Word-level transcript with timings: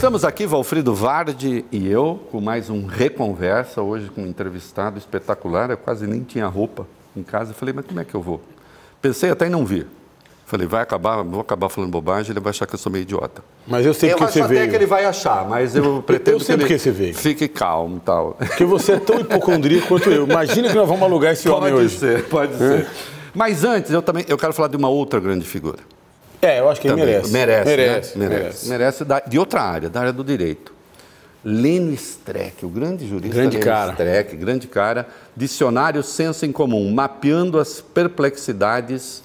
Estamos 0.00 0.24
aqui, 0.24 0.46
Valfrido 0.46 0.94
Vardi 0.94 1.62
e 1.70 1.86
eu, 1.86 2.18
com 2.32 2.40
mais 2.40 2.70
um 2.70 2.86
Reconversa, 2.86 3.82
hoje 3.82 4.08
com 4.08 4.22
um 4.22 4.26
entrevistado 4.26 4.96
espetacular. 4.96 5.68
Eu 5.68 5.76
quase 5.76 6.06
nem 6.06 6.22
tinha 6.22 6.46
roupa 6.46 6.86
em 7.14 7.22
casa. 7.22 7.50
Eu 7.50 7.54
falei, 7.54 7.74
mas 7.74 7.84
como 7.84 8.00
é 8.00 8.04
que 8.06 8.14
eu 8.14 8.22
vou? 8.22 8.40
Pensei 9.02 9.28
até 9.28 9.46
em 9.46 9.50
não 9.50 9.62
vir. 9.62 9.86
Falei, 10.46 10.66
vai 10.66 10.80
acabar, 10.80 11.22
vou 11.22 11.42
acabar 11.42 11.68
falando 11.68 11.90
bobagem, 11.90 12.30
ele 12.32 12.40
vai 12.40 12.48
achar 12.48 12.66
que 12.66 12.74
eu 12.74 12.78
sou 12.78 12.90
meio 12.90 13.02
idiota. 13.02 13.44
Mas 13.66 13.84
eu 13.84 13.92
sei 13.92 14.10
eu 14.10 14.16
porque 14.16 14.32
você 14.32 14.38
acho 14.40 14.46
até 14.46 14.60
veio. 14.60 14.70
que 14.70 14.76
ele 14.76 14.86
vai 14.86 15.04
achar, 15.04 15.46
mas 15.46 15.76
eu 15.76 16.02
pretendo 16.02 16.38
eu 16.38 16.40
sei 16.40 16.56
que 16.56 16.64
ele 16.64 16.78
você 16.78 16.90
veio. 16.90 17.14
fique 17.14 17.46
calmo 17.46 17.98
e 17.98 18.00
tal. 18.00 18.36
Porque 18.38 18.64
você 18.64 18.92
é 18.92 18.98
tão 18.98 19.20
hipocondríaco 19.20 19.86
quanto 19.86 20.08
eu. 20.08 20.24
Imagina 20.24 20.70
que 20.70 20.76
nós 20.76 20.88
vamos 20.88 21.02
alugar 21.02 21.34
esse 21.34 21.46
homem 21.46 21.72
Pode 21.72 21.84
hoje. 21.84 21.98
ser, 21.98 22.24
pode 22.24 22.56
ser. 22.56 22.88
Mas 23.34 23.64
antes, 23.64 23.90
eu 23.90 24.00
também 24.00 24.24
eu 24.28 24.38
quero 24.38 24.54
falar 24.54 24.68
de 24.68 24.78
uma 24.78 24.88
outra 24.88 25.20
grande 25.20 25.44
figura. 25.44 25.80
É, 26.42 26.60
eu 26.60 26.68
acho 26.70 26.80
que 26.80 26.88
ele 26.88 26.94
Também. 26.94 27.06
merece. 27.06 27.32
Merece, 27.32 27.68
né? 27.70 27.74
merece. 27.74 28.18
merece. 28.18 28.68
Merece 28.68 29.04
da- 29.04 29.20
de 29.20 29.38
outra 29.38 29.62
área, 29.62 29.88
da 29.90 30.00
área 30.00 30.12
do 30.12 30.24
direito. 30.24 30.72
Lênio 31.44 31.94
Streck, 31.94 32.64
o 32.66 32.68
grande 32.68 33.06
jurista 33.08 33.34
Grande 33.34 33.56
Lênio 33.56 33.70
cara. 33.72 33.90
Streck, 33.92 34.36
grande 34.36 34.66
cara, 34.66 35.08
Dicionário 35.34 36.02
Senso 36.02 36.44
em 36.44 36.52
Comum, 36.52 36.90
mapeando 36.92 37.58
as 37.58 37.80
perplexidades 37.80 39.22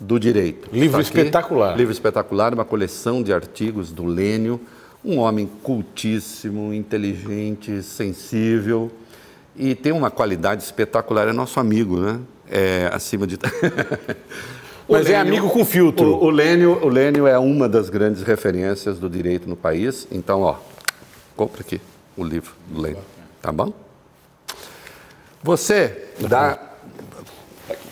do 0.00 0.18
direito. 0.18 0.68
Livro 0.72 1.00
Está 1.00 1.20
espetacular. 1.20 1.76
Livro 1.76 1.92
espetacular, 1.92 2.54
uma 2.54 2.64
coleção 2.64 3.22
de 3.22 3.32
artigos 3.32 3.90
do 3.92 4.06
Lênio, 4.06 4.60
um 5.04 5.18
homem 5.18 5.48
cultíssimo, 5.62 6.72
inteligente, 6.72 7.82
sensível 7.82 8.90
e 9.56 9.74
tem 9.74 9.92
uma 9.92 10.10
qualidade 10.10 10.62
espetacular, 10.62 11.28
é 11.28 11.32
nosso 11.32 11.58
amigo, 11.60 11.98
né? 11.98 12.20
É, 12.50 12.88
acima 12.92 13.26
de... 13.26 13.36
O 14.88 14.94
Mas 14.94 15.08
é 15.10 15.16
amigo 15.16 15.50
com 15.50 15.64
filtro. 15.64 16.06
O, 16.06 16.24
o 16.24 16.30
Lênio, 16.30 16.82
o 16.82 16.88
Lênio 16.88 17.26
é 17.26 17.38
uma 17.38 17.68
das 17.68 17.90
grandes 17.90 18.22
referências 18.22 18.98
do 18.98 19.08
direito 19.08 19.46
no 19.48 19.54
país. 19.54 20.08
Então, 20.10 20.40
ó, 20.42 20.56
compra 21.36 21.60
aqui 21.60 21.78
o 22.16 22.24
livro 22.24 22.52
do 22.66 22.80
Lênio, 22.80 23.02
tá 23.42 23.52
bom? 23.52 23.72
Você 25.42 26.08
dá, 26.26 26.58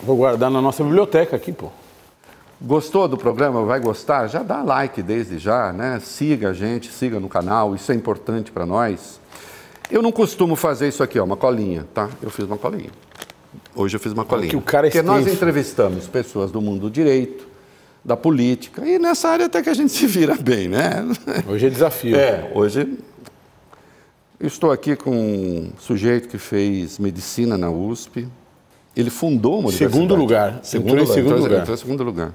Vou 0.01 0.15
guardar 0.15 0.49
na 0.49 0.61
nossa 0.61 0.83
biblioteca 0.83 1.35
aqui, 1.35 1.51
pô. 1.51 1.69
gostou 2.61 3.07
do 3.07 3.17
programa? 3.17 3.63
Vai 3.63 3.79
gostar? 3.79 4.27
Já 4.27 4.41
dá 4.41 4.63
like 4.63 5.01
desde 5.01 5.37
já, 5.37 5.71
né? 5.71 5.99
Siga 5.99 6.49
a 6.49 6.53
gente, 6.53 6.91
siga 6.91 7.19
no 7.19 7.29
canal, 7.29 7.75
isso 7.75 7.91
é 7.91 7.95
importante 7.95 8.51
para 8.51 8.65
nós. 8.65 9.19
Eu 9.89 10.01
não 10.01 10.11
costumo 10.11 10.55
fazer 10.55 10.87
isso 10.87 11.03
aqui, 11.03 11.19
ó, 11.19 11.23
uma 11.23 11.37
colinha, 11.37 11.85
tá? 11.93 12.09
Eu 12.21 12.29
fiz 12.29 12.45
uma 12.45 12.57
colinha. 12.57 12.89
Hoje 13.77 13.95
eu 13.95 13.99
fiz 13.99 14.11
uma 14.11 14.25
colinha. 14.25 14.49
que 14.49 14.55
o 14.55 14.61
cara 14.61 14.87
é 14.87 14.89
Porque 14.89 15.01
nós 15.05 15.27
entrevistamos 15.27 16.07
pessoas 16.07 16.49
do 16.51 16.59
mundo 16.59 16.81
do 16.81 16.89
direito, 16.89 17.47
da 18.03 18.17
política, 18.17 18.83
e 18.87 18.97
nessa 18.97 19.29
área 19.29 19.45
até 19.45 19.61
que 19.61 19.69
a 19.69 19.73
gente 19.73 19.91
se 19.93 20.07
vira 20.07 20.35
bem, 20.35 20.67
né? 20.67 21.05
Hoje 21.47 21.67
é 21.67 21.69
desafio. 21.69 22.15
É, 22.15 22.51
hoje 22.55 22.97
eu 24.39 24.47
estou 24.47 24.71
aqui 24.71 24.95
com 24.95 25.11
um 25.11 25.71
sujeito 25.79 26.27
que 26.27 26.37
fez 26.37 26.97
medicina 26.97 27.57
na 27.57 27.69
USP. 27.69 28.27
Ele 28.95 29.11
fundou 29.11 29.59
uma 29.59 29.69
universidade. 29.69 29.93
Segundo 29.93 30.15
lugar. 30.15 30.59
Segundo 30.63 30.89
Entrou 30.89 31.03
em 31.03 31.07
segundo 31.07 31.25
entrou- 31.33 31.43
lugar. 31.43 31.59
entrou 31.61 31.75
em 31.75 31.79
segundo 31.79 32.03
lugar. 32.03 32.33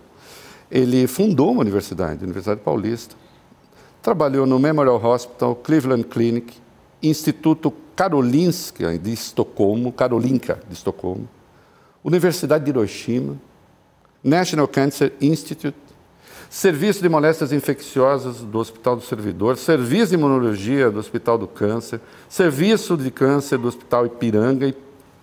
Ele 0.70 1.06
fundou 1.08 1.50
uma 1.50 1.60
universidade, 1.60 2.20
a 2.20 2.24
Universidade 2.24 2.60
Paulista. 2.60 3.16
Trabalhou 4.00 4.46
no 4.46 4.58
Memorial 4.60 5.04
Hospital, 5.04 5.56
Cleveland 5.56 6.04
Clinic, 6.04 6.54
Instituto 7.02 7.72
Karolinska 7.96 8.96
de 8.98 9.12
Estocolmo, 9.12 9.92
Karolinka 9.92 10.58
de 10.68 10.74
Estocolmo, 10.74 11.28
Universidade 12.04 12.64
de 12.64 12.70
Hiroshima, 12.70 13.36
National 14.22 14.68
Cancer 14.68 15.12
Institute, 15.20 15.76
Serviço 16.48 17.02
de 17.02 17.08
Moléstias 17.08 17.52
Infecciosas 17.52 18.40
do 18.40 18.58
Hospital 18.58 18.96
do 18.96 19.02
Servidor, 19.02 19.56
Serviço 19.56 20.08
de 20.08 20.14
Imunologia 20.14 20.90
do 20.90 20.98
Hospital 20.98 21.38
do 21.38 21.48
Câncer, 21.48 22.00
Serviço 22.28 22.96
de 22.96 23.10
Câncer 23.10 23.58
do 23.58 23.68
Hospital 23.68 24.06
Ipiranga, 24.06 24.74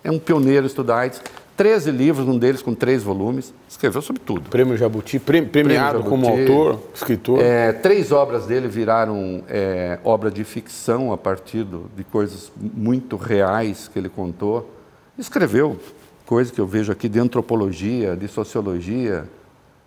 é 0.02 0.10
um 0.10 0.18
pioneiro 0.18 0.66
estuda 0.66 0.96
AIDS, 0.96 1.22
13 1.60 1.90
livros, 1.90 2.26
um 2.26 2.38
deles 2.38 2.62
com 2.62 2.74
três 2.74 3.02
volumes, 3.02 3.52
escreveu 3.68 4.00
sobre 4.00 4.22
tudo. 4.24 4.48
Prêmio 4.48 4.78
Jabuti, 4.78 5.18
pre- 5.18 5.42
premiado 5.42 5.98
Prêmio 6.00 6.08
como 6.08 6.24
Jabuti. 6.24 6.40
autor, 6.50 6.80
escritor. 6.94 7.38
É, 7.38 7.70
três 7.70 8.10
obras 8.12 8.46
dele 8.46 8.66
viraram 8.66 9.42
é, 9.46 9.98
obra 10.02 10.30
de 10.30 10.42
ficção 10.42 11.12
a 11.12 11.18
partir 11.18 11.62
do- 11.64 11.84
de 11.94 12.02
coisas 12.02 12.50
muito 12.58 13.14
reais 13.18 13.88
que 13.92 13.98
ele 13.98 14.08
contou. 14.08 14.70
Escreveu 15.18 15.76
coisas 16.24 16.50
que 16.50 16.58
eu 16.58 16.66
vejo 16.66 16.90
aqui 16.92 17.10
de 17.10 17.18
antropologia, 17.20 18.16
de 18.16 18.26
sociologia, 18.26 19.24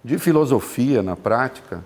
de 0.06 0.20
filosofia 0.20 1.02
na 1.02 1.16
prática. 1.16 1.84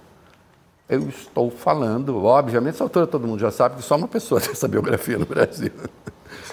Eu 0.90 1.10
estou 1.10 1.52
falando, 1.52 2.24
obviamente, 2.24 2.76
essa 2.76 2.84
altura 2.84 3.06
todo 3.06 3.28
mundo 3.28 3.40
já 3.40 3.52
sabe 3.52 3.76
que 3.76 3.82
só 3.82 3.96
uma 3.98 4.08
pessoa 4.08 4.40
tem 4.42 4.52
essa 4.52 4.68
biografia 4.68 5.18
no 5.18 5.26
Brasil. 5.26 5.72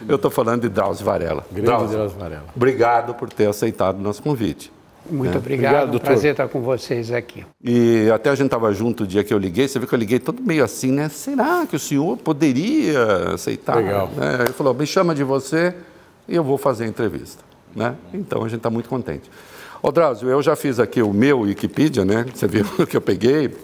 Eu 0.09 0.17
estou 0.17 0.31
falando 0.31 0.63
de 0.63 0.69
Drauzio 0.69 1.05
Varela. 1.05 1.47
Grande 1.53 1.67
Drauzio 1.67 2.09
Varela. 2.19 2.47
Obrigado 2.55 3.15
por 3.15 3.33
ter 3.33 3.47
aceitado 3.47 3.99
o 3.99 4.03
nosso 4.03 4.23
convite. 4.23 4.73
Muito 5.11 5.37
Obrigado, 5.37 5.45
obrigado, 5.45 5.83
é 5.83 5.87
um 5.87 5.91
doutor. 5.91 6.07
prazer 6.07 6.31
estar 6.31 6.49
com 6.49 6.63
vocês 6.63 7.13
aqui. 7.13 7.45
E 7.63 8.11
até 8.13 8.31
a 8.31 8.35
gente 8.35 8.47
estava 8.47 8.73
junto 8.73 9.05
o 9.05 9.07
dia 9.07 9.23
que 9.23 9.35
eu 9.35 9.39
liguei, 9.39 9.69
você 9.69 9.79
viu 9.79 9.87
que 9.87 9.95
eu 9.95 9.99
liguei 9.99 10.19
todo 10.19 10.43
meio 10.43 10.65
assim, 10.65 10.91
né? 10.91 11.11
Será 11.11 11.67
que 11.67 11.77
o 11.77 11.79
senhor 11.79 12.17
poderia 12.17 13.35
aceitar? 13.35 13.77
Legal. 13.77 14.09
Né? 14.17 14.37
Ele 14.41 14.53
falou, 14.55 14.73
me 14.73 14.87
chama 14.87 15.15
de 15.15 15.23
você 15.23 15.75
e 16.27 16.35
eu 16.35 16.43
vou 16.43 16.57
fazer 16.57 16.85
a 16.85 16.87
entrevista. 16.87 17.45
Né? 17.77 17.95
Então 18.15 18.41
a 18.45 18.49
gente 18.49 18.59
está 18.59 18.71
muito 18.71 18.89
contente. 18.89 19.31
Ô 19.83 19.93
Drauzio, 19.93 20.31
eu 20.31 20.43
já 20.43 20.57
fiz 20.57 20.81
aqui 20.81 21.03
o 21.03 21.13
meu 21.13 21.41
Wikipedia, 21.41 22.05
né? 22.05 22.25
Você 22.35 22.47
viu 22.49 22.65
que 22.89 22.97
eu 22.97 23.03
peguei, 23.03 23.55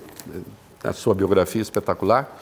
a 0.83 0.93
sua 0.93 1.15
biografia 1.15 1.61
espetacular. 1.61 2.39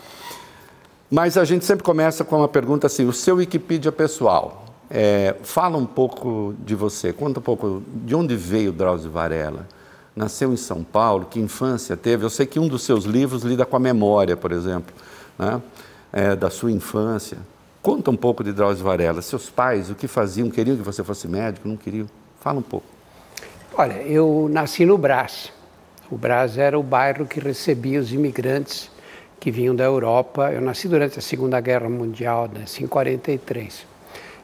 Mas 1.10 1.36
a 1.38 1.44
gente 1.44 1.64
sempre 1.64 1.82
começa 1.82 2.24
com 2.24 2.36
uma 2.36 2.48
pergunta 2.48 2.86
assim, 2.86 3.06
o 3.06 3.12
seu 3.12 3.36
Wikipedia 3.36 3.90
pessoal. 3.90 4.66
É, 4.90 5.36
fala 5.42 5.76
um 5.76 5.86
pouco 5.86 6.54
de 6.58 6.74
você, 6.74 7.12
conta 7.12 7.40
um 7.40 7.42
pouco 7.42 7.82
de 7.86 8.14
onde 8.14 8.36
veio 8.36 8.72
Drauzio 8.72 9.10
Varela. 9.10 9.66
Nasceu 10.14 10.52
em 10.52 10.56
São 10.56 10.82
Paulo, 10.82 11.26
que 11.30 11.38
infância 11.38 11.96
teve? 11.96 12.24
Eu 12.24 12.30
sei 12.30 12.46
que 12.46 12.58
um 12.58 12.66
dos 12.66 12.82
seus 12.82 13.04
livros 13.04 13.42
lida 13.42 13.64
com 13.64 13.76
a 13.76 13.78
memória, 13.78 14.36
por 14.36 14.50
exemplo, 14.50 14.94
né? 15.38 15.62
É, 16.12 16.34
da 16.34 16.50
sua 16.50 16.72
infância. 16.72 17.38
Conta 17.82 18.10
um 18.10 18.16
pouco 18.16 18.42
de 18.42 18.52
Drauzio 18.52 18.84
Varela. 18.84 19.22
Seus 19.22 19.48
pais, 19.48 19.90
o 19.90 19.94
que 19.94 20.08
faziam? 20.08 20.50
Queriam 20.50 20.76
que 20.76 20.82
você 20.82 21.04
fosse 21.04 21.28
médico? 21.28 21.68
Não 21.68 21.76
queriam? 21.76 22.06
Fala 22.40 22.58
um 22.58 22.62
pouco. 22.62 22.86
Olha, 23.74 24.02
eu 24.02 24.48
nasci 24.50 24.84
no 24.84 24.98
Brás. 24.98 25.52
O 26.10 26.16
Brás 26.16 26.56
era 26.56 26.78
o 26.78 26.82
bairro 26.82 27.26
que 27.26 27.38
recebia 27.38 28.00
os 28.00 28.12
imigrantes 28.12 28.90
que 29.38 29.50
vinham 29.50 29.76
da 29.76 29.84
Europa. 29.84 30.50
Eu 30.50 30.60
nasci 30.62 30.88
durante 30.88 31.18
a 31.18 31.22
Segunda 31.22 31.60
Guerra 31.60 31.88
Mundial, 31.88 32.48
nasci 32.52 32.84
em 32.84 32.86
43. 32.86 33.86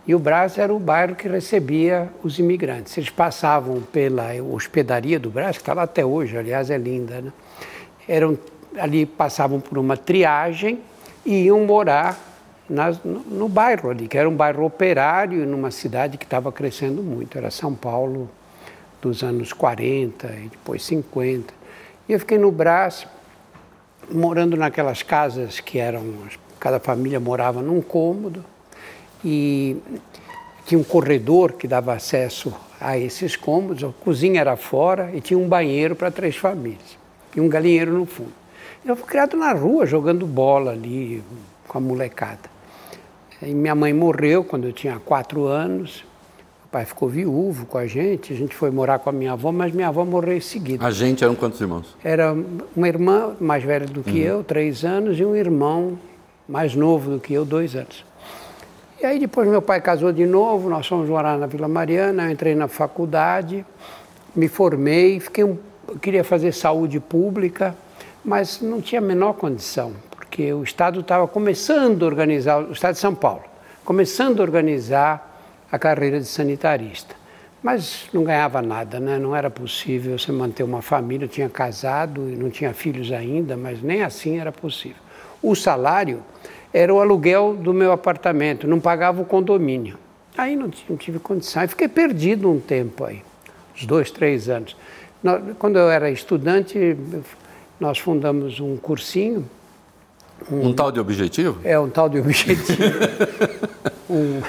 E 0.06 0.14
o 0.14 0.18
Brás 0.18 0.58
era 0.58 0.74
o 0.74 0.78
bairro 0.78 1.14
que 1.14 1.26
recebia 1.26 2.10
os 2.22 2.38
imigrantes. 2.38 2.96
Eles 2.98 3.08
passavam 3.08 3.80
pela 3.80 4.34
hospedaria 4.42 5.18
do 5.18 5.30
Brás, 5.30 5.56
que 5.56 5.62
está 5.62 5.72
lá 5.72 5.84
até 5.84 6.04
hoje, 6.04 6.36
aliás, 6.36 6.68
é 6.68 6.76
linda, 6.76 7.22
né? 7.22 7.32
Eram, 8.06 8.36
ali 8.76 9.06
passavam 9.06 9.58
por 9.58 9.78
uma 9.78 9.96
triagem 9.96 10.80
e 11.24 11.44
iam 11.44 11.64
morar 11.64 12.18
no, 12.68 13.14
no 13.24 13.48
bairro 13.48 13.88
ali, 13.88 14.06
que 14.06 14.18
era 14.18 14.28
um 14.28 14.36
bairro 14.36 14.66
operário, 14.66 15.46
numa 15.46 15.70
cidade 15.70 16.18
que 16.18 16.24
estava 16.24 16.52
crescendo 16.52 17.02
muito. 17.02 17.38
Era 17.38 17.50
São 17.50 17.74
Paulo 17.74 18.28
dos 19.08 19.22
anos 19.22 19.52
40 19.52 20.26
e 20.26 20.48
depois 20.48 20.82
50. 20.84 21.52
E 22.08 22.12
eu 22.12 22.18
fiquei 22.18 22.38
no 22.38 22.50
Brás, 22.50 23.06
morando 24.10 24.56
naquelas 24.56 25.02
casas 25.02 25.60
que 25.60 25.78
eram, 25.78 26.14
cada 26.58 26.80
família 26.80 27.20
morava 27.20 27.60
num 27.60 27.82
cômodo 27.82 28.44
e 29.24 29.76
tinha 30.66 30.78
um 30.78 30.84
corredor 30.84 31.52
que 31.52 31.68
dava 31.68 31.92
acesso 31.92 32.52
a 32.80 32.98
esses 32.98 33.36
cômodos, 33.36 33.84
a 33.84 33.92
cozinha 34.02 34.40
era 34.40 34.56
fora 34.56 35.10
e 35.14 35.20
tinha 35.20 35.38
um 35.38 35.48
banheiro 35.48 35.94
para 35.94 36.10
três 36.10 36.36
famílias 36.36 36.98
e 37.36 37.40
um 37.40 37.48
galinheiro 37.48 37.92
no 37.92 38.06
fundo. 38.06 38.32
Eu 38.84 38.96
fui 38.96 39.06
criado 39.06 39.36
na 39.36 39.52
rua, 39.52 39.86
jogando 39.86 40.26
bola 40.26 40.72
ali 40.72 41.22
com 41.68 41.78
a 41.78 41.80
molecada. 41.80 42.50
E 43.42 43.52
minha 43.54 43.74
mãe 43.74 43.92
morreu 43.92 44.44
quando 44.44 44.66
eu 44.66 44.72
tinha 44.72 44.98
quatro 44.98 45.44
anos. 45.44 46.04
Pai 46.74 46.84
ficou 46.84 47.08
viúvo 47.08 47.66
com 47.66 47.78
a 47.78 47.86
gente. 47.86 48.32
A 48.32 48.36
gente 48.36 48.52
foi 48.52 48.68
morar 48.68 48.98
com 48.98 49.08
a 49.08 49.12
minha 49.12 49.30
avó, 49.30 49.52
mas 49.52 49.72
minha 49.72 49.86
avó 49.86 50.04
morreu 50.04 50.36
em 50.36 50.40
seguida. 50.40 50.84
A 50.84 50.90
gente 50.90 51.22
eram 51.22 51.36
quantos 51.36 51.60
irmãos? 51.60 51.96
Era 52.02 52.36
uma 52.74 52.88
irmã 52.88 53.36
mais 53.40 53.62
velha 53.62 53.86
do 53.86 54.02
que 54.02 54.18
eu, 54.18 54.42
três 54.42 54.84
anos, 54.84 55.20
e 55.20 55.24
um 55.24 55.36
irmão 55.36 55.96
mais 56.48 56.74
novo 56.74 57.12
do 57.12 57.20
que 57.20 57.32
eu, 57.32 57.44
dois 57.44 57.76
anos. 57.76 58.04
E 59.00 59.06
aí 59.06 59.20
depois 59.20 59.46
meu 59.46 59.62
pai 59.62 59.80
casou 59.80 60.10
de 60.10 60.26
novo, 60.26 60.68
nós 60.68 60.84
fomos 60.84 61.08
morar 61.08 61.38
na 61.38 61.46
Vila 61.46 61.68
Mariana, 61.68 62.24
eu 62.24 62.32
entrei 62.32 62.56
na 62.56 62.66
faculdade, 62.66 63.64
me 64.34 64.48
formei, 64.48 65.20
fiquei 65.20 65.44
um, 65.44 65.56
queria 66.02 66.24
fazer 66.24 66.50
saúde 66.50 66.98
pública, 66.98 67.72
mas 68.24 68.60
não 68.60 68.80
tinha 68.80 69.00
a 69.00 69.04
menor 69.04 69.34
condição, 69.34 69.92
porque 70.10 70.52
o 70.52 70.64
Estado 70.64 70.98
estava 70.98 71.28
começando 71.28 72.02
a 72.02 72.06
organizar, 72.06 72.64
o 72.64 72.72
Estado 72.72 72.94
de 72.94 73.00
São 73.00 73.14
Paulo, 73.14 73.44
começando 73.84 74.40
a 74.40 74.42
organizar 74.42 75.33
a 75.74 75.78
carreira 75.78 76.20
de 76.20 76.26
sanitarista. 76.26 77.16
Mas 77.60 78.06
não 78.12 78.22
ganhava 78.22 78.62
nada, 78.62 79.00
né? 79.00 79.18
não 79.18 79.34
era 79.34 79.50
possível 79.50 80.16
você 80.16 80.30
manter 80.30 80.62
uma 80.62 80.82
família. 80.82 81.24
Eu 81.24 81.28
tinha 81.28 81.48
casado 81.48 82.30
e 82.30 82.36
não 82.36 82.48
tinha 82.48 82.72
filhos 82.72 83.10
ainda, 83.10 83.56
mas 83.56 83.82
nem 83.82 84.02
assim 84.02 84.38
era 84.38 84.52
possível. 84.52 85.02
O 85.42 85.54
salário 85.56 86.22
era 86.72 86.94
o 86.94 87.00
aluguel 87.00 87.54
do 87.54 87.74
meu 87.74 87.90
apartamento, 87.90 88.68
não 88.68 88.78
pagava 88.78 89.20
o 89.20 89.24
condomínio. 89.24 89.98
Aí 90.36 90.54
não, 90.54 90.70
não 90.88 90.96
tive 90.96 91.18
condição, 91.18 91.62
aí 91.62 91.68
fiquei 91.68 91.88
perdido 91.88 92.50
um 92.50 92.60
tempo 92.60 93.04
aí, 93.04 93.22
uns 93.74 93.86
dois, 93.86 94.10
três 94.10 94.48
anos. 94.48 94.76
Quando 95.58 95.78
eu 95.78 95.90
era 95.90 96.10
estudante, 96.10 96.96
nós 97.80 97.98
fundamos 97.98 98.60
um 98.60 98.76
cursinho. 98.76 99.48
Um, 100.50 100.68
um 100.68 100.72
tal 100.72 100.92
de 100.92 101.00
objetivo? 101.00 101.58
É, 101.64 101.78
um 101.78 101.88
tal 101.88 102.08
de 102.08 102.18
objetivo. 102.18 102.82
um, 104.10 104.42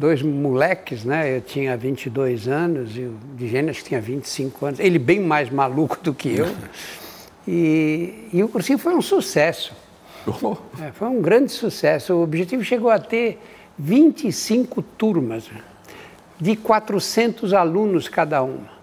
dois 0.00 0.22
moleques, 0.22 1.04
né? 1.04 1.36
Eu 1.36 1.42
tinha 1.42 1.76
22 1.76 2.48
anos 2.48 2.96
e 2.96 3.02
o 3.02 3.14
que 3.36 3.84
tinha 3.84 4.00
25 4.00 4.66
anos. 4.66 4.80
Ele 4.80 4.98
bem 4.98 5.20
mais 5.20 5.50
maluco 5.50 5.98
do 6.02 6.14
que 6.14 6.34
eu. 6.34 6.46
E, 7.46 8.28
e 8.32 8.42
o 8.42 8.48
cursinho 8.48 8.78
foi 8.78 8.94
um 8.94 9.02
sucesso. 9.02 9.74
Oh. 10.42 10.56
É, 10.82 10.90
foi 10.92 11.06
um 11.08 11.20
grande 11.20 11.52
sucesso. 11.52 12.14
O 12.14 12.22
objetivo 12.22 12.64
chegou 12.64 12.90
a 12.90 12.98
ter 12.98 13.38
25 13.78 14.80
turmas, 14.80 15.50
de 16.40 16.56
400 16.56 17.52
alunos 17.52 18.08
cada 18.08 18.42
uma. 18.42 18.80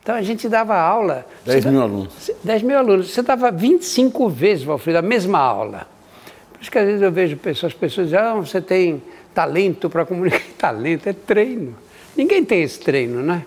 Então 0.00 0.14
a 0.14 0.22
gente 0.22 0.48
dava 0.48 0.76
aula. 0.76 1.26
10 1.44 1.64
mil 1.64 1.82
alunos. 1.82 2.30
10 2.44 2.62
mil 2.62 2.78
alunos. 2.78 3.10
Você 3.10 3.22
dava 3.22 3.50
25 3.50 4.28
vezes, 4.28 4.62
Valfrido, 4.62 4.98
a 4.98 5.02
mesma 5.02 5.40
aula. 5.40 5.88
Por 6.52 6.62
isso 6.62 6.70
que 6.70 6.78
às 6.78 6.86
vezes 6.86 7.02
eu 7.02 7.10
vejo 7.10 7.36
pessoas, 7.36 7.72
as 7.72 7.78
pessoas 7.78 8.06
dizem, 8.08 8.20
ah, 8.20 8.34
você 8.34 8.60
tem 8.60 9.02
talento 9.36 9.90
para 9.90 10.06
comunicar. 10.06 10.40
Talento 10.56 11.06
é 11.06 11.12
treino. 11.12 11.76
Ninguém 12.16 12.42
tem 12.42 12.62
esse 12.62 12.80
treino, 12.80 13.22
né? 13.22 13.44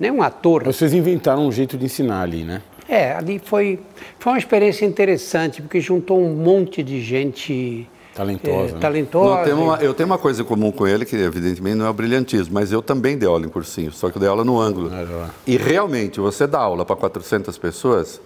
Nem 0.00 0.10
um 0.10 0.22
ator. 0.22 0.64
Vocês 0.64 0.94
inventaram 0.94 1.46
um 1.46 1.52
jeito 1.52 1.76
de 1.76 1.84
ensinar 1.84 2.22
ali, 2.22 2.42
né? 2.42 2.62
É, 2.88 3.12
ali 3.12 3.38
foi, 3.38 3.78
foi 4.18 4.32
uma 4.32 4.38
experiência 4.38 4.86
interessante, 4.86 5.60
porque 5.60 5.80
juntou 5.80 6.18
um 6.18 6.34
monte 6.34 6.82
de 6.82 7.02
gente 7.02 7.86
Talentosa. 8.14 8.70
É, 8.70 8.72
né? 8.72 8.78
talentosa. 8.80 9.36
Não, 9.36 9.44
tenho 9.44 9.62
uma, 9.62 9.76
eu 9.76 9.94
tenho 9.94 10.06
uma 10.06 10.18
coisa 10.18 10.42
em 10.42 10.44
comum 10.44 10.72
com 10.72 10.86
ele, 10.86 11.04
que 11.04 11.16
evidentemente 11.16 11.76
não 11.76 11.86
é 11.86 11.90
o 11.90 11.92
brilhantismo, 11.92 12.54
mas 12.54 12.72
eu 12.72 12.82
também 12.82 13.16
dei 13.16 13.28
aula 13.28 13.46
em 13.46 13.48
cursinho, 13.48 13.92
só 13.92 14.10
que 14.10 14.16
eu 14.16 14.20
dei 14.20 14.28
aula 14.28 14.44
no 14.44 14.58
ângulo. 14.58 14.90
E 15.46 15.56
realmente, 15.56 16.20
você 16.20 16.46
dá 16.46 16.58
aula 16.58 16.84
para 16.84 16.96
400 16.96 17.56
pessoas, 17.58 18.20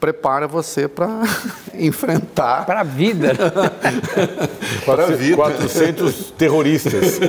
prepara 0.00 0.46
você 0.46 0.86
para 0.86 1.22
enfrentar. 1.74 2.66
Para 2.66 2.80
a 2.80 2.84
vida. 2.84 3.32
para 4.84 5.04
a 5.04 5.10
vida. 5.10 5.36
400 5.36 6.30
terroristas. 6.32 7.20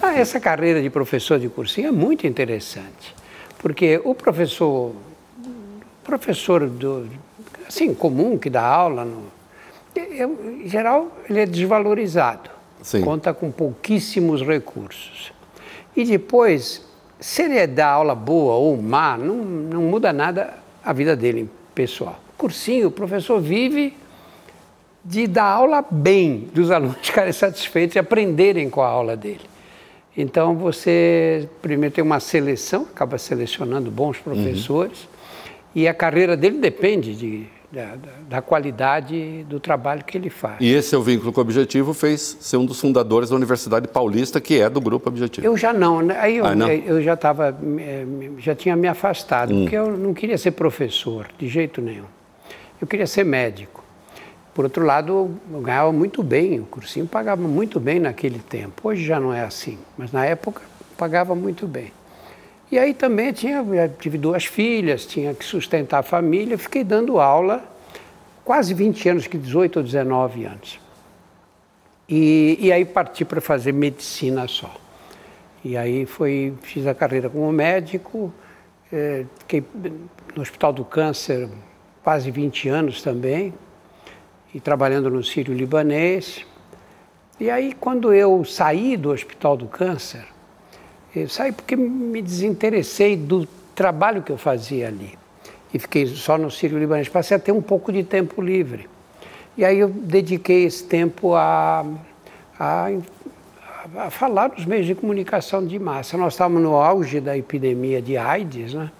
Ah, 0.00 0.18
essa 0.18 0.40
carreira 0.40 0.80
de 0.80 0.90
professor 0.90 1.38
de 1.38 1.48
cursinho 1.48 1.88
é 1.88 1.92
muito 1.92 2.26
interessante, 2.26 3.14
porque 3.58 4.00
o 4.04 4.14
professor, 4.14 4.92
professor 6.02 6.66
do, 6.68 7.08
assim, 7.68 7.94
comum, 7.94 8.38
que 8.38 8.48
dá 8.48 8.64
aula 8.64 9.04
no 9.04 9.34
em 9.96 10.68
geral, 10.68 11.16
ele 11.30 11.40
é 11.40 11.46
desvalorizado. 11.46 12.50
Sim. 12.82 13.00
Conta 13.02 13.32
com 13.32 13.50
pouquíssimos 13.50 14.42
recursos. 14.42 15.32
E 15.96 16.04
depois, 16.04 16.84
se 17.20 17.42
ele 17.42 17.56
é 17.56 17.66
dar 17.66 17.90
aula 17.90 18.14
boa 18.14 18.54
ou 18.54 18.76
má, 18.76 19.16
não, 19.16 19.36
não 19.36 19.82
muda 19.82 20.12
nada 20.12 20.54
a 20.84 20.92
vida 20.92 21.14
dele 21.14 21.48
pessoal. 21.74 22.20
Cursinho, 22.36 22.88
o 22.88 22.90
professor 22.90 23.40
vive 23.40 23.94
de 25.04 25.26
dar 25.26 25.44
aula 25.44 25.84
bem, 25.88 26.48
dos 26.54 26.70
alunos 26.70 26.96
ficarem 27.02 27.32
satisfeitos 27.32 27.96
e 27.96 27.98
aprenderem 27.98 28.70
com 28.70 28.80
a 28.80 28.88
aula 28.88 29.16
dele. 29.16 29.40
Então 30.16 30.56
você 30.56 31.48
primeiro 31.60 31.94
tem 31.94 32.04
uma 32.04 32.20
seleção, 32.20 32.82
acaba 32.82 33.18
selecionando 33.18 33.90
bons 33.90 34.18
professores, 34.18 35.02
uhum. 35.02 35.08
e 35.74 35.88
a 35.88 35.94
carreira 35.94 36.36
dele 36.36 36.58
depende 36.58 37.14
de 37.14 37.46
da, 37.70 37.94
da, 38.28 38.42
qualidade 38.42 39.44
do 39.48 39.58
trabalho 39.58 40.04
que 40.04 40.16
ele 40.16 40.30
faz. 40.30 40.56
E 40.60 40.72
esse 40.72 40.90
seu 40.90 41.02
vínculo 41.02 41.32
com 41.32 41.40
o 41.40 41.42
Objetivo 41.42 41.92
fez 41.92 42.36
ser 42.40 42.56
um 42.56 42.64
dos 42.64 42.80
fundadores 42.80 43.30
da 43.30 43.36
Universidade 43.36 43.88
Paulista, 43.88 44.40
que 44.40 44.60
é 44.60 44.70
do 44.70 44.80
Grupo 44.80 45.08
Objetivo. 45.08 45.46
Eu 45.46 45.56
já 45.56 45.72
não, 45.72 46.00
né? 46.00 46.16
aí 46.18 46.36
eu, 46.36 46.46
ah, 46.46 46.54
não? 46.54 46.68
eu 46.68 47.02
já 47.02 47.14
estava, 47.14 47.56
eh, 47.78 48.06
já 48.38 48.54
tinha 48.54 48.76
me 48.76 48.88
afastado, 48.88 49.52
hum. 49.52 49.62
porque 49.62 49.76
eu 49.76 49.96
não 49.96 50.14
queria 50.14 50.38
ser 50.38 50.52
professor, 50.52 51.26
de 51.38 51.48
jeito 51.48 51.80
nenhum. 51.80 52.06
Eu 52.80 52.86
queria 52.86 53.06
ser 53.06 53.24
médico. 53.24 53.82
Por 54.54 54.64
outro 54.64 54.84
lado, 54.84 55.36
eu 55.52 55.60
ganhava 55.60 55.92
muito 55.92 56.22
bem, 56.22 56.60
o 56.60 56.64
cursinho 56.64 57.06
pagava 57.06 57.42
muito 57.42 57.80
bem 57.80 57.98
naquele 57.98 58.38
tempo. 58.38 58.88
Hoje 58.88 59.04
já 59.04 59.18
não 59.18 59.34
é 59.34 59.42
assim, 59.42 59.78
mas 59.98 60.12
na 60.12 60.24
época 60.24 60.62
pagava 60.96 61.34
muito 61.34 61.66
bem. 61.66 61.92
E 62.70 62.78
aí 62.78 62.94
também 62.94 63.32
tinha, 63.32 63.64
tive 63.98 64.18
duas 64.18 64.44
filhas, 64.44 65.06
tinha 65.06 65.34
que 65.34 65.44
sustentar 65.44 65.98
a 65.98 66.02
família, 66.02 66.56
fiquei 66.58 66.82
dando 66.82 67.20
aula 67.20 67.62
quase 68.44 68.74
20 68.74 69.08
anos, 69.08 69.26
que 69.26 69.38
18 69.38 69.76
ou 69.76 69.82
19 69.82 70.44
anos. 70.44 70.80
E, 72.08 72.58
e 72.60 72.72
aí 72.72 72.84
parti 72.84 73.24
para 73.24 73.40
fazer 73.40 73.72
medicina 73.72 74.46
só. 74.46 74.74
E 75.64 75.76
aí 75.76 76.04
foi, 76.04 76.52
fiz 76.60 76.86
a 76.86 76.94
carreira 76.94 77.30
como 77.30 77.50
médico, 77.50 78.32
é, 78.92 79.24
fiquei 79.38 79.64
no 80.34 80.42
Hospital 80.42 80.72
do 80.72 80.84
Câncer 80.84 81.48
quase 82.02 82.30
20 82.30 82.68
anos 82.68 83.02
também, 83.02 83.54
e 84.52 84.60
trabalhando 84.60 85.08
no 85.10 85.24
Sírio 85.24 85.54
Libanês. 85.54 86.44
E 87.40 87.50
aí, 87.50 87.72
quando 87.72 88.12
eu 88.12 88.44
saí 88.44 88.96
do 88.96 89.10
Hospital 89.10 89.56
do 89.56 89.66
Câncer, 89.66 90.26
eu 91.14 91.28
saí 91.28 91.52
porque 91.52 91.76
me 91.76 92.20
desinteressei 92.20 93.16
do 93.16 93.46
trabalho 93.74 94.22
que 94.22 94.32
eu 94.32 94.38
fazia 94.38 94.88
ali. 94.88 95.16
E 95.72 95.78
fiquei 95.78 96.06
só 96.06 96.38
no 96.38 96.50
Sírio 96.50 96.78
Libanês. 96.78 97.08
Passei 97.08 97.36
a 97.36 97.40
ter 97.40 97.52
um 97.52 97.62
pouco 97.62 97.92
de 97.92 98.04
tempo 98.04 98.40
livre. 98.40 98.88
E 99.56 99.64
aí 99.64 99.78
eu 99.78 99.88
dediquei 99.88 100.64
esse 100.64 100.84
tempo 100.84 101.34
a, 101.34 101.84
a, 102.58 102.88
a 103.96 104.10
falar 104.10 104.48
dos 104.48 104.64
meios 104.64 104.86
de 104.86 104.94
comunicação 104.94 105.64
de 105.64 105.78
massa. 105.78 106.16
Nós 106.16 106.34
estávamos 106.34 106.62
no 106.62 106.76
auge 106.76 107.20
da 107.20 107.36
epidemia 107.36 108.00
de 108.02 108.16
AIDS, 108.16 108.74
né? 108.74 108.90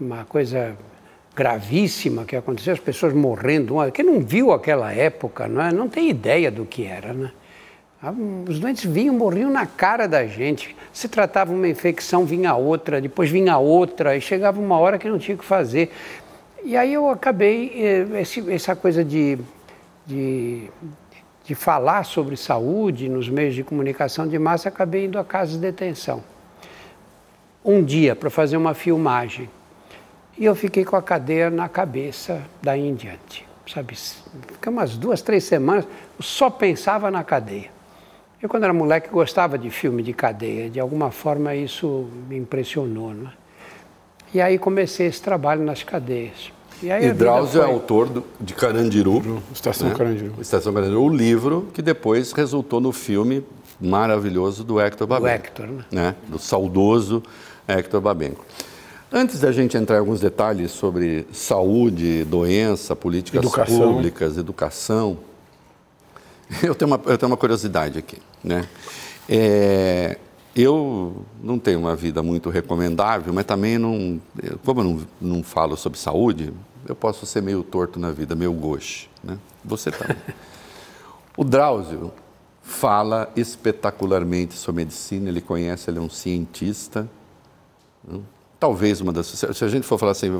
uma 0.00 0.24
coisa 0.24 0.76
gravíssima 1.34 2.24
que 2.24 2.36
aconteceu, 2.36 2.72
as 2.72 2.80
pessoas 2.80 3.12
morrendo. 3.12 3.76
Quem 3.92 4.04
não 4.04 4.20
viu 4.20 4.52
aquela 4.52 4.92
época 4.92 5.48
não, 5.48 5.62
é? 5.62 5.72
não 5.72 5.88
tem 5.88 6.10
ideia 6.10 6.50
do 6.50 6.64
que 6.64 6.84
era. 6.84 7.12
Né? 7.12 7.30
Ah, 8.02 8.12
os 8.48 8.58
doentes 8.58 8.84
vinham, 8.84 9.14
morriam 9.14 9.50
na 9.50 9.64
cara 9.64 10.06
da 10.06 10.26
gente. 10.26 10.74
Se 10.92 11.08
tratava 11.08 11.52
uma 11.52 11.68
infecção, 11.68 12.24
vinha 12.24 12.54
outra, 12.54 13.00
depois 13.00 13.30
vinha 13.30 13.56
outra, 13.56 14.16
e 14.16 14.20
chegava 14.20 14.60
uma 14.60 14.78
hora 14.78 14.98
que 14.98 15.08
não 15.08 15.18
tinha 15.18 15.34
o 15.34 15.38
que 15.38 15.44
fazer. 15.44 15.90
E 16.64 16.76
aí 16.76 16.92
eu 16.92 17.08
acabei, 17.08 17.72
eh, 17.74 18.20
esse, 18.20 18.52
essa 18.52 18.76
coisa 18.76 19.04
de, 19.04 19.38
de, 20.06 20.70
de 21.44 21.54
falar 21.54 22.04
sobre 22.04 22.36
saúde 22.36 23.08
nos 23.08 23.28
meios 23.28 23.54
de 23.54 23.64
comunicação 23.64 24.28
de 24.28 24.38
massa, 24.38 24.68
acabei 24.68 25.06
indo 25.06 25.18
à 25.18 25.24
casa 25.24 25.52
de 25.52 25.58
detenção. 25.58 26.22
Um 27.64 27.82
dia, 27.82 28.14
para 28.14 28.30
fazer 28.30 28.56
uma 28.56 28.74
filmagem. 28.74 29.48
E 30.36 30.44
eu 30.44 30.54
fiquei 30.54 30.84
com 30.84 30.96
a 30.96 31.02
cadeia 31.02 31.50
na 31.50 31.68
cabeça 31.68 32.42
daí 32.62 32.86
em 32.86 32.94
diante. 32.94 33.46
Sabe, 33.66 33.94
fiquei 33.94 34.72
umas 34.72 34.96
duas, 34.96 35.22
três 35.22 35.44
semanas, 35.44 35.86
só 36.18 36.50
pensava 36.50 37.10
na 37.10 37.22
cadeia. 37.22 37.70
Eu, 38.42 38.48
quando 38.48 38.64
era 38.64 38.72
moleque, 38.72 39.08
gostava 39.08 39.56
de 39.56 39.70
filme 39.70 40.02
de 40.02 40.12
cadeia. 40.12 40.68
De 40.68 40.80
alguma 40.80 41.12
forma, 41.12 41.54
isso 41.54 42.08
me 42.28 42.36
impressionou. 42.36 43.14
Né? 43.14 43.30
E 44.34 44.40
aí 44.40 44.58
comecei 44.58 45.06
esse 45.06 45.22
trabalho 45.22 45.62
nas 45.62 45.84
cadeias. 45.84 46.52
E, 46.82 46.90
aí 46.90 47.06
e 47.06 47.12
Drauzio 47.12 47.60
é 47.60 47.64
foi... 47.64 47.70
é 47.70 47.74
autor 47.74 48.08
do, 48.08 48.24
de 48.40 48.52
Carandiru. 48.54 49.40
Estação 49.54 49.90
né? 49.90 49.94
Carandiru. 49.94 50.34
Estação 50.40 50.74
Carandiru, 50.74 51.02
o 51.02 51.08
livro 51.08 51.68
que 51.72 51.80
depois 51.80 52.32
resultou 52.32 52.80
no 52.80 52.90
filme 52.90 53.44
maravilhoso 53.80 54.64
do 54.64 54.80
Hector 54.80 55.06
Babenco. 55.06 55.28
Do 55.28 55.34
Hector, 55.34 55.66
né? 55.66 55.84
né? 55.92 56.14
Do 56.26 56.38
saudoso 56.40 57.22
Hector 57.68 58.00
Babenco. 58.00 58.44
Antes 59.12 59.38
da 59.38 59.52
gente 59.52 59.76
entrar 59.76 59.96
em 59.96 59.98
alguns 60.00 60.20
detalhes 60.20 60.72
sobre 60.72 61.28
saúde, 61.32 62.24
doença, 62.24 62.96
políticas 62.96 63.40
educação. 63.40 63.92
públicas, 63.92 64.36
educação, 64.36 65.18
Eu 66.62 66.74
tenho 66.74 66.90
uma, 66.90 67.00
eu 67.06 67.16
tenho 67.16 67.30
uma 67.30 67.36
curiosidade 67.36 67.98
aqui. 67.98 68.18
Né? 68.42 68.66
É, 69.28 70.18
eu 70.54 71.24
não 71.42 71.58
tenho 71.58 71.78
uma 71.78 71.96
vida 71.96 72.22
muito 72.22 72.50
recomendável, 72.50 73.32
mas 73.32 73.44
também 73.44 73.78
não. 73.78 74.20
Como 74.64 74.80
eu 74.80 74.84
não, 74.84 75.06
não 75.20 75.42
falo 75.42 75.76
sobre 75.76 75.98
saúde, 75.98 76.52
eu 76.86 76.94
posso 76.94 77.24
ser 77.24 77.42
meio 77.42 77.62
torto 77.62 77.98
na 77.98 78.10
vida, 78.10 78.34
meio 78.34 78.52
gauche. 78.52 79.08
Né? 79.22 79.38
Você 79.64 79.90
também. 79.90 80.16
o 81.36 81.44
Drauzio 81.44 82.12
fala 82.62 83.30
espetacularmente 83.34 84.54
sobre 84.54 84.84
medicina, 84.84 85.28
ele 85.28 85.40
conhece, 85.40 85.90
ele 85.90 85.98
é 85.98 86.02
um 86.02 86.10
cientista. 86.10 87.08
Né? 88.04 88.20
Talvez 88.62 89.00
uma 89.00 89.12
das. 89.12 89.26
Se 89.26 89.64
a 89.64 89.66
gente 89.66 89.84
for 89.84 89.98
falar 89.98 90.12
assim, 90.12 90.30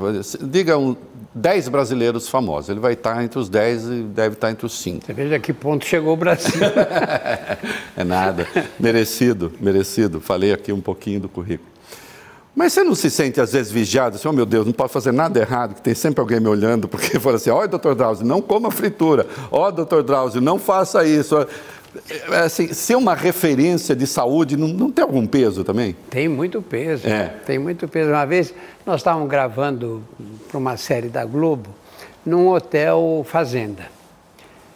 diga 0.43 0.77
um, 0.77 0.95
10 1.35 1.67
brasileiros 1.67 2.29
famosos, 2.29 2.69
ele 2.69 2.79
vai 2.79 2.93
estar 2.93 3.21
entre 3.21 3.37
os 3.37 3.49
10 3.49 3.83
e 3.83 4.03
deve 4.03 4.35
estar 4.35 4.49
entre 4.49 4.65
os 4.65 4.79
5. 4.79 5.05
Você 5.05 5.11
veja 5.11 5.35
a 5.35 5.39
que 5.39 5.51
ponto 5.51 5.85
chegou 5.85 6.13
o 6.13 6.15
Brasil. 6.15 6.61
é 7.97 8.03
nada. 8.05 8.47
Merecido, 8.79 9.51
merecido. 9.59 10.21
Falei 10.21 10.53
aqui 10.53 10.71
um 10.71 10.79
pouquinho 10.79 11.19
do 11.19 11.27
currículo. 11.27 11.67
Mas 12.55 12.71
você 12.71 12.81
não 12.81 12.95
se 12.95 13.09
sente, 13.09 13.41
às 13.41 13.51
vezes, 13.51 13.69
vigiado, 13.73 14.15
assim, 14.15 14.27
oh 14.29 14.31
meu 14.31 14.45
Deus, 14.45 14.65
não 14.65 14.71
pode 14.71 14.93
fazer 14.93 15.11
nada 15.11 15.39
errado, 15.39 15.75
que 15.75 15.81
tem 15.81 15.93
sempre 15.93 16.21
alguém 16.21 16.39
me 16.39 16.47
olhando, 16.47 16.87
porque 16.87 17.17
fala 17.19 17.35
assim, 17.35 17.49
ó, 17.49 17.67
doutor 17.67 17.93
Drauzio, 17.93 18.25
não 18.25 18.41
coma 18.41 18.71
fritura, 18.71 19.27
ó, 19.51 19.69
doutor 19.69 20.01
Drauzio, 20.01 20.39
não 20.39 20.57
faça 20.57 21.03
isso. 21.03 21.35
É, 22.31 22.37
assim, 22.39 22.73
ser 22.73 22.95
uma 22.95 23.13
referência 23.15 23.95
de 23.95 24.07
saúde 24.07 24.57
não, 24.57 24.67
não 24.67 24.91
tem 24.91 25.03
algum 25.03 25.25
peso 25.27 25.63
também? 25.63 25.95
Tem 26.09 26.27
muito 26.27 26.61
peso, 26.61 27.07
É. 27.07 27.25
tem 27.45 27.59
muito 27.59 27.87
peso. 27.87 28.09
Uma 28.09 28.25
vez, 28.25 28.53
nós 28.85 29.01
estávamos 29.01 29.29
gravando 29.29 30.03
para 30.49 30.57
uma 30.57 30.75
série 30.77 31.07
da 31.09 31.23
Globo, 31.25 31.69
num 32.25 32.47
hotel 32.49 33.25
fazenda. 33.29 33.83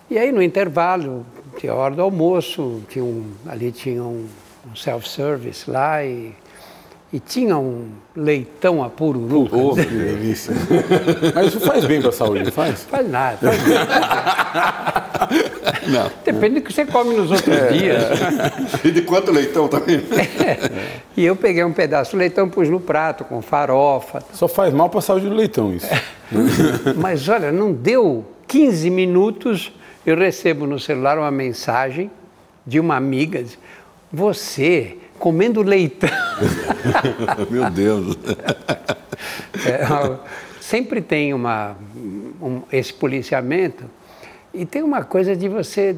E 0.10 0.18
aí, 0.18 0.32
no 0.32 0.42
intervalo, 0.42 1.26
tinha 1.58 1.72
a 1.72 1.76
hora 1.76 1.96
do 1.96 2.02
almoço, 2.02 2.82
tinha 2.90 3.04
um, 3.04 3.26
ali 3.48 3.72
tinha 3.72 4.04
um, 4.04 4.26
um 4.72 4.76
self-service 4.76 5.70
lá 5.70 6.04
e, 6.04 6.34
e 7.12 7.20
tinha 7.20 7.58
um 7.58 7.90
leitão 8.16 8.84
a 8.84 8.90
pururu. 8.90 9.50
Ô, 9.54 9.76
que 9.76 9.82
delícia. 9.86 10.54
Mas 11.36 11.48
isso 11.48 11.60
faz 11.62 11.84
bem 11.86 12.00
para 12.00 12.10
a 12.10 12.14
saúde, 12.14 12.52
faz? 12.52 12.84
Faz 12.84 13.10
nada. 13.10 13.38
Faz 13.52 13.68
nada. 13.68 15.28
Não. 15.88 16.12
Depende 16.26 16.56
do 16.56 16.62
que 16.62 16.74
você 16.74 16.86
come 16.86 17.16
nos 17.16 17.32
outros 17.32 17.56
É. 17.56 17.68
dias. 17.72 18.04
E 18.84 18.92
de 18.92 19.02
quanto 19.02 19.32
leitão 19.32 19.68
também? 19.68 20.04
E 21.16 21.26
eu 21.26 21.36
peguei 21.36 21.64
um 21.64 21.74
pedaço 21.74 22.12
do 22.12 22.18
leitão, 22.18 22.50
pus 22.50 22.70
no 22.70 22.80
prato 22.80 23.24
com 23.24 23.42
farofa. 23.42 24.22
Só 24.34 24.48
faz 24.48 24.74
mal 24.74 24.90
para 24.90 25.00
a 25.00 25.02
saúde 25.02 25.28
do 25.30 25.36
leitão 25.36 25.74
isso. 25.74 25.88
Mas 26.98 27.28
olha, 27.30 27.52
não 27.52 27.72
deu 27.74 28.26
15 28.48 28.90
minutos, 28.90 29.72
eu 30.06 30.16
recebo 30.18 30.66
no 30.68 30.80
celular 30.80 31.18
uma 31.18 31.32
mensagem 31.32 32.10
de 32.66 32.80
uma 32.80 32.96
amiga, 32.96 33.42
diz, 33.42 33.58
você 34.12 34.98
comendo 35.18 35.62
leitão. 35.64 36.10
Meu 37.50 37.70
Deus. 37.70 38.18
É, 39.66 39.86
sempre 40.62 41.02
tem 41.02 41.34
uma, 41.34 41.76
um- 42.42 42.62
esse 42.72 42.94
policiamento 42.94 43.86
e 44.54 44.66
tem 44.66 44.84
uma 44.84 45.04
coisa 45.04 45.36
de 45.36 45.48
você, 45.48 45.96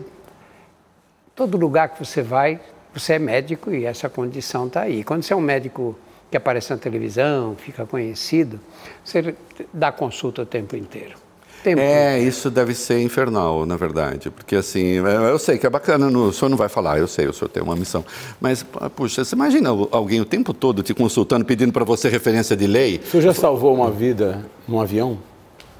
todo 1.35 1.57
lugar 1.57 1.89
que 1.89 2.03
você 2.03 2.21
vai, 2.21 2.59
você 2.93 3.13
é 3.13 3.19
médico 3.19 3.71
e 3.71 3.85
essa 3.85 4.09
condição 4.09 4.67
está 4.67 4.81
aí. 4.81 5.03
Quando 5.03 5.23
você 5.23 5.33
é 5.33 5.35
um 5.35 5.41
médico 5.41 5.95
que 6.29 6.37
aparece 6.37 6.71
na 6.71 6.77
televisão, 6.77 7.55
fica 7.55 7.85
conhecido, 7.85 8.59
você 9.03 9.35
dá 9.73 9.91
consulta 9.91 10.41
o 10.43 10.45
tempo 10.45 10.75
inteiro. 10.75 11.15
Tempo 11.63 11.81
É, 11.81 12.17
isso 12.19 12.49
deve 12.49 12.73
ser 12.73 13.01
infernal, 13.01 13.65
na 13.65 13.75
verdade. 13.75 14.29
Porque 14.29 14.55
assim, 14.55 14.93
eu 14.93 15.05
eu 15.05 15.37
sei 15.37 15.57
que 15.57 15.67
é 15.67 15.69
bacana, 15.69 16.07
o 16.07 16.31
senhor 16.31 16.49
não 16.49 16.57
vai 16.57 16.69
falar, 16.69 16.99
eu 16.99 17.07
sei, 17.07 17.27
o 17.27 17.33
senhor 17.33 17.49
tem 17.49 17.61
uma 17.61 17.75
missão. 17.75 18.05
Mas, 18.39 18.65
puxa, 18.95 19.25
você 19.25 19.35
imagina 19.35 19.69
alguém 19.91 20.21
o 20.21 20.25
tempo 20.25 20.53
todo 20.53 20.81
te 20.81 20.93
consultando, 20.93 21.43
pedindo 21.43 21.73
para 21.73 21.83
você 21.83 22.07
referência 22.07 22.55
de 22.55 22.65
lei? 22.65 23.01
O 23.03 23.07
senhor 23.07 23.23
já 23.23 23.33
salvou 23.33 23.73
uma 23.73 23.91
vida 23.91 24.45
num 24.67 24.79
avião? 24.79 25.19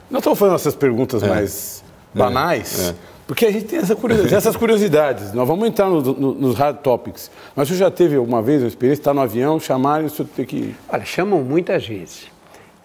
Não 0.09 0.17
estou 0.17 0.35
fazendo 0.35 0.55
essas 0.55 0.75
perguntas 0.75 1.23
mais 1.23 1.83
banais, 2.13 2.93
porque 3.27 3.45
a 3.45 3.51
gente 3.51 3.65
tem 3.65 3.79
essa 3.79 3.95
curiosidade, 3.95 4.33
essas 4.35 4.55
curiosidades. 4.55 5.33
Nós 5.33 5.47
vamos 5.47 5.67
entrar 5.67 5.87
no- 5.89 6.01
no- 6.01 6.33
nos 6.33 6.55
hard 6.55 6.77
topics. 6.77 7.29
Mas 7.55 7.67
o 7.69 7.73
senhor 7.73 7.79
já 7.89 7.91
teve 7.91 8.15
alguma 8.15 8.41
vez 8.41 8.61
uma 8.61 8.67
experiência, 8.67 9.01
estar 9.01 9.13
no 9.13 9.21
avião, 9.21 9.59
chamarem 9.59 10.07
o 10.07 10.09
senhor 10.09 10.27
ter 10.35 10.45
que... 10.45 10.75
Olha, 10.89 11.05
chamam 11.05 11.41
muitas 11.43 11.85
vezes. 11.85 12.27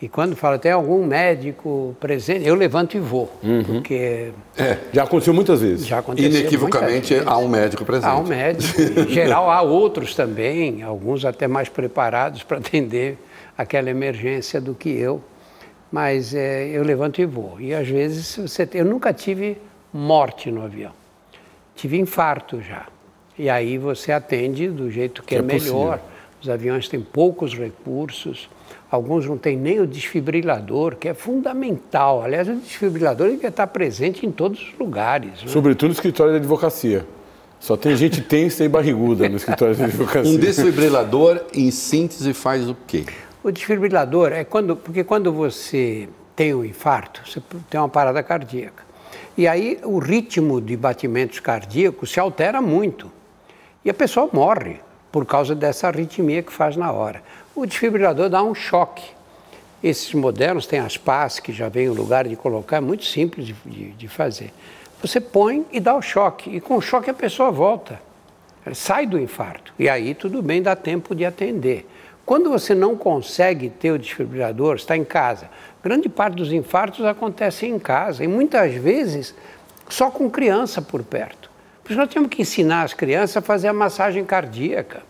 E 0.02 0.08
quando 0.08 0.36
fala, 0.36 0.58
tem 0.58 0.70
algum 0.70 1.06
médico 1.06 1.96
presente, 1.98 2.46
eu 2.46 2.54
levanto 2.54 2.94
e 2.94 3.00
vou. 3.00 3.30
Porque 3.66 4.32
Já 4.92 5.04
aconteceu 5.04 5.32
muitas 5.32 5.62
vezes. 5.62 5.86
já 5.86 6.00
aconteceu. 6.00 6.30
Inequivocamente, 6.30 6.92
muitas 6.92 7.08
vezes. 7.10 7.26
há 7.26 7.38
um 7.38 7.48
médico 7.48 7.84
presente. 7.86 8.10
Há 8.10 8.16
um 8.16 8.24
médico. 8.24 8.80
Em 9.00 9.08
geral, 9.08 9.50
há 9.50 9.62
outros 9.62 10.14
também, 10.14 10.82
alguns 10.82 11.24
até 11.24 11.48
mais 11.48 11.70
preparados 11.70 12.42
para 12.42 12.58
atender 12.58 13.16
aquela 13.56 13.88
emergência 13.88 14.60
do 14.60 14.74
que 14.74 14.90
eu. 14.90 15.22
Mas 15.90 16.34
é, 16.34 16.68
eu 16.68 16.82
levanto 16.82 17.20
e 17.20 17.24
vou. 17.24 17.60
E 17.60 17.72
às 17.74 17.88
vezes 17.88 18.36
você 18.36 18.66
tem, 18.66 18.80
eu 18.80 18.86
nunca 18.86 19.12
tive 19.12 19.58
morte 19.92 20.50
no 20.50 20.62
avião. 20.64 20.92
Tive 21.76 21.98
infarto 21.98 22.60
já. 22.60 22.86
E 23.38 23.48
aí 23.50 23.78
você 23.78 24.12
atende 24.12 24.68
do 24.68 24.90
jeito 24.90 25.22
que, 25.22 25.28
Que 25.28 25.34
é, 25.36 25.38
é 25.38 25.42
melhor. 25.42 26.00
Os 26.40 26.48
aviões 26.48 26.88
têm 26.88 27.00
poucos 27.00 27.56
recursos. 27.56 28.48
Alguns 28.90 29.26
não 29.26 29.36
têm 29.36 29.56
nem 29.56 29.80
o 29.80 29.86
desfibrilador, 29.86 30.96
que 30.96 31.08
é 31.08 31.14
fundamental. 31.14 32.22
Aliás, 32.22 32.48
o 32.48 32.54
desfibrilador 32.54 33.28
devia 33.30 33.48
estar 33.48 33.66
presente 33.66 34.24
em 34.26 34.30
todos 34.30 34.60
os 34.60 34.78
lugares. 34.78 35.30
né? 35.42 35.48
Sobretudo 35.48 35.88
no 35.88 35.94
escritório 35.94 36.32
da 36.32 36.38
advocacia. 36.38 37.04
Só 37.58 37.76
tem 37.78 37.96
gente 37.96 38.20
tensa 38.20 38.62
e 38.62 38.68
barriguda 38.68 39.28
no 39.28 39.36
escritório 39.36 39.74
da 39.74 39.86
advocacia. 39.86 40.30
Um 40.30 40.36
desfibrilador, 40.36 41.40
em 41.54 41.70
síntese, 41.70 42.32
faz 42.34 42.68
o 42.68 42.76
quê? 42.86 43.04
O 43.44 43.52
desfibrilador 43.52 44.32
é 44.32 44.42
quando, 44.42 44.74
porque 44.74 45.04
quando 45.04 45.30
você 45.30 46.08
tem 46.34 46.54
um 46.54 46.64
infarto, 46.64 47.20
você 47.26 47.42
tem 47.68 47.78
uma 47.78 47.90
parada 47.90 48.22
cardíaca. 48.22 48.82
E 49.36 49.46
aí 49.46 49.78
o 49.84 49.98
ritmo 49.98 50.62
de 50.62 50.74
batimentos 50.78 51.40
cardíacos 51.40 52.10
se 52.10 52.18
altera 52.18 52.62
muito. 52.62 53.12
E 53.84 53.90
a 53.90 53.94
pessoa 53.94 54.30
morre 54.32 54.80
por 55.12 55.26
causa 55.26 55.54
dessa 55.54 55.88
arritmia 55.88 56.42
que 56.42 56.50
faz 56.50 56.74
na 56.74 56.90
hora. 56.90 57.22
O 57.54 57.66
desfibrilador 57.66 58.30
dá 58.30 58.42
um 58.42 58.54
choque. 58.54 59.10
Esses 59.82 60.14
modernos 60.14 60.66
têm 60.66 60.78
as 60.78 60.96
pás 60.96 61.38
que 61.38 61.52
já 61.52 61.68
vem 61.68 61.90
o 61.90 61.94
lugar 61.94 62.26
de 62.26 62.36
colocar, 62.36 62.78
é 62.78 62.80
muito 62.80 63.04
simples 63.04 63.46
de, 63.46 63.54
de, 63.66 63.90
de 63.90 64.08
fazer. 64.08 64.54
Você 65.02 65.20
põe 65.20 65.66
e 65.70 65.80
dá 65.80 65.94
o 65.94 66.00
choque, 66.00 66.48
e 66.48 66.62
com 66.62 66.78
o 66.78 66.80
choque 66.80 67.10
a 67.10 67.14
pessoa 67.14 67.50
volta. 67.50 68.00
Sai 68.72 69.06
do 69.06 69.18
infarto. 69.20 69.74
E 69.78 69.86
aí 69.86 70.14
tudo 70.14 70.40
bem, 70.40 70.62
dá 70.62 70.74
tempo 70.74 71.14
de 71.14 71.26
atender. 71.26 71.86
Quando 72.24 72.48
você 72.48 72.74
não 72.74 72.96
consegue 72.96 73.68
ter 73.68 73.90
o 73.90 73.98
desfibrilador, 73.98 74.76
está 74.76 74.96
em 74.96 75.04
casa. 75.04 75.50
Grande 75.82 76.08
parte 76.08 76.36
dos 76.36 76.52
infartos 76.52 77.04
acontecem 77.04 77.72
em 77.72 77.78
casa 77.78 78.24
e 78.24 78.28
muitas 78.28 78.72
vezes 78.74 79.34
só 79.90 80.10
com 80.10 80.30
criança 80.30 80.80
por 80.80 81.02
perto. 81.02 81.50
Por 81.82 81.90
isso 81.90 82.00
nós 82.00 82.08
temos 82.08 82.30
que 82.30 82.40
ensinar 82.40 82.82
as 82.82 82.94
crianças 82.94 83.36
a 83.36 83.42
fazer 83.42 83.68
a 83.68 83.74
massagem 83.74 84.24
cardíaca. 84.24 85.02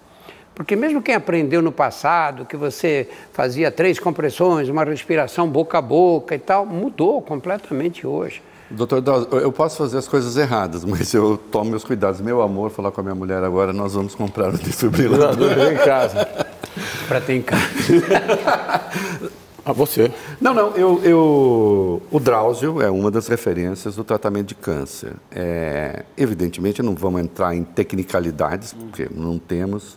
Porque 0.56 0.74
mesmo 0.74 1.00
quem 1.00 1.14
aprendeu 1.14 1.62
no 1.62 1.70
passado 1.70 2.44
que 2.44 2.56
você 2.56 3.08
fazia 3.32 3.70
três 3.70 3.98
compressões, 4.00 4.68
uma 4.68 4.84
respiração 4.84 5.48
boca 5.48 5.78
a 5.78 5.82
boca 5.82 6.34
e 6.34 6.38
tal, 6.38 6.66
mudou 6.66 7.22
completamente 7.22 8.04
hoje. 8.04 8.42
Doutor 8.70 9.00
Dawes, 9.00 9.28
eu 9.30 9.52
posso 9.52 9.76
fazer 9.76 9.98
as 9.98 10.08
coisas 10.08 10.36
erradas, 10.36 10.84
mas 10.86 11.12
eu 11.14 11.36
tomo 11.36 11.70
meus 11.70 11.84
cuidados. 11.84 12.20
Meu 12.20 12.40
amor, 12.42 12.70
falar 12.70 12.90
com 12.90 13.00
a 13.00 13.04
minha 13.04 13.14
mulher 13.14 13.42
agora, 13.44 13.72
nós 13.72 13.94
vamos 13.94 14.14
comprar 14.14 14.48
um 14.48 14.56
desfibrilador. 14.56 15.36
Desfibrilador 15.48 15.72
em 15.72 15.76
casa. 15.84 16.28
Para 17.06 17.20
ter 17.20 17.34
em 17.34 17.42
casa. 17.42 17.64
Ah, 19.66 19.72
você. 19.72 20.12
Não, 20.42 20.52
não, 20.52 20.76
eu, 20.76 21.00
eu- 21.02 22.02
o 22.10 22.20
Drauzio 22.20 22.82
é 22.82 22.90
uma 22.90 23.10
das 23.10 23.28
referências 23.28 23.96
do 23.96 24.04
tratamento 24.04 24.48
de 24.48 24.54
câncer. 24.54 25.14
É, 25.30 26.04
evidentemente, 26.18 26.82
não 26.82 26.94
vamos 26.94 27.22
entrar 27.22 27.54
em 27.54 27.64
tecnicalidades, 27.64 28.74
porque 28.74 29.08
não 29.10 29.38
temos, 29.38 29.96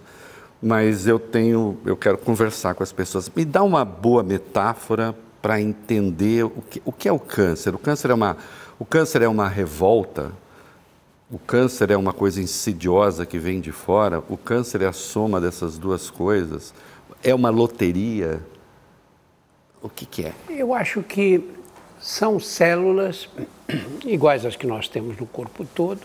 mas 0.62 1.06
eu 1.06 1.20
tenho, 1.20 1.78
eu 1.86 1.98
quero 1.98 2.18
conversar 2.18 2.76
com 2.76 2.82
as 2.84 2.94
pessoas. 2.94 3.30
Me 3.36 3.44
dá 3.44 3.62
uma 3.62 3.84
boa 3.84 4.24
metáfora 4.24 5.14
para 5.48 5.62
entender 5.62 6.44
o 6.44 6.62
que, 6.62 6.82
o 6.84 6.92
que 6.92 7.08
é 7.08 7.12
o 7.12 7.18
câncer. 7.18 7.74
O 7.74 7.80
câncer 7.80 8.12
é 8.12 8.14
uma, 8.14 8.36
o 8.78 8.84
câncer 8.84 9.22
é 9.22 9.30
uma 9.30 9.48
revolta. 9.48 10.34
O 11.32 11.40
câncer 11.40 11.90
é 11.90 11.96
uma 11.96 12.12
coisa 12.12 12.42
insidiosa 12.42 13.26
que 13.26 13.40
vem 13.40 13.62
de 13.62 13.72
fora. 13.72 14.22
O 14.28 14.36
câncer 14.36 14.82
é 14.82 14.88
a 14.88 14.92
soma 14.92 15.40
dessas 15.40 15.78
duas 15.78 16.10
coisas. 16.10 16.74
É 17.24 17.34
uma 17.34 17.50
loteria. 17.50 18.42
O 19.82 19.88
que, 19.88 20.06
que 20.06 20.26
é? 20.26 20.34
Eu 20.50 20.74
acho 20.74 21.02
que 21.02 21.42
são 21.98 22.42
células 22.42 23.30
iguais 24.06 24.46
às 24.46 24.58
que 24.58 24.68
nós 24.68 24.90
temos 24.90 25.16
no 25.16 25.26
corpo 25.26 25.64
todo, 25.64 26.02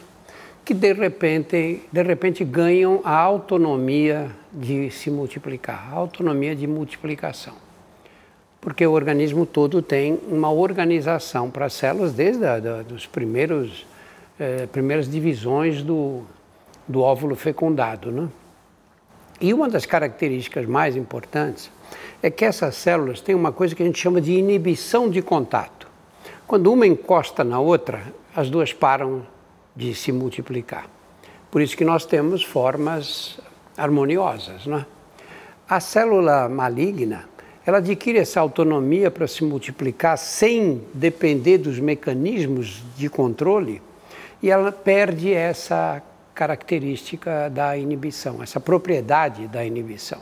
que 0.64 0.72
de 0.72 0.92
repente, 0.92 1.82
de 1.90 2.02
repente 2.04 2.44
ganham 2.44 3.00
a 3.02 3.18
autonomia 3.18 4.30
de 4.52 4.88
se 4.92 5.10
multiplicar, 5.10 5.88
a 5.92 5.96
autonomia 5.96 6.54
de 6.54 6.68
multiplicação. 6.68 7.61
Porque 8.62 8.86
o 8.86 8.92
organismo 8.92 9.44
todo 9.44 9.82
tem 9.82 10.18
uma 10.26 10.50
organização 10.50 11.50
para 11.50 11.66
as 11.66 11.74
células 11.74 12.14
desde 12.14 12.46
a, 12.46 12.58
da, 12.58 12.82
dos 12.82 13.06
primeiros 13.06 13.84
eh, 14.38 14.66
primeiras 14.66 15.10
divisões 15.10 15.82
do, 15.82 16.22
do 16.88 17.00
óvulo 17.00 17.36
fecundado, 17.36 18.10
né? 18.10 18.28
E 19.40 19.52
uma 19.52 19.68
das 19.68 19.84
características 19.84 20.66
mais 20.66 20.96
importantes 20.96 21.70
é 22.22 22.30
que 22.30 22.44
essas 22.44 22.74
células 22.76 23.20
têm 23.20 23.34
uma 23.34 23.52
coisa 23.52 23.74
que 23.74 23.82
a 23.82 23.86
gente 23.86 23.98
chama 23.98 24.20
de 24.20 24.32
inibição 24.32 25.10
de 25.10 25.20
contato. 25.20 25.86
Quando 26.46 26.72
uma 26.72 26.86
encosta 26.86 27.44
na 27.44 27.60
outra, 27.60 28.02
as 28.34 28.48
duas 28.48 28.72
param 28.72 29.26
de 29.76 29.94
se 29.94 30.10
multiplicar. 30.12 30.86
Por 31.50 31.60
isso 31.60 31.76
que 31.76 31.84
nós 31.84 32.06
temos 32.06 32.42
formas 32.42 33.38
harmoniosas, 33.76 34.66
não 34.66 34.78
é? 34.78 34.86
A 35.68 35.78
célula 35.78 36.48
maligna, 36.48 37.28
ela 37.64 37.78
adquire 37.78 38.18
essa 38.18 38.40
autonomia 38.40 39.10
para 39.10 39.26
se 39.28 39.44
multiplicar 39.44 40.18
sem 40.18 40.82
depender 40.92 41.58
dos 41.58 41.78
mecanismos 41.78 42.82
de 42.96 43.08
controle 43.08 43.80
e 44.42 44.50
ela 44.50 44.72
perde 44.72 45.32
essa 45.32 46.02
característica 46.34 47.48
da 47.48 47.76
inibição, 47.76 48.42
essa 48.42 48.58
propriedade 48.58 49.46
da 49.46 49.64
inibição. 49.64 50.18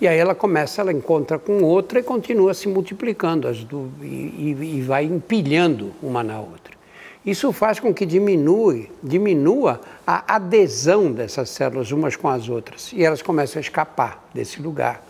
E 0.00 0.06
aí 0.06 0.16
ela 0.16 0.34
começa, 0.34 0.80
ela 0.80 0.92
encontra 0.92 1.38
com 1.38 1.64
outra 1.64 1.98
e 1.98 2.02
continua 2.04 2.54
se 2.54 2.68
multiplicando 2.68 3.48
as 3.48 3.64
do, 3.64 3.90
e, 4.00 4.56
e, 4.76 4.82
vai 4.82 5.04
empilhando 5.04 5.92
uma 6.00 6.22
na 6.22 6.38
outra. 6.38 6.78
Isso 7.26 7.52
faz 7.52 7.80
com 7.80 7.92
que 7.92 8.06
diminui, 8.06 8.90
diminua 9.02 9.80
a 10.06 10.36
adesão 10.36 11.10
dessas 11.10 11.50
células 11.50 11.90
umas 11.90 12.14
com 12.14 12.28
as 12.28 12.48
outras 12.48 12.92
e 12.92 13.02
elas 13.02 13.20
começam 13.20 13.58
a 13.58 13.60
escapar 13.60 14.24
desse 14.32 14.62
lugar, 14.62 15.02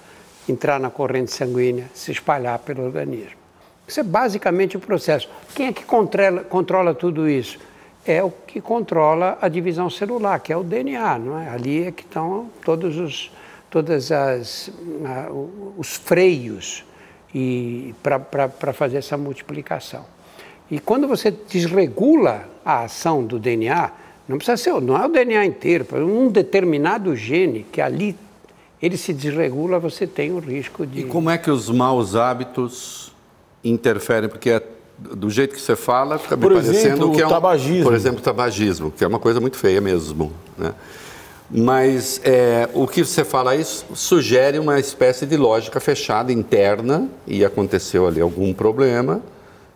entrar 0.48 0.78
na 0.80 0.90
corrente 0.90 1.32
sanguínea, 1.32 1.90
se 1.94 2.12
espalhar 2.12 2.58
pelo 2.60 2.84
organismo. 2.84 3.36
Isso 3.86 4.00
é 4.00 4.02
basicamente 4.02 4.76
o 4.76 4.80
processo. 4.80 5.28
Quem 5.54 5.68
é 5.68 5.72
que 5.72 5.84
controla, 5.84 6.44
controla 6.44 6.94
tudo 6.94 7.28
isso? 7.28 7.58
É 8.06 8.22
o 8.22 8.30
que 8.30 8.60
controla 8.60 9.38
a 9.40 9.48
divisão 9.48 9.88
celular, 9.88 10.40
que 10.40 10.52
é 10.52 10.56
o 10.56 10.62
DNA, 10.62 11.18
não 11.18 11.38
é? 11.38 11.48
Ali 11.48 11.84
é 11.84 11.92
que 11.92 12.02
estão 12.02 12.50
todos 12.64 12.96
os 12.96 13.30
todas 13.70 14.10
as 14.10 14.70
os 15.76 15.94
freios 15.94 16.84
e 17.34 17.94
para 18.02 18.72
fazer 18.72 18.98
essa 18.98 19.16
multiplicação. 19.16 20.04
E 20.70 20.78
quando 20.78 21.06
você 21.06 21.30
desregula 21.30 22.48
a 22.64 22.84
ação 22.84 23.24
do 23.24 23.38
DNA, 23.38 23.90
não 24.26 24.36
precisa 24.36 24.56
ser, 24.56 24.80
não 24.80 24.96
é 24.96 25.06
o 25.06 25.08
DNA 25.08 25.44
inteiro, 25.46 25.86
um 26.04 26.28
determinado 26.28 27.14
gene 27.16 27.66
que 27.70 27.80
ali 27.80 28.16
ele 28.80 28.96
se 28.96 29.12
desregula, 29.12 29.78
você 29.78 30.06
tem 30.06 30.32
o 30.32 30.38
risco 30.38 30.86
de. 30.86 31.00
E 31.00 31.04
como 31.04 31.30
é 31.30 31.38
que 31.38 31.50
os 31.50 31.68
maus 31.68 32.14
hábitos 32.14 33.12
interferem? 33.62 34.28
Porque 34.28 34.50
é, 34.50 34.62
do 34.98 35.28
jeito 35.30 35.54
que 35.54 35.60
você 35.60 35.76
fala, 35.76 36.18
fica 36.18 36.36
por 36.36 36.52
me 36.52 36.58
exemplo, 36.58 36.80
parecendo 36.80 37.10
que 37.12 37.22
é 37.22 37.26
um, 37.26 37.30
tabagismo. 37.30 37.84
por 37.84 37.94
exemplo, 37.94 38.20
tabagismo, 38.20 38.90
que 38.90 39.04
é 39.04 39.06
uma 39.06 39.18
coisa 39.18 39.40
muito 39.40 39.56
feia 39.56 39.80
mesmo, 39.80 40.32
né? 40.56 40.72
Mas 41.50 42.20
é, 42.24 42.68
o 42.74 42.86
que 42.86 43.02
você 43.02 43.24
fala 43.24 43.52
aí 43.52 43.64
sugere 43.64 44.58
uma 44.58 44.78
espécie 44.78 45.24
de 45.24 45.34
lógica 45.36 45.80
fechada 45.80 46.30
interna 46.30 47.08
e 47.26 47.42
aconteceu 47.42 48.06
ali 48.06 48.20
algum 48.20 48.52
problema 48.52 49.22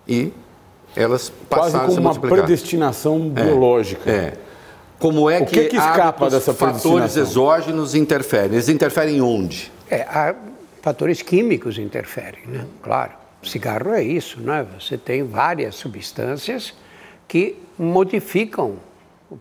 e 0.06 0.32
elas 0.94 1.32
passaram 1.48 1.86
Quase 1.86 1.96
como 1.96 2.08
a 2.08 2.12
se 2.12 2.18
uma 2.18 2.28
predestinação 2.28 3.32
é, 3.34 3.42
biológica. 3.42 4.10
É. 4.10 4.34
Como 5.02 5.28
é 5.28 5.40
o 5.40 5.46
que, 5.46 5.64
que, 5.64 5.76
escapa 5.76 6.30
dessa 6.30 6.54
fatores 6.54 7.16
exógenos 7.16 7.92
interferem? 7.92 8.52
Eles 8.52 8.68
interferem 8.68 9.20
onde? 9.20 9.72
É, 9.90 10.02
há 10.02 10.32
fatores 10.80 11.20
químicos 11.22 11.76
interferem, 11.76 12.46
né? 12.46 12.64
Claro. 12.80 13.10
O 13.42 13.46
cigarro 13.48 13.92
é 13.94 14.04
isso, 14.04 14.40
né? 14.40 14.64
Você 14.78 14.96
tem 14.96 15.24
várias 15.24 15.74
substâncias 15.74 16.72
que 17.26 17.56
modificam 17.76 18.76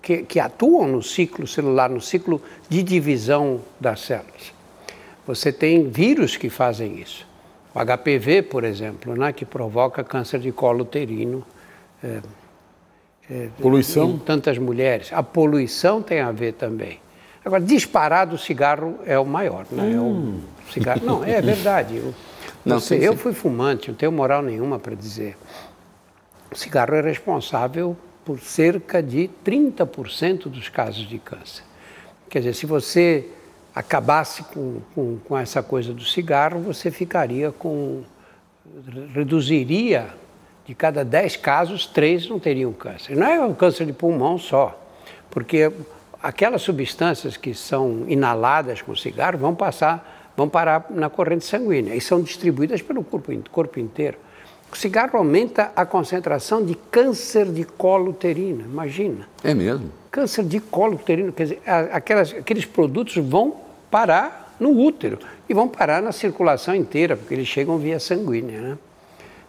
que, 0.01 0.23
que 0.23 0.39
atuam 0.39 0.87
no 0.87 1.03
ciclo 1.03 1.45
celular, 1.45 1.91
no 1.91 2.01
ciclo 2.01 2.41
de 2.67 2.81
divisão 2.81 3.61
das 3.79 3.99
células. 4.01 4.51
Você 5.27 5.51
tem 5.51 5.87
vírus 5.87 6.35
que 6.37 6.49
fazem 6.49 6.99
isso. 6.99 7.27
O 7.75 7.79
HPV, 7.79 8.41
por 8.41 8.63
exemplo, 8.63 9.15
né, 9.15 9.31
que 9.31 9.45
provoca 9.45 10.03
câncer 10.03 10.39
de 10.39 10.51
colo 10.51 10.81
uterino. 10.81 11.45
É, 12.03 12.19
é, 13.29 13.49
poluição? 13.61 14.11
Em 14.11 14.19
tantas 14.19 14.57
mulheres. 14.57 15.11
A 15.13 15.23
poluição 15.23 16.01
tem 16.01 16.19
a 16.19 16.31
ver 16.31 16.53
também. 16.53 16.99
Agora, 17.43 17.61
disparado, 17.61 18.35
o 18.35 18.37
cigarro 18.37 18.99
é 19.05 19.17
o 19.17 19.25
maior. 19.25 19.65
Né? 19.71 19.83
Hum. 19.83 19.93
É 19.93 19.99
o 19.99 20.03
hum. 20.03 20.41
cigarro. 20.71 21.01
Não, 21.03 21.23
é 21.23 21.41
verdade. 21.41 21.97
Eu, 21.97 22.13
não, 22.65 22.79
sei, 22.79 22.99
sim, 22.99 23.05
eu 23.05 23.17
fui 23.17 23.33
fumante, 23.33 23.89
não 23.89 23.95
tenho 23.95 24.11
moral 24.11 24.41
nenhuma 24.41 24.77
para 24.79 24.95
dizer. 24.95 25.37
O 26.51 26.55
cigarro 26.55 26.93
é 26.95 27.01
responsável 27.01 27.97
por 28.25 28.39
cerca 28.39 29.01
de 29.01 29.29
30% 29.43 30.43
dos 30.43 30.69
casos 30.69 31.07
de 31.07 31.17
câncer. 31.17 31.63
Quer 32.29 32.39
dizer, 32.39 32.53
se 32.53 32.65
você 32.65 33.27
acabasse 33.73 34.43
com, 34.43 34.81
com, 34.93 35.17
com, 35.17 35.37
essa 35.37 35.63
coisa 35.63 35.93
do 35.93 36.03
cigarro, 36.03 36.59
você 36.59 36.91
ficaria 36.91 37.51
com. 37.51 38.03
reduziria 39.13 40.09
de 40.65 40.75
cada 40.75 41.03
10 41.03 41.37
casos, 41.37 41.85
3 41.87 42.29
não 42.29 42.39
teriam 42.39 42.71
câncer. 42.73 43.15
Não 43.15 43.27
é 43.27 43.45
o 43.45 43.53
câncer 43.55 43.85
de 43.85 43.93
pulmão 43.93 44.37
só, 44.37 44.79
porque 45.29 45.71
aquelas 46.21 46.61
substâncias 46.61 47.35
que 47.37 47.53
são 47.53 48.05
inaladas 48.07 48.81
com 48.81 48.91
o 48.91 48.97
cigarro 48.97 49.37
vão 49.37 49.55
passar, 49.55 50.31
vão 50.37 50.47
parar 50.47 50.85
na 50.89 51.09
corrente 51.09 51.45
sanguínea 51.45 51.95
e 51.95 52.01
são 52.01 52.21
distribuídas 52.21 52.81
pelo 52.81 53.03
corpo, 53.03 53.31
corpo 53.51 53.79
inteiro. 53.79 54.17
O 54.71 54.77
cigarro 54.77 55.17
aumenta 55.17 55.71
a 55.75 55.85
concentração 55.85 56.63
de 56.63 56.75
câncer 56.75 57.45
de 57.51 57.65
colo 57.65 58.11
uterino, 58.11 58.61
imagina. 58.61 59.27
É 59.43 59.53
mesmo? 59.53 59.91
Câncer 60.09 60.45
de 60.45 60.61
colo 60.61 60.95
uterino, 60.95 61.33
quer 61.33 61.43
dizer, 61.43 61.61
aquelas, 61.91 62.33
aqueles 62.33 62.65
produtos 62.65 63.17
vão 63.17 63.57
parar 63.89 64.55
no 64.57 64.69
útero 64.79 65.19
e 65.49 65.53
vão 65.53 65.67
parar 65.67 66.01
na 66.01 66.13
circulação 66.13 66.73
inteira, 66.73 67.17
porque 67.17 67.33
eles 67.33 67.47
chegam 67.47 67.77
via 67.77 67.99
sanguínea, 67.99 68.61
né? 68.61 68.77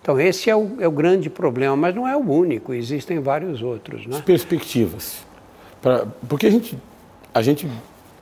Então, 0.03 0.19
esse 0.19 0.51
é 0.51 0.57
o, 0.57 0.79
é 0.81 0.88
o 0.88 0.91
grande 0.91 1.31
problema, 1.31 1.77
mas 1.77 1.95
não 1.95 2.09
é 2.09 2.17
o 2.17 2.29
único, 2.29 2.75
existem 2.75 3.21
vários 3.21 3.62
outros. 3.62 4.05
Né? 4.05 4.17
As 4.17 4.23
perspectivas. 4.23 5.25
Pra, 5.81 6.07
porque 6.29 6.47
a 6.47 6.51
gente, 6.51 6.77
a 7.33 7.41
gente 7.41 7.69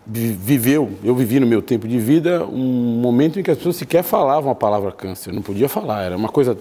viveu, 0.06 0.92
eu 1.02 1.14
vivi 1.14 1.40
no 1.40 1.46
meu 1.46 1.62
tempo 1.62 1.88
de 1.88 1.98
vida, 1.98 2.44
um 2.44 3.00
momento 3.00 3.40
em 3.40 3.42
que 3.42 3.50
as 3.50 3.56
pessoas 3.56 3.76
sequer 3.76 4.02
falavam 4.02 4.50
a 4.50 4.54
palavra 4.54 4.92
câncer, 4.92 5.32
não 5.32 5.40
podia 5.40 5.70
falar, 5.70 6.02
era 6.02 6.16
uma 6.16 6.28
coisa 6.28 6.56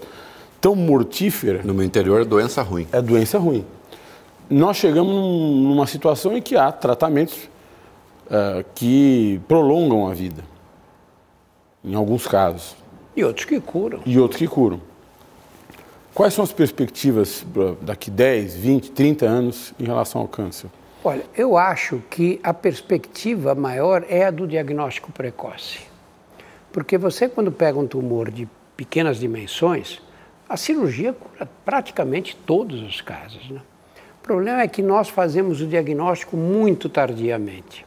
tão 0.58 0.74
mortífera. 0.74 1.62
No 1.64 1.74
meu 1.74 1.84
interior, 1.84 2.22
é 2.22 2.24
doença 2.24 2.62
ruim. 2.62 2.86
É 2.90 3.02
doença 3.02 3.38
ruim. 3.38 3.64
Nós 4.48 4.78
chegamos 4.78 5.12
numa 5.14 5.86
situação 5.86 6.36
em 6.36 6.40
que 6.40 6.56
há 6.56 6.72
tratamentos 6.72 7.48
uh, 8.26 8.64
que 8.74 9.40
prolongam 9.46 10.08
a 10.08 10.14
vida, 10.14 10.42
em 11.84 11.94
alguns 11.94 12.26
casos. 12.26 12.74
E 13.14 13.22
outros 13.22 13.44
que 13.44 13.60
curam. 13.60 14.00
E 14.06 14.18
outros 14.18 14.38
que 14.38 14.46
curam. 14.46 14.80
Quais 16.14 16.34
são 16.34 16.42
as 16.42 16.52
perspectivas 16.52 17.46
daqui 17.80 18.10
10, 18.10 18.56
20, 18.56 18.90
30 18.90 19.26
anos 19.26 19.72
em 19.78 19.84
relação 19.84 20.20
ao 20.20 20.28
câncer? 20.28 20.68
Olha, 21.04 21.24
eu 21.36 21.56
acho 21.56 22.02
que 22.10 22.40
a 22.42 22.52
perspectiva 22.52 23.54
maior 23.54 24.04
é 24.08 24.24
a 24.24 24.30
do 24.30 24.46
diagnóstico 24.46 25.12
precoce. 25.12 25.80
Porque 26.72 26.98
você, 26.98 27.28
quando 27.28 27.52
pega 27.52 27.78
um 27.78 27.86
tumor 27.86 28.30
de 28.30 28.48
pequenas 28.76 29.18
dimensões, 29.18 30.00
a 30.48 30.56
cirurgia 30.56 31.12
cura 31.12 31.48
praticamente 31.64 32.36
todos 32.36 32.82
os 32.82 33.00
casos. 33.00 33.48
Né? 33.48 33.60
O 34.20 34.22
problema 34.22 34.62
é 34.62 34.68
que 34.68 34.82
nós 34.82 35.08
fazemos 35.08 35.60
o 35.60 35.66
diagnóstico 35.66 36.36
muito 36.36 36.88
tardiamente. 36.88 37.86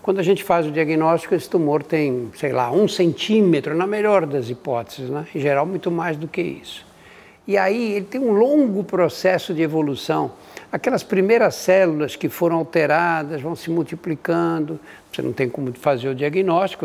Quando 0.00 0.20
a 0.20 0.22
gente 0.22 0.44
faz 0.44 0.64
o 0.66 0.70
diagnóstico, 0.70 1.34
esse 1.34 1.50
tumor 1.50 1.82
tem, 1.82 2.30
sei 2.36 2.52
lá, 2.52 2.70
um 2.70 2.86
centímetro, 2.86 3.74
na 3.74 3.86
melhor 3.86 4.26
das 4.26 4.48
hipóteses, 4.48 5.10
né? 5.10 5.26
em 5.34 5.40
geral, 5.40 5.66
muito 5.66 5.90
mais 5.90 6.16
do 6.16 6.28
que 6.28 6.40
isso. 6.40 6.86
E 7.46 7.58
aí 7.58 7.92
ele 7.92 8.06
tem 8.06 8.20
um 8.20 8.32
longo 8.32 8.82
processo 8.84 9.52
de 9.52 9.62
evolução 9.62 10.32
aquelas 10.74 11.04
primeiras 11.04 11.54
células 11.54 12.16
que 12.16 12.28
foram 12.28 12.56
alteradas 12.56 13.40
vão 13.40 13.54
se 13.54 13.70
multiplicando, 13.70 14.80
você 15.12 15.22
não 15.22 15.32
tem 15.32 15.48
como 15.48 15.72
fazer 15.74 16.08
o 16.08 16.14
diagnóstico, 16.16 16.84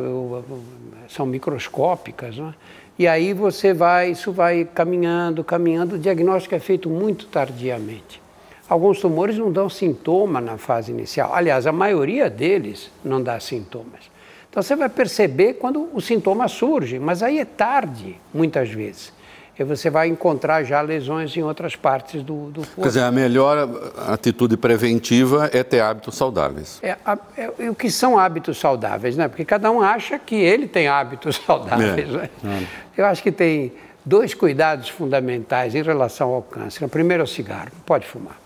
são 1.09 1.25
microscópicas, 1.25 2.37
não 2.37 2.49
é? 2.49 2.53
E 2.99 3.07
aí 3.07 3.33
você 3.33 3.73
vai, 3.73 4.11
isso 4.11 4.31
vai 4.31 4.63
caminhando, 4.63 5.43
caminhando, 5.43 5.95
o 5.95 5.97
diagnóstico 5.97 6.53
é 6.53 6.59
feito 6.59 6.87
muito 6.87 7.25
tardiamente. 7.25 8.21
Alguns 8.67 8.99
tumores 8.99 9.39
não 9.39 9.51
dão 9.51 9.67
sintoma 9.67 10.39
na 10.39 10.59
fase 10.59 10.91
inicial. 10.91 11.33
Aliás, 11.33 11.65
a 11.65 11.71
maioria 11.71 12.29
deles 12.29 12.91
não 13.03 13.23
dá 13.23 13.39
sintomas. 13.39 14.11
Então 14.51 14.61
você 14.61 14.75
vai 14.75 14.89
perceber 14.89 15.53
quando 15.53 15.89
o 15.93 15.99
sintoma 15.99 16.47
surge, 16.47 16.99
mas 16.99 17.23
aí 17.23 17.39
é 17.39 17.45
tarde, 17.45 18.17
muitas 18.31 18.69
vezes 18.69 19.17
e 19.59 19.63
você 19.65 19.89
vai 19.89 20.07
encontrar 20.07 20.63
já 20.63 20.79
lesões 20.79 21.35
em 21.35 21.43
outras 21.43 21.75
partes 21.75 22.23
do, 22.23 22.49
do 22.49 22.61
corpo. 22.61 22.81
Quer 22.81 22.87
dizer, 22.87 23.03
a 23.03 23.11
melhor 23.11 23.69
atitude 24.07 24.55
preventiva 24.55 25.49
é 25.51 25.61
ter 25.63 25.81
hábitos 25.81 26.15
saudáveis. 26.15 26.79
É, 26.81 26.95
é, 27.35 27.69
o 27.69 27.75
que 27.75 27.91
são 27.91 28.17
hábitos 28.17 28.57
saudáveis, 28.57 29.17
né? 29.17 29.27
Porque 29.27 29.43
cada 29.43 29.69
um 29.69 29.81
acha 29.81 30.17
que 30.17 30.35
ele 30.35 30.65
tem 30.65 30.87
hábitos 30.87 31.35
saudáveis. 31.45 32.07
É. 32.07 32.29
Né? 32.41 32.67
Eu 32.97 33.05
acho 33.05 33.21
que 33.21 33.33
tem 33.33 33.73
dois 34.05 34.33
cuidados 34.33 34.87
fundamentais 34.87 35.75
em 35.75 35.83
relação 35.83 36.29
ao 36.29 36.41
câncer. 36.41 36.85
O 36.85 36.89
primeiro 36.89 37.21
é 37.21 37.25
o 37.25 37.27
cigarro, 37.27 37.67
não 37.73 37.81
pode 37.81 38.07
fumar. 38.07 38.39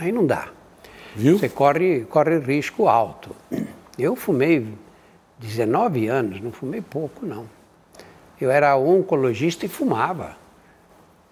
Aí 0.00 0.10
não 0.10 0.26
dá. 0.26 0.48
Viu? 1.14 1.38
Você 1.38 1.48
corre, 1.48 2.00
corre 2.00 2.40
risco 2.40 2.88
alto. 2.88 3.30
Eu 3.96 4.16
fumei 4.16 4.66
19 5.38 6.08
anos, 6.08 6.40
não 6.40 6.50
fumei 6.50 6.80
pouco, 6.80 7.24
não. 7.24 7.46
Eu 8.44 8.50
era 8.50 8.76
oncologista 8.76 9.64
e 9.64 9.70
fumava. 9.70 10.36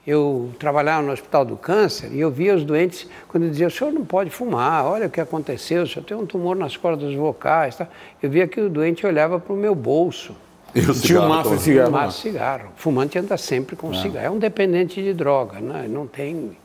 Eu 0.07 0.51
trabalhava 0.59 1.03
no 1.03 1.13
Hospital 1.13 1.45
do 1.45 1.59
Câncer 1.59 2.11
e 2.11 2.19
eu 2.19 2.31
via 2.31 2.55
os 2.55 2.65
doentes 2.65 3.07
quando 3.29 3.51
diziam, 3.51 3.69
o 3.69 3.71
senhor 3.71 3.93
não 3.93 4.03
pode 4.03 4.31
fumar, 4.31 4.87
olha 4.87 5.09
o 5.09 5.11
que 5.11 5.21
aconteceu, 5.21 5.83
o 5.83 5.87
senhor 5.87 6.07
tem 6.07 6.17
um 6.17 6.25
tumor 6.25 6.57
nas 6.57 6.75
cordas 6.75 7.15
vocais. 7.15 7.77
Tá? 7.77 7.87
Eu 8.23 8.31
via 8.31 8.49
que 8.49 8.59
o 8.59 8.71
doente 8.71 9.07
olhava 9.07 9.39
para 9.39 9.53
o 9.53 9.57
meu 9.57 9.75
bolso. 9.75 10.35
E 10.75 10.81
o 10.81 10.95
Tinha 10.95 11.21
um 11.21 11.29
maço 11.29 11.55
de 11.55 11.63
cigarro. 11.63 11.89
Um 11.89 11.93
maço 11.93 12.17
de 12.17 12.23
cigarro. 12.23 12.73
O 12.75 12.81
fumante 12.81 13.19
anda 13.19 13.37
sempre 13.37 13.77
com 13.77 13.91
ah. 13.91 13.95
cigarro. 14.01 14.27
É 14.27 14.31
um 14.31 14.39
dependente 14.39 15.03
de 15.03 15.13
droga, 15.13 15.61
né? 15.61 15.87
não 15.87 16.07
tem... 16.07 16.57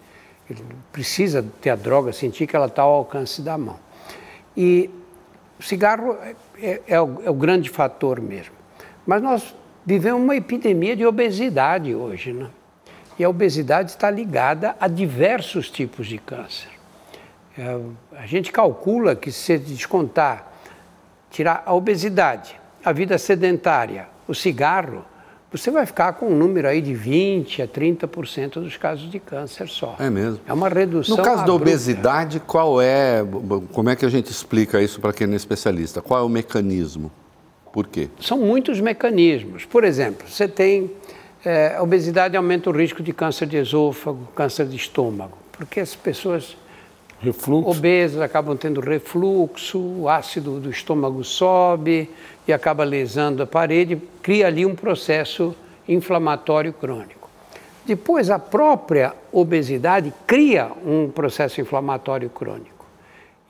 Ele 0.50 0.64
precisa 0.94 1.46
ter 1.60 1.72
a 1.72 1.76
droga, 1.76 2.14
sentir 2.14 2.48
que 2.48 2.56
ela 2.56 2.68
está 2.68 2.84
ao 2.84 2.94
alcance 2.94 3.42
da 3.42 3.58
mão. 3.58 3.78
E 4.56 4.90
o 5.60 5.64
cigarro 5.64 6.16
é, 6.22 6.36
é, 6.62 6.82
é, 6.88 7.02
o, 7.02 7.22
é 7.26 7.30
o 7.30 7.34
grande 7.34 7.70
fator 7.70 8.22
mesmo. 8.22 8.56
Mas 9.06 9.22
nós 9.22 9.54
vivemos 9.88 10.22
uma 10.22 10.36
epidemia 10.36 10.98
de 10.98 11.06
obesidade 11.06 11.96
hoje, 11.96 12.34
né? 12.34 12.50
E 13.18 13.24
a 13.24 13.30
obesidade 13.30 13.92
está 13.92 14.12
ligada 14.12 14.76
a 14.82 14.88
diversos 14.88 15.72
tipos 15.72 16.06
de 16.08 16.18
câncer. 16.18 16.68
É, 17.58 17.80
a 18.18 18.26
gente 18.26 18.52
calcula 18.52 19.16
que 19.16 19.32
se 19.32 19.58
descontar, 19.58 20.52
tirar 21.32 21.64
a 21.66 21.74
obesidade, 21.74 22.60
a 22.84 22.92
vida 22.92 23.18
sedentária, 23.18 24.10
o 24.28 24.36
cigarro, 24.36 25.06
você 25.50 25.72
vai 25.72 25.86
ficar 25.86 26.14
com 26.14 26.28
um 26.28 26.36
número 26.36 26.68
aí 26.68 26.82
de 26.82 26.94
20% 26.94 27.64
a 27.64 27.68
30% 27.68 28.60
dos 28.60 28.76
casos 28.76 29.10
de 29.10 29.20
câncer 29.20 29.70
só. 29.70 29.96
É 29.98 30.10
mesmo. 30.10 30.42
É 30.46 30.52
uma 30.52 30.68
redução. 30.68 31.16
No 31.16 31.24
caso 31.24 31.42
abrupta. 31.42 31.48
da 31.48 31.54
obesidade, 31.54 32.40
qual 32.42 32.82
é. 32.82 33.26
Como 33.72 33.90
é 33.90 33.96
que 33.96 34.06
a 34.06 34.10
gente 34.10 34.30
explica 34.30 34.82
isso 34.82 35.00
para 35.00 35.14
quem 35.14 35.26
não 35.26 35.34
é 35.34 35.38
especialista? 35.38 36.02
Qual 36.02 36.20
é 36.20 36.24
o 36.24 36.30
mecanismo? 36.30 37.10
Por 37.78 37.86
quê? 37.86 38.10
São 38.20 38.40
muitos 38.40 38.82
mecanismos. 38.82 39.64
Por 39.64 39.84
exemplo, 39.84 40.28
você 40.28 40.48
tem. 40.48 40.90
É, 41.46 41.76
a 41.76 41.84
obesidade 41.84 42.36
aumenta 42.36 42.72
o 42.72 42.74
risco 42.74 43.04
de 43.04 43.14
câncer 43.14 43.46
de 43.46 43.56
esôfago, 43.56 44.28
câncer 44.34 44.66
de 44.66 44.76
estômago, 44.76 45.38
porque 45.52 45.80
as 45.80 45.94
pessoas 45.94 46.58
Refluxo. 47.20 47.70
obesas 47.70 48.20
acabam 48.20 48.58
tendo 48.58 48.82
refluxo, 48.82 49.78
o 49.78 50.10
ácido 50.10 50.60
do 50.60 50.72
estômago 50.72 51.24
sobe 51.24 52.10
e 52.48 52.52
acaba 52.52 52.84
lesando 52.84 53.44
a 53.44 53.46
parede, 53.46 54.02
cria 54.24 54.48
ali 54.48 54.66
um 54.66 54.74
processo 54.74 55.56
inflamatório 55.88 56.74
crônico. 56.74 57.30
Depois, 57.86 58.32
a 58.32 58.40
própria 58.40 59.14
obesidade 59.32 60.12
cria 60.26 60.72
um 60.84 61.12
processo 61.12 61.62
inflamatório 61.62 62.28
crônico. 62.32 62.88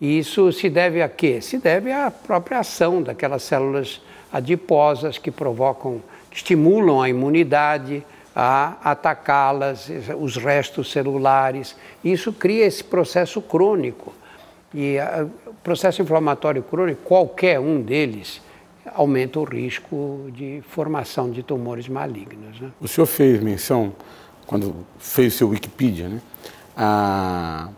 E 0.01 0.19
isso 0.19 0.51
se 0.51 0.69
deve 0.69 1.01
a 1.01 1.07
quê? 1.07 1.39
Se 1.39 1.57
deve 1.57 1.93
à 1.93 2.11
própria 2.11 2.59
ação 2.59 3.01
daquelas 3.01 3.41
células 3.43 4.01
adiposas 4.31 5.17
que 5.17 5.31
provocam, 5.31 6.01
que 6.29 6.37
estimulam 6.37 7.01
a 7.01 7.09
imunidade 7.09 8.03
a 8.39 8.91
atacá-las, 8.91 9.89
os 10.19 10.37
restos 10.37 10.91
celulares. 10.91 11.75
Isso 12.03 12.31
cria 12.31 12.67
esse 12.67 12.83
processo 12.83 13.41
crônico. 13.41 14.13
E 14.71 14.97
o 15.47 15.55
processo 15.63 16.03
inflamatório 16.03 16.61
crônico, 16.61 17.01
qualquer 17.03 17.59
um 17.59 17.81
deles, 17.81 18.39
aumenta 18.93 19.39
o 19.39 19.43
risco 19.43 20.29
de 20.31 20.61
formação 20.69 21.31
de 21.31 21.41
tumores 21.41 21.89
malignos. 21.89 22.61
Né? 22.61 22.69
O 22.79 22.87
senhor 22.87 23.07
fez 23.07 23.41
menção, 23.41 23.91
quando 24.45 24.85
fez 24.99 25.33
seu 25.33 25.49
Wikipedia, 25.49 26.07
né, 26.07 26.21
a, 26.75 27.69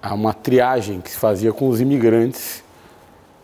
a 0.00 0.14
uma 0.14 0.32
triagem 0.32 1.00
que 1.00 1.10
se 1.10 1.18
fazia 1.18 1.52
com 1.52 1.68
os 1.68 1.80
imigrantes 1.80 2.62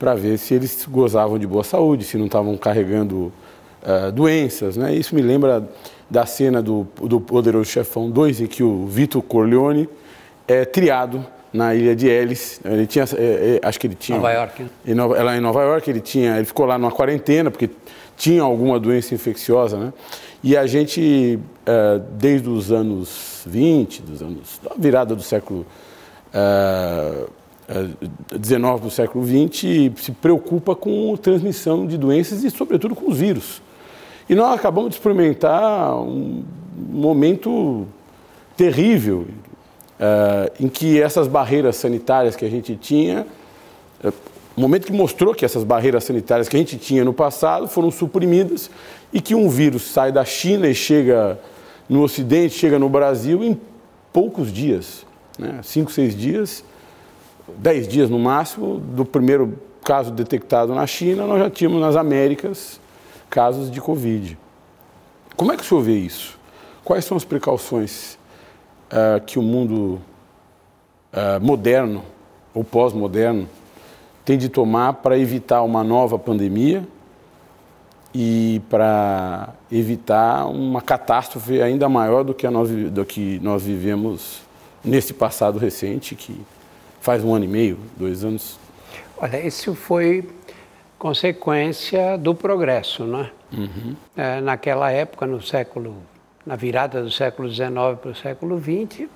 para 0.03 0.17
ver 0.17 0.37
se 0.37 0.53
eles 0.53 0.85
gozavam 0.91 1.39
de 1.39 1.47
boa 1.47 1.63
saúde, 1.63 2.03
se 2.03 2.19
não 2.19 2.27
estavam 2.27 2.57
carregando 2.57 3.33
uh, 3.85 4.11
doenças. 4.11 4.77
Né? 4.77 4.93
Isso 4.97 5.15
me 5.15 5.23
lembra 5.23 5.65
da 6.11 6.27
cena 6.27 6.61
do, 6.61 6.89
do 7.03 7.21
Poderoso 7.21 7.71
Chefão 7.71 8.11
2, 8.11 8.41
em 8.41 8.47
que 8.49 8.65
o 8.65 8.85
Vitor 8.89 9.23
Corleone 9.23 9.89
é 10.49 10.65
triado 10.65 11.25
na 11.53 11.73
ilha 11.73 11.95
de 11.95 12.09
Ellis. 12.09 12.61
Ele 12.65 12.85
tinha, 12.85 13.05
é, 13.17 13.61
é, 13.63 13.69
acho 13.69 13.79
que 13.79 13.87
ele 13.87 13.95
tinha. 13.95 14.19
Nova 14.19 14.33
York. 14.33 14.67
Em 14.85 14.93
Nova, 14.93 15.23
lá 15.23 15.37
em 15.37 15.41
Nova 15.41 15.63
York 15.63 15.89
ele 15.89 16.01
tinha, 16.01 16.37
ele 16.37 16.47
ficou 16.47 16.67
lá 16.67 16.77
numa 16.77 16.91
quarentena 16.91 17.49
porque 17.49 17.71
tinha 18.17 18.43
alguma 18.43 18.81
doença 18.81 19.15
infecciosa, 19.15 19.77
né? 19.77 19.93
E 20.43 20.57
a 20.57 20.67
gente, 20.67 21.39
é, 21.65 22.01
desde 22.15 22.49
os 22.49 22.73
anos 22.73 23.45
20, 23.47 24.03
dos 24.03 24.21
anos, 24.21 24.61
da 24.65 24.73
virada 24.77 25.15
do 25.15 25.23
século 25.23 25.65
é, 27.73 28.37
19 28.37 28.83
do 28.83 28.91
século 28.91 29.25
20, 29.25 29.93
se 29.97 30.13
preocupa 30.13 30.77
com 30.77 31.17
transmissão 31.17 31.87
de 31.87 31.97
doenças 31.97 32.45
e, 32.45 32.51
sobretudo, 32.51 32.95
com 32.95 33.11
os 33.11 33.17
vírus. 33.17 33.63
E 34.29 34.35
nós 34.35 34.55
acabamos 34.55 34.91
de 34.91 34.97
experimentar 34.97 35.97
um 35.97 36.45
momento 36.77 37.87
terrível 38.57 39.27
uh, 39.99 40.53
em 40.61 40.69
que 40.69 41.01
essas 41.01 41.27
barreiras 41.27 41.77
sanitárias 41.77 42.37
que 42.37 42.45
a 42.45 42.51
gente 42.51 42.77
tinha, 42.77 43.27
uh, 44.05 44.13
o 44.55 44.61
momento 44.61 44.87
que 44.87 44.93
mostrou 44.93 45.35
que 45.35 45.45
essas 45.45 45.65
barreiras 45.65 46.05
sanitárias 46.05 46.49
que 46.49 46.57
a 46.57 46.59
gente 46.59 46.77
tinha 46.77 47.03
no 47.05 47.15
passado 47.15 47.67
foram 47.69 47.91
suprimidas 47.91 48.71
e 49.13 49.21
que 49.21 49.35
um 49.35 49.49
vírus 49.49 49.83
sai 49.91 50.13
da 50.13 50.25
China 50.27 50.69
e 50.69 50.75
chega 50.75 51.41
no 51.89 52.03
Ocidente, 52.03 52.55
chega 52.55 52.79
no 52.79 52.89
Brasil 52.89 53.43
em 53.43 53.59
poucos 54.13 54.53
dias, 54.53 55.07
né? 55.39 55.61
cinco, 55.63 55.91
seis 55.91 56.15
dias, 56.15 56.63
dez 57.57 57.89
dias 57.89 58.09
no 58.09 58.19
máximo, 58.19 58.79
do 58.79 59.05
primeiro 59.05 59.59
caso 59.85 60.11
detectado 60.11 60.75
na 60.75 60.87
China, 60.87 61.27
nós 61.27 61.39
já 61.39 61.51
tínhamos 61.51 61.81
nas 61.81 61.97
Américas 61.97 62.81
casos 63.29 63.71
de 63.71 63.81
Covid. 63.81 64.39
Como 65.37 65.53
é 65.53 65.57
que 65.57 65.63
o 65.63 65.67
senhor 65.67 65.81
vê 65.83 65.97
isso? 65.97 66.39
Quais 66.85 67.05
são 67.05 67.17
as 67.17 67.25
precauções 67.25 68.19
uh, 68.93 69.21
que 69.25 69.39
o 69.39 69.43
mundo 69.43 70.01
uh, 71.13 71.41
moderno 71.41 72.05
ou 72.55 72.63
pós-moderno 72.63 73.49
tem 74.25 74.37
de 74.39 74.49
tomar 74.49 74.95
para 74.95 75.19
evitar 75.19 75.63
uma 75.63 75.83
nova 75.83 76.19
pandemia 76.19 76.87
e 78.15 78.61
para 78.69 79.55
evitar 79.71 80.47
uma 80.47 80.83
catástrofe 80.83 81.63
ainda 81.63 81.89
maior 81.89 82.23
do 82.23 82.35
que, 82.35 82.49
nós, 82.49 82.69
do 82.69 83.05
que 83.05 83.41
nós 83.41 83.63
vivemos 83.63 84.43
nesse 84.85 85.15
passado 85.15 85.59
recente, 85.59 86.15
que 86.15 86.39
faz 87.03 87.23
um 87.23 87.35
ano 87.35 87.45
e 87.45 87.49
meio, 87.49 87.79
dois 87.97 88.25
anos? 88.25 88.59
Olha, 89.19 89.45
isso 89.45 89.75
foi 89.75 90.25
consequência 90.99 92.17
do 92.17 92.33
progresso, 92.33 93.05
né? 93.05 93.31
Uhum. 93.53 93.97
É, 94.17 94.41
naquela 94.41 94.91
época, 94.91 95.27
no 95.27 95.43
século 95.43 95.97
na 96.45 96.57
virada 96.57 97.03
do 97.03 97.11
século 97.11 97.49
XIX 97.49 97.71
para 98.01 98.11
o 98.11 98.15
século 98.15 98.61
XX, 98.61 99.09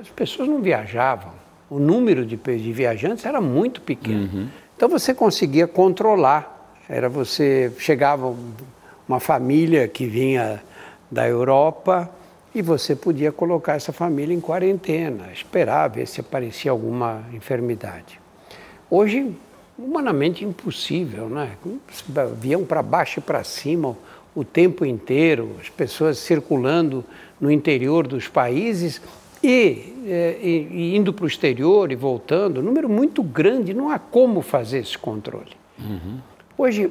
as 0.00 0.08
pessoas 0.10 0.48
não 0.48 0.60
viajavam. 0.60 1.32
O 1.70 1.78
número 1.78 2.26
de, 2.26 2.36
de 2.36 2.72
viajantes 2.72 3.24
era 3.24 3.40
muito 3.40 3.80
pequeno. 3.80 4.28
Uhum. 4.32 4.48
Então 4.76 4.88
você 4.88 5.14
conseguia 5.14 5.66
controlar. 5.66 6.74
Era 6.88 7.08
você 7.08 7.72
chegava 7.78 8.34
uma 9.08 9.20
família 9.20 9.88
que 9.88 10.06
vinha 10.06 10.62
da 11.10 11.26
Europa 11.26 12.10
e 12.54 12.62
você 12.62 12.94
podia 12.94 13.32
colocar 13.32 13.74
essa 13.74 13.92
família 13.92 14.34
em 14.34 14.40
quarentena, 14.40 15.32
esperar 15.32 15.88
ver 15.88 16.06
se 16.06 16.20
aparecia 16.20 16.70
alguma 16.70 17.24
enfermidade. 17.32 18.20
Hoje, 18.88 19.34
humanamente 19.76 20.44
impossível, 20.44 21.28
né? 21.28 21.56
Avião 22.16 22.64
para 22.64 22.82
baixo 22.82 23.18
e 23.18 23.22
para 23.22 23.42
cima, 23.42 23.96
o 24.34 24.44
tempo 24.44 24.84
inteiro, 24.84 25.56
as 25.60 25.68
pessoas 25.68 26.18
circulando 26.18 27.04
no 27.40 27.50
interior 27.50 28.06
dos 28.06 28.28
países 28.28 29.00
e, 29.42 29.92
é, 30.06 30.38
e, 30.40 30.68
e 30.70 30.96
indo 30.96 31.12
para 31.12 31.24
o 31.24 31.28
exterior 31.28 31.90
e 31.90 31.96
voltando, 31.96 32.62
número 32.62 32.88
muito 32.88 33.22
grande, 33.22 33.74
não 33.74 33.90
há 33.90 33.98
como 33.98 34.42
fazer 34.42 34.78
esse 34.78 34.96
controle. 34.96 35.52
Uhum. 35.78 36.18
Hoje, 36.56 36.90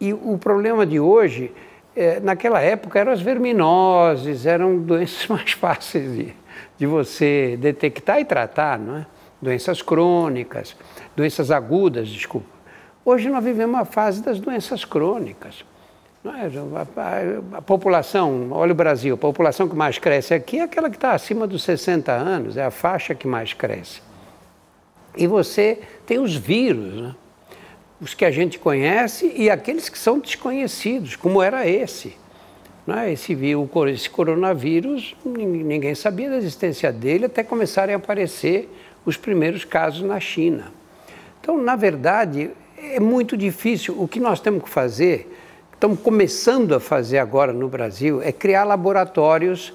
e 0.00 0.12
o 0.12 0.36
problema 0.38 0.84
de 0.84 0.98
hoje, 0.98 1.52
é, 1.94 2.20
naquela 2.20 2.60
época 2.60 2.98
eram 2.98 3.12
as 3.12 3.20
verminoses, 3.20 4.46
eram 4.46 4.78
doenças 4.82 5.26
mais 5.26 5.52
fáceis 5.52 6.16
de, 6.16 6.34
de 6.78 6.86
você 6.86 7.56
detectar 7.60 8.20
e 8.20 8.24
tratar, 8.24 8.78
não 8.78 8.98
é? 8.98 9.06
Doenças 9.40 9.82
crônicas, 9.82 10.76
doenças 11.16 11.50
agudas, 11.50 12.08
desculpa. 12.08 12.46
Hoje 13.04 13.28
nós 13.28 13.42
vivemos 13.42 13.74
uma 13.74 13.84
fase 13.84 14.22
das 14.22 14.38
doenças 14.38 14.84
crônicas. 14.84 15.64
É? 16.24 16.28
A, 16.28 17.56
a, 17.56 17.58
a, 17.58 17.62
população, 17.62 18.48
olha 18.52 18.70
o 18.70 18.74
Brasil, 18.76 19.16
a 19.16 19.18
população 19.18 19.68
que 19.68 19.74
mais 19.74 19.98
cresce 19.98 20.32
aqui 20.32 20.60
é 20.60 20.62
aquela 20.62 20.88
que 20.88 20.96
está 20.96 21.12
acima 21.12 21.48
dos 21.48 21.64
60 21.64 22.12
anos, 22.12 22.56
é 22.56 22.64
a 22.64 22.70
faixa 22.70 23.12
que 23.12 23.26
mais 23.26 23.52
cresce. 23.52 24.00
E 25.16 25.26
você 25.26 25.80
tem 26.06 26.20
os 26.20 26.36
vírus, 26.36 27.02
né? 27.02 27.14
Os 28.02 28.14
que 28.14 28.24
a 28.24 28.32
gente 28.32 28.58
conhece 28.58 29.32
e 29.36 29.48
aqueles 29.48 29.88
que 29.88 29.96
são 29.96 30.18
desconhecidos, 30.18 31.14
como 31.14 31.40
era 31.40 31.68
esse. 31.68 32.16
Né? 32.84 33.12
Esse, 33.12 33.38
esse 33.94 34.10
coronavírus, 34.10 35.14
ninguém 35.24 35.94
sabia 35.94 36.28
da 36.28 36.36
existência 36.36 36.92
dele 36.92 37.26
até 37.26 37.44
começarem 37.44 37.94
a 37.94 37.98
aparecer 37.98 38.68
os 39.06 39.16
primeiros 39.16 39.64
casos 39.64 40.02
na 40.02 40.18
China. 40.18 40.72
Então, 41.40 41.56
na 41.56 41.76
verdade, 41.76 42.50
é 42.76 42.98
muito 42.98 43.36
difícil. 43.36 43.94
O 43.96 44.08
que 44.08 44.18
nós 44.18 44.40
temos 44.40 44.64
que 44.64 44.68
fazer 44.68 45.32
estamos 45.72 46.00
começando 46.00 46.74
a 46.74 46.80
fazer 46.80 47.18
agora 47.18 47.52
no 47.52 47.68
Brasil 47.68 48.20
é 48.20 48.32
criar 48.32 48.64
laboratórios 48.64 49.72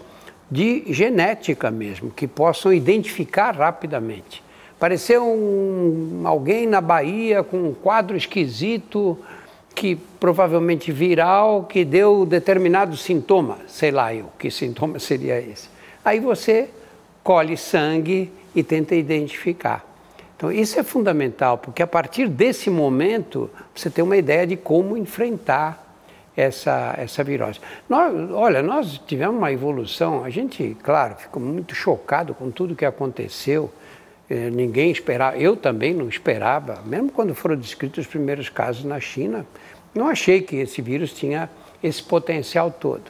de 0.52 0.84
genética 0.94 1.72
mesmo, 1.72 2.12
que 2.12 2.28
possam 2.28 2.74
identificar 2.74 3.52
rapidamente. 3.52 4.44
Apareceu 4.78 5.26
um, 5.26 6.22
alguém 6.24 6.68
na 6.68 6.80
Bahia 6.80 7.44
com 7.44 7.58
um 7.58 7.74
quadro 7.74 8.16
esquisito, 8.16 9.18
que 9.74 9.96
provavelmente 9.96 10.92
viral, 10.92 11.64
que 11.64 11.84
deu 11.84 12.26
determinado 12.26 12.96
sintoma, 12.96 13.58
sei 13.68 13.90
lá 13.90 14.14
eu, 14.14 14.28
que 14.38 14.52
sintoma 14.52 15.00
seria 15.00 15.40
esse. 15.42 15.68
Aí 16.06 16.20
você 16.20 16.70
colhe 17.24 17.58
sangue 17.58 18.32
e 18.56 18.64
tenta 18.64 18.96
identificar. 18.96 19.84
Então, 20.36 20.52
isso 20.52 20.80
é 20.80 20.84
fundamental, 20.84 21.58
porque 21.58 21.82
a 21.82 21.88
partir 21.88 22.28
desse 22.28 22.70
momento 22.70 23.50
você 23.74 23.90
tem 23.90 24.04
uma 24.04 24.16
ideia 24.16 24.46
de 24.46 24.56
como 24.56 24.96
enfrentar 24.96 25.84
essa, 26.36 26.94
essa 26.96 27.24
virose. 27.24 27.60
Nós, 27.90 28.14
olha, 28.32 28.62
nós 28.62 29.02
tivemos 29.08 29.36
uma 29.36 29.52
evolução, 29.52 30.24
a 30.24 30.30
gente, 30.30 30.78
claro, 30.84 31.16
ficou 31.16 31.42
muito 31.42 31.74
chocado 31.74 32.36
com 32.36 32.52
tudo 32.52 32.76
que 32.76 32.86
aconteceu. 32.86 33.72
Eh, 34.30 34.50
ninguém 34.50 34.92
esperava, 34.92 35.38
eu 35.38 35.56
também 35.56 35.94
não 35.94 36.10
esperava, 36.10 36.82
mesmo 36.86 37.12
quando 37.12 37.34
foram 37.34 37.56
descritos 37.56 38.06
os 38.06 38.08
primeiros 38.08 38.50
casos 38.50 38.84
na 38.84 39.00
China, 39.00 39.46
não 39.96 40.08
achei 40.08 40.42
que 40.42 40.58
esse 40.58 40.82
vírus 40.82 41.14
tinha 41.14 41.50
esse 41.82 42.04
potencial 42.04 42.70
todo. 42.70 43.04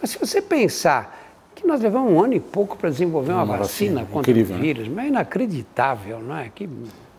Mas 0.00 0.10
se 0.10 0.18
você 0.18 0.42
pensar 0.42 1.18
que 1.54 1.66
nós 1.66 1.80
levamos 1.80 2.12
um 2.12 2.22
ano 2.22 2.34
e 2.34 2.40
pouco 2.40 2.76
para 2.76 2.90
desenvolver 2.90 3.32
uma, 3.32 3.42
uma 3.42 3.56
vacina, 3.58 4.00
vacina, 4.00 4.12
contra 4.12 4.30
incrível, 4.30 4.56
o 4.56 4.58
né? 4.58 4.64
vírus, 4.64 4.88
né? 4.88 4.94
mas 4.96 5.04
é 5.06 5.08
inacreditável, 5.08 6.20
não 6.20 6.36
é? 6.36 6.50
Que 6.54 6.68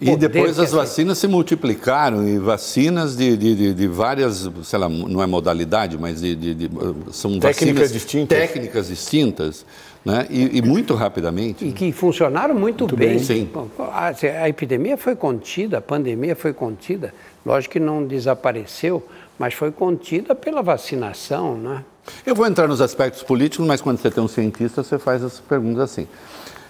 e 0.01 0.15
depois 0.17 0.57
as 0.57 0.71
vacinas 0.71 1.19
se 1.19 1.27
multiplicaram 1.27 2.27
e 2.27 2.39
vacinas 2.39 3.15
de, 3.15 3.37
de, 3.37 3.55
de, 3.55 3.73
de, 3.75 3.87
várias, 3.87 4.49
sei 4.63 4.79
lá, 4.79 4.89
não 4.89 5.21
é 5.21 5.27
modalidade, 5.27 5.95
mas 5.95 6.21
de, 6.21 6.35
de 6.35 6.71
são 7.11 7.39
técnicas 7.39 7.93
distintas. 7.93 8.35
técnicas 8.35 8.87
distintas, 8.87 9.63
né? 10.03 10.25
E, 10.29 10.57
e, 10.57 10.61
muito 10.61 10.93
rapidamente. 10.95 11.65
E 11.65 11.71
que 11.71 11.91
funcionaram 11.91 12.55
muito, 12.55 12.83
muito 12.83 12.97
bem. 12.97 13.09
bem. 13.15 13.19
Sim. 13.19 13.49
A, 13.79 14.13
a 14.43 14.49
epidemia 14.49 14.97
foi 14.97 15.15
contida, 15.15 15.77
a 15.77 15.81
pandemia 15.81 16.35
foi 16.35 16.53
contida. 16.53 17.13
Lógico 17.45 17.73
que 17.73 17.79
não 17.79 18.05
desapareceu, 18.05 19.05
mas 19.37 19.53
foi 19.53 19.71
contida 19.71 20.33
pela 20.35 20.61
vacinação, 20.61 21.57
né? 21.57 21.83
Eu 22.25 22.33
vou 22.33 22.47
entrar 22.47 22.67
nos 22.67 22.81
aspectos 22.81 23.23
políticos, 23.23 23.65
mas 23.65 23.81
quando 23.81 23.99
você 23.99 24.09
tem 24.09 24.23
um 24.23 24.27
cientista, 24.27 24.83
você 24.83 24.97
faz 24.97 25.23
as 25.23 25.39
perguntas 25.39 25.83
assim. 25.83 26.07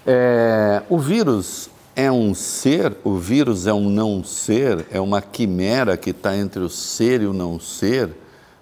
É, 0.06 0.82
o 0.90 0.98
vírus 0.98 1.70
é 1.96 2.12
um 2.12 2.34
ser, 2.34 2.96
o 3.04 3.16
vírus 3.16 3.68
é 3.68 3.74
um 3.74 3.90
não 3.90 4.24
ser, 4.24 4.86
é 4.92 5.00
uma 5.00 5.22
quimera 5.22 5.96
que 5.96 6.10
está 6.12 6.36
entre 6.36 6.62
o 6.62 6.70
ser 6.70 7.22
e 7.22 7.26
o 7.26 7.34
não 7.34 7.60
ser. 7.60 8.10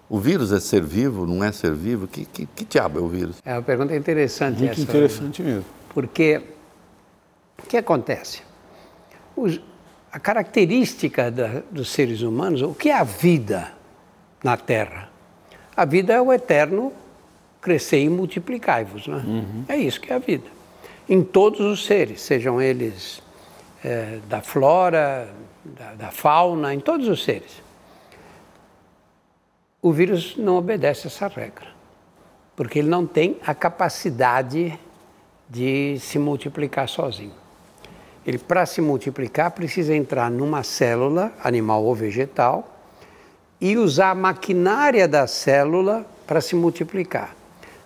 O 0.09 0.19
vírus 0.19 0.51
é 0.51 0.59
ser 0.59 0.81
vivo, 0.81 1.27
não 1.27 1.43
é 1.43 1.51
ser 1.51 1.73
vivo? 1.73 2.07
Que, 2.07 2.25
que, 2.25 2.45
que 2.47 2.65
diabo 2.65 2.99
é 2.99 3.01
o 3.01 3.07
vírus? 3.07 3.35
É 3.45 3.53
uma 3.53 3.61
pergunta 3.61 3.95
interessante 3.95 4.57
Muito 4.57 4.71
essa. 4.71 4.81
interessante 4.81 5.43
mesmo. 5.43 5.65
Porque 5.93 6.41
o 7.61 7.67
que 7.67 7.77
acontece? 7.77 8.41
Os, 9.35 9.61
a 10.11 10.19
característica 10.19 11.29
da, 11.29 11.61
dos 11.69 11.89
seres 11.89 12.21
humanos, 12.21 12.63
o 12.63 12.73
que 12.73 12.89
é 12.89 12.97
a 12.97 13.03
vida 13.03 13.71
na 14.43 14.57
Terra? 14.57 15.09
A 15.77 15.85
vida 15.85 16.13
é 16.13 16.21
o 16.21 16.33
eterno 16.33 16.91
crescer 17.61 18.01
e 18.01 18.09
multiplicar-vos. 18.09 19.07
Né? 19.07 19.23
Uhum. 19.25 19.65
É 19.67 19.77
isso 19.77 20.01
que 20.01 20.11
é 20.11 20.15
a 20.15 20.19
vida. 20.19 20.47
Em 21.07 21.23
todos 21.23 21.59
os 21.59 21.85
seres, 21.85 22.21
sejam 22.21 22.59
eles 22.59 23.21
é, 23.83 24.19
da 24.27 24.41
flora, 24.41 25.29
da, 25.63 25.93
da 25.93 26.11
fauna, 26.11 26.73
em 26.73 26.79
todos 26.79 27.07
os 27.07 27.23
seres. 27.23 27.68
O 29.81 29.93
vírus 29.93 30.35
não 30.37 30.57
obedece 30.57 31.07
essa 31.07 31.27
regra, 31.27 31.67
porque 32.55 32.79
ele 32.79 32.89
não 32.89 33.05
tem 33.05 33.37
a 33.45 33.53
capacidade 33.53 34.77
de 35.49 35.97
se 35.99 36.19
multiplicar 36.19 36.89
sozinho. 36.89 37.31
Ele, 38.25 38.37
para 38.37 38.65
se 38.65 38.81
multiplicar, 38.81 39.51
precisa 39.51 39.95
entrar 39.95 40.29
numa 40.29 40.63
célula, 40.63 41.31
animal 41.41 41.83
ou 41.83 41.95
vegetal, 41.95 42.77
e 43.61 43.77
usar 43.77 44.11
a 44.11 44.15
maquinária 44.15 45.07
da 45.07 45.25
célula 45.25 46.05
para 46.27 46.41
se 46.41 46.55
multiplicar. 46.55 47.35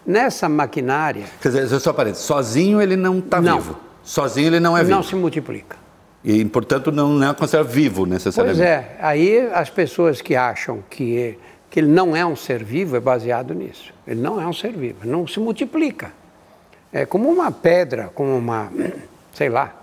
Nessa 0.06 0.50
maquinária. 0.50 1.26
Quer 1.42 1.50
dizer, 1.50 1.80
só 1.80 1.94
parênteses, 1.94 2.26
sozinho 2.26 2.82
ele 2.82 2.96
não 2.96 3.20
está 3.20 3.40
vivo. 3.40 3.78
Sozinho 4.04 4.48
ele 4.48 4.60
não 4.60 4.76
é 4.78 4.84
vivo. 4.84 4.96
Não 4.96 5.04
se 5.04 5.16
multiplica. 5.16 5.78
E, 6.24 6.44
portanto, 6.46 6.92
não 6.92 7.24
é 7.24 7.34
considerado 7.34 7.68
vivo 7.68 8.06
necessariamente. 8.06 8.60
Pois 8.60 8.70
é. 8.70 8.98
Aí 9.00 9.50
as 9.54 9.70
pessoas 9.70 10.22
que 10.22 10.36
acham 10.36 10.84
que, 10.90 11.38
que 11.74 11.80
ele 11.80 11.88
não 11.88 12.16
é 12.16 12.24
um 12.24 12.36
ser 12.36 12.64
vivo 12.64 12.96
é 12.96 13.00
baseado 13.00 13.52
nisso. 13.56 13.92
Ele 14.06 14.22
não 14.22 14.40
é 14.40 14.46
um 14.46 14.54
ser 14.54 14.74
vivo, 14.74 15.08
não 15.08 15.26
se 15.26 15.40
multiplica. 15.40 16.12
É 16.92 17.04
como 17.04 17.28
uma 17.28 17.52
pedra, 17.52 18.12
como 18.14 18.38
uma, 18.38 18.72
sei 19.34 19.50
lá, 19.50 19.74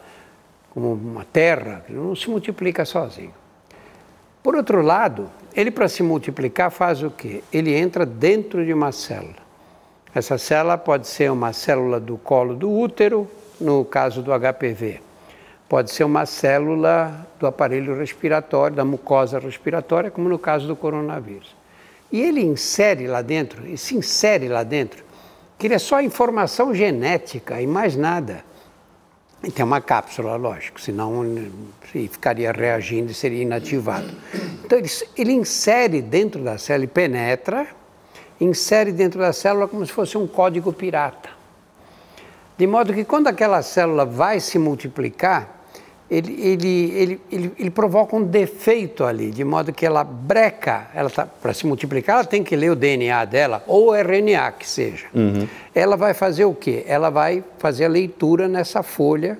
como 0.72 0.92
uma 0.92 1.24
terra, 1.24 1.84
não 1.88 2.14
se 2.14 2.30
multiplica 2.30 2.84
sozinho. 2.84 3.34
Por 4.40 4.54
outro 4.54 4.82
lado, 4.82 5.28
ele, 5.52 5.72
para 5.72 5.88
se 5.88 6.00
multiplicar, 6.00 6.70
faz 6.70 7.02
o 7.02 7.10
quê? 7.10 7.42
Ele 7.52 7.74
entra 7.74 8.06
dentro 8.06 8.64
de 8.64 8.72
uma 8.72 8.92
célula. 8.92 9.34
Essa 10.14 10.38
célula 10.38 10.78
pode 10.78 11.08
ser 11.08 11.32
uma 11.32 11.52
célula 11.52 11.98
do 11.98 12.16
colo 12.16 12.54
do 12.54 12.70
útero, 12.70 13.28
no 13.60 13.84
caso 13.84 14.22
do 14.22 14.30
HPV. 14.30 15.00
Pode 15.68 15.90
ser 15.90 16.04
uma 16.04 16.24
célula 16.24 17.26
do 17.40 17.48
aparelho 17.48 17.98
respiratório, 17.98 18.76
da 18.76 18.84
mucosa 18.84 19.40
respiratória, 19.40 20.08
como 20.08 20.28
no 20.28 20.38
caso 20.38 20.68
do 20.68 20.76
coronavírus. 20.76 21.58
E 22.12 22.20
ele 22.20 22.40
insere 22.40 23.06
lá 23.06 23.22
dentro, 23.22 23.66
e 23.66 23.78
se 23.78 23.96
insere 23.96 24.48
lá 24.48 24.62
dentro, 24.62 25.04
que 25.58 25.66
ele 25.66 25.74
é 25.74 25.78
só 25.78 26.00
informação 26.00 26.74
genética 26.74 27.60
e 27.60 27.66
mais 27.66 27.94
nada. 27.96 28.44
E 29.42 29.50
tem 29.50 29.64
uma 29.64 29.80
cápsula, 29.80 30.36
lógico, 30.36 30.80
senão 30.80 31.24
ficaria 31.82 32.52
reagindo 32.52 33.10
e 33.10 33.14
seria 33.14 33.42
inativado. 33.42 34.10
Então 34.64 34.78
ele, 34.78 34.90
ele 35.16 35.32
insere 35.32 36.02
dentro 36.02 36.42
da 36.42 36.58
célula, 36.58 36.84
ele 36.84 36.92
penetra, 36.92 37.66
insere 38.40 38.92
dentro 38.92 39.20
da 39.20 39.32
célula 39.32 39.68
como 39.68 39.84
se 39.86 39.92
fosse 39.92 40.18
um 40.18 40.26
código 40.26 40.72
pirata. 40.72 41.30
De 42.58 42.66
modo 42.66 42.92
que 42.92 43.04
quando 43.04 43.28
aquela 43.28 43.62
célula 43.62 44.04
vai 44.04 44.40
se 44.40 44.58
multiplicar, 44.58 45.59
ele, 46.10 46.32
ele, 46.42 46.90
ele, 46.90 47.20
ele, 47.30 47.52
ele 47.56 47.70
provoca 47.70 48.16
um 48.16 48.22
defeito 48.24 49.04
ali, 49.04 49.30
de 49.30 49.44
modo 49.44 49.72
que 49.72 49.86
ela 49.86 50.02
breca, 50.02 50.88
ela 50.92 51.08
tá, 51.08 51.24
para 51.24 51.54
se 51.54 51.64
multiplicar, 51.66 52.16
ela 52.16 52.24
tem 52.24 52.42
que 52.42 52.56
ler 52.56 52.70
o 52.70 52.74
DNA 52.74 53.24
dela, 53.26 53.62
ou 53.66 53.90
o 53.90 53.94
RNA 53.94 54.50
que 54.52 54.68
seja. 54.68 55.06
Uhum. 55.14 55.46
Ela 55.72 55.96
vai 55.96 56.12
fazer 56.12 56.44
o 56.44 56.54
quê? 56.54 56.84
Ela 56.88 57.10
vai 57.10 57.44
fazer 57.58 57.84
a 57.84 57.88
leitura 57.88 58.48
nessa 58.48 58.82
folha 58.82 59.38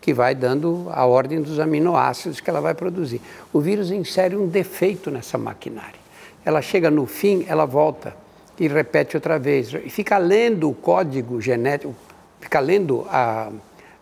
que 0.00 0.14
vai 0.14 0.34
dando 0.34 0.86
a 0.92 1.04
ordem 1.06 1.42
dos 1.42 1.58
aminoácidos 1.58 2.40
que 2.40 2.48
ela 2.48 2.60
vai 2.60 2.74
produzir. 2.74 3.20
O 3.52 3.60
vírus 3.60 3.90
insere 3.90 4.36
um 4.36 4.46
defeito 4.46 5.10
nessa 5.10 5.36
maquinária. 5.36 6.00
Ela 6.44 6.62
chega 6.62 6.90
no 6.90 7.06
fim, 7.06 7.44
ela 7.48 7.64
volta 7.64 8.14
e 8.58 8.68
repete 8.68 9.16
outra 9.16 9.38
vez. 9.38 9.72
E 9.72 9.90
fica 9.90 10.18
lendo 10.18 10.68
o 10.68 10.74
código 10.74 11.40
genético, 11.40 11.94
fica 12.40 12.60
lendo 12.60 13.06
a, 13.08 13.50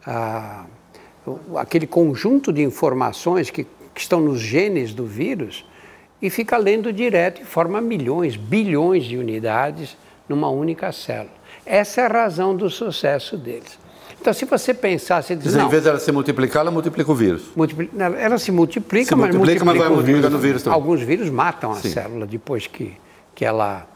a 0.07 0.65
aquele 1.57 1.87
conjunto 1.87 2.53
de 2.53 2.63
informações 2.63 3.51
que, 3.51 3.65
que 3.95 4.01
estão 4.01 4.21
nos 4.21 4.41
genes 4.41 4.95
do 4.95 5.05
vírus 5.05 5.65
e 6.21 6.29
fica 6.29 6.57
lendo 6.57 6.93
direto 6.93 7.43
e 7.43 7.45
forma 7.45 7.81
milhões, 7.81 8.37
bilhões 8.37 9.05
de 9.05 9.17
unidades 9.17 9.97
numa 10.29 10.49
única 10.49 10.93
célula. 10.93 11.41
Essa 11.65 12.03
é 12.03 12.07
a 12.07 12.09
razão 12.09 12.55
do 12.55 12.69
sucesso 12.69 13.37
deles. 13.37 13.79
Então, 14.21 14.35
se 14.35 14.45
você 14.45 14.75
pensar, 14.75 15.23
você 15.23 15.35
diz, 15.35 15.55
em 15.55 15.69
vez 15.69 15.83
dela 15.83 15.99
se 15.99 16.13
multiplicar, 16.13 16.61
ela 16.61 16.71
multiplica 16.71 17.11
o 17.11 17.15
vírus. 17.15 17.45
Multiplica, 17.57 18.05
ela 18.05 18.39
se 18.39 18.53
multiplica, 18.53 19.09
se 19.09 19.15
mas 19.15 19.35
multiplica, 19.35 19.65
multiplica 19.65 19.65
mas 19.65 19.79
vai 19.79 19.89
multiplicando 19.89 20.37
o 20.37 20.39
vírus 20.39 20.63
também. 20.63 20.75
Alguns 20.75 21.01
vírus 21.01 21.31
matam 21.31 21.73
a 21.73 21.77
Sim. 21.77 21.89
célula 21.89 22.27
depois 22.27 22.67
que, 22.67 22.93
que, 23.35 23.47
ela, 23.47 23.87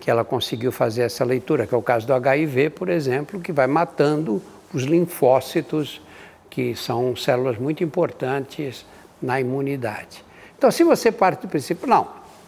que 0.00 0.10
ela 0.10 0.24
conseguiu 0.24 0.72
fazer 0.72 1.02
essa 1.02 1.22
leitura, 1.22 1.66
que 1.66 1.74
é 1.74 1.78
o 1.78 1.82
caso 1.82 2.06
do 2.06 2.14
HIV, 2.14 2.70
por 2.70 2.88
exemplo, 2.88 3.38
que 3.40 3.52
vai 3.52 3.66
matando 3.66 4.40
os 4.72 4.84
linfócitos 4.84 6.00
que 6.54 6.76
são 6.76 7.16
células 7.16 7.58
muito 7.58 7.82
importantes 7.82 8.86
na 9.20 9.40
imunidade. 9.40 10.24
Então, 10.56 10.70
se 10.70 10.84
você 10.84 11.10
parte 11.10 11.42
do 11.42 11.48
princípio, 11.48 11.88
não, 11.88 12.06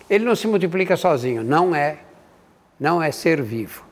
ele 0.08 0.24
não 0.24 0.36
se 0.36 0.46
multiplica 0.46 0.96
sozinho, 0.96 1.42
não 1.42 1.74
é, 1.74 1.98
não 2.78 3.02
é 3.02 3.10
ser 3.10 3.42
vivo. 3.42 3.84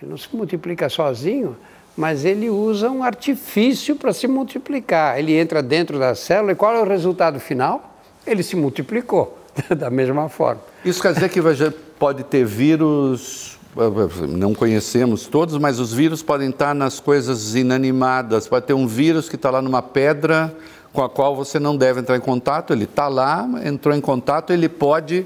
Ele 0.00 0.12
não 0.12 0.16
se 0.16 0.28
multiplica 0.34 0.88
sozinho, 0.88 1.56
mas 1.96 2.24
ele 2.24 2.48
usa 2.48 2.88
um 2.88 3.02
artifício 3.02 3.96
para 3.96 4.12
se 4.12 4.28
multiplicar. 4.28 5.18
Ele 5.18 5.36
entra 5.36 5.60
dentro 5.60 5.98
da 5.98 6.14
célula 6.14 6.52
e 6.52 6.54
qual 6.54 6.76
é 6.76 6.80
o 6.80 6.84
resultado 6.84 7.40
final? 7.40 7.98
Ele 8.24 8.44
se 8.44 8.54
multiplicou 8.54 9.36
da 9.76 9.90
mesma 9.90 10.28
forma. 10.28 10.62
Isso 10.84 11.02
quer 11.02 11.14
dizer 11.14 11.28
que 11.28 11.40
pode 11.98 12.22
ter 12.22 12.44
vírus 12.44 13.58
não 14.28 14.54
conhecemos 14.54 15.26
todos, 15.26 15.56
mas 15.56 15.78
os 15.78 15.92
vírus 15.92 16.22
podem 16.22 16.50
estar 16.50 16.74
nas 16.74 17.00
coisas 17.00 17.54
inanimadas. 17.54 18.46
Pode 18.46 18.66
ter 18.66 18.74
um 18.74 18.86
vírus 18.86 19.28
que 19.28 19.36
está 19.36 19.50
lá 19.50 19.62
numa 19.62 19.80
pedra 19.80 20.54
com 20.92 21.02
a 21.02 21.08
qual 21.08 21.34
você 21.34 21.58
não 21.58 21.76
deve 21.76 22.00
entrar 22.00 22.16
em 22.16 22.20
contato. 22.20 22.72
Ele 22.72 22.84
está 22.84 23.08
lá, 23.08 23.48
entrou 23.64 23.96
em 23.96 24.00
contato, 24.00 24.52
ele 24.52 24.68
pode 24.68 25.24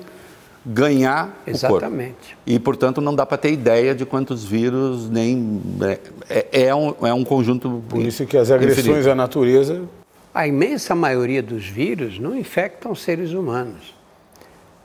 ganhar 0.64 1.42
Exatamente. 1.46 2.10
o 2.10 2.12
corpo. 2.12 2.42
E, 2.46 2.58
portanto, 2.58 3.00
não 3.00 3.14
dá 3.14 3.26
para 3.26 3.38
ter 3.38 3.52
ideia 3.52 3.94
de 3.94 4.04
quantos 4.04 4.44
vírus, 4.44 5.08
nem... 5.10 5.60
É, 5.80 5.98
é, 6.28 6.62
é, 6.66 6.74
um, 6.74 6.94
é 7.02 7.14
um 7.14 7.24
conjunto 7.24 7.82
Por 7.88 8.00
isso 8.00 8.26
que 8.26 8.36
as 8.36 8.50
agressões 8.50 8.86
infinito. 8.86 9.10
à 9.10 9.14
natureza... 9.14 9.82
A 10.34 10.46
imensa 10.46 10.94
maioria 10.94 11.42
dos 11.42 11.66
vírus 11.66 12.18
não 12.18 12.36
infectam 12.36 12.94
seres 12.94 13.32
humanos 13.32 13.95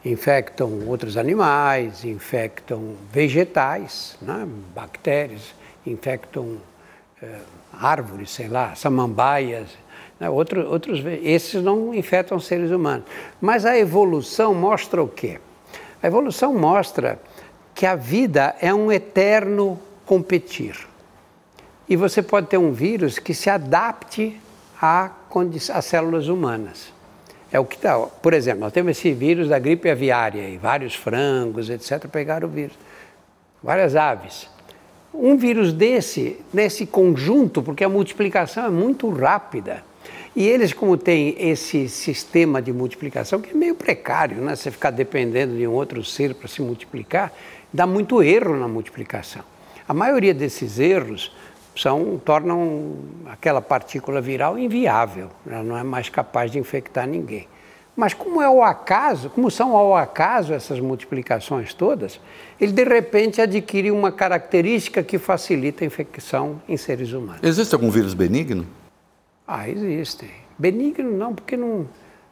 infectam 0.04 0.88
outros 0.88 1.16
animais, 1.16 2.04
infectam 2.04 2.96
vegetais, 3.12 4.18
né? 4.22 4.48
bactérias, 4.74 5.54
infectam 5.86 6.58
é, 7.22 7.40
árvores, 7.72 8.32
sei 8.32 8.48
lá, 8.48 8.76
samambaias. 8.76 9.68
Né? 10.20 10.30
Outro, 10.30 10.68
outros, 10.70 11.04
esses 11.22 11.64
não 11.64 11.94
infectam 11.94 12.40
seres 12.40 12.72
humanos. 12.72 13.06
Mas 13.40 13.66
a 13.66 13.78
evolução 13.78 14.54
mostra 14.54 15.04
o 15.04 15.08
quê? 15.08 15.40
A 16.02 16.08
evolução 16.08 16.54
mostra 16.54 17.20
que 17.76 17.86
a 17.86 17.96
vida 17.96 18.56
é 18.60 18.74
um 18.74 18.92
eterno 18.92 19.80
competir. 20.06 20.76
E 21.88 21.96
você 21.96 22.22
pode 22.22 22.48
ter 22.48 22.58
um 22.58 22.72
vírus 22.72 23.20
que 23.20 23.34
se 23.34 23.50
adapte 23.50 24.40
às 24.82 25.86
células 25.86 26.28
humanas. 26.28 26.92
É 27.52 27.60
o 27.60 27.66
que 27.66 27.76
está. 27.76 27.98
Por 28.00 28.34
exemplo, 28.34 28.62
nós 28.62 28.74
temos 28.74 28.98
esse 28.98 29.12
vírus 29.12 29.50
da 29.50 29.60
gripe 29.60 29.90
aviária 29.90 30.48
e 30.48 30.58
vários 30.58 30.96
frangos, 30.96 31.70
etc., 31.70 32.08
pegaram 32.08 32.48
o 32.48 32.52
vírus. 32.52 32.78
Várias 33.62 33.96
aves. 33.96 34.50
Um 35.14 35.36
vírus 35.36 35.74
desse, 35.74 36.40
nesse 36.54 36.86
conjunto, 36.86 37.62
porque 37.62 37.84
a 37.84 37.90
multiplicação 37.90 38.66
é 38.66 38.70
muito 38.70 39.10
rápida, 39.10 39.84
e 40.34 40.48
eles, 40.48 40.72
como 40.72 40.96
têm 40.96 41.36
esse 41.38 41.90
sistema 41.90 42.62
de 42.62 42.72
multiplicação, 42.72 43.42
que 43.42 43.52
é 43.52 43.54
meio 43.54 43.76
precário, 43.76 44.38
né? 44.38 44.56
Você 44.56 44.72
ficar 44.72 44.92
dependendo 44.92 45.58
de 45.58 45.68
um 45.68 45.74
outro 45.74 46.04
ser 46.06 46.34
para 46.34 46.48
se 46.48 46.62
multiplicar, 46.62 47.34
dá 47.74 47.86
muito 47.86 48.24
erro 48.24 48.56
na 48.56 48.68
multiplicação. 48.68 49.44
A 49.86 49.94
maioria 49.94 50.34
desses 50.34 50.80
erros 50.80 51.36
são, 51.76 52.20
tornam 52.24 52.96
aquela 53.28 53.62
partícula 53.62 54.22
viral 54.22 54.58
inviável, 54.58 55.30
ela 55.48 55.64
não 55.64 55.78
é 55.78 55.84
mais 55.84 56.10
capaz 56.10 56.52
de 56.52 56.60
infectar 56.60 57.08
ninguém. 57.08 57.48
Mas 57.96 58.14
como 58.14 58.42
é 58.42 58.50
o 58.50 58.64
acaso, 58.64 59.30
como 59.30 59.52
são 59.52 59.76
ao 59.76 59.96
acaso 59.96 60.54
essas 60.54 60.80
multiplicações 60.80 61.74
todas, 61.74 62.20
ele 62.60 62.72
de 62.72 62.84
repente 62.84 63.42
adquire 63.42 63.92
uma 63.92 64.12
característica 64.12 65.04
que 65.04 65.18
facilita 65.18 65.84
a 65.84 65.88
infecção 65.88 66.62
em 66.68 66.78
seres 66.78 67.12
humanos. 67.12 67.42
Existe 67.44 67.76
algum 67.76 67.90
vírus 67.90 68.14
benigno? 68.14 68.66
Ah, 69.46 69.68
existem. 69.68 70.30
Benigno 70.58 71.12
não, 71.12 71.36
porque 71.36 71.58
não. 71.58 71.88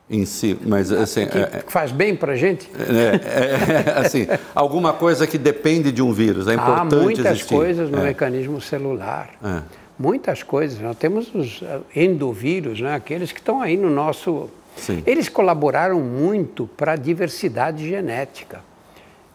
Em 0.09 0.25
si, 0.25 0.57
mas 0.65 0.91
assim. 0.91 1.27
Que, 1.27 1.37
é, 1.37 1.63
faz 1.67 1.91
bem 1.91 2.15
para 2.15 2.33
a 2.33 2.35
gente? 2.35 2.67
É, 2.79 3.15
é, 3.15 3.89
é, 3.95 3.99
assim, 3.99 4.27
alguma 4.55 4.91
coisa 4.91 5.27
que 5.27 5.37
depende 5.37 5.91
de 5.91 6.01
um 6.01 6.11
vírus, 6.11 6.47
é 6.47 6.55
importante 6.55 6.95
Há 6.95 6.99
muitas 6.99 7.25
existir. 7.27 7.53
coisas 7.53 7.91
no 7.91 7.99
É. 7.99 8.03
mecanismo 8.05 8.59
celular. 8.59 9.29
É. 9.43 9.61
Muitas 9.99 10.41
coisas. 10.41 10.79
Nós 10.79 10.97
temos 10.97 11.29
os 11.35 11.61
eh, 11.61 11.79
endovírus, 12.03 12.81
né? 12.81 12.95
aqueles 12.95 13.31
que 13.31 13.39
estão 13.39 13.61
aí 13.61 13.77
no 13.77 13.89
nosso. 13.89 14.49
Sim. 14.77 15.03
Eles 15.05 15.29
colaboraram 15.29 15.99
muito 15.99 16.67
para 16.77 16.93
a 16.93 16.95
diversidade 16.95 17.87
genética 17.87 18.61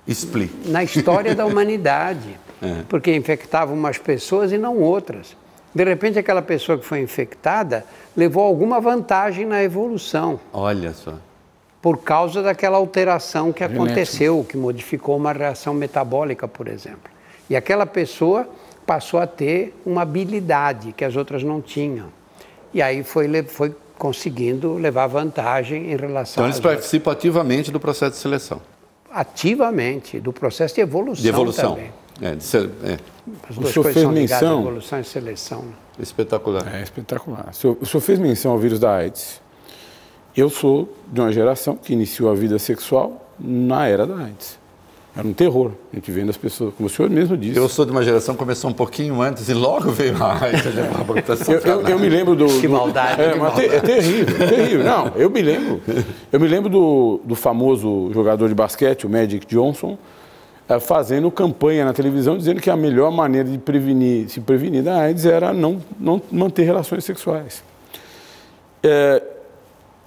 Explique. 0.08 0.70
na 0.70 0.82
história 0.82 1.34
da 1.34 1.44
humanidade, 1.46 2.37
É. 2.62 2.82
porque 2.88 3.14
infectavam 3.14 3.74
umas 3.76 3.98
pessoas 3.98 4.50
e 4.52 4.58
não 4.58 4.78
outras. 4.78 5.37
De 5.74 5.82
repente, 5.84 6.18
aquela 6.18 6.40
pessoa 6.42 6.78
que 6.78 6.84
foi 6.84 7.00
infectada 7.00 7.84
levou 8.16 8.44
alguma 8.44 8.80
vantagem 8.80 9.44
na 9.44 9.62
evolução, 9.62 10.38
Olha 10.52 10.92
só. 10.92 11.14
por 11.82 11.98
causa 11.98 12.42
daquela 12.42 12.76
alteração 12.78 13.52
que 13.52 13.64
aconteceu, 13.64 14.46
que 14.48 14.56
modificou 14.56 15.16
uma 15.16 15.32
reação 15.32 15.74
metabólica, 15.74 16.46
por 16.46 16.68
exemplo. 16.68 17.10
E 17.50 17.56
aquela 17.56 17.87
pessoa 17.87 18.48
passou 18.87 19.18
a 19.18 19.26
ter 19.26 19.74
uma 19.84 20.02
habilidade 20.02 20.92
que 20.92 21.04
as 21.04 21.16
outras 21.16 21.42
não 21.42 21.60
tinham. 21.60 22.06
E 22.72 22.80
aí 22.80 23.02
foi, 23.02 23.42
foi 23.44 23.74
conseguindo 23.98 24.74
levar 24.74 25.06
vantagem 25.08 25.90
em 25.92 25.96
relação 25.96 26.34
Então 26.42 26.46
eles 26.46 26.56
às 26.58 26.64
outras. 26.64 26.74
participam 26.76 27.10
ativamente 27.12 27.70
do 27.72 27.80
processo 27.80 28.12
de 28.12 28.18
seleção, 28.18 28.60
ativamente 29.10 30.20
do 30.20 30.32
processo 30.32 30.74
de 30.74 30.80
evolução, 30.80 31.22
de 31.22 31.28
evolução. 31.28 31.74
também. 31.74 31.90
É, 32.20 32.35
de 32.35 32.57
é, 32.57 32.98
As 33.48 33.57
O 33.57 33.61
duas 33.61 33.72
senhor 33.72 33.85
coisas 33.85 33.92
fez 34.03 34.07
menção- 34.09 34.61
evolução 34.61 35.00
e 35.00 35.05
seleção. 35.05 35.62
né? 35.62 35.72
espetacular. 35.98 36.74
É 36.74 36.83
espetacular. 36.83 37.48
O 37.50 37.55
senhor, 37.55 37.77
o 37.81 37.87
senhor 37.87 38.00
fez 38.00 38.18
menção 38.18 38.53
ao 38.53 38.59
vírus 38.59 38.79
da 38.81 38.94
AIDS. 38.96 39.40
Eu 40.37 40.50
sou 40.50 40.92
de 41.12 41.20
uma 41.20 41.33
geração 41.33 41.77
que 41.77 41.92
iniciou 41.92 42.31
a 42.31 42.35
vida 42.35 42.59
sexual 42.59 43.29
na 43.38 43.87
era 43.87 44.07
da 44.07 44.16
AIDS. 44.16 44.59
Era 45.16 45.27
um 45.29 45.33
terror. 45.33 45.70
A 45.92 45.96
gente 45.96 46.11
vendo 46.11 46.31
as 46.31 46.37
pessoas, 46.37 46.74
como 46.74 46.88
o 46.88 46.90
senhor 46.90 47.09
mesmo 47.09 47.37
disse. 47.37 47.57
Eu 47.57 47.68
sou 47.68 47.85
de 47.85 47.92
uma 47.92 48.03
geração 48.03 48.35
que 48.35 48.38
começou 48.40 48.68
um 48.68 48.72
pouquinho 48.72 49.22
antes 49.22 49.48
e 49.48 49.55
logo 49.55 49.90
veio 49.92 50.20
a 50.20 50.42
AIDS. 50.42 50.64
Eu, 51.48 51.61
eu- 51.61 51.88
eu 51.88 51.98
me 52.00 52.09
lembro 52.09 52.35
do. 52.35 52.46
Que 52.61 52.66
do- 52.66 52.72
maldade, 52.72 53.22
É, 53.22 53.31
que 53.33 53.55
te- 53.68 53.74
é 53.77 53.81
terrível, 53.81 54.42
é 54.42 54.46
terrível. 54.48 54.85
Não, 54.85 55.12
eu 55.14 55.31
me 55.31 55.40
lembro. 55.40 55.81
Eu 56.33 56.40
me 56.40 56.48
lembro 56.48 56.68
do, 56.68 57.20
do 57.24 57.37
famoso 57.37 58.11
jogador 58.12 58.48
de 58.48 58.55
basquete, 58.57 59.07
o 59.07 59.09
Magic 59.11 59.46
Johnson, 59.46 59.96
fazendo 60.81 61.31
campanha 61.31 61.85
na 61.85 61.92
televisão 61.92 62.37
dizendo 62.38 62.61
que 62.61 62.70
a 62.70 62.77
melhor 62.77 63.11
maneira 63.12 63.48
de 63.48 63.59
prevenir, 63.59 64.29
se 64.31 64.40
prevenir 64.40 64.83
da 64.83 64.98
AIDS 65.03 65.27
era 65.27 65.53
não, 65.53 65.81
não 66.00 66.20
manter 66.33 66.62
relações 66.64 67.05
sexuais. 67.05 67.62
É, 68.83 69.22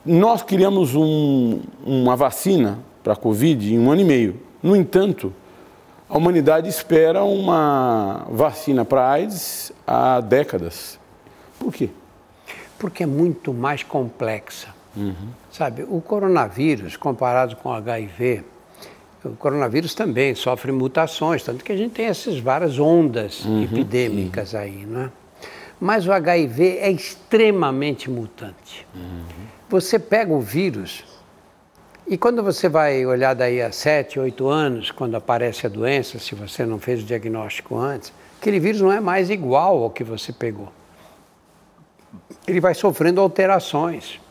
nós 0.06 0.42
criamos 0.42 0.96
um- 0.96 1.60
uma 1.86 2.16
vacina 2.16 2.80
para 3.04 3.14
a 3.14 3.16
Covid 3.16 3.74
em 3.74 3.80
um 3.80 3.92
ano 3.92 4.02
e 4.02 4.06
meio. 4.06 4.40
No 4.64 4.76
entanto, 4.76 5.32
a 6.10 6.18
humanidade 6.18 6.68
espera 6.70 7.24
uma 7.24 8.26
vacina 8.30 8.84
para 8.86 9.08
AIDS 9.10 9.72
há 9.86 10.20
décadas. 10.22 10.98
Por 11.60 11.72
quê? 11.74 11.90
Porque 12.80 13.04
é 13.04 13.06
muito 13.08 13.54
mais 13.54 13.84
complexa. 13.84 14.70
Sabe, 15.52 15.86
o 15.88 16.02
coronavírus, 16.02 16.96
comparado 16.98 17.56
com 17.58 17.70
o 17.70 17.74
HIV, 17.74 18.44
o 19.34 19.36
coronavírus 19.36 19.94
também 19.94 20.36
sofre 20.36 20.72
mutações, 20.72 21.44
tanto 21.44 21.64
que 21.64 21.72
a 21.72 21.78
gente 21.78 21.94
tem 21.94 22.06
essas 22.06 22.40
várias 22.40 22.80
ondas 22.80 23.44
epidêmicas 23.64 24.56
aí, 24.56 24.86
né? 24.86 25.12
Mas 25.80 26.08
o 26.08 26.12
HIV 26.12 26.78
é 26.80 26.90
extremamente 26.90 28.10
mutante. 28.10 28.88
Você 29.70 30.00
pega 30.00 30.34
o 30.34 30.40
vírus 30.40 31.04
e 32.10 32.18
quando 32.18 32.42
você 32.42 32.70
vai 32.70 33.06
olhar 33.06 33.34
daí 33.34 33.62
a 33.62 33.70
7, 33.70 34.18
8 34.18 34.48
anos, 34.48 34.92
quando 34.92 35.16
aparece 35.16 35.66
a 35.66 35.70
doença, 35.70 36.18
se 36.18 36.34
você 36.34 36.66
não 36.66 36.80
fez 36.80 37.04
o 37.04 37.06
diagnóstico 37.06 37.78
antes, 37.78 38.14
aquele 38.40 38.62
vírus 38.62 38.80
não 38.80 38.94
é 38.94 39.02
mais 39.02 39.30
igual 39.30 39.84
ao 39.84 39.90
que 39.90 40.06
você 40.06 40.32
pegou. 40.32 40.72
Ele 42.48 42.62
vai 42.62 42.74
sofrendo 42.74 43.20
alterações. 43.20 44.22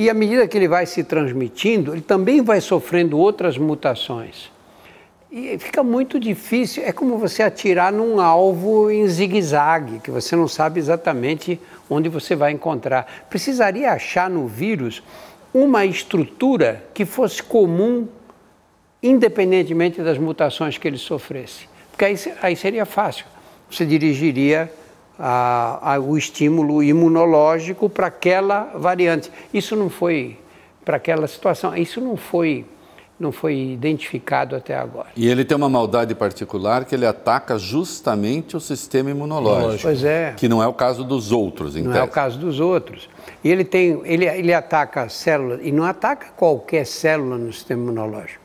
E 0.00 0.08
à 0.08 0.14
medida 0.14 0.48
que 0.48 0.56
ele 0.56 0.66
vai 0.66 0.86
se 0.86 1.04
transmitindo, 1.04 1.92
ele 1.92 2.00
também 2.00 2.40
vai 2.40 2.58
sofrendo 2.58 3.18
outras 3.18 3.58
mutações. 3.58 4.50
E 5.30 5.58
fica 5.58 5.82
muito 5.82 6.18
difícil, 6.18 6.82
é 6.86 6.90
como 6.90 7.18
você 7.18 7.42
atirar 7.42 7.92
num 7.92 8.18
alvo 8.18 8.90
em 8.90 9.06
zigue-zague, 9.06 9.98
que 9.98 10.10
você 10.10 10.34
não 10.34 10.48
sabe 10.48 10.80
exatamente 10.80 11.60
onde 11.90 12.08
você 12.08 12.34
vai 12.34 12.50
encontrar. 12.50 13.26
Precisaria 13.28 13.92
achar 13.92 14.30
no 14.30 14.46
vírus 14.46 15.02
uma 15.52 15.84
estrutura 15.84 16.82
que 16.94 17.04
fosse 17.04 17.42
comum, 17.42 18.08
independentemente 19.02 20.00
das 20.00 20.16
mutações 20.16 20.78
que 20.78 20.88
ele 20.88 20.96
sofresse. 20.96 21.68
Porque 21.90 22.06
aí, 22.06 22.16
aí 22.40 22.56
seria 22.56 22.86
fácil. 22.86 23.26
Você 23.70 23.84
dirigiria 23.84 24.72
a- 25.20 25.94
a- 25.94 26.00
o 26.00 26.16
estímulo 26.16 26.82
imunológico 26.82 27.88
para 27.88 28.06
aquela 28.06 28.72
variante. 28.74 29.30
Isso 29.52 29.76
não 29.76 29.90
foi 29.90 30.38
para 30.84 30.96
aquela 30.96 31.26
situação. 31.28 31.76
Isso 31.76 32.00
não 32.00 32.16
foi 32.16 32.64
não 33.18 33.30
foi 33.30 33.54
identificado 33.54 34.56
até 34.56 34.74
agora. 34.74 35.08
E 35.14 35.28
ele 35.28 35.44
tem 35.44 35.54
uma 35.54 35.68
maldade 35.68 36.14
particular 36.14 36.86
que 36.86 36.94
ele 36.94 37.04
ataca 37.04 37.58
justamente 37.58 38.56
o 38.56 38.60
sistema 38.60 39.10
imunológico. 39.10 39.82
Pois 39.82 40.02
é. 40.02 40.32
Que 40.38 40.48
não 40.48 40.62
é 40.62 40.66
o 40.66 40.72
caso 40.72 41.04
dos 41.04 41.30
outros, 41.30 41.74
Não 41.74 41.92
é 41.94 41.98
o 41.98 42.00
tese. 42.04 42.12
caso 42.14 42.38
dos 42.38 42.60
outros. 42.60 43.10
E 43.44 43.50
ele 43.50 43.62
tem, 43.62 44.00
ele, 44.06 44.24
ele 44.24 44.54
ataca 44.54 45.02
as 45.02 45.12
células 45.12 45.60
e 45.62 45.70
não 45.70 45.84
ataca 45.84 46.28
qualquer 46.34 46.86
célula 46.86 47.36
no 47.36 47.52
sistema 47.52 47.82
imunológico. 47.82 48.40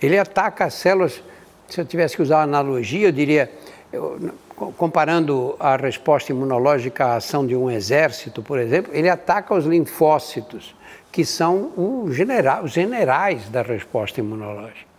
Ele 0.00 0.18
ataca 0.18 0.64
as 0.64 0.72
células. 0.72 1.22
Se 1.68 1.78
eu 1.82 1.84
tivesse 1.84 2.16
que 2.16 2.22
usar 2.22 2.36
uma 2.38 2.44
analogia, 2.44 3.08
eu 3.08 3.12
diria, 3.12 3.52
eu, 3.94 4.18
co- 4.56 4.72
comparando 4.76 5.56
a 5.58 5.76
resposta 5.76 6.32
imunológica 6.32 7.04
à 7.06 7.16
ação 7.16 7.46
de 7.46 7.54
um 7.56 7.70
exército, 7.70 8.42
por 8.42 8.58
exemplo, 8.58 8.92
ele 8.94 9.08
ataca 9.08 9.54
os 9.54 9.64
linfócitos, 9.64 10.74
que 11.12 11.24
são 11.24 11.70
o 11.76 12.08
genera- 12.12 12.62
os 12.62 12.72
generais 12.72 13.48
da 13.48 13.62
resposta 13.62 14.20
imunológica. 14.20 14.92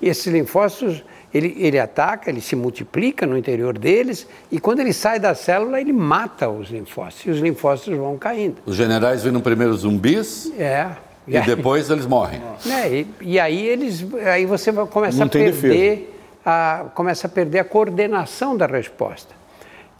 E 0.00 0.08
esses 0.08 0.26
linfócitos, 0.26 1.02
ele, 1.32 1.56
ele 1.58 1.78
ataca, 1.78 2.28
ele 2.28 2.40
se 2.40 2.54
multiplica 2.54 3.26
no 3.26 3.38
interior 3.38 3.78
deles, 3.78 4.26
e 4.50 4.60
quando 4.60 4.80
ele 4.80 4.92
sai 4.92 5.18
da 5.18 5.34
célula, 5.34 5.80
ele 5.80 5.92
mata 5.92 6.48
os 6.50 6.68
linfócitos, 6.68 7.26
e 7.26 7.30
os 7.30 7.38
linfócitos 7.40 7.96
vão 7.98 8.18
caindo. 8.18 8.56
Os 8.66 8.76
generais 8.76 9.22
viram 9.24 9.40
primeiro 9.40 9.72
zumbis 9.74 10.52
É. 10.58 10.90
e 11.26 11.36
aí- 11.36 11.46
depois 11.46 11.88
eles 11.88 12.04
morrem. 12.06 12.40
né, 12.66 12.92
e, 12.92 13.06
e 13.22 13.40
aí 13.40 13.66
eles, 13.66 14.04
aí 14.26 14.44
você 14.44 14.70
vai, 14.70 14.84
começa 14.86 15.16
Não 15.18 15.26
a 15.26 15.28
tem 15.30 15.44
perder, 15.50 16.10
a, 16.44 16.86
começa 16.94 17.26
a 17.26 17.30
perder 17.30 17.60
a 17.60 17.64
coordenação 17.64 18.56
da 18.56 18.66
resposta. 18.66 19.34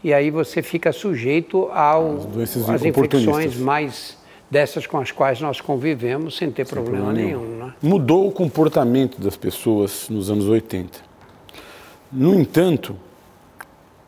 E 0.03 0.13
aí 0.13 0.31
você 0.31 0.63
fica 0.63 0.93
sujeito 0.93 1.71
ao, 1.73 2.19
às 2.69 2.85
infecções 2.85 3.57
mais 3.57 4.19
dessas 4.51 4.87
com 4.87 4.99
as 4.99 5.11
quais 5.11 5.41
nós 5.41 5.61
convivemos 5.61 6.37
sem 6.37 6.51
ter 6.51 6.67
problema, 6.67 7.13
nenhum. 7.13 7.57
né? 7.57 7.75
Mudou 7.83 8.29
o 8.29 8.33
comportamento 8.33 9.21
das 9.21 9.37
pessoas 9.37 10.09
nos 10.11 10.31
anos 10.31 10.47
80. 10.47 11.01
No 12.13 12.39
entanto, 12.39 12.95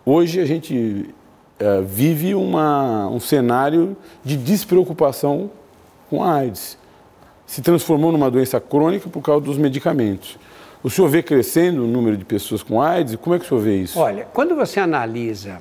hoje 0.05 0.39
a 0.39 0.45
gente 0.45 1.13
é, 1.59 1.81
vive 1.81 2.35
uma, 2.35 3.09
um 3.09 3.19
cenário 3.19 3.97
de 4.23 4.37
despreocupação 4.37 5.51
com 6.11 6.23
a 6.23 6.35
AIDS. 6.35 6.79
Se 7.47 7.63
transformou 7.63 8.13
numa 8.13 8.31
doença 8.31 8.61
crônica 8.61 9.09
por 9.09 9.23
causa 9.23 9.45
dos 9.45 9.57
medicamentos. 9.57 10.39
O 10.87 10.89
senhor 10.89 11.09
vê 11.09 11.21
crescendo 11.21 11.83
o 11.83 11.87
número 11.89 12.17
de 12.17 12.25
pessoas 12.25 12.63
com 12.63 12.81
AIDS? 12.81 13.17
Como 13.17 13.35
é 13.35 13.41
que 13.41 13.45
o 13.45 13.49
senhor 13.49 13.61
vê 13.61 13.77
isso? 13.77 13.99
Olha, 13.99 14.25
quando 14.33 14.55
você 14.55 14.79
analisa, 14.79 15.61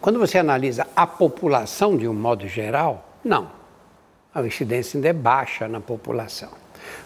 quando 0.00 0.18
você 0.18 0.38
analisa 0.38 0.86
a 0.96 1.06
população 1.06 1.94
de 1.94 2.08
um 2.08 2.14
modo 2.14 2.48
geral, 2.48 3.06
não. 3.22 3.50
A 4.34 4.40
incidência 4.40 4.96
ainda 4.96 5.08
é 5.08 5.12
baixa 5.12 5.68
na 5.68 5.78
população. 5.78 6.48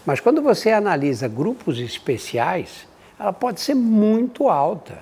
Mas 0.06 0.20
quando 0.20 0.40
você 0.40 0.70
analisa 0.70 1.26
grupos 1.26 1.80
especiais, 1.80 2.86
ela 3.18 3.32
pode 3.32 3.60
ser 3.60 3.74
muito 3.74 4.48
alta. 4.48 4.98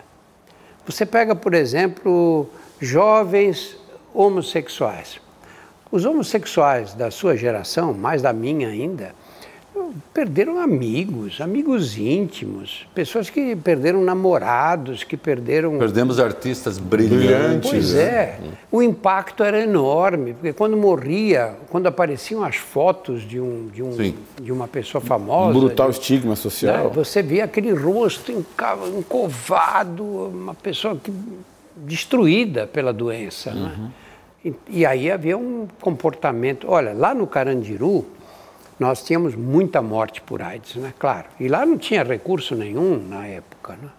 Você 0.87 1.05
pega, 1.05 1.35
por 1.35 1.53
exemplo, 1.53 2.49
jovens 2.81 3.77
homossexuais. 4.15 5.21
Os 5.93 6.07
homossexuais 6.07 6.95
da 6.95 7.11
sua 7.11 7.37
geração, 7.37 7.93
mais 7.93 8.23
da 8.23 8.33
minha 8.33 8.69
ainda, 8.69 9.15
perderam 10.13 10.59
amigos, 10.59 11.41
amigos 11.41 11.97
íntimos, 11.97 12.87
pessoas 12.95 13.31
que 13.31 13.55
perderam 13.57 14.03
namorados, 14.03 15.05
que 15.05 15.17
perderam. 15.17 15.79
Perdemos 15.79 16.19
artistas 16.19 16.79
brilhantes. 16.79 17.71
Pois 17.71 17.95
é, 17.95 18.39
o 18.71 18.83
impacto 18.83 19.43
era 19.43 19.61
enorme, 19.61 20.35
porque 20.35 20.53
quando 20.53 20.77
morria, 20.77 21.55
quando 21.71 21.87
apareciam 21.87 22.43
as 22.43 22.57
fotos 22.57 23.23
de, 23.23 23.41
um, 23.41 23.69
de, 23.69 23.83
um, 23.83 24.15
de 24.41 24.53
uma 24.53 24.69
pessoa 24.69 25.01
famosa. 25.01 25.57
Um 25.57 25.61
brutal 25.61 25.91
de, 25.91 25.99
estigma 25.99 26.37
social. 26.37 26.85
Né, 26.85 26.91
você 26.93 27.23
via 27.23 27.45
aquele 27.45 27.73
rosto 27.73 28.33
encovado, 28.33 30.05
uma 30.05 30.55
pessoa 30.55 30.97
que, 30.97 31.13
destruída 31.77 32.67
pela 32.67 32.93
doença. 32.93 33.53
Né? 33.53 33.61
Uhum. 33.77 33.85
Né? 33.85 33.91
E, 34.43 34.55
e 34.69 34.87
aí 34.87 35.11
havia 35.11 35.37
um 35.37 35.69
comportamento. 35.81 36.67
Olha, 36.69 36.93
lá 36.93 37.15
no 37.15 37.27
Carandiru 37.27 38.07
nós 38.81 39.05
tínhamos 39.05 39.37
muita 39.37 39.83
morte 39.83 40.23
por 40.23 40.41
AIDS, 40.41 40.77
né? 40.77 40.95
Claro. 40.99 41.27
E 41.39 41.49
lá 41.49 41.67
não 41.67 41.77
tinha 41.77 42.03
recurso 42.03 42.55
nenhum 42.57 42.97
na 42.97 43.27
época, 43.27 43.75
né? 43.81 43.91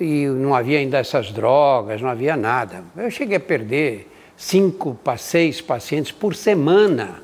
E 0.00 0.26
não 0.26 0.54
havia 0.54 0.78
ainda 0.78 0.98
essas 0.98 1.32
drogas, 1.32 2.00
não 2.00 2.08
havia 2.08 2.36
nada. 2.36 2.84
Eu 2.96 3.10
cheguei 3.10 3.36
a 3.36 3.40
perder 3.40 4.08
cinco 4.36 4.94
para 5.02 5.18
seis 5.18 5.60
pacientes 5.60 6.12
por 6.12 6.36
semana 6.36 7.22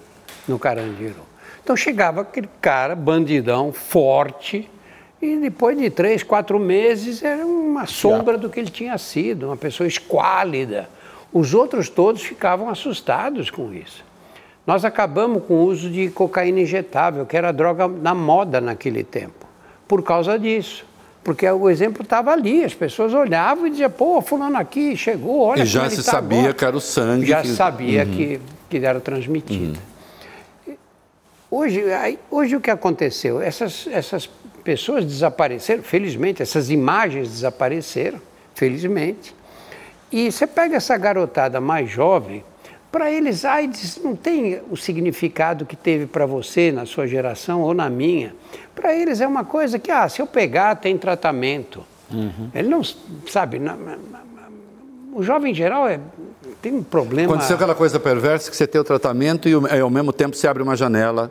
no 0.49 0.59
Carandiru. 0.59 1.23
Então 1.63 1.77
chegava 1.77 2.23
aquele 2.23 2.49
cara, 2.61 2.97
bandidão, 2.97 3.73
forte, 3.73 4.69
e 5.23 5.37
depois 5.37 5.79
de 5.79 5.91
três, 5.91 6.25
quatro 6.25 6.59
meses 6.59 7.23
era 7.23 7.47
uma 7.47 7.87
sombra 7.87 8.37
do 8.37 8.51
que 8.51 8.59
ele 8.59 8.71
tinha 8.71 8.99
sido, 8.99 9.47
uma 9.47 9.57
pessoa 9.57 9.87
esquálida. 9.87 10.89
Os 11.33 11.55
outros 11.55 11.89
todos 11.89 12.23
ficavam 12.23 12.69
assustados 12.69 13.49
com 13.49 13.73
isso. 13.73 14.10
Nós 14.67 14.85
acabamos 14.85 15.43
com 15.45 15.55
o 15.55 15.65
uso 15.65 15.91
de 15.91 16.11
cocaína 16.11 16.61
injetável, 16.61 17.27
que 17.27 17.37
era 17.37 17.49
a 17.49 17.53
droga 17.53 17.89
na 17.89 18.15
moda 18.15 18.61
naquele 18.61 19.03
tempo, 19.03 19.47
por 19.89 20.03
causa 20.03 20.39
disso. 20.39 20.85
Porque 21.23 21.49
o 21.49 21.69
exemplo 21.69 22.03
estava 22.03 22.33
ali, 22.33 22.65
as 22.65 22.75
pessoas 22.75 23.13
olhavam 23.13 23.67
e 23.67 23.71
diziam, 23.71 23.91
pô, 23.91 24.23
fulano 24.23 24.57
aqui 24.57 24.97
chegou, 24.97 25.43
olha 25.43 25.63
E 25.63 25.67
já 25.67 25.89
se 25.91 25.97
tá 25.97 26.13
sabia 26.13 26.39
agora. 26.39 26.55
que 26.55 26.65
era 26.65 26.77
o 26.77 26.81
sangue. 26.81 27.27
Já 27.27 27.43
que... 27.43 27.49
sabia 27.49 28.05
uhum. 28.05 28.11
que, 28.11 28.41
que 28.71 28.79
era 28.79 29.01
transmitido. 29.01 29.79
Uhum. 29.79 30.77
Hoje, 31.51 31.83
hoje 32.31 32.57
o 32.57 32.61
que 32.61 32.71
aconteceu? 32.71 33.43
Essas, 33.43 33.87
essas 33.91 34.31
pessoas 34.63 35.05
desapareceram, 35.05 35.83
felizmente, 35.83 36.43
essas 36.43 36.71
imagens 36.71 37.29
desapareceram, 37.29 38.21
felizmente. 38.55 39.35
E 40.13 40.31
você 40.31 40.47
pega 40.47 40.77
essa 40.77 40.97
garotada 40.97 41.61
mais 41.61 41.91
jovem, 41.91 42.45
para 42.91 43.11
eles, 43.11 43.45
AIDS 43.45 44.01
não 44.03 44.17
tem 44.17 44.61
o 44.69 44.77
significado 44.77 45.65
que 45.65 45.77
teve 45.77 46.07
para 46.07 46.27
você 46.27 46.73
na 46.73 46.85
sua 46.85 47.07
geração 47.07 47.61
ou 47.61 47.73
na 47.73 47.89
minha. 47.89 48.35
Para 48.75 48.95
eles 48.95 49.21
é 49.21 49.27
uma 49.27 49.45
coisa 49.45 49.79
que, 49.79 49.91
ah, 49.91 50.09
se 50.09 50.21
eu 50.21 50.27
pegar, 50.27 50.75
tem 50.77 50.99
tratamento. 50.99 51.85
Uhum. 52.11 52.51
Ele 52.53 52.69
não 52.69 52.83
sabe. 53.29 53.59
Na, 53.59 53.77
na, 53.77 53.97
na, 53.97 54.21
o 55.13 55.23
jovem 55.23 55.53
em 55.53 55.55
geral 55.55 55.89
é, 55.89 56.01
tem 56.61 56.75
um 56.75 56.83
problema. 56.83 57.33
Aconteceu 57.33 57.55
aquela 57.55 57.75
coisa 57.75 58.01
perversa 58.01 58.51
que 58.51 58.57
você 58.57 58.67
tem 58.67 58.81
o 58.81 58.85
tratamento 58.85 59.49
e, 59.49 59.53
e 59.53 59.81
ao 59.81 59.91
mesmo 59.91 60.13
tempo 60.13 60.35
se 60.37 60.49
abre 60.49 60.63
uma 60.63 60.77
janela 60.77 61.31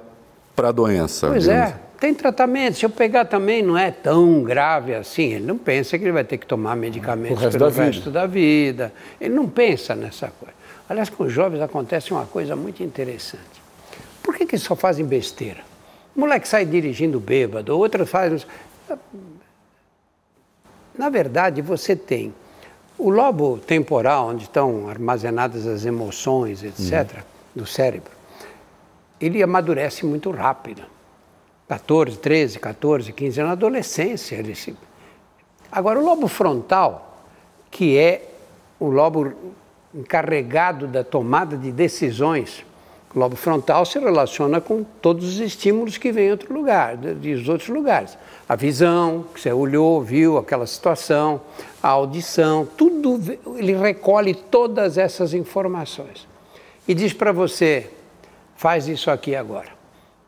para 0.56 0.70
a 0.70 0.72
doença. 0.72 1.28
Pois 1.28 1.48
é, 1.48 1.76
tem 2.00 2.14
tratamento. 2.14 2.78
Se 2.78 2.86
eu 2.86 2.90
pegar 2.90 3.26
também 3.26 3.62
não 3.62 3.78
é 3.78 3.92
tão 3.92 4.44
grave 4.44 4.96
assim. 4.96 5.34
Ele 5.34 5.46
não 5.46 5.58
pensa 5.58 5.98
que 5.98 6.06
ele 6.06 6.14
vai 6.14 6.24
ter 6.24 6.38
que 6.38 6.46
tomar 6.46 6.78
medicamentos 6.78 7.38
o 7.38 7.42
resto 7.42 7.58
pelo 7.58 7.72
da 7.72 7.84
resto 7.84 8.10
da 8.10 8.26
vida. 8.26 8.94
Ele 9.20 9.34
não 9.34 9.48
pensa 9.48 9.94
nessa 9.94 10.32
coisa. 10.40 10.59
Aliás, 10.90 11.08
com 11.08 11.24
os 11.24 11.32
jovens 11.32 11.62
acontece 11.62 12.12
uma 12.12 12.26
coisa 12.26 12.56
muito 12.56 12.82
interessante. 12.82 13.62
Por 14.24 14.36
que, 14.36 14.46
que 14.46 14.56
eles 14.56 14.66
só 14.66 14.76
fazem 14.76 15.06
besteira? 15.06 15.62
O 16.16 16.20
moleque 16.20 16.48
sai 16.48 16.66
dirigindo 16.66 17.20
bêbado, 17.20 17.78
outro 17.78 18.08
faz. 18.08 18.48
Na 20.98 21.10
verdade, 21.10 21.62
você 21.62 21.96
tem 21.96 22.34
o 22.98 23.10
lobo 23.10 23.60
temporal, 23.60 24.30
onde 24.30 24.44
estão 24.44 24.90
armazenadas 24.90 25.66
as 25.68 25.86
emoções, 25.86 26.64
etc., 26.64 27.18
uhum. 27.18 27.24
do 27.56 27.66
cérebro, 27.66 28.12
ele 29.22 29.42
amadurece 29.44 30.06
muito 30.06 30.32
rápido. 30.32 30.84
14, 31.68 32.18
13, 32.18 32.60
14, 32.60 33.14
15 33.14 33.40
anos, 33.40 33.50
na 33.50 33.54
adolescência. 33.54 34.36
Ele 34.36 34.56
se... 34.56 34.76
Agora, 35.72 36.00
o 36.00 36.04
lobo 36.04 36.28
frontal, 36.28 37.24
que 37.70 37.96
é 37.98 38.28
o 38.80 38.90
lobo 38.90 39.32
encarregado 39.94 40.88
da 40.88 41.04
tomada 41.04 41.58
de 41.58 41.72
decisões, 41.72 42.66
o 43.14 43.18
lobo 43.18 43.36
frontal 43.36 43.86
se 43.86 43.98
relaciona 43.98 44.62
com 44.62 44.84
todos 44.84 45.28
os 45.28 45.40
estímulos 45.40 45.98
que 45.98 46.12
vêm 46.12 46.30
outro 46.30 46.54
lugar, 46.54 46.96
dos 46.96 47.50
outros 47.50 47.70
lugares. 47.70 48.16
A 48.48 48.56
visão, 48.56 49.26
que 49.34 49.42
você 49.42 49.52
olhou, 49.52 50.02
viu 50.02 50.38
aquela 50.38 50.68
situação, 50.68 51.42
a 51.82 51.88
audição, 51.90 52.68
tudo, 52.78 53.20
ele 53.58 53.76
recolhe 53.76 54.36
todas 54.36 54.98
essas 54.98 55.34
informações. 55.34 56.28
E 56.88 56.94
diz 56.94 57.12
para 57.12 57.32
você, 57.32 57.90
faz 58.56 58.88
isso 58.88 59.10
aqui 59.10 59.36
agora. 59.36 59.80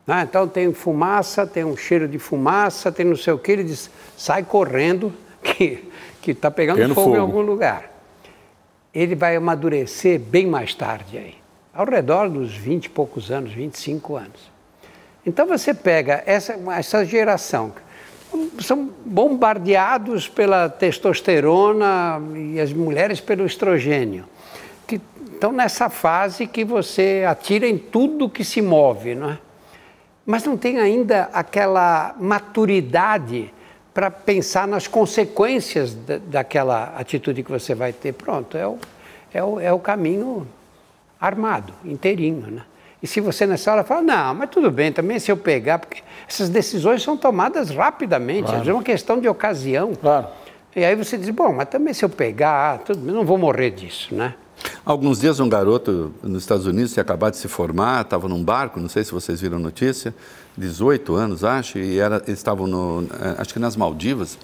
Ah, 0.06 0.24
então 0.24 0.48
tem 0.48 0.72
fumaça, 0.74 1.46
tem 1.46 1.64
um 1.64 1.76
cheiro 1.76 2.08
de 2.08 2.18
fumaça, 2.18 2.90
tem 2.90 3.06
não 3.06 3.16
sei 3.16 3.32
o 3.32 3.38
que, 3.38 3.52
ele 3.52 3.62
diz, 3.62 3.88
sai 4.16 4.42
correndo 4.42 5.12
que 5.40 5.80
está 6.26 6.50
pegando 6.50 6.80
fogo, 6.88 6.94
fogo 6.94 7.16
em 7.16 7.20
algum 7.20 7.40
lugar 7.40 7.91
ele 8.94 9.14
vai 9.14 9.36
amadurecer 9.36 10.20
bem 10.20 10.46
mais 10.46 10.74
tarde 10.74 11.16
aí, 11.16 11.34
ao 11.72 11.86
redor 11.86 12.28
dos 12.28 12.54
20 12.54 12.86
e 12.86 12.88
poucos 12.90 13.30
anos, 13.30 13.52
25 13.52 14.16
anos. 14.16 14.52
Então 15.24 15.46
você 15.46 15.72
pega 15.72 16.22
essa, 16.26 16.58
essa 16.76 17.04
geração, 17.04 17.72
são 18.60 18.90
bombardeados 19.04 20.28
pela 20.28 20.68
testosterona 20.68 22.20
e 22.34 22.60
as 22.60 22.72
mulheres 22.72 23.20
pelo 23.20 23.46
estrogênio, 23.46 24.24
que 24.86 25.00
estão 25.32 25.52
nessa 25.52 25.88
fase 25.88 26.46
que 26.46 26.64
você 26.64 27.24
atira 27.26 27.66
em 27.66 27.78
tudo 27.78 28.28
que 28.28 28.44
se 28.44 28.60
move, 28.60 29.14
não 29.14 29.30
é? 29.30 29.38
Mas 30.24 30.44
não 30.44 30.56
tem 30.56 30.78
ainda 30.78 31.30
aquela 31.32 32.14
maturidade 32.20 33.52
para 33.94 34.10
pensar 34.10 34.66
nas 34.66 34.86
consequências 34.86 35.94
da, 35.94 36.18
daquela 36.18 36.94
atitude 36.96 37.42
que 37.42 37.50
você 37.50 37.74
vai 37.74 37.92
ter. 37.92 38.12
Pronto, 38.12 38.56
é 38.56 38.66
o, 38.66 38.78
é 39.32 39.42
o, 39.42 39.60
é 39.60 39.72
o 39.72 39.78
caminho 39.78 40.46
armado, 41.20 41.72
inteirinho. 41.84 42.50
Né? 42.50 42.62
E 43.02 43.06
se 43.06 43.20
você 43.20 43.46
nessa 43.46 43.72
hora 43.72 43.84
fala, 43.84 44.02
não, 44.02 44.34
mas 44.34 44.50
tudo 44.50 44.70
bem, 44.70 44.92
também 44.92 45.18
se 45.18 45.30
eu 45.30 45.36
pegar, 45.36 45.78
porque 45.78 46.02
essas 46.28 46.48
decisões 46.48 47.02
são 47.02 47.16
tomadas 47.16 47.70
rapidamente, 47.70 48.50
claro. 48.50 48.70
é 48.70 48.72
uma 48.72 48.82
questão 48.82 49.20
de 49.20 49.28
ocasião. 49.28 49.94
Claro. 49.94 50.28
E 50.74 50.84
aí 50.84 50.96
você 50.96 51.18
diz, 51.18 51.28
bom, 51.30 51.52
mas 51.52 51.68
também 51.68 51.92
se 51.92 52.04
eu 52.04 52.08
pegar, 52.08 52.78
tudo, 52.78 53.00
não 53.12 53.24
vou 53.24 53.36
morrer 53.36 53.70
disso, 53.70 54.14
né? 54.14 54.34
Alguns 54.84 55.20
dias 55.20 55.40
um 55.40 55.48
garoto 55.48 56.14
nos 56.22 56.42
Estados 56.42 56.66
Unidos 56.66 56.92
tinha 56.92 57.02
acabado 57.02 57.32
de 57.32 57.38
se 57.38 57.48
formar, 57.48 58.02
estava 58.02 58.28
num 58.28 58.42
barco, 58.42 58.80
não 58.80 58.88
sei 58.88 59.04
se 59.04 59.12
vocês 59.12 59.40
viram 59.40 59.56
a 59.56 59.60
notícia, 59.60 60.14
18 60.56 61.14
anos, 61.14 61.44
acho, 61.44 61.78
e 61.78 61.98
era, 61.98 62.16
eles 62.26 62.38
estavam 62.38 62.66
no, 62.66 63.04
eh, 63.04 63.36
acho 63.38 63.54
que 63.54 63.58
nas 63.58 63.76
Maldivas, 63.76 64.38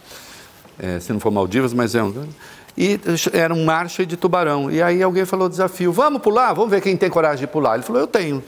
é, 0.79 0.99
se 1.01 1.13
não 1.13 1.21
for 1.21 1.31
Maldivas, 1.31 1.73
mas 1.73 1.95
é 1.95 2.03
um. 2.03 2.29
E 2.77 2.99
era 3.33 3.53
um 3.53 3.65
mar 3.65 3.91
cheio 3.91 4.07
de 4.07 4.17
tubarão. 4.17 4.71
E 4.71 4.81
aí 4.81 5.03
alguém 5.03 5.25
falou 5.25 5.49
desafio, 5.49 5.93
vamos 5.93 6.23
pular, 6.23 6.53
vamos 6.53 6.71
ver 6.71 6.81
quem 6.81 6.97
tem 6.97 7.11
coragem 7.11 7.41
de 7.41 7.47
pular. 7.49 7.75
Ele 7.75 7.83
falou, 7.83 8.01
eu 8.01 8.07
tenho. 8.07 8.43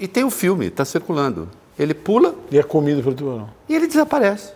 E 0.00 0.08
tem 0.08 0.24
o 0.24 0.28
um 0.28 0.30
filme, 0.30 0.66
está 0.66 0.86
circulando. 0.86 1.48
Ele 1.78 1.92
pula. 1.92 2.34
E 2.50 2.58
é 2.58 2.62
comido 2.62 3.02
pelo 3.02 3.14
tubarão. 3.14 3.50
E 3.68 3.74
ele 3.74 3.86
desaparece. 3.86 4.52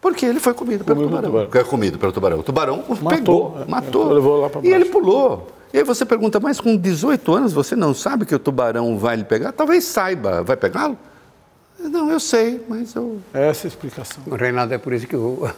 Porque 0.00 0.24
ele 0.24 0.38
foi 0.38 0.54
comido 0.54 0.84
pelo 0.84 1.02
tubarão. 1.02 1.28
tubarão. 1.28 1.60
É 1.60 1.64
comido 1.64 1.98
pelo 1.98 2.12
tubarão. 2.12 2.38
O 2.38 2.42
tubarão 2.44 2.84
matou, 2.88 3.08
pegou, 3.08 3.58
é, 3.60 3.70
matou. 3.70 4.12
Levou 4.12 4.40
lá 4.42 4.50
e 4.62 4.72
ele 4.72 4.84
pulou. 4.84 5.48
E 5.72 5.78
aí 5.78 5.82
você 5.82 6.06
pergunta, 6.06 6.38
mas 6.38 6.60
com 6.60 6.76
18 6.76 7.34
anos 7.34 7.52
você 7.52 7.74
não 7.74 7.92
sabe 7.92 8.24
que 8.24 8.34
o 8.34 8.38
tubarão 8.38 8.96
vai 8.96 9.16
lhe 9.16 9.24
pegar? 9.24 9.50
Talvez 9.50 9.82
saiba, 9.82 10.40
vai 10.44 10.56
pegá-lo? 10.56 10.96
Não, 11.90 12.10
eu 12.10 12.20
sei, 12.20 12.60
mas 12.68 12.94
eu. 12.94 13.20
É 13.32 13.48
essa 13.48 13.66
é 13.66 13.68
a 13.68 13.68
explicação. 13.68 14.22
Reinaldo, 14.32 14.72
é 14.74 14.78
por 14.78 14.92
isso 14.92 15.06
que 15.06 15.16
o, 15.16 15.48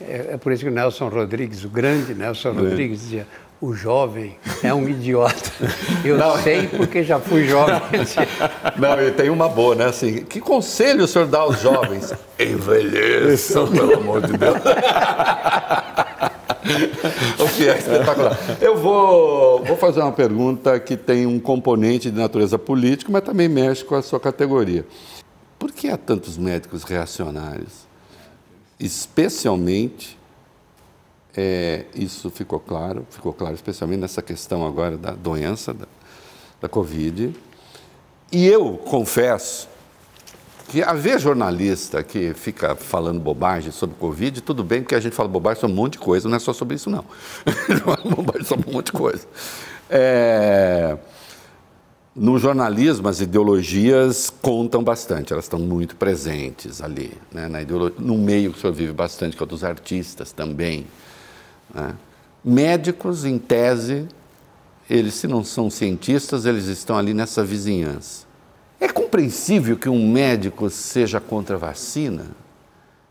é, 0.00 0.32
é, 0.32 0.36
por 0.36 0.52
isso 0.52 0.64
que 0.64 0.68
o 0.68 0.72
Nelson 0.72 1.08
Rodrigues, 1.08 1.64
o 1.64 1.68
grande 1.68 2.14
Nelson 2.14 2.52
Rodrigues, 2.52 3.00
dizia: 3.00 3.26
o 3.60 3.72
jovem 3.72 4.36
é 4.62 4.74
um 4.74 4.88
idiota. 4.88 5.52
Eu 6.04 6.18
não. 6.18 6.36
sei 6.38 6.66
porque 6.66 7.04
já 7.04 7.20
fui 7.20 7.46
jovem. 7.46 7.80
Não, 8.76 9.00
e 9.00 9.12
tem 9.12 9.30
uma 9.30 9.48
boa, 9.48 9.76
né? 9.76 9.84
Assim, 9.84 10.24
que 10.24 10.40
conselho 10.40 11.04
o 11.04 11.06
senhor 11.06 11.28
dá 11.28 11.38
aos 11.38 11.60
jovens? 11.60 12.12
Envelheçam, 12.40 13.68
pelo 13.70 13.94
amor 13.94 14.20
de 14.22 14.36
Deus. 14.36 14.56
o 17.38 17.48
que 17.56 17.68
é 17.68 17.78
espetacular. 17.78 18.36
Eu 18.60 18.76
vou, 18.76 19.62
vou 19.62 19.76
fazer 19.76 20.00
uma 20.00 20.10
pergunta 20.10 20.80
que 20.80 20.96
tem 20.96 21.24
um 21.24 21.38
componente 21.38 22.10
de 22.10 22.18
natureza 22.18 22.58
política, 22.58 23.12
mas 23.12 23.22
também 23.22 23.48
mexe 23.48 23.84
com 23.84 23.94
a 23.94 24.02
sua 24.02 24.18
categoria. 24.18 24.84
Por 25.62 25.70
que 25.70 25.86
há 25.86 25.96
tantos 25.96 26.36
médicos 26.36 26.82
reacionários? 26.82 27.86
Especialmente, 28.80 30.18
é, 31.36 31.84
isso 31.94 32.28
ficou 32.30 32.58
claro, 32.58 33.06
ficou 33.08 33.32
claro 33.32 33.54
especialmente 33.54 34.00
nessa 34.00 34.20
questão 34.20 34.66
agora 34.66 34.98
da 34.98 35.12
doença, 35.12 35.72
da, 35.72 35.86
da 36.62 36.68
Covid. 36.68 37.32
E 38.32 38.44
eu 38.44 38.76
confesso 38.76 39.68
que 40.66 40.82
haver 40.82 41.20
jornalista 41.20 42.02
que 42.02 42.34
fica 42.34 42.74
falando 42.74 43.20
bobagem 43.20 43.70
sobre 43.70 43.94
Covid, 43.94 44.40
tudo 44.40 44.64
bem, 44.64 44.82
porque 44.82 44.96
a 44.96 45.00
gente 45.00 45.14
fala 45.14 45.28
bobagem 45.28 45.60
sobre 45.60 45.74
um 45.74 45.76
monte 45.76 45.92
de 45.92 45.98
coisa, 46.00 46.28
não 46.28 46.34
é 46.34 46.40
só 46.40 46.52
sobre 46.52 46.74
isso, 46.74 46.90
não. 46.90 47.04
não 47.86 47.94
é 47.94 48.16
bobagem 48.16 48.44
sobre 48.44 48.68
um 48.68 48.72
monte 48.72 48.86
de 48.86 48.98
coisa. 48.98 49.28
É... 49.88 50.98
No 52.14 52.38
jornalismo, 52.38 53.08
as 53.08 53.22
ideologias 53.22 54.28
contam 54.28 54.84
bastante, 54.84 55.32
elas 55.32 55.46
estão 55.46 55.58
muito 55.58 55.96
presentes 55.96 56.82
ali, 56.82 57.10
né? 57.32 57.48
Na 57.48 57.60
no 57.98 58.18
meio 58.18 58.52
que 58.52 58.58
o 58.58 58.60
senhor 58.60 58.74
vive 58.74 58.92
bastante, 58.92 59.34
que 59.34 59.42
é 59.42 59.44
o 59.44 59.46
dos 59.46 59.64
artistas 59.64 60.30
também. 60.30 60.86
Né? 61.74 61.94
Médicos, 62.44 63.24
em 63.24 63.38
tese, 63.38 64.06
eles, 64.90 65.14
se 65.14 65.26
não 65.26 65.42
são 65.42 65.70
cientistas, 65.70 66.44
eles 66.44 66.66
estão 66.66 66.98
ali 66.98 67.14
nessa 67.14 67.42
vizinhança. 67.42 68.26
É 68.78 68.88
compreensível 68.88 69.78
que 69.78 69.88
um 69.88 70.06
médico 70.12 70.68
seja 70.68 71.18
contra 71.18 71.56
a 71.56 71.58
vacina? 71.58 72.26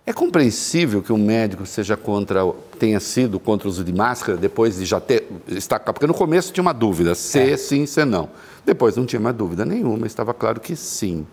É 0.06 0.14
compreensível 0.14 1.02
que 1.02 1.12
um 1.12 1.18
médico 1.18 1.66
seja 1.66 1.98
contra, 1.98 2.42
tenha 2.78 3.00
sido 3.00 3.40
contra 3.40 3.68
o 3.68 3.72
uso 3.72 3.84
de 3.84 3.94
máscara 3.94 4.38
depois 4.38 4.78
de 4.78 4.86
já 4.86 5.00
ter. 5.00 5.28
Está, 5.48 5.80
porque 5.80 6.06
no 6.06 6.14
começo 6.14 6.54
tinha 6.54 6.62
uma 6.62 6.74
dúvida, 6.74 7.16
se 7.16 7.40
é. 7.40 7.58
sim, 7.58 7.88
se 7.88 8.06
não. 8.06 8.30
Depois 8.66 8.96
não 8.96 9.06
tinha 9.06 9.20
mais 9.20 9.36
dúvida 9.36 9.66
nenhuma, 9.66 10.06
estava 10.06 10.34
claro 10.34 10.60
que 10.60 10.76
sim. 10.76 11.26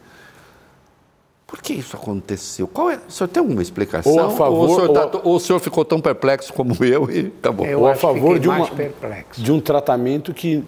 Por 1.47 1.63
que 1.63 1.73
isso 1.73 1.97
aconteceu? 1.97 2.69
Qual 2.69 2.91
é? 2.91 3.01
O 3.09 3.11
senhor 3.11 3.29
tem 3.29 3.41
alguma 3.41 3.63
explicação? 3.63 4.13
Ou, 4.13 4.21
a 4.21 4.31
favor, 4.31 4.59
ou, 4.59 4.65
o, 4.65 4.75
senhor 4.75 4.93
tá, 4.93 5.19
ou... 5.19 5.21
ou 5.25 5.37
o 5.37 5.41
senhor 5.41 5.59
ficou 5.61 5.83
tão 5.83 5.99
perplexo 5.99 6.53
como 6.53 6.77
eu 6.85 7.11
e 7.11 7.33
acabou? 7.39 7.67
Eu 7.67 7.81
ou 7.81 7.89
a 7.89 7.95
favor 7.95 8.39
de, 8.39 8.49
uma, 8.49 8.67
perplexo. 8.67 9.41
de 9.41 9.51
um 9.51 9.59
tratamento 9.59 10.35
que 10.35 10.63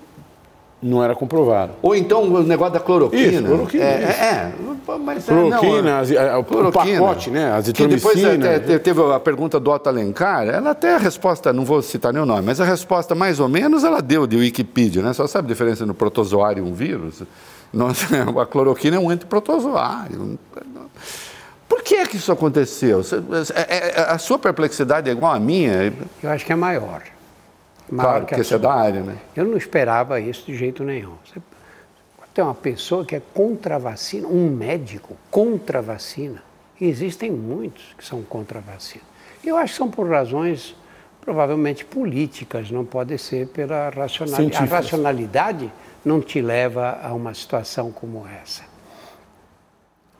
não 0.82 1.02
era 1.02 1.14
comprovado. 1.14 1.72
Ou 1.82 1.94
então 1.94 2.22
o 2.22 2.42
negócio 2.42 2.72
da 2.72 2.80
cloroquina. 2.80 3.32
Isso, 3.32 3.44
cloroquina. 3.44 3.84
É, 3.84 3.98
isso. 3.98 4.08
é, 4.08 4.24
é 4.24 4.98
mas 4.98 5.24
cloroquina, 5.24 5.82
não, 5.82 5.98
as, 5.98 6.10
a, 6.10 6.38
o 6.38 6.44
cloroquina, 6.44 7.00
pacote, 7.00 7.30
né? 7.30 7.52
Azitromicina. 7.52 8.12
Que 8.12 8.38
depois 8.38 8.56
até, 8.56 8.78
teve 8.78 9.12
a 9.12 9.20
pergunta 9.20 9.60
do 9.60 9.70
Otto 9.70 9.88
Alencar, 9.88 10.48
ela 10.48 10.70
até 10.70 10.94
a 10.94 10.98
resposta, 10.98 11.52
não 11.52 11.64
vou 11.64 11.82
citar 11.82 12.12
nenhum 12.12 12.26
nome, 12.26 12.42
mas 12.42 12.60
a 12.60 12.64
resposta 12.64 13.14
mais 13.14 13.38
ou 13.40 13.48
menos 13.48 13.84
ela 13.84 14.00
deu 14.00 14.26
de 14.26 14.36
Wikipedia, 14.36 15.02
né? 15.02 15.12
Só 15.12 15.26
sabe 15.26 15.46
a 15.46 15.48
diferença 15.48 15.84
no 15.84 15.94
protozoário 15.94 16.64
e 16.64 16.68
um 16.68 16.72
vírus? 16.72 17.22
Nossa, 17.72 18.06
a 18.40 18.46
cloroquina 18.46 18.96
é 18.96 18.98
um 18.98 19.10
antiprotozoário. 19.10 20.38
Por 21.68 21.82
que 21.82 21.94
é 21.94 22.06
que 22.06 22.16
isso 22.16 22.32
aconteceu? 22.32 23.02
É, 23.54 24.00
é, 24.00 24.00
a 24.08 24.18
sua 24.18 24.38
perplexidade 24.38 25.08
é 25.08 25.12
igual 25.12 25.32
à 25.32 25.38
minha? 25.38 25.92
Eu 26.22 26.30
acho 26.30 26.44
que 26.44 26.52
é 26.52 26.56
maior. 26.56 27.02
Claro, 27.94 28.26
porque 28.26 28.42
você 28.42 28.54
é 28.54 28.58
da 28.58 28.72
área, 28.72 29.02
né? 29.02 29.16
Eu 29.34 29.44
não 29.44 29.56
esperava 29.56 30.20
isso 30.20 30.46
de 30.46 30.56
jeito 30.56 30.84
nenhum. 30.84 31.14
Você 31.24 31.40
tem 32.32 32.44
uma 32.44 32.54
pessoa 32.54 33.04
que 33.04 33.16
é 33.16 33.22
contra 33.34 33.76
a 33.76 33.78
vacina, 33.78 34.28
um 34.28 34.48
médico 34.48 35.16
contra 35.30 35.80
a 35.80 35.82
vacina. 35.82 36.42
E 36.80 36.86
existem 36.86 37.30
muitos 37.30 37.94
que 37.98 38.04
são 38.04 38.22
contra 38.22 38.58
a 38.58 38.62
vacina. 38.62 39.04
Eu 39.44 39.56
acho 39.56 39.72
que 39.72 39.78
são 39.78 39.90
por 39.90 40.08
razões 40.08 40.76
provavelmente 41.20 41.84
políticas, 41.84 42.70
não 42.70 42.84
pode 42.84 43.16
ser 43.18 43.48
pela 43.48 43.90
racionalidade. 43.90 44.56
A 44.56 44.76
racionalidade 44.76 45.72
não 46.04 46.20
te 46.20 46.40
leva 46.40 46.98
a 47.02 47.12
uma 47.12 47.34
situação 47.34 47.92
como 47.92 48.26
essa. 48.26 48.62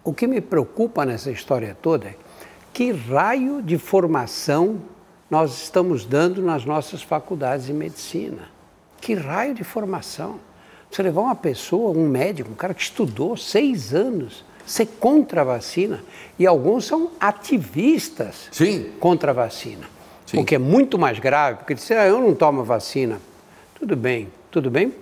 O 0.04 0.12
que 0.12 0.26
me 0.26 0.40
preocupa 0.40 1.04
nessa 1.04 1.30
história 1.30 1.76
toda 1.80 2.08
é 2.08 2.14
que 2.72 2.92
raio 2.92 3.62
de 3.62 3.78
formação 3.78 4.80
nós 5.30 5.62
estamos 5.62 6.04
dando 6.04 6.42
nas 6.42 6.64
nossas 6.64 7.02
faculdades 7.02 7.66
de 7.66 7.72
medicina. 7.72 8.50
Que 9.00 9.14
raio 9.14 9.54
de 9.54 9.62
formação? 9.62 10.40
Você 10.90 11.02
levar 11.02 11.20
uma 11.20 11.36
pessoa, 11.36 11.96
um 11.96 12.08
médico, 12.08 12.50
um 12.50 12.54
cara 12.54 12.74
que 12.74 12.82
estudou 12.82 13.36
seis 13.36 13.94
anos, 13.94 14.44
ser 14.66 14.86
contra 14.98 15.42
a 15.42 15.44
vacina, 15.44 16.02
e 16.38 16.46
alguns 16.46 16.84
são 16.84 17.12
ativistas 17.20 18.48
Sim. 18.50 18.90
contra 18.98 19.30
a 19.30 19.34
vacina. 19.34 19.88
Sim. 20.26 20.38
O 20.38 20.44
que 20.44 20.56
é 20.56 20.58
muito 20.58 20.98
mais 20.98 21.18
grave, 21.18 21.58
porque 21.58 21.74
disser, 21.74 21.98
ah, 21.98 22.06
eu 22.06 22.20
não 22.20 22.34
tomo 22.34 22.64
vacina. 22.64 23.20
Tudo 23.74 23.96
bem, 23.96 24.28
tudo 24.50 24.70
bem 24.70 24.92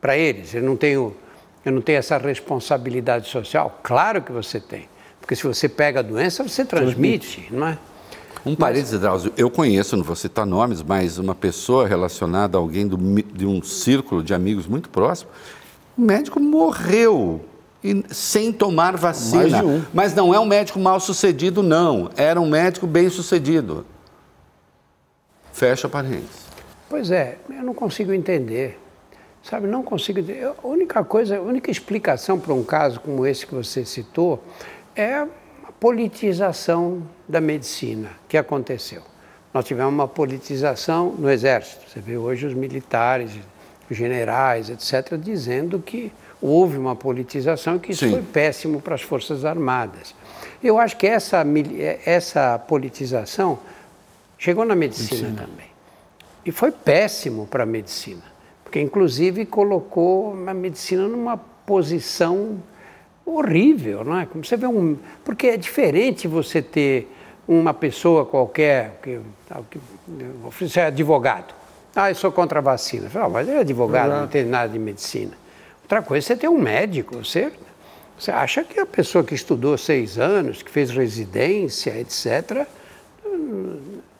para 0.00 0.16
eles, 0.16 0.54
eu 0.54 0.62
não 0.62 0.76
tenho 0.76 1.16
eu 1.64 1.70
não 1.70 1.80
tenho 1.80 1.98
essa 1.98 2.18
responsabilidade 2.18 3.28
social? 3.28 3.78
Claro 3.84 4.20
que 4.20 4.32
você 4.32 4.58
tem. 4.58 4.88
Porque 5.20 5.36
se 5.36 5.44
você 5.44 5.68
pega 5.68 6.00
a 6.00 6.02
doença, 6.02 6.42
você 6.42 6.64
transmite, 6.64 7.36
transmite. 7.36 7.54
não 7.54 7.68
é? 7.68 7.78
Um 8.44 8.56
parênteses, 8.56 8.98
Drauzio, 8.98 9.32
eu 9.36 9.48
conheço, 9.48 9.96
não 9.96 10.04
vou 10.04 10.16
citar 10.16 10.44
nomes, 10.44 10.82
mas 10.82 11.18
uma 11.18 11.34
pessoa 11.34 11.86
relacionada 11.86 12.58
a 12.58 12.60
alguém 12.60 12.86
do, 12.86 12.96
de 12.96 13.46
um 13.46 13.62
círculo 13.62 14.22
de 14.22 14.34
amigos 14.34 14.66
muito 14.66 14.88
próximo, 14.88 15.30
o 15.96 16.02
médico 16.02 16.40
morreu 16.40 17.40
e, 17.84 18.04
sem 18.10 18.52
tomar 18.52 18.96
vacina. 18.96 19.64
Um. 19.64 19.82
Mas 19.92 20.14
não 20.14 20.34
é 20.34 20.40
um 20.40 20.46
médico 20.46 20.78
mal 20.78 20.98
sucedido, 20.98 21.62
não. 21.62 22.10
Era 22.16 22.40
um 22.40 22.48
médico 22.48 22.86
bem 22.86 23.08
sucedido. 23.08 23.86
Fecha 25.52 25.88
parênteses. 25.88 26.42
Pois 26.88 27.10
é, 27.10 27.38
eu 27.48 27.62
não 27.62 27.74
consigo 27.74 28.12
entender. 28.12 28.78
Sabe, 29.42 29.66
não 29.66 29.82
consigo. 29.82 30.20
A 30.62 30.66
única 30.66 31.02
coisa, 31.02 31.36
a 31.36 31.40
única 31.40 31.70
explicação 31.70 32.38
para 32.38 32.54
um 32.54 32.62
caso 32.62 33.00
como 33.00 33.26
esse 33.26 33.46
que 33.46 33.54
você 33.54 33.84
citou 33.84 34.42
é 34.94 35.26
politização 35.82 37.02
da 37.28 37.40
medicina 37.40 38.10
que 38.28 38.38
aconteceu. 38.38 39.02
Nós 39.52 39.64
tivemos 39.64 39.92
uma 39.92 40.06
politização 40.06 41.10
no 41.18 41.28
Exército. 41.28 41.90
Você 41.90 41.98
vê 41.98 42.16
hoje 42.16 42.46
os 42.46 42.54
militares, 42.54 43.32
os 43.90 43.96
generais, 43.96 44.70
etc., 44.70 45.18
dizendo 45.18 45.80
que 45.80 46.12
houve 46.40 46.78
uma 46.78 46.94
politização 46.94 47.74
e 47.74 47.78
que 47.80 47.90
isso 47.90 48.04
Sim. 48.04 48.12
foi 48.12 48.22
péssimo 48.22 48.80
para 48.80 48.94
as 48.94 49.02
Forças 49.02 49.44
Armadas. 49.44 50.14
Eu 50.62 50.78
acho 50.78 50.96
que 50.96 51.04
essa, 51.04 51.44
essa 52.06 52.60
politização 52.60 53.58
chegou 54.38 54.64
na 54.64 54.76
medicina, 54.76 55.30
medicina. 55.30 55.48
também. 55.48 55.66
E 56.46 56.52
foi 56.52 56.70
péssimo 56.70 57.44
para 57.44 57.64
a 57.64 57.66
medicina, 57.66 58.22
porque 58.62 58.80
inclusive 58.80 59.44
colocou 59.44 60.32
a 60.46 60.54
medicina 60.54 61.08
numa 61.08 61.36
posição 61.36 62.62
horrível, 63.24 64.04
não 64.04 64.18
é? 64.18 64.26
Como 64.26 64.44
você 64.44 64.56
vê 64.56 64.66
um, 64.66 64.96
porque 65.24 65.48
é 65.48 65.56
diferente 65.56 66.26
você 66.26 66.60
ter 66.60 67.08
uma 67.46 67.74
pessoa 67.74 68.24
qualquer 68.24 68.98
que, 69.02 69.20
que 69.70 69.80
você 70.40 70.80
é 70.80 70.86
advogado. 70.86 71.54
Ah, 71.94 72.10
eu 72.10 72.14
sou 72.14 72.32
contra 72.32 72.58
a 72.58 72.62
vacina. 72.62 73.10
Falo, 73.10 73.26
ah, 73.26 73.28
mas 73.28 73.48
é 73.48 73.58
advogado, 73.58 74.10
não 74.10 74.26
tem 74.26 74.44
nada 74.44 74.72
de 74.72 74.78
medicina. 74.78 75.32
Outra 75.82 76.00
coisa, 76.00 76.26
você 76.26 76.36
tem 76.36 76.48
um 76.48 76.58
médico, 76.58 77.16
você, 77.16 77.52
você 78.18 78.30
acha 78.30 78.64
que 78.64 78.80
a 78.80 78.86
pessoa 78.86 79.22
que 79.22 79.34
estudou 79.34 79.76
seis 79.76 80.18
anos, 80.18 80.62
que 80.62 80.70
fez 80.70 80.90
residência, 80.90 81.98
etc., 81.98 82.66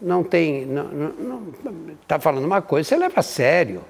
não 0.01 0.25
tem, 0.25 0.69
está 2.03 2.19
falando 2.19 2.45
uma 2.45 2.61
coisa, 2.61 2.89
você 2.89 2.97
leva 2.97 3.21
a 3.21 3.23
sério. 3.23 3.83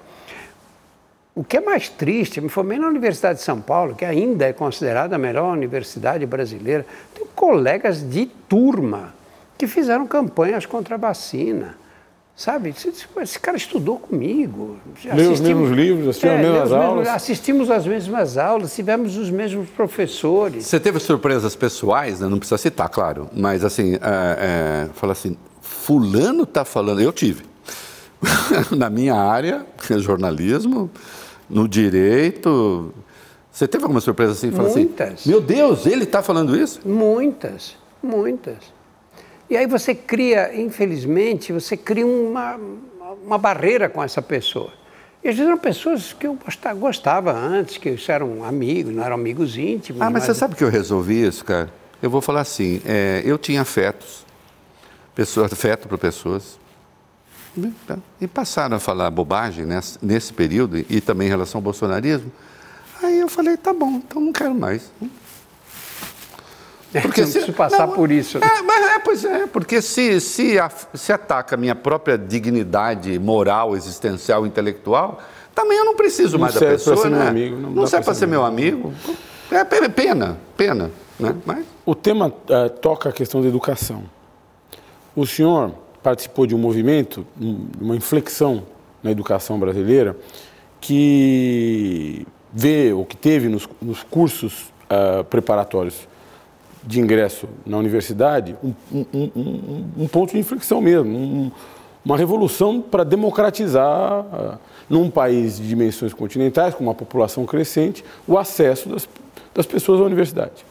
O 1.35 1.43
que 1.43 1.57
é 1.57 1.61
mais 1.61 1.89
triste, 1.89 2.41
me 2.43 2.51
formei 2.51 2.79
na 2.79 2.89
Universidade 2.89 3.39
de 3.39 3.45
São 3.45 3.59
Paulo, 3.59 3.95
que 3.95 4.05
ainda 4.05 4.47
é 4.47 4.53
considerada 4.53 5.17
a 5.17 5.19
melhor 5.19 5.53
universidade 5.53 6.27
brasileira. 6.27 6.85
Tenho 7.15 7.27
colegas 7.35 8.03
de 8.03 8.27
turma 8.27 9.15
que 9.57 9.67
fizeram 9.67 10.07
campanhas 10.07 10.67
contra 10.67 10.97
a 10.97 10.99
vacina. 10.99 11.77
Sabe, 12.35 12.75
esse 13.23 13.39
cara 13.39 13.57
estudou 13.57 13.99
comigo. 13.99 14.77
Leu 15.05 15.33
os 15.33 15.41
mesmos 15.41 15.71
livros, 15.71 16.09
assistiu 16.09 16.31
é, 16.31 16.35
as 16.35 16.41
mesmas 16.41 16.73
aulas. 16.73 16.97
Mesmos, 16.97 17.09
assistimos 17.09 17.71
as 17.71 17.87
mesmas 17.87 18.39
aulas, 18.39 18.75
tivemos 18.75 19.17
os 19.17 19.31
mesmos 19.31 19.69
professores. 19.71 20.67
Você 20.67 20.81
teve 20.81 20.99
surpresas 20.99 21.55
pessoais, 21.55 22.21
né? 22.21 22.29
não 22.29 22.39
precisa 22.39 22.59
citar, 22.59 22.89
claro, 22.89 23.29
mas 23.35 23.65
assim, 23.65 23.95
é, 23.95 23.99
é, 24.03 24.89
fala 24.95 25.13
assim, 25.13 25.37
fulano 25.61 26.43
está 26.43 26.65
falando, 26.65 27.01
eu 27.01 27.13
tive. 27.13 27.45
Na 28.77 28.89
minha 28.89 29.15
área, 29.15 29.67
jornalismo, 29.99 30.91
no 31.53 31.69
direito. 31.69 32.93
Você 33.53 33.69
teve 33.69 33.85
alguma 33.85 34.01
surpresa 34.01 34.33
assim? 34.33 34.51
Fala 34.51 34.69
assim, 34.69 34.85
muitas. 34.87 35.13
Assim, 35.13 35.29
Meu 35.29 35.41
Deus, 35.41 35.85
ele 35.85 36.05
está 36.05 36.23
falando 36.23 36.57
isso? 36.57 36.81
Muitas, 36.85 37.77
muitas. 38.03 38.57
E 39.51 39.57
aí 39.57 39.67
você 39.67 39.95
cria, 39.95 40.59
infelizmente, 40.59 41.53
você 41.53 41.77
cria 41.77 42.07
uma, 42.07 42.59
uma 43.25 43.37
barreira 43.37 43.89
com 43.89 44.03
essa 44.03 44.23
pessoa. 44.23 44.73
E 45.23 45.29
às 45.29 45.37
vezes 45.37 45.49
eram 45.49 45.59
pessoas 45.59 46.13
que 46.13 46.27
eu 46.27 46.37
gostava 46.79 47.33
antes, 47.33 47.77
que 47.77 47.95
eram 48.09 48.43
amigos, 48.43 48.93
não 48.93 49.05
eram 49.05 49.15
amigos 49.15 49.57
íntimos. 49.57 50.01
Ah, 50.01 50.07
mas, 50.07 50.15
mas... 50.15 50.25
você 50.25 50.35
sabe 50.35 50.57
que 50.57 50.65
eu 50.65 50.71
resolvi 50.71 51.23
isso, 51.23 51.45
cara? 51.45 51.71
Eu 52.03 52.11
vou 52.11 52.21
falar 52.21 52.41
assim, 52.41 52.81
é, 52.85 53.23
eu 53.25 53.39
tinha 53.39 53.61
afetos, 53.61 54.27
pessoas, 55.15 55.53
afeto 55.53 55.87
para 55.87 55.97
pessoas, 55.99 56.59
e 58.21 58.27
passaram 58.27 58.77
a 58.77 58.81
falar 58.81 59.11
bobagem 59.11 59.67
nesse, 59.67 59.99
nesse 60.03 60.33
período, 60.33 60.79
e 60.79 61.01
também 61.01 61.27
em 61.27 61.31
relação 61.31 61.59
ao 61.59 61.63
bolsonarismo. 61.63 62.33
Aí 63.03 63.19
eu 63.19 63.29
falei, 63.29 63.57
tá 63.57 63.73
bom, 63.73 63.97
então 63.97 64.21
não 64.21 64.33
quero 64.33 64.55
mais. 64.55 64.91
É, 66.95 67.01
porque 67.01 67.25
se, 67.25 67.33
preciso 67.33 67.53
passar 67.53 67.87
não, 67.87 67.95
por 67.95 68.11
isso. 68.11 68.39
Né? 68.39 68.47
É, 68.47 68.63
mas 68.63 68.85
é, 68.85 68.99
pois 68.99 69.25
é, 69.25 69.47
porque 69.47 69.81
se, 69.81 70.21
se, 70.21 70.57
se 70.95 71.13
ataca 71.13 71.55
a 71.55 71.59
minha 71.59 71.75
própria 71.75 72.19
dignidade 72.19 73.19
moral, 73.19 73.75
existencial, 73.75 74.47
intelectual, 74.47 75.21
também 75.55 75.79
eu 75.79 75.85
não 75.85 75.97
preciso 75.97 76.33
não 76.33 76.41
mais 76.41 76.55
da 76.55 76.61
pessoa. 76.61 76.97
Ser 76.97 77.11
né? 77.11 77.19
meu 77.19 77.29
amigo, 77.29 77.57
não, 77.57 77.71
não 77.71 77.87
serve 77.87 78.05
para 78.05 78.15
ser 78.15 78.27
meu 78.27 78.45
amigo. 78.45 78.93
É 79.51 79.65
pena, 79.65 80.39
pena. 80.57 80.91
Né? 81.19 81.35
Mas... 81.45 81.67
O 81.85 81.95
tema 81.95 82.29
uh, 82.29 82.71
toca 82.81 83.09
a 83.09 83.13
questão 83.13 83.41
da 83.43 83.49
educação. 83.49 84.05
O 85.15 85.27
senhor 85.27 85.73
participou 86.03 86.47
de 86.47 86.55
um 86.55 86.59
movimento, 86.59 87.27
uma 87.81 87.97
inflexão 87.97 88.65
na 89.03 89.11
educação 89.11 89.59
brasileira, 89.59 90.17
que 90.81 92.27
vê, 92.53 92.93
ou 92.93 93.05
que 93.05 93.17
teve 93.17 93.49
nos, 93.49 93.69
nos 93.81 94.03
cursos 94.03 94.73
uh, 94.91 95.25
preparatórios 95.25 96.09
de 96.85 97.01
ingresso 97.01 97.49
na 97.65 97.79
universidade 97.79 98.57
um, 98.63 98.75
um, 98.93 99.31
um, 99.37 99.85
um 99.99 100.09
ponto 100.09 100.33
de 100.33 100.39
inflexão 100.39 100.81
mesmo, 100.81 101.53
uma 102.05 102.17
revolução 102.17 102.81
para 102.81 103.05
democratizar, 103.05 104.21
uh, 104.21 104.59
num 104.91 105.09
país 105.09 105.59
de 105.59 105.69
dimensões 105.69 106.13
continentais, 106.13 106.75
com 106.75 106.83
uma 106.83 106.95
população 106.95 107.47
crescente, 107.47 108.05
o 108.27 108.37
acesso 108.37 108.89
das, 108.89 109.09
das 109.55 109.67
pessoas 109.67 110.01
à 110.01 110.05
universidade. 110.05 110.65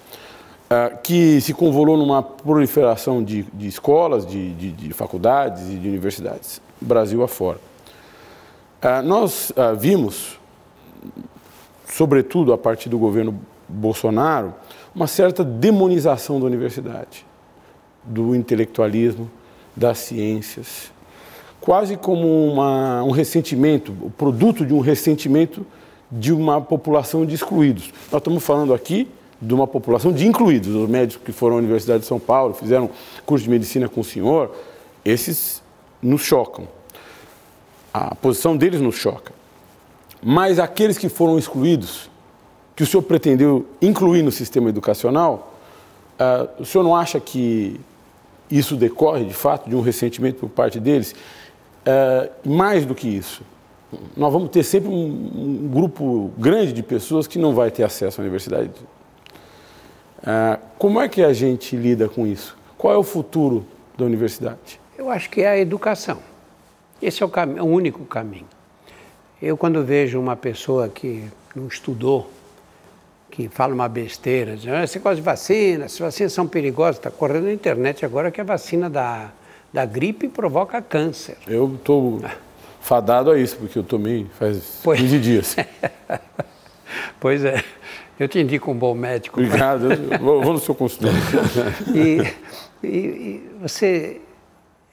Uh, 0.71 0.97
que 1.03 1.41
se 1.41 1.53
convolou 1.53 1.97
numa 1.97 2.23
proliferação 2.23 3.21
de, 3.21 3.43
de 3.53 3.67
escolas, 3.67 4.25
de, 4.25 4.53
de, 4.53 4.71
de, 4.71 4.93
faculdades 4.93 5.69
e 5.69 5.75
de 5.75 5.85
universidades, 5.85 6.61
Brasil 6.79 7.21
afora. 7.21 7.59
Uh, 8.81 9.03
nós 9.03 9.51
vimos, 9.77 10.39
sobretudo 11.89 12.53
a 12.53 12.57
partir 12.57 12.87
do 12.87 12.97
governo 12.97 13.37
Bolsonaro, 13.67 14.53
uma 14.95 15.07
certa 15.07 15.43
demonização 15.43 16.39
da 16.39 16.45
universidade, 16.45 17.25
do 18.01 18.33
intelectualismo, 18.33 19.29
das 19.75 19.97
ciências, 19.97 20.89
quase 21.59 21.97
como 21.97 22.49
uma, 22.49 23.03
um 23.03 23.11
ressentimento, 23.11 23.93
o 24.01 24.09
produto 24.09 24.65
de 24.65 24.73
um 24.73 24.79
ressentimento 24.79 25.65
de 26.09 26.31
uma 26.31 26.61
população 26.61 27.25
de 27.25 27.35
excluídos. 27.35 27.91
Nós 28.09 28.21
estamos 28.21 28.41
falando 28.41 28.73
aqui 28.73 29.09
de 29.41 29.53
uma 29.53 29.65
população 29.65 30.11
de 30.11 30.27
incluídos, 30.27 30.75
os 30.75 30.89
médicos 30.89 31.25
que 31.25 31.31
foram 31.31 31.55
à 31.55 31.59
Universidade 31.59 32.01
de 32.01 32.05
São 32.05 32.19
Paulo, 32.19 32.53
fizeram 32.53 32.89
curso 33.25 33.43
de 33.43 33.49
medicina 33.49 33.89
com 33.89 34.01
o 34.01 34.03
senhor, 34.03 34.55
esses 35.03 35.63
nos 36.01 36.21
chocam. 36.21 36.67
A 37.93 38.13
posição 38.15 38.55
deles 38.55 38.79
nos 38.79 38.95
choca. 38.95 39.33
Mas 40.21 40.59
aqueles 40.59 40.97
que 40.97 41.09
foram 41.09 41.39
excluídos, 41.39 42.09
que 42.75 42.83
o 42.83 42.85
senhor 42.85 43.01
pretendeu 43.01 43.65
incluir 43.81 44.21
no 44.21 44.31
sistema 44.31 44.69
educacional, 44.69 45.57
uh, 46.19 46.61
o 46.61 46.65
senhor 46.65 46.83
não 46.83 46.95
acha 46.95 47.19
que 47.19 47.79
isso 48.49 48.75
decorre, 48.75 49.25
de 49.25 49.33
fato, 49.33 49.69
de 49.69 49.75
um 49.75 49.81
ressentimento 49.81 50.39
por 50.39 50.49
parte 50.49 50.79
deles? 50.79 51.15
Uh, 51.81 52.49
mais 52.49 52.85
do 52.85 52.93
que 52.93 53.07
isso, 53.07 53.41
nós 54.15 54.31
vamos 54.31 54.49
ter 54.49 54.63
sempre 54.63 54.89
um, 54.89 54.93
um, 54.93 55.69
grupo 55.73 56.31
grande 56.37 56.71
de 56.71 56.83
pessoas 56.83 57.27
que 57.27 57.39
não 57.39 57.53
vai 57.53 57.71
ter 57.71 57.83
acesso 57.83 58.21
à 58.21 58.23
universidade. 58.23 58.69
Uh, 60.21 60.59
como 60.77 61.01
é 61.01 61.09
que 61.09 61.23
a 61.23 61.33
gente 61.33 61.75
lida 61.75 62.07
com 62.07 62.27
isso? 62.27 62.55
Qual 62.77 62.93
é 62.93 62.97
o 62.97 63.03
futuro 63.03 63.65
da 63.97 64.05
universidade? 64.05 64.79
Eu 64.97 65.09
acho 65.09 65.29
que 65.29 65.41
é 65.41 65.49
a 65.49 65.57
educação. 65.57 66.19
Esse 67.01 67.23
é 67.23 67.25
o, 67.25 67.29
o 67.29 67.65
único 67.65 68.05
caminho. 68.05 68.47
Eu, 69.41 69.57
quando 69.57 69.83
vejo 69.83 70.19
uma 70.19 70.35
pessoa 70.35 70.87
que 70.87 71.27
não 71.55 71.67
estudou, 71.67 72.29
que 73.31 73.49
fala 73.49 73.73
uma 73.73 73.89
besteira, 73.89 74.55
diz, 74.55 74.71
ah, 74.71 74.83
esse 74.83 74.97
negócio 74.97 75.15
de 75.15 75.21
vacina, 75.23 75.85
as 75.85 75.97
vacinas 75.97 76.33
são 76.33 76.47
perigosas, 76.47 76.97
está 76.97 77.09
correndo 77.09 77.45
na 77.45 77.53
internet 77.53 78.05
agora 78.05 78.29
que 78.29 78.39
a 78.39 78.43
vacina 78.43 78.89
da, 78.89 79.31
da 79.73 79.85
gripe 79.85 80.27
provoca 80.27 80.81
câncer. 80.81 81.37
Eu 81.47 81.73
estou 81.73 82.21
fadado 82.81 83.31
a 83.31 83.39
isso, 83.39 83.57
porque 83.57 83.79
eu 83.79 83.83
tomei 83.83 84.27
faz 84.37 84.79
pois... 84.83 84.99
15 84.99 85.19
dias. 85.19 85.55
pois 87.19 87.43
é, 87.43 87.63
eu 88.21 88.27
te 88.27 88.39
indico 88.39 88.69
um 88.69 88.75
bom 88.75 88.93
médico. 88.93 89.39
Obrigado, 89.39 89.87
vou, 90.21 90.41
vou 90.41 90.53
no 90.53 90.59
seu 90.59 90.75
consultório. 90.75 91.17
e, 91.95 92.21
e, 92.85 92.87
e 92.87 93.49
você 93.59 94.21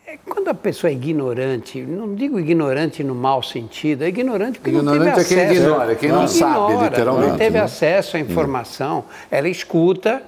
é, 0.06 0.16
quando 0.26 0.48
a 0.48 0.54
pessoa 0.54 0.90
é 0.90 0.94
ignorante, 0.94 1.82
não 1.82 2.14
digo 2.14 2.40
ignorante 2.40 3.04
no 3.04 3.14
mau 3.14 3.42
sentido, 3.42 4.04
é 4.04 4.08
ignorante 4.08 4.58
porque 4.58 4.70
ignorante 4.74 5.04
não 5.04 5.14
teve 5.14 5.18
acesso. 5.18 5.34
é 5.34 5.46
quem 5.46 5.56
ignora, 5.56 5.92
é 5.92 5.94
quem 5.94 6.08
não, 6.08 6.26
sabe, 6.26 6.84
literalmente. 6.84 7.28
Não 7.28 7.36
teve 7.36 7.58
né? 7.58 7.64
acesso 7.64 8.16
à 8.16 8.20
informação, 8.20 9.04
ela 9.30 9.50
escuta, 9.50 10.22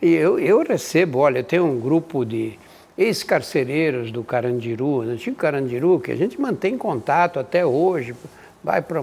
e 0.00 0.14
eu, 0.14 0.38
eu 0.38 0.64
recebo, 0.66 1.18
olha, 1.18 1.40
eu 1.40 1.44
tenho 1.44 1.66
um 1.66 1.78
grupo 1.78 2.24
de 2.24 2.58
ex-carcereiros 2.96 4.10
do 4.10 4.24
Carandiru, 4.24 5.04
do 5.04 5.10
antigo 5.10 5.36
Carandiru, 5.36 6.00
que 6.00 6.10
a 6.10 6.16
gente 6.16 6.40
mantém 6.40 6.78
contato 6.78 7.38
até 7.38 7.66
hoje, 7.66 8.14
vai 8.64 8.80
para 8.80 9.02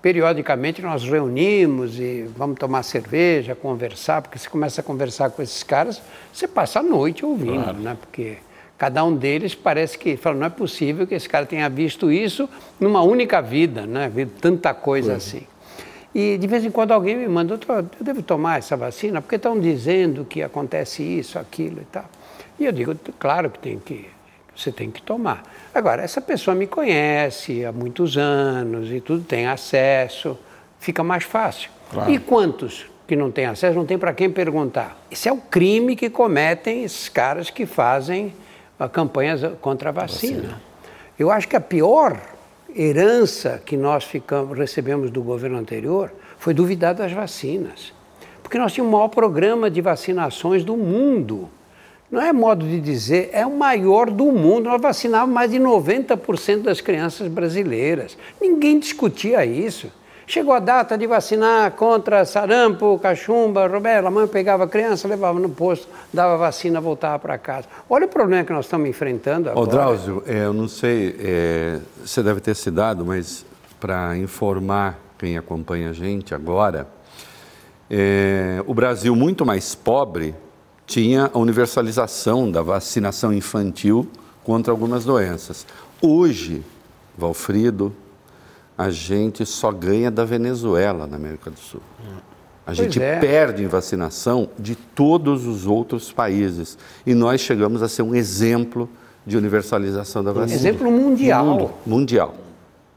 periodicamente 0.00 0.80
nós 0.82 1.04
reunimos 1.04 1.98
e 1.98 2.28
vamos 2.36 2.58
tomar 2.58 2.82
cerveja, 2.82 3.54
conversar, 3.54 4.22
porque 4.22 4.38
você 4.38 4.48
começa 4.48 4.80
a 4.80 4.84
conversar 4.84 5.30
com 5.30 5.42
esses 5.42 5.62
caras, 5.62 6.00
você 6.32 6.48
passa 6.48 6.80
a 6.80 6.82
noite 6.82 7.24
ouvindo, 7.24 7.62
claro. 7.62 7.78
né? 7.78 7.96
Porque 8.00 8.38
Cada 8.82 9.04
um 9.04 9.14
deles 9.14 9.54
parece 9.54 9.96
que 9.96 10.16
fala, 10.16 10.34
não 10.34 10.46
é 10.48 10.50
possível 10.50 11.06
que 11.06 11.14
esse 11.14 11.28
cara 11.28 11.46
tenha 11.46 11.68
visto 11.68 12.10
isso 12.10 12.48
numa 12.80 13.00
única 13.00 13.40
vida, 13.40 13.86
né? 13.86 14.10
Visto 14.12 14.32
tanta 14.40 14.74
coisa 14.74 15.14
assim. 15.14 15.46
E 16.12 16.36
de 16.36 16.46
vez 16.48 16.64
em 16.64 16.70
quando 16.72 16.90
alguém 16.90 17.16
me 17.16 17.28
manda, 17.28 17.54
eu 17.54 18.04
devo 18.04 18.24
tomar 18.24 18.58
essa 18.58 18.76
vacina, 18.76 19.22
porque 19.22 19.36
estão 19.36 19.56
dizendo 19.60 20.24
que 20.24 20.42
acontece 20.42 21.00
isso, 21.00 21.38
aquilo 21.38 21.80
e 21.80 21.84
tal. 21.84 22.06
E 22.58 22.64
eu 22.64 22.72
digo, 22.72 22.96
claro 23.20 23.50
que 23.50 23.60
tem 23.60 23.78
que, 23.78 24.06
você 24.62 24.72
tem 24.72 24.90
que 24.90 25.02
tomar. 25.02 25.42
Agora, 25.74 26.02
essa 26.02 26.20
pessoa 26.20 26.54
me 26.54 26.66
conhece 26.66 27.64
há 27.64 27.72
muitos 27.72 28.16
anos 28.16 28.90
e 28.90 29.00
tudo, 29.00 29.24
tem 29.24 29.46
acesso, 29.46 30.38
fica 30.78 31.02
mais 31.02 31.24
fácil. 31.24 31.70
Claro. 31.90 32.10
E 32.10 32.18
quantos 32.18 32.86
que 33.06 33.16
não 33.16 33.30
têm 33.30 33.46
acesso, 33.46 33.76
não 33.76 33.86
tem 33.86 33.98
para 33.98 34.12
quem 34.14 34.30
perguntar? 34.30 34.96
Esse 35.10 35.28
é 35.28 35.32
o 35.32 35.38
crime 35.38 35.96
que 35.96 36.08
cometem 36.08 36.84
esses 36.84 37.08
caras 37.08 37.50
que 37.50 37.66
fazem 37.66 38.34
campanhas 38.92 39.40
contra 39.60 39.90
a 39.90 39.92
vacina. 39.92 40.40
vacina. 40.42 40.62
Eu 41.18 41.30
acho 41.30 41.46
que 41.46 41.56
a 41.56 41.60
pior 41.60 42.18
herança 42.74 43.60
que 43.64 43.76
nós 43.76 44.04
ficamos, 44.04 44.56
recebemos 44.56 45.10
do 45.10 45.22
governo 45.22 45.58
anterior 45.58 46.12
foi 46.38 46.54
duvidar 46.54 46.94
das 46.94 47.12
vacinas. 47.12 47.92
Porque 48.42 48.58
nós 48.58 48.72
tínhamos 48.72 48.92
o 48.92 48.96
maior 48.96 49.08
programa 49.08 49.70
de 49.70 49.80
vacinações 49.80 50.64
do 50.64 50.76
mundo. 50.76 51.48
Não 52.12 52.20
é 52.20 52.30
modo 52.30 52.66
de 52.66 52.78
dizer, 52.78 53.30
é 53.32 53.46
o 53.46 53.56
maior 53.56 54.10
do 54.10 54.26
mundo. 54.26 54.68
Nós 54.68 54.82
vacinávamos 54.82 55.34
mais 55.34 55.50
de 55.50 55.58
90% 55.58 56.60
das 56.60 56.78
crianças 56.78 57.26
brasileiras. 57.26 58.18
Ninguém 58.38 58.78
discutia 58.78 59.46
isso. 59.46 59.90
Chegou 60.26 60.52
a 60.52 60.58
data 60.58 60.96
de 60.98 61.06
vacinar 61.06 61.72
contra 61.72 62.26
sarampo, 62.26 62.98
cachumba, 62.98 63.66
rubéola. 63.66 64.08
A 64.08 64.10
mãe 64.10 64.26
pegava 64.26 64.64
a 64.64 64.68
criança, 64.68 65.08
levava 65.08 65.40
no 65.40 65.48
posto, 65.48 65.88
dava 66.12 66.36
vacina, 66.36 66.82
voltava 66.82 67.18
para 67.18 67.38
casa. 67.38 67.66
Olha 67.88 68.04
o 68.04 68.08
problema 68.08 68.44
que 68.44 68.52
nós 68.52 68.66
estamos 68.66 68.90
enfrentando 68.90 69.48
agora. 69.48 69.66
Ô, 69.66 69.66
Drauzio, 69.66 70.22
é, 70.26 70.44
eu 70.44 70.52
não 70.52 70.68
sei, 70.68 71.16
é, 71.18 71.78
você 72.04 72.22
deve 72.22 72.40
ter 72.40 72.54
se 72.54 72.70
dado, 72.70 73.06
mas 73.06 73.42
para 73.80 74.18
informar 74.18 74.98
quem 75.18 75.38
acompanha 75.38 75.88
a 75.88 75.92
gente 75.94 76.34
agora, 76.34 76.86
é, 77.90 78.62
o 78.66 78.74
Brasil, 78.74 79.16
muito 79.16 79.46
mais 79.46 79.74
pobre, 79.74 80.34
tinha 80.86 81.30
a 81.32 81.38
universalização 81.38 82.50
da 82.50 82.62
vacinação 82.62 83.32
infantil 83.32 84.08
contra 84.44 84.72
algumas 84.72 85.04
doenças. 85.04 85.66
Hoje, 86.00 86.62
Valfrido, 87.16 87.94
a 88.76 88.90
gente 88.90 89.46
só 89.46 89.70
ganha 89.70 90.10
da 90.10 90.24
Venezuela 90.24 91.06
na 91.06 91.16
América 91.16 91.50
do 91.50 91.58
Sul. 91.58 91.80
A 92.66 92.74
gente 92.74 93.02
é. 93.02 93.18
perde 93.18 93.62
em 93.62 93.66
vacinação 93.66 94.48
de 94.58 94.76
todos 94.76 95.46
os 95.46 95.66
outros 95.66 96.12
países. 96.12 96.78
E 97.04 97.14
nós 97.14 97.40
chegamos 97.40 97.82
a 97.82 97.88
ser 97.88 98.02
um 98.02 98.14
exemplo 98.14 98.88
de 99.26 99.36
universalização 99.36 100.22
da 100.22 100.32
vacina. 100.32 100.58
Exemplo 100.58 100.90
mundial. 100.90 101.44
Mundo, 101.44 101.70
mundial. 101.84 102.34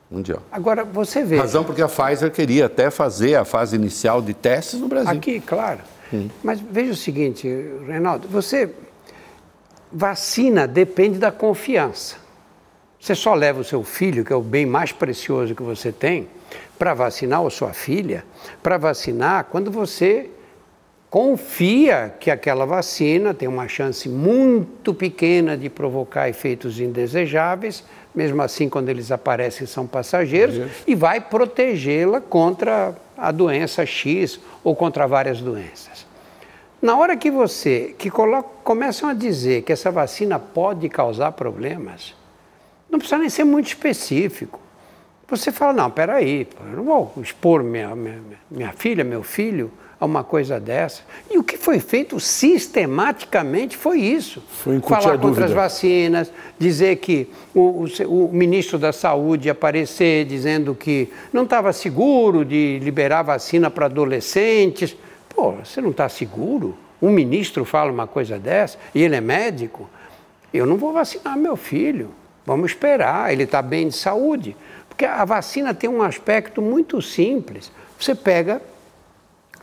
Mundial. 0.09 0.41
Agora, 0.51 0.83
você 0.83 1.23
vê. 1.23 1.37
Razão 1.37 1.63
porque 1.63 1.81
a 1.81 1.87
Pfizer 1.87 2.31
queria 2.31 2.67
até 2.67 2.91
fazer 2.91 3.35
a 3.35 3.43
fase 3.43 3.75
inicial 3.75 4.21
de 4.21 4.33
testes 4.35 4.79
no 4.79 4.87
Brasil. 4.87 5.11
Aqui, 5.11 5.39
claro. 5.39 5.79
Hum. 6.13 6.29
Mas 6.43 6.59
veja 6.59 6.91
o 6.91 6.95
seguinte, 6.95 7.47
Reinaldo, 7.87 8.27
você. 8.27 8.69
Vacina 9.91 10.67
depende 10.67 11.17
da 11.17 11.31
confiança. 11.31 12.17
Você 12.99 13.15
só 13.15 13.33
leva 13.33 13.61
o 13.61 13.63
seu 13.63 13.83
filho, 13.83 14.25
que 14.25 14.33
é 14.33 14.35
o 14.35 14.41
bem 14.41 14.65
mais 14.65 14.91
precioso 14.91 15.55
que 15.55 15.63
você 15.63 15.91
tem, 15.91 16.27
para 16.77 16.93
vacinar, 16.93 17.41
ou 17.41 17.49
sua 17.49 17.71
filha, 17.71 18.25
para 18.61 18.77
vacinar 18.77 19.45
quando 19.45 19.71
você 19.71 20.29
confia 21.09 22.13
que 22.19 22.29
aquela 22.29 22.65
vacina 22.65 23.33
tem 23.33 23.47
uma 23.47 23.69
chance 23.69 24.09
muito 24.09 24.93
pequena 24.93 25.55
de 25.55 25.69
provocar 25.69 26.27
efeitos 26.27 26.77
indesejáveis, 26.79 27.85
mesmo 28.13 28.41
assim, 28.41 28.67
quando 28.67 28.89
eles 28.89 29.11
aparecem, 29.11 29.65
são 29.65 29.87
passageiros, 29.87 30.69
e 30.85 30.93
vai 30.93 31.21
protegê-la 31.21 32.19
contra 32.19 32.93
a 33.17 33.31
doença 33.31 33.85
X 33.85 34.39
ou 34.61 34.75
contra 34.75 35.07
várias 35.07 35.39
doenças. 35.39 35.94
Na 36.85 36.95
hora 36.95 37.17
que 37.17 37.31
você, 37.31 37.95
que 37.97 38.11
coloca, 38.11 38.47
começam 38.63 39.09
a 39.09 39.13
dizer 39.15 39.63
que 39.63 39.73
essa 39.73 39.89
vacina 39.89 40.37
pode 40.37 40.87
causar 40.87 41.31
problemas, 41.31 42.13
não 42.87 42.99
precisa 42.99 43.17
nem 43.17 43.27
ser 43.27 43.43
muito 43.43 43.65
específico. 43.65 44.59
Você 45.27 45.51
fala, 45.51 45.73
não, 45.73 45.89
peraí, 45.89 46.47
eu 46.59 46.77
não 46.77 46.83
vou 46.83 47.11
expor 47.23 47.63
minha, 47.63 47.95
minha, 47.95 48.21
minha 48.51 48.71
filha, 48.71 49.03
meu 49.03 49.23
filho, 49.23 49.71
a 49.99 50.05
uma 50.05 50.23
coisa 50.23 50.59
dessa. 50.59 51.01
E 51.31 51.39
o 51.39 51.43
que 51.43 51.57
foi 51.57 51.79
feito 51.79 52.19
sistematicamente 52.19 53.75
foi 53.75 54.01
isso. 54.01 54.43
Foi 54.47 54.79
Falar 54.79 55.17
contra 55.17 55.45
as 55.45 55.51
vacinas, 55.51 56.31
dizer 56.59 56.97
que 56.97 57.27
o, 57.55 57.87
o, 58.05 58.25
o, 58.25 58.29
ministro 58.31 58.77
da 58.77 58.93
Saúde 58.93 59.49
aparecer 59.49 60.23
dizendo 60.25 60.75
que 60.75 61.11
não 61.33 61.45
estava 61.45 61.73
seguro 61.73 62.45
de 62.45 62.77
liberar 62.83 63.23
vacina 63.23 63.71
para 63.71 63.87
adolescentes. 63.87 64.95
Pô, 65.35 65.51
você 65.51 65.81
não 65.81 65.91
está 65.91 66.07
seguro? 66.07 66.77
Um 67.01 67.09
ministro 67.09 67.65
fala 67.65 67.91
uma 67.91 68.07
coisa 68.07 68.39
dessa 68.39 68.77
e 68.93 69.03
ele 69.03 69.15
é 69.15 69.21
médico? 69.21 69.89
Eu 70.53 70.65
não 70.65 70.77
vou 70.77 70.93
vacinar 70.93 71.37
meu 71.37 71.57
filho. 71.57 72.11
Vamos 72.45 72.71
esperar, 72.71 73.33
ele 73.33 73.43
está 73.43 73.61
bem 73.61 73.89
de 73.89 73.95
saúde. 73.95 74.55
Porque 74.87 75.03
a 75.05 75.25
vacina 75.25 75.73
tem 75.73 75.89
um 75.89 76.01
aspecto 76.01 76.61
muito 76.61 77.01
simples. 77.01 77.71
Você 77.99 78.15
pega 78.15 78.61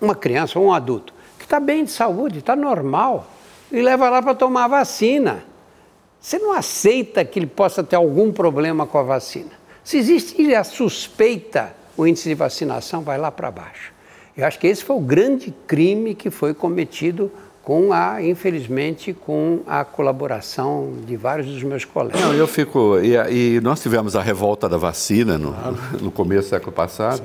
uma 0.01 0.15
criança 0.15 0.59
ou 0.59 0.67
um 0.67 0.73
adulto 0.73 1.15
que 1.39 1.45
está 1.45 1.59
bem 1.59 1.85
de 1.85 1.91
saúde, 1.91 2.41
está 2.41 2.55
normal, 2.55 3.27
e 3.71 3.81
leva 3.81 4.11
lá 4.11 4.21
para 4.21 4.35
tomar 4.35 4.65
a 4.65 4.69
vacina. 4.69 5.45
Você 6.21 6.39
não 6.39 6.53
aceita 6.53 7.25
que 7.25 7.39
ele 7.39 7.47
possa 7.47 7.83
ter 7.83 7.97
algum 7.97 8.31
problema 8.31 8.87
com 8.87 8.99
a 8.99 9.03
vacina. 9.03 9.51
Se 9.83 9.97
existe 9.97 10.55
a 10.55 10.63
suspeita, 10.63 11.75
o 11.97 12.07
índice 12.07 12.29
de 12.29 12.35
vacinação 12.35 13.03
vai 13.03 13.19
lá 13.19 13.31
para 13.31 13.51
baixo. 13.51 13.93
Eu 14.37 14.47
acho 14.47 14.59
que 14.59 14.67
esse 14.67 14.83
foi 14.83 14.97
o 14.97 15.01
grande 15.01 15.55
crime 15.67 16.15
que 16.15 16.31
foi 16.31 16.55
cometido 16.55 17.31
com 17.63 17.93
a, 17.93 18.23
infelizmente, 18.23 19.13
com 19.13 19.61
a 19.67 19.85
colaboração 19.85 20.95
de 21.07 21.17
vários 21.17 21.47
dos 21.47 21.63
meus 21.63 21.85
colegas. 21.85 22.21
Não, 22.21 22.33
eu 22.35 22.47
fico. 22.47 22.99
E, 22.99 23.15
e 23.57 23.61
nós 23.61 23.81
tivemos 23.81 24.17
a 24.17 24.23
revolta 24.23 24.69
da 24.69 24.77
vacina 24.77 25.39
no, 25.39 25.53
claro. 25.53 25.77
no 26.01 26.11
começo 26.11 26.49
do 26.49 26.51
século 26.51 26.73
passado. 26.73 27.23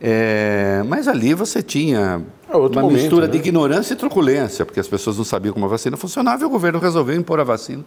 É, 0.00 0.82
mas 0.86 1.08
ali 1.08 1.34
você 1.34 1.60
tinha 1.60 2.22
é 2.48 2.56
uma 2.56 2.68
momento, 2.68 2.92
mistura 2.92 3.26
né? 3.26 3.32
de 3.32 3.38
ignorância 3.38 3.94
e 3.94 3.96
truculência, 3.96 4.64
porque 4.64 4.78
as 4.78 4.86
pessoas 4.86 5.18
não 5.18 5.24
sabiam 5.24 5.52
como 5.52 5.66
a 5.66 5.68
vacina 5.68 5.96
funcionava 5.96 6.42
e 6.44 6.46
o 6.46 6.48
governo 6.48 6.78
resolveu 6.78 7.16
impor 7.16 7.40
a 7.40 7.44
vacina 7.44 7.84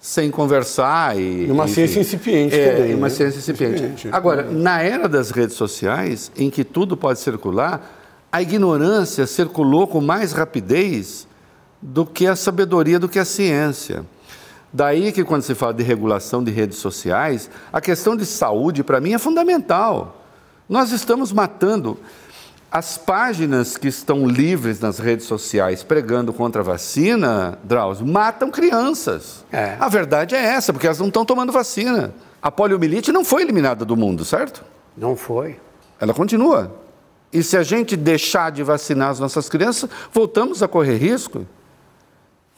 sem 0.00 0.30
conversar. 0.30 1.18
E, 1.18 1.46
e 1.46 1.50
uma 1.50 1.64
enfim, 1.64 1.74
ciência 1.74 2.00
incipiente 2.00 2.54
é, 2.54 2.74
também. 2.74 2.94
Uma 2.94 3.08
né? 3.08 3.14
ciência 3.14 3.38
incipiente. 3.38 3.82
incipiente. 3.82 4.08
Agora, 4.12 4.42
na 4.42 4.82
era 4.82 5.08
das 5.08 5.30
redes 5.30 5.56
sociais, 5.56 6.30
em 6.36 6.50
que 6.50 6.64
tudo 6.64 6.96
pode 6.96 7.18
circular, 7.18 7.96
a 8.30 8.42
ignorância 8.42 9.26
circulou 9.26 9.86
com 9.86 10.00
mais 10.00 10.32
rapidez 10.32 11.26
do 11.80 12.04
que 12.04 12.26
a 12.26 12.36
sabedoria, 12.36 12.98
do 12.98 13.08
que 13.08 13.18
a 13.18 13.24
ciência. 13.24 14.04
Daí 14.72 15.12
que 15.12 15.24
quando 15.24 15.42
se 15.42 15.54
fala 15.54 15.72
de 15.72 15.82
regulação 15.82 16.44
de 16.44 16.50
redes 16.50 16.78
sociais, 16.78 17.48
a 17.72 17.80
questão 17.80 18.14
de 18.14 18.26
saúde 18.26 18.84
para 18.84 19.00
mim 19.00 19.14
é 19.14 19.18
fundamental. 19.18 20.22
Nós 20.68 20.92
estamos 20.92 21.32
matando 21.32 21.98
as 22.70 22.98
páginas 22.98 23.76
que 23.76 23.88
estão 23.88 24.26
livres 24.26 24.78
nas 24.80 24.98
redes 24.98 25.26
sociais 25.26 25.82
pregando 25.82 26.32
contra 26.32 26.60
a 26.60 26.64
vacina, 26.64 27.58
Drauzio, 27.64 28.06
matam 28.06 28.50
crianças. 28.50 29.44
É. 29.50 29.76
A 29.80 29.88
verdade 29.88 30.34
é 30.34 30.42
essa, 30.42 30.72
porque 30.72 30.86
elas 30.86 30.98
não 30.98 31.08
estão 31.08 31.24
tomando 31.24 31.50
vacina. 31.50 32.12
A 32.42 32.50
poliomielite 32.50 33.10
não 33.10 33.24
foi 33.24 33.42
eliminada 33.42 33.84
do 33.84 33.96
mundo, 33.96 34.24
certo? 34.24 34.64
Não 34.96 35.16
foi. 35.16 35.58
Ela 35.98 36.12
continua. 36.12 36.74
E 37.32 37.42
se 37.42 37.56
a 37.56 37.62
gente 37.62 37.96
deixar 37.96 38.50
de 38.52 38.62
vacinar 38.62 39.10
as 39.10 39.18
nossas 39.18 39.48
crianças, 39.48 39.88
voltamos 40.12 40.62
a 40.62 40.68
correr 40.68 40.96
risco. 40.96 41.46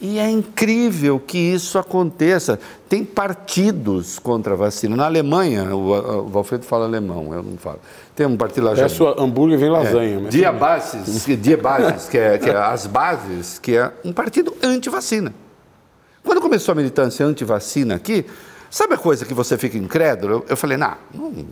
E 0.01 0.18
é 0.18 0.30
incrível 0.30 1.20
que 1.20 1.36
isso 1.36 1.78
aconteça. 1.78 2.59
Tem 2.88 3.05
partidos 3.05 4.18
contra 4.18 4.55
a 4.55 4.57
vacina. 4.57 4.96
Na 4.96 5.05
Alemanha, 5.05 5.76
o, 5.76 6.20
o 6.20 6.28
Valfredo 6.28 6.64
fala 6.64 6.86
alemão, 6.86 7.34
eu 7.34 7.42
não 7.42 7.59
falo. 7.59 7.78
Tem 8.16 8.26
um 8.26 8.36
partido 8.36 8.64
lá. 8.64 8.72
É 8.72 8.88
sua 8.88 9.22
hambúrguer 9.22 9.59
vem 9.59 9.68
lasanha. 9.68 10.26
É, 10.26 10.28
Dia 10.30 10.51
Bases, 10.53 11.26
Dia 11.26 11.57
Bases, 11.59 12.09
que 12.09 12.16
é, 12.16 12.38
que 12.38 12.48
é 12.48 12.57
as 12.57 12.86
bases, 12.86 13.59
que 13.59 13.76
é 13.76 13.92
um 14.03 14.12
partido 14.12 14.57
anti-vacina. 14.62 15.34
Quando 16.24 16.40
começou 16.40 16.72
a 16.72 16.74
militância 16.74 17.24
anti-vacina 17.26 17.94
aqui, 17.94 18.24
sabe 18.70 18.94
a 18.94 18.98
coisa 18.98 19.26
que 19.26 19.34
você 19.34 19.59
fica 19.59 19.76
incrédulo? 19.76 20.32
Eu, 20.32 20.46
eu 20.48 20.57
falei, 20.57 20.78
nah, 20.78 20.96
não, 21.12 21.46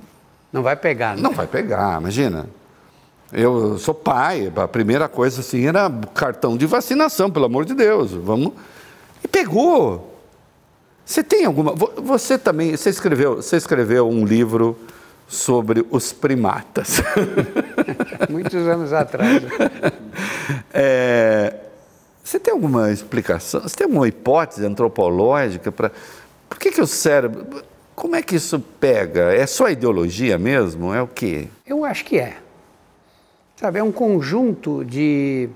não 0.51 0.63
vai 0.63 0.77
pegar. 0.77 1.17
Né? 1.17 1.23
Não 1.23 1.33
vai 1.33 1.47
pegar, 1.47 2.01
imagina. 2.01 2.47
Eu 3.33 3.79
sou 3.79 3.95
pai, 3.95 4.51
a 4.57 4.67
primeira 4.67 5.09
coisa 5.09 5.41
assim 5.41 5.67
era 5.67 5.91
cartão 6.15 6.57
de 6.57 6.65
vacinação, 6.67 7.31
pelo 7.31 7.45
amor 7.45 7.65
de 7.65 7.75
Deus, 7.75 8.13
vamos. 8.13 8.53
E 9.23 9.29
pegou. 9.29 10.15
Você 11.05 11.23
tem 11.23 11.45
alguma. 11.45 11.75
Você 11.75 12.39
também. 12.39 12.77
Você 12.77 12.91
escreveu, 12.91 13.37
você 13.37 13.57
escreveu 13.57 14.09
um 14.09 14.25
livro 14.25 14.79
sobre 15.27 15.87
os 15.91 16.13
primatas. 16.13 17.03
Muitos 18.29 18.67
anos 18.67 18.93
atrás. 18.93 19.43
É, 20.73 21.55
você 22.25 22.39
tem 22.39 22.53
alguma 22.53 22.91
explicação? 22.91 23.61
Você 23.63 23.77
tem 23.77 23.87
alguma 23.87 24.09
hipótese 24.09 24.65
antropológica 24.65 25.71
para. 25.71 25.93
Por 26.49 26.59
que, 26.59 26.71
que 26.71 26.81
o 26.81 26.87
cérebro. 26.87 27.63
Como 27.95 28.17
é 28.17 28.23
que 28.23 28.37
isso 28.37 28.59
pega? 28.81 29.35
É 29.35 29.47
só 29.47 29.69
ideologia 29.69 30.39
mesmo? 30.39 30.95
É 30.95 31.03
o 31.03 31.07
quê? 31.07 31.49
Eu 31.67 31.85
acho 31.85 32.05
que 32.05 32.19
é. 32.19 32.37
Sabe, 33.59 33.81
é 33.81 33.83
um 33.83 33.91
conjunto 33.91 34.85
de 34.85 35.51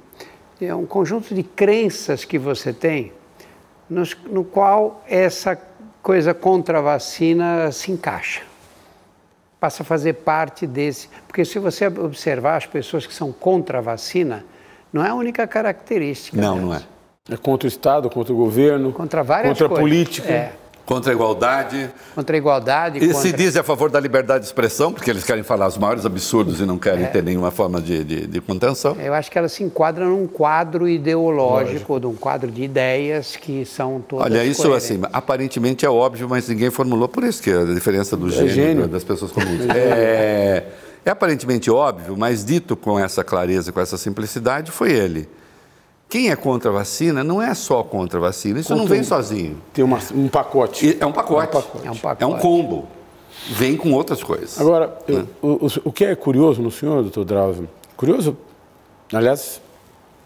é 0.61 0.75
um 0.75 0.85
conjunto 0.85 1.33
de 1.33 1.45
crenças 1.45 2.25
que 2.25 2.37
você 2.37 2.73
tem 2.73 3.13
nos, 3.89 4.17
no 4.29 4.43
qual 4.43 5.05
essa 5.09 5.57
coisa 6.03 6.35
contra 6.35 6.79
a 6.79 6.81
vacina 6.81 7.71
se 7.71 7.93
encaixa. 7.93 8.43
Passa 9.61 9.85
a 9.85 9.87
fazer 9.87 10.15
parte 10.15 10.67
desse. 10.67 11.09
Porque 11.29 11.45
se 11.45 11.61
você 11.61 11.87
observar 11.87 12.57
as 12.57 12.67
pessoas 12.67 13.07
que 13.07 13.15
são 13.15 13.31
contra 13.31 13.79
a 13.79 13.81
vacina, 13.81 14.45
não 14.93 15.05
é 15.05 15.11
a 15.11 15.15
única 15.15 15.47
característica. 15.47 16.37
Não, 16.37 16.57
delas. 16.57 16.65
não 16.65 16.75
é. 16.75 17.35
É 17.35 17.37
contra 17.37 17.67
o 17.67 17.69
Estado, 17.69 18.11
contra 18.11 18.33
o 18.33 18.37
governo, 18.37 18.93
contra 18.93 19.23
várias 19.23 19.53
contra 19.53 19.69
coisas. 19.69 19.79
a 19.79 19.89
política. 19.89 20.29
É. 20.29 20.53
Contra 20.85 21.13
a 21.13 21.15
igualdade. 21.15 21.91
Contra 22.15 22.37
a 22.37 22.39
igualdade. 22.39 22.99
E 22.99 23.07
contra... 23.07 23.21
se 23.21 23.33
dizem 23.33 23.61
a 23.61 23.65
favor 23.65 23.91
da 23.91 24.01
liberdade 24.01 24.41
de 24.41 24.47
expressão, 24.47 24.93
porque 24.93 25.11
eles 25.11 25.25
querem 25.25 25.43
falar 25.43 25.69
os 25.69 25.79
maiores 25.79 26.05
absurdos 26.05 26.61
e 26.61 26.67
não 26.67 26.79
querem 26.79 27.05
é. 27.05 27.09
ter 27.09 27.23
nenhuma 27.23 27.51
forma 27.51 27.81
de, 27.81 28.03
de, 28.05 28.27
de, 28.27 28.41
contenção. 28.41 28.97
Eu 29.01 29.15
acho 29.15 29.31
que 29.31 29.39
ela 29.39 29.49
se 29.49 29.63
enquadra 29.63 30.05
num 30.05 30.27
quadro 30.27 30.89
ideológico, 30.89 31.99
num 32.01 32.15
quadro 32.15 32.51
de 32.51 32.63
ideias 32.63 33.37
que 33.37 33.65
são 33.65 34.03
todas 34.07 34.27
Olha, 34.27 34.45
isso 34.45 34.63
coerentes. 34.63 34.91
assim, 34.91 35.01
aparentemente 35.13 35.87
é 35.87 35.91
óbvio, 35.91 36.29
mas 36.29 36.49
ninguém 36.49 36.71
formulou 36.71 37.09
por 37.09 37.23
isso, 37.25 37.43
que 37.43 37.51
é 37.51 37.63
a 37.63 37.65
diferença 37.65 38.17
do 38.17 38.29
é 38.29 38.49
gênio, 38.49 38.89
das 38.89 39.05
pessoas 39.05 39.31
comuns. 39.33 39.69
É, 39.71 40.67
é 41.05 41.11
aparentemente 41.11 41.71
óbvio, 41.71 42.17
mas 42.17 42.45
dito 42.45 42.77
com 42.77 42.99
essa 42.99 43.23
clareza, 43.23 43.73
com 43.73 43.81
essa 43.81 43.97
simplicidade, 43.97 44.71
foi 44.71 44.93
ele. 44.93 45.29
Quem 46.13 46.29
é 46.29 46.37
contra 46.37 46.69
a 46.69 46.75
vacina 46.75 47.25
não 47.25 47.41
é 47.41 47.55
só 47.55 47.83
contra 47.83 48.19
a 48.19 48.21
vacina, 48.21 48.61
isso 48.61 48.69
contra 48.69 48.83
não 48.83 48.87
vem 48.87 49.03
sozinho. 49.03 49.57
Tem 49.73 49.83
uma, 49.83 49.99
um 50.15 50.29
pacote. 50.29 50.99
É 51.01 51.07
um 51.07 51.11
pacote. 51.11 51.47
É 51.47 51.59
um 51.59 51.63
pacote. 51.63 51.87
É 51.87 51.91
um, 51.91 51.97
pacote. 51.97 52.23
É 52.23 52.27
um 52.27 52.39
combo. 52.39 52.87
Vem 53.49 53.79
com 53.79 53.93
outras 53.93 54.23
coisas. 54.23 54.61
Agora, 54.61 54.95
né? 55.09 55.25
o, 55.41 55.49
o, 55.49 55.69
o, 55.85 55.91
que 55.91 56.05
é 56.05 56.15
curioso 56.15 56.61
no 56.61 56.71
senhor, 56.71 57.01
doutor 57.01 57.25
Drauzio, 57.25 57.67
curioso, 57.97 58.37
aliás, 59.11 59.63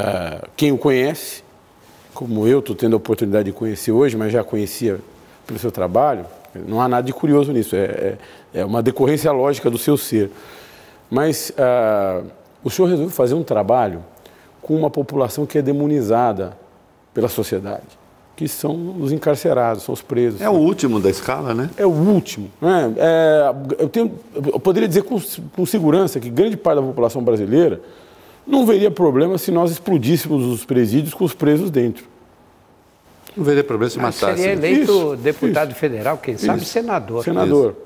uh, 0.01 0.49
quem 0.57 0.73
o 0.73 0.77
conhece, 0.77 1.45
como 2.13 2.49
eu 2.49 2.59
estou 2.59 2.75
tendo 2.75 2.95
a 2.95 2.97
oportunidade 2.97 3.45
de 3.45 3.53
conhecer 3.53 3.93
hoje, 3.93 4.17
mas 4.17 4.33
já 4.33 4.43
conhecia 4.43 4.99
pelo 5.47 5.57
seu 5.61 5.71
trabalho, 5.71 6.27
não 6.67 6.81
há 6.81 6.89
nada 6.89 7.07
de 7.07 7.13
curioso 7.13 7.53
nisso, 7.53 7.77
é, 7.77 7.79
é, 7.85 8.19
é 8.55 8.65
uma 8.65 8.83
decorrência 8.83 9.31
lógica 9.31 9.71
do 9.71 9.79
seu 9.79 9.97
ser. 9.97 10.33
Mas 11.09 11.51
uh, 11.51 12.27
o 12.65 12.71
senhor 12.71 12.89
resolveu 12.89 13.15
fazer 13.15 13.35
um 13.35 13.45
trabalho 13.45 14.03
com 14.67 14.75
uma 14.75 14.91
população 14.91 15.47
que 15.47 15.57
é 15.57 15.63
demonizada 15.63 16.59
pela 17.15 17.29
sociedade, 17.29 17.87
que 18.35 18.49
são 18.49 18.97
os 19.01 19.13
encarcerados, 19.13 19.85
são 19.85 19.93
os 19.93 20.03
presos. 20.03 20.41
É 20.41 20.51
o 20.51 20.55
último 20.55 20.99
da 20.99 21.09
escala, 21.09 21.55
né? 21.55 21.71
É 21.77 21.87
o 21.87 21.91
último. 21.91 22.51
Né? 22.61 22.93
É, 22.97 23.55
eu, 23.79 23.89
tenho, 23.89 24.13
eu 24.35 24.59
poderia 24.59 24.89
dizer 24.89 25.05
com, 25.05 25.23
com 25.55 25.65
segurança 25.65 26.19
que 26.19 26.29
grande 26.29 26.57
parte 26.57 26.81
da 26.81 26.83
população 26.83 27.23
brasileira 27.23 27.81
não 28.45 28.67
veria 28.67 28.91
problema 28.91 29.39
se 29.39 29.53
nós 29.53 29.71
explodíssemos 29.71 30.45
os 30.45 30.65
presídios 30.65 31.15
com 31.15 31.25
os 31.25 31.33
presos 31.33 31.71
dentro. 31.71 32.05
Não 33.37 33.45
veria 33.45 33.63
problema 33.63 33.89
se 33.89 33.99
matasse. 33.99 34.43
Seria 34.43 34.53
eleito 34.53 34.83
isso, 34.83 35.17
deputado 35.17 35.71
isso, 35.71 35.79
federal, 35.79 36.19
quem 36.19 36.37
sabe 36.37 36.63
isso. 36.63 36.73
senador. 36.73 37.23
Senador. 37.23 37.77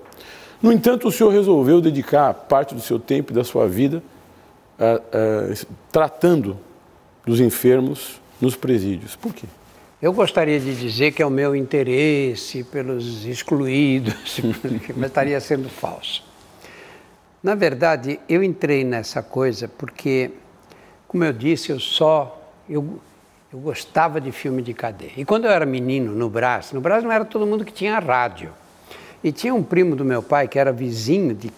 No 0.62 0.72
entanto, 0.72 1.08
o 1.08 1.12
senhor 1.12 1.30
resolveu 1.30 1.78
dedicar 1.78 2.32
parte 2.32 2.74
do 2.74 2.80
seu 2.80 2.98
tempo 2.98 3.32
e 3.32 3.34
da 3.34 3.44
sua 3.44 3.68
vida 3.68 4.02
a, 4.78 4.94
a, 4.94 5.66
tratando 5.92 6.56
dos 7.24 7.40
enfermos 7.40 8.20
nos 8.40 8.56
presídios. 8.56 9.16
Por 9.16 9.34
quê? 9.34 9.46
Eu 10.00 10.12
gostaria 10.12 10.58
de 10.58 10.74
dizer 10.74 11.12
que 11.12 11.22
é 11.22 11.26
o 11.26 11.30
meu 11.30 11.54
interesse 11.54 12.64
pelos 12.64 13.26
excluídos, 13.26 14.40
mas 14.96 15.08
estaria 15.08 15.38
sendo 15.40 15.68
falso. 15.68 16.24
Na 17.42 17.54
verdade, 17.54 18.20
eu 18.28 18.42
entrei 18.42 18.84
nessa 18.84 19.22
coisa 19.22 19.68
porque, 19.68 20.30
como 21.06 21.24
eu 21.24 21.32
disse, 21.32 21.70
eu 21.70 21.80
só 21.80 22.40
eu, 22.68 23.00
eu 23.52 23.58
gostava 23.58 24.20
de 24.20 24.30
filme 24.30 24.62
de 24.62 24.72
cadeia. 24.72 25.12
E 25.16 25.24
quando 25.24 25.46
eu 25.46 25.50
era 25.50 25.66
menino 25.66 26.12
no 26.12 26.30
Brás, 26.30 26.72
no 26.72 26.80
Brás 26.80 27.02
não 27.02 27.10
era 27.10 27.24
todo 27.24 27.46
mundo 27.46 27.64
que 27.64 27.72
tinha 27.72 27.98
rádio. 27.98 28.52
E 29.22 29.32
tinha 29.32 29.54
um 29.54 29.62
primo 29.62 29.96
do 29.96 30.04
meu 30.04 30.22
pai 30.22 30.48
que 30.48 30.58
era 30.58 30.72
vizinho 30.72 31.34
de 31.34 31.50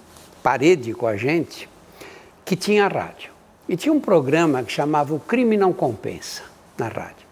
parede 0.43 0.95
com 0.95 1.07
a 1.07 1.17
gente, 1.17 1.69
que 2.45 2.57
tinha 2.57 2.89
rádio. 2.89 3.32
E 3.69 3.77
tinha 3.77 3.93
um 3.93 4.01
programa 4.01 4.63
que 4.63 4.73
chamava 4.73 5.15
O 5.15 5.21
Crime 5.21 5.57
Não 5.57 5.73
Compensa 5.73 6.43
na 6.77 6.89
rádio 6.89 7.23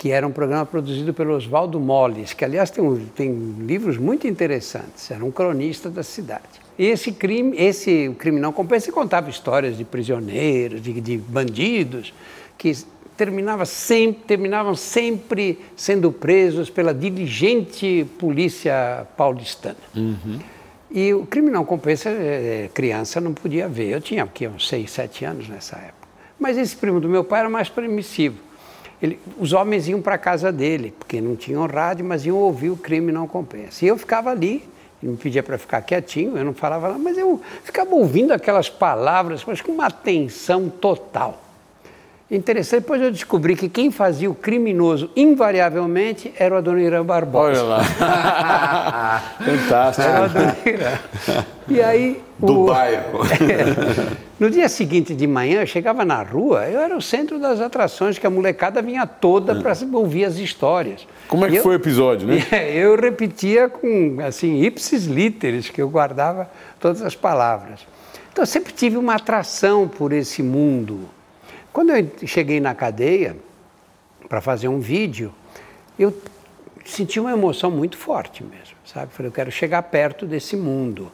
que 0.00 0.10
era 0.10 0.26
um 0.26 0.32
programa 0.32 0.64
produzido 0.64 1.12
pelo 1.12 1.34
Oswaldo 1.34 1.78
Molles, 1.78 2.32
que 2.32 2.42
aliás 2.42 2.70
tem, 2.70 2.82
um, 2.82 3.04
tem 3.14 3.30
livros 3.58 3.98
muito 3.98 4.26
interessantes, 4.26 5.10
era 5.10 5.22
um 5.22 5.30
cronista 5.30 5.90
da 5.90 6.02
cidade. 6.02 6.58
E 6.78 6.86
esse 6.86 7.12
crime, 7.12 7.54
esse 7.58 8.08
o 8.08 8.14
crime 8.14 8.40
não 8.40 8.50
compensa, 8.50 8.90
contava 8.90 9.28
histórias 9.28 9.76
de 9.76 9.84
prisioneiros, 9.84 10.80
de, 10.80 10.98
de 11.02 11.18
bandidos, 11.18 12.14
que 12.56 12.72
terminava 13.14 13.66
sempre, 13.66 14.22
terminavam 14.26 14.74
sempre 14.74 15.58
sendo 15.76 16.10
presos 16.10 16.70
pela 16.70 16.94
diligente 16.94 18.06
polícia 18.18 19.06
paulistana. 19.18 19.76
Uhum. 19.94 20.38
E 20.90 21.14
o 21.14 21.24
crime 21.24 21.50
não 21.50 21.64
compensa, 21.64 22.10
é, 22.10 22.64
é 22.64 22.70
criança 22.74 23.20
não 23.20 23.32
podia 23.32 23.68
ver. 23.68 23.90
Eu 23.90 24.00
tinha 24.00 24.24
aqui 24.24 24.48
uns 24.48 24.68
6, 24.68 24.90
7 24.90 25.24
anos 25.24 25.48
nessa 25.48 25.76
época. 25.76 26.08
Mas 26.38 26.58
esse 26.58 26.74
primo 26.74 27.00
do 27.00 27.08
meu 27.08 27.22
pai 27.22 27.40
era 27.40 27.48
mais 27.48 27.68
permissivo. 27.68 28.38
Ele, 29.00 29.18
os 29.38 29.52
homens 29.52 29.88
iam 29.88 30.02
para 30.02 30.16
a 30.16 30.18
casa 30.18 30.50
dele, 30.50 30.92
porque 30.98 31.20
não 31.20 31.36
tinham 31.36 31.66
rádio, 31.66 32.04
mas 32.04 32.26
iam 32.26 32.36
ouvir 32.36 32.70
o 32.70 32.76
crime 32.76 33.12
não 33.12 33.26
compensa. 33.26 33.84
E 33.84 33.88
eu 33.88 33.96
ficava 33.96 34.30
ali, 34.30 34.68
ele 35.02 35.12
me 35.12 35.16
pedia 35.16 35.42
para 35.42 35.56
ficar 35.56 35.80
quietinho, 35.82 36.36
eu 36.36 36.44
não 36.44 36.52
falava 36.52 36.88
nada, 36.88 36.98
mas 36.98 37.16
eu 37.16 37.40
ficava 37.64 37.94
ouvindo 37.94 38.32
aquelas 38.32 38.68
palavras, 38.68 39.44
mas 39.46 39.60
com 39.60 39.72
uma 39.72 39.86
atenção 39.86 40.68
total. 40.68 41.42
Interessante, 42.30 42.82
depois 42.82 43.02
eu 43.02 43.10
descobri 43.10 43.56
que 43.56 43.68
quem 43.68 43.90
fazia 43.90 44.30
o 44.30 44.34
criminoso, 44.36 45.10
invariavelmente, 45.16 46.32
era 46.38 46.54
o 46.54 46.58
Adoniran 46.58 47.04
Barbosa. 47.04 47.60
Olha 47.60 47.62
lá. 47.62 49.34
Fantástico. 49.44 50.08
Era 50.08 50.20
o 50.20 50.24
Adoniran. 50.24 50.98
E 51.68 51.82
aí... 51.82 52.22
Do 52.38 52.60
o... 52.60 52.66
bairro. 52.66 53.18
no 54.38 54.48
dia 54.48 54.68
seguinte 54.68 55.12
de 55.12 55.26
manhã, 55.26 55.62
eu 55.62 55.66
chegava 55.66 56.04
na 56.04 56.22
rua, 56.22 56.68
eu 56.68 56.80
era 56.80 56.96
o 56.96 57.02
centro 57.02 57.36
das 57.40 57.60
atrações, 57.60 58.16
que 58.16 58.26
a 58.26 58.30
molecada 58.30 58.80
vinha 58.80 59.04
toda 59.08 59.56
para 59.56 59.74
ouvir 59.92 60.24
as 60.24 60.36
histórias. 60.36 61.08
Como 61.26 61.44
é 61.44 61.50
que 61.50 61.56
eu, 61.56 61.62
foi 61.64 61.72
o 61.72 61.76
episódio, 61.76 62.28
né? 62.28 62.46
Eu 62.72 62.94
repetia 62.94 63.68
com, 63.68 64.18
assim, 64.24 64.62
ipsis 64.62 65.06
literis, 65.06 65.68
que 65.68 65.82
eu 65.82 65.88
guardava 65.88 66.48
todas 66.78 67.02
as 67.02 67.16
palavras. 67.16 67.80
Então, 68.32 68.42
eu 68.42 68.46
sempre 68.46 68.72
tive 68.72 68.96
uma 68.96 69.16
atração 69.16 69.88
por 69.88 70.12
esse 70.12 70.42
mundo 70.42 71.08
quando 71.72 71.90
eu 71.90 72.10
cheguei 72.26 72.60
na 72.60 72.74
cadeia 72.74 73.36
para 74.28 74.40
fazer 74.40 74.68
um 74.68 74.80
vídeo, 74.80 75.32
eu 75.98 76.12
senti 76.84 77.20
uma 77.20 77.32
emoção 77.32 77.70
muito 77.70 77.96
forte 77.96 78.42
mesmo, 78.42 78.76
sabe? 78.84 79.12
Falei, 79.12 79.28
eu 79.28 79.32
quero 79.32 79.50
chegar 79.50 79.82
perto 79.84 80.26
desse 80.26 80.56
mundo. 80.56 81.10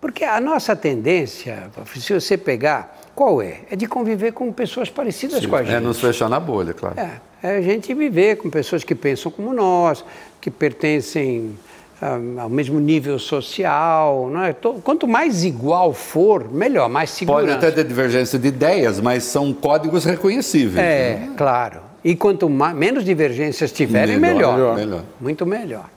Porque 0.00 0.24
a 0.24 0.40
nossa 0.40 0.76
tendência, 0.76 1.70
se 1.94 2.12
você 2.12 2.36
pegar, 2.36 3.00
qual 3.14 3.40
é? 3.40 3.60
É 3.70 3.76
de 3.76 3.86
conviver 3.86 4.32
com 4.32 4.52
pessoas 4.52 4.90
parecidas 4.90 5.40
Sim, 5.40 5.48
com 5.48 5.56
a 5.56 5.62
é 5.62 5.64
gente. 5.64 5.74
É 5.74 5.80
nos 5.80 6.00
fechar 6.00 6.28
na 6.28 6.38
bolha, 6.38 6.74
claro. 6.74 6.98
É, 7.00 7.20
é 7.42 7.56
a 7.56 7.62
gente 7.62 7.92
viver 7.94 8.36
com 8.36 8.50
pessoas 8.50 8.84
que 8.84 8.94
pensam 8.94 9.32
como 9.32 9.54
nós, 9.54 10.04
que 10.40 10.50
pertencem 10.50 11.58
ao 12.00 12.50
mesmo 12.50 12.78
nível 12.78 13.18
social, 13.18 14.28
não 14.30 14.42
é? 14.42 14.54
Quanto 14.84 15.08
mais 15.08 15.44
igual 15.44 15.94
for, 15.94 16.52
melhor, 16.52 16.88
mais 16.88 17.10
segurança. 17.10 17.54
Pode 17.54 17.66
até 17.66 17.70
ter 17.70 17.88
divergência 17.88 18.38
de 18.38 18.48
ideias, 18.48 19.00
mas 19.00 19.24
são 19.24 19.52
códigos 19.52 20.04
reconhecíveis. 20.04 20.76
É, 20.76 21.14
né? 21.14 21.34
claro. 21.36 21.80
E 22.04 22.14
quanto 22.14 22.50
mais, 22.50 22.76
menos 22.76 23.04
divergências 23.04 23.72
tiverem, 23.72 24.18
melhor, 24.18 24.54
melhor. 24.54 24.76
melhor. 24.76 25.04
Muito 25.20 25.46
melhor. 25.46 25.88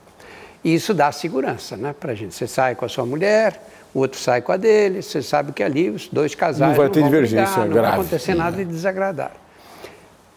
E 0.64 0.74
isso 0.74 0.92
dá 0.94 1.12
segurança, 1.12 1.76
né, 1.76 1.94
pra 1.98 2.14
gente. 2.14 2.34
Você 2.34 2.46
sai 2.46 2.74
com 2.74 2.84
a 2.84 2.88
sua 2.88 3.04
mulher, 3.04 3.62
o 3.92 4.00
outro 4.00 4.18
sai 4.18 4.40
com 4.40 4.52
a 4.52 4.56
dele, 4.56 5.02
você 5.02 5.22
sabe 5.22 5.52
que 5.52 5.62
ali 5.62 5.90
os 5.90 6.08
dois 6.08 6.34
casais 6.34 6.70
não 6.70 6.76
vai 6.76 6.88
ter 6.88 7.02
divergência 7.02 7.46
brigar, 7.46 7.66
não 7.66 7.72
grave. 7.74 7.88
vai 7.88 8.00
acontecer 8.00 8.34
nada 8.34 8.56
de 8.56 8.64
desagradável. 8.64 9.36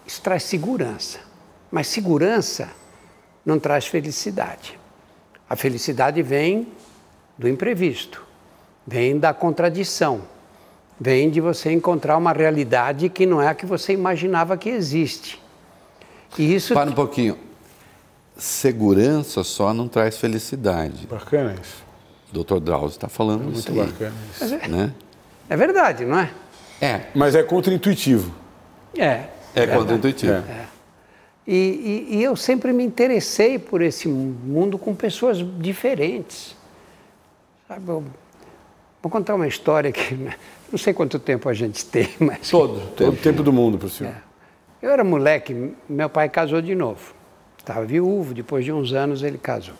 Isso 0.05 0.22
traz 0.22 0.43
segurança. 0.43 1.20
Mas 1.72 1.88
segurança 1.88 2.70
não 3.45 3.57
traz 3.57 3.88
felicidade. 3.88 4.78
A 5.49 5.55
felicidade 5.55 6.21
vem 6.21 6.67
do 7.37 7.47
imprevisto, 7.47 8.23
vem 8.85 9.19
da 9.19 9.33
contradição, 9.33 10.21
vem 10.99 11.29
de 11.29 11.41
você 11.41 11.71
encontrar 11.71 12.17
uma 12.17 12.31
realidade 12.31 13.09
que 13.09 13.25
não 13.25 13.41
é 13.41 13.47
a 13.47 13.55
que 13.55 13.65
você 13.65 13.93
imaginava 13.93 14.57
que 14.57 14.69
existe. 14.69 15.41
E 16.37 16.55
isso. 16.55 16.73
Para 16.73 16.89
um 16.89 16.93
pouquinho. 16.93 17.37
Segurança 18.37 19.43
só 19.43 19.73
não 19.73 19.87
traz 19.87 20.17
felicidade. 20.17 21.05
Bacana 21.07 21.55
isso. 21.61 21.83
Doutor 22.31 22.59
Drauzio 22.59 22.95
está 22.95 23.07
falando 23.07 23.49
é 23.49 23.57
isso. 23.57 23.71
Muito 23.71 23.81
aí, 23.81 23.91
bacana 23.91 24.15
isso. 24.31 24.55
É, 24.55 24.67
né? 24.67 24.93
é 25.47 25.55
verdade, 25.55 26.03
não 26.03 26.17
é? 26.17 26.31
É. 26.81 27.01
Mas 27.13 27.35
é 27.35 27.43
contraintuitivo. 27.43 28.33
É. 28.97 29.25
É, 29.55 29.63
é 29.63 29.67
contraintuitivo. 29.67 30.33
É. 30.33 30.65
E, 31.45 32.07
e, 32.09 32.15
e, 32.17 32.23
eu 32.23 32.35
sempre 32.35 32.71
me 32.71 32.83
interessei 32.83 33.59
por 33.59 33.81
esse 33.81 34.07
mundo 34.07 34.77
com 34.77 34.95
pessoas 34.95 35.39
diferentes. 35.59 36.55
Sabe, 37.67 37.89
eu, 37.89 38.03
vou 39.01 39.11
contar 39.11 39.35
uma 39.35 39.47
história 39.47 39.91
que 39.91 40.15
não 40.71 40.79
sei 40.79 40.93
quanto 40.93 41.19
tempo 41.19 41.49
a 41.49 41.53
gente 41.53 41.85
tem, 41.85 42.09
mas. 42.19 42.49
Todo, 42.49 42.79
todo 42.95 43.13
o 43.13 43.17
tempo 43.17 43.43
do 43.43 43.51
mundo 43.51 43.77
para 43.77 43.87
o 43.87 43.89
senhor. 43.89 44.11
É. 44.11 44.33
Eu 44.81 44.91
era 44.91 45.03
moleque, 45.03 45.73
meu 45.87 46.09
pai 46.09 46.29
casou 46.29 46.61
de 46.61 46.75
novo. 46.75 47.13
Estava 47.57 47.85
viúvo, 47.85 48.33
depois 48.33 48.65
de 48.65 48.71
uns 48.71 48.93
anos 48.93 49.23
ele 49.23 49.37
casou. 49.37 49.75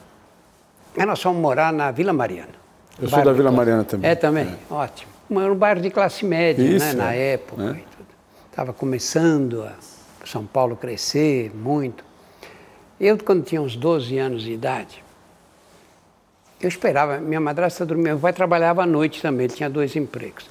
Aí 0.98 1.06
nós 1.06 1.22
fomos 1.22 1.42
morar 1.42 1.74
na 1.74 1.92
Vila 1.92 2.14
Mariana. 2.14 2.64
Eu 3.02 3.10
sou 3.10 3.24
da 3.24 3.34
Vila 3.34 3.52
Mariana 3.52 3.84
também. 3.84 4.10
É, 4.10 4.16
também? 4.16 4.46
É. 4.46 4.74
Ótimo. 4.74 5.12
Era 5.32 5.52
um 5.52 5.56
bairro 5.56 5.82
de 5.82 5.90
classe 5.90 6.26
média, 6.26 6.64
né, 6.64 6.76
Isso, 6.76 6.86
né, 6.86 6.94
na 6.94 7.14
é. 7.14 7.34
época. 7.34 7.78
Estava 8.50 8.72
começando 8.72 9.64
a 9.64 9.74
são 10.26 10.46
Paulo 10.46 10.76
crescer 10.76 11.52
muito. 11.56 12.04
Eu, 13.00 13.18
quando 13.18 13.44
tinha 13.44 13.62
uns 13.62 13.76
12 13.76 14.18
anos 14.18 14.44
de 14.44 14.54
idade, 14.54 15.04
eu 16.62 16.70
esperava, 16.70 17.18
minha 17.18 17.42
madrasta 17.42 17.86
dormia, 17.86 18.14
meu 18.14 18.20
pai 18.20 18.32
trabalhava 18.32 18.84
à 18.84 18.86
noite 18.86 19.22
também, 19.22 19.46
ele 19.46 19.54
tinha 19.54 19.70
dois 19.70 19.96
empregos. 19.96 20.50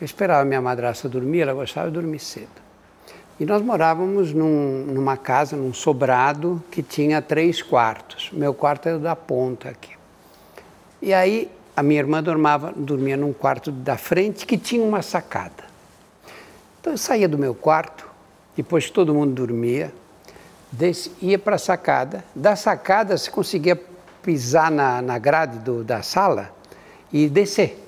Eu 0.00 0.04
esperava 0.04 0.44
minha 0.44 0.60
madrasta 0.60 1.08
dormir, 1.08 1.40
ela 1.40 1.54
gostava 1.54 1.88
de 1.88 1.94
dormir 1.94 2.18
cedo. 2.18 2.68
E 3.40 3.46
nós 3.46 3.62
morávamos 3.62 4.32
num, 4.34 4.84
numa 4.86 5.16
casa, 5.16 5.56
num 5.56 5.72
sobrado, 5.72 6.62
que 6.70 6.82
tinha 6.82 7.22
três 7.22 7.62
quartos. 7.62 8.30
Meu 8.32 8.52
quarto 8.52 8.88
era 8.88 8.98
da 8.98 9.14
ponta 9.14 9.68
aqui. 9.68 9.96
E 11.00 11.14
aí 11.14 11.50
a 11.76 11.82
minha 11.82 12.00
irmã 12.00 12.20
dormava, 12.20 12.72
dormia 12.74 13.16
num 13.16 13.32
quarto 13.32 13.70
da 13.70 13.96
frente 13.96 14.44
que 14.44 14.58
tinha 14.58 14.82
uma 14.82 15.00
sacada. 15.00 15.64
Então 16.80 16.92
eu 16.92 16.98
saía 16.98 17.28
do 17.28 17.38
meu 17.38 17.54
quarto, 17.54 18.07
depois 18.58 18.86
que 18.86 18.92
todo 18.92 19.14
mundo 19.14 19.32
dormia, 19.34 19.94
desse, 20.72 21.12
ia 21.22 21.38
para 21.38 21.54
a 21.54 21.58
sacada. 21.58 22.24
Da 22.34 22.56
sacada 22.56 23.16
você 23.16 23.30
conseguia 23.30 23.80
pisar 24.20 24.68
na, 24.68 25.00
na 25.00 25.16
grade 25.16 25.60
do, 25.60 25.84
da 25.84 26.02
sala 26.02 26.50
e 27.12 27.28
descer. 27.28 27.80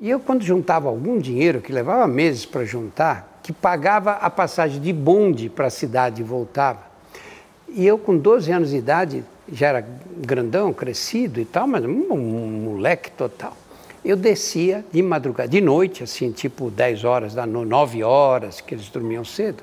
E 0.00 0.08
eu, 0.08 0.18
quando 0.18 0.42
juntava 0.42 0.88
algum 0.88 1.18
dinheiro, 1.18 1.60
que 1.60 1.70
levava 1.70 2.08
meses 2.08 2.46
para 2.46 2.64
juntar, 2.64 3.40
que 3.42 3.52
pagava 3.52 4.12
a 4.12 4.30
passagem 4.30 4.80
de 4.80 4.94
bonde 4.94 5.50
para 5.50 5.66
a 5.66 5.70
cidade 5.70 6.22
e 6.22 6.24
voltava, 6.24 6.80
e 7.68 7.86
eu, 7.86 7.98
com 7.98 8.16
12 8.16 8.50
anos 8.50 8.70
de 8.70 8.78
idade, 8.78 9.22
já 9.52 9.68
era 9.68 9.86
grandão, 10.16 10.72
crescido 10.72 11.38
e 11.38 11.44
tal, 11.44 11.66
mas 11.66 11.84
um, 11.84 12.14
um 12.14 12.50
moleque 12.64 13.10
total 13.10 13.54
eu 14.04 14.16
descia 14.16 14.84
de 14.92 15.00
madrugada, 15.02 15.48
de 15.48 15.60
noite, 15.60 16.02
assim, 16.02 16.32
tipo 16.32 16.70
10 16.70 17.04
horas 17.04 17.34
da 17.34 17.46
noite, 17.46 17.68
9 17.68 18.02
horas, 18.02 18.60
que 18.60 18.74
eles 18.74 18.88
dormiam 18.88 19.24
cedo. 19.24 19.62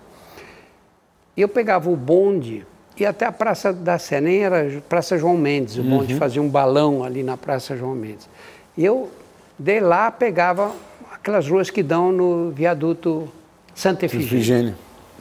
E 1.36 1.42
eu 1.42 1.48
pegava 1.48 1.90
o 1.90 1.96
bonde 1.96 2.66
e 2.98 3.06
até 3.06 3.26
a 3.26 3.32
Praça 3.32 3.72
da 3.72 3.98
Sé, 3.98 4.20
nem 4.20 4.44
era 4.44 4.82
Praça 4.88 5.18
João 5.18 5.38
Mendes, 5.38 5.78
o 5.78 5.84
bonde 5.84 6.14
uhum. 6.14 6.20
fazia 6.20 6.42
um 6.42 6.50
balão 6.50 7.04
ali 7.04 7.24
na 7.24 7.38
Praça 7.38 7.76
João 7.76 7.96
Mendes. 7.96 8.30
E 8.78 8.84
eu, 8.84 9.10
de 9.58 9.80
lá, 9.80 10.12
pegava 10.12 10.74
aquelas 11.12 11.48
ruas 11.48 11.70
que 11.70 11.82
dão 11.82 12.12
no 12.12 12.52
viaduto 12.52 13.30
Santa 13.74 14.06
Efigênia. 14.06 14.76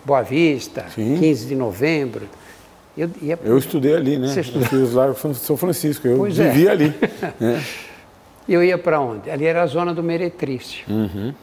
Boa 0.05 0.23
Vista, 0.23 0.87
Sim. 0.95 1.19
15 1.19 1.47
de 1.47 1.55
novembro. 1.55 2.27
Eu, 2.97 3.11
ia... 3.23 3.39
eu 3.45 3.57
estudei 3.57 3.95
ali, 3.95 4.19
né? 4.19 4.29
Você 4.29 4.41
estudou? 4.41 4.63
Eu 4.63 4.87
fiz 4.87 4.93
lá 4.93 5.15
São 5.35 5.57
Francisco, 5.57 6.09
eu 6.09 6.19
pois 6.19 6.39
é. 6.39 6.51
vivia 6.51 6.71
é. 6.71 6.73
ali. 6.73 6.95
né? 7.39 7.63
Eu 8.49 8.65
ia 8.65 8.79
para 8.79 9.01
onde? 9.01 9.31
Ali 9.31 9.45
era 9.45 9.63
a 9.63 9.67
zona 9.67 9.93
do 9.93 10.03
Meretrício. 10.03 10.85
Uhum. 10.89 11.35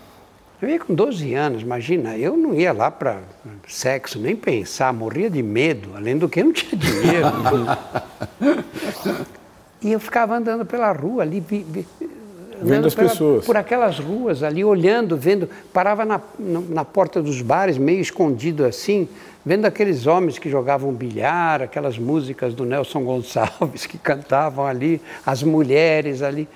Eu 0.61 0.69
ia 0.69 0.79
com 0.79 0.95
12 0.95 1.33
anos, 1.33 1.61
imagina, 1.61 2.17
eu 2.17 2.35
não 2.35 2.53
ia 2.53 2.71
lá 2.71 2.89
para 2.89 3.19
sexo, 3.67 4.17
nem 4.17 4.35
pensar, 4.35 4.91
morria 4.93 5.29
de 5.29 5.43
medo, 5.43 5.89
além 5.95 6.17
do 6.17 6.29
que 6.29 6.41
não 6.41 6.53
tinha 6.53 6.79
dinheiro. 6.79 7.27
e 9.81 9.91
eu 9.91 9.99
ficava 9.99 10.35
andando 10.35 10.65
pela 10.65 10.91
rua 10.93 11.23
ali, 11.23 11.41
vi, 11.41 11.65
vi, 11.67 11.85
vendo 12.61 12.87
as 12.87 12.95
pela, 12.95 13.09
pessoas. 13.09 13.45
Por 13.45 13.57
aquelas 13.57 13.99
ruas 13.99 14.43
ali, 14.43 14.63
olhando, 14.63 15.17
vendo, 15.17 15.49
parava 15.73 16.05
na, 16.05 16.21
na, 16.39 16.85
porta 16.85 17.21
dos 17.21 17.41
bares, 17.41 17.77
meio 17.77 17.99
escondido 17.99 18.65
assim, 18.65 19.07
vendo 19.45 19.65
aqueles 19.65 20.07
homens 20.07 20.39
que 20.39 20.49
jogavam 20.49 20.91
bilhar, 20.93 21.61
aquelas 21.61 21.97
músicas 21.97 22.53
do 22.53 22.65
Nelson 22.65 23.03
Gonçalves 23.03 23.85
que 23.85 23.97
cantavam 23.97 24.65
ali, 24.65 25.01
as 25.25 25.43
mulheres 25.43 26.21
ali. 26.21 26.47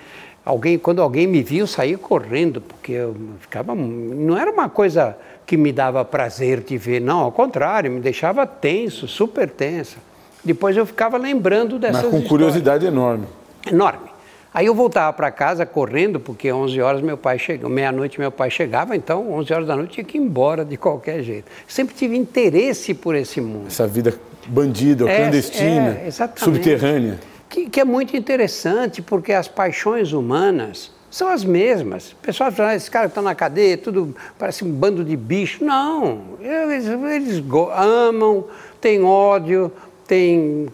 Alguém, 0.44 0.78
quando 0.78 1.02
alguém 1.02 1.26
me 1.26 1.42
viu, 1.42 1.60
eu 1.60 1.66
saía 1.66 1.98
correndo, 1.98 2.60
porque 2.60 2.92
eu 2.92 3.14
ficava. 3.40 3.74
Não 3.74 4.38
era 4.38 4.50
uma 4.50 4.68
coisa 4.68 5.16
que 5.46 5.56
me 5.56 5.72
dava 5.72 6.04
prazer 6.04 6.60
de 6.60 6.78
ver, 6.78 7.00
não, 7.00 7.20
ao 7.20 7.32
contrário, 7.32 7.90
me 7.90 8.00
deixava 8.00 8.46
tenso, 8.46 9.06
super 9.06 9.50
tenso. 9.50 9.98
Depois 10.42 10.76
eu 10.76 10.86
ficava 10.86 11.18
lembrando 11.18 11.78
dessas 11.78 12.02
Mas 12.02 12.10
com 12.10 12.18
histórias. 12.18 12.28
curiosidade 12.28 12.86
enorme. 12.86 13.26
Enorme. 13.70 14.08
Aí 14.52 14.66
eu 14.66 14.74
voltava 14.74 15.12
para 15.12 15.30
casa 15.30 15.66
correndo, 15.66 16.18
porque 16.18 16.50
11 16.50 16.80
horas 16.80 17.02
meu 17.02 17.16
pai 17.16 17.38
chegava, 17.38 17.72
meia-noite 17.72 18.18
meu 18.18 18.32
pai 18.32 18.50
chegava, 18.50 18.96
então 18.96 19.30
11 19.32 19.52
horas 19.52 19.66
da 19.66 19.76
noite 19.76 19.92
tinha 19.92 20.04
que 20.04 20.18
ir 20.18 20.20
embora 20.20 20.64
de 20.64 20.76
qualquer 20.76 21.22
jeito. 21.22 21.50
Sempre 21.68 21.94
tive 21.94 22.16
interesse 22.16 22.94
por 22.94 23.14
esse 23.14 23.40
mundo. 23.40 23.66
Essa 23.68 23.86
vida 23.86 24.14
bandida, 24.48 25.08
é, 25.08 25.16
clandestina, 25.16 26.00
é, 26.04 26.10
subterrânea 26.36 27.29
que, 27.50 27.68
que 27.68 27.80
é 27.80 27.84
muito 27.84 28.16
interessante, 28.16 29.02
porque 29.02 29.32
as 29.32 29.48
paixões 29.48 30.12
humanas 30.12 30.92
são 31.10 31.28
as 31.28 31.44
mesmas. 31.44 32.12
O 32.12 32.16
pessoal 32.16 32.52
fala, 32.52 32.76
esses 32.76 32.88
caras 32.88 33.10
estão 33.10 33.22
na 33.22 33.34
cadeia, 33.34 33.76
tudo 33.76 34.14
parece 34.38 34.64
um 34.64 34.70
bando 34.70 35.04
de 35.04 35.16
bicho. 35.16 35.64
Não, 35.64 36.38
eles, 36.40 36.86
eles 36.86 37.44
amam, 37.74 38.46
têm 38.80 39.02
ódio, 39.02 39.72
têm 40.06 40.68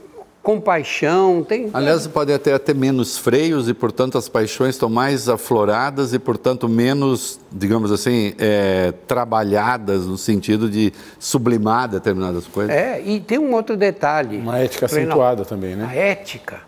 compaixão. 0.46 1.42
Tem... 1.42 1.68
Aliás, 1.74 2.06
pode 2.06 2.32
até 2.32 2.56
ter 2.56 2.72
menos 2.72 3.18
freios 3.18 3.68
e, 3.68 3.74
portanto, 3.74 4.16
as 4.16 4.28
paixões 4.28 4.76
estão 4.76 4.88
mais 4.88 5.28
afloradas 5.28 6.14
e, 6.14 6.20
portanto, 6.20 6.68
menos, 6.68 7.40
digamos 7.50 7.90
assim, 7.90 8.32
é, 8.38 8.92
trabalhadas 9.08 10.06
no 10.06 10.16
sentido 10.16 10.70
de 10.70 10.92
sublimar 11.18 11.88
determinadas 11.88 12.46
coisas. 12.46 12.72
É, 12.72 13.02
e 13.04 13.18
tem 13.18 13.40
um 13.40 13.52
outro 13.54 13.76
detalhe. 13.76 14.38
Uma 14.38 14.60
ética 14.60 14.86
acentuada 14.86 15.44
também, 15.44 15.74
né? 15.74 15.88
A 15.90 15.94
ética. 15.96 16.60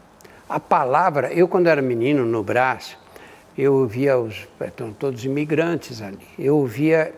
A 0.48 0.58
palavra, 0.58 1.32
eu 1.32 1.46
quando 1.46 1.68
era 1.68 1.80
menino 1.80 2.24
no 2.24 2.42
Brás, 2.42 2.96
eu 3.56 3.86
via 3.86 4.18
os, 4.18 4.48
estão 4.60 4.92
todos 4.92 5.24
imigrantes 5.24 6.02
ali, 6.02 6.26
eu 6.36 6.66
via, 6.66 7.14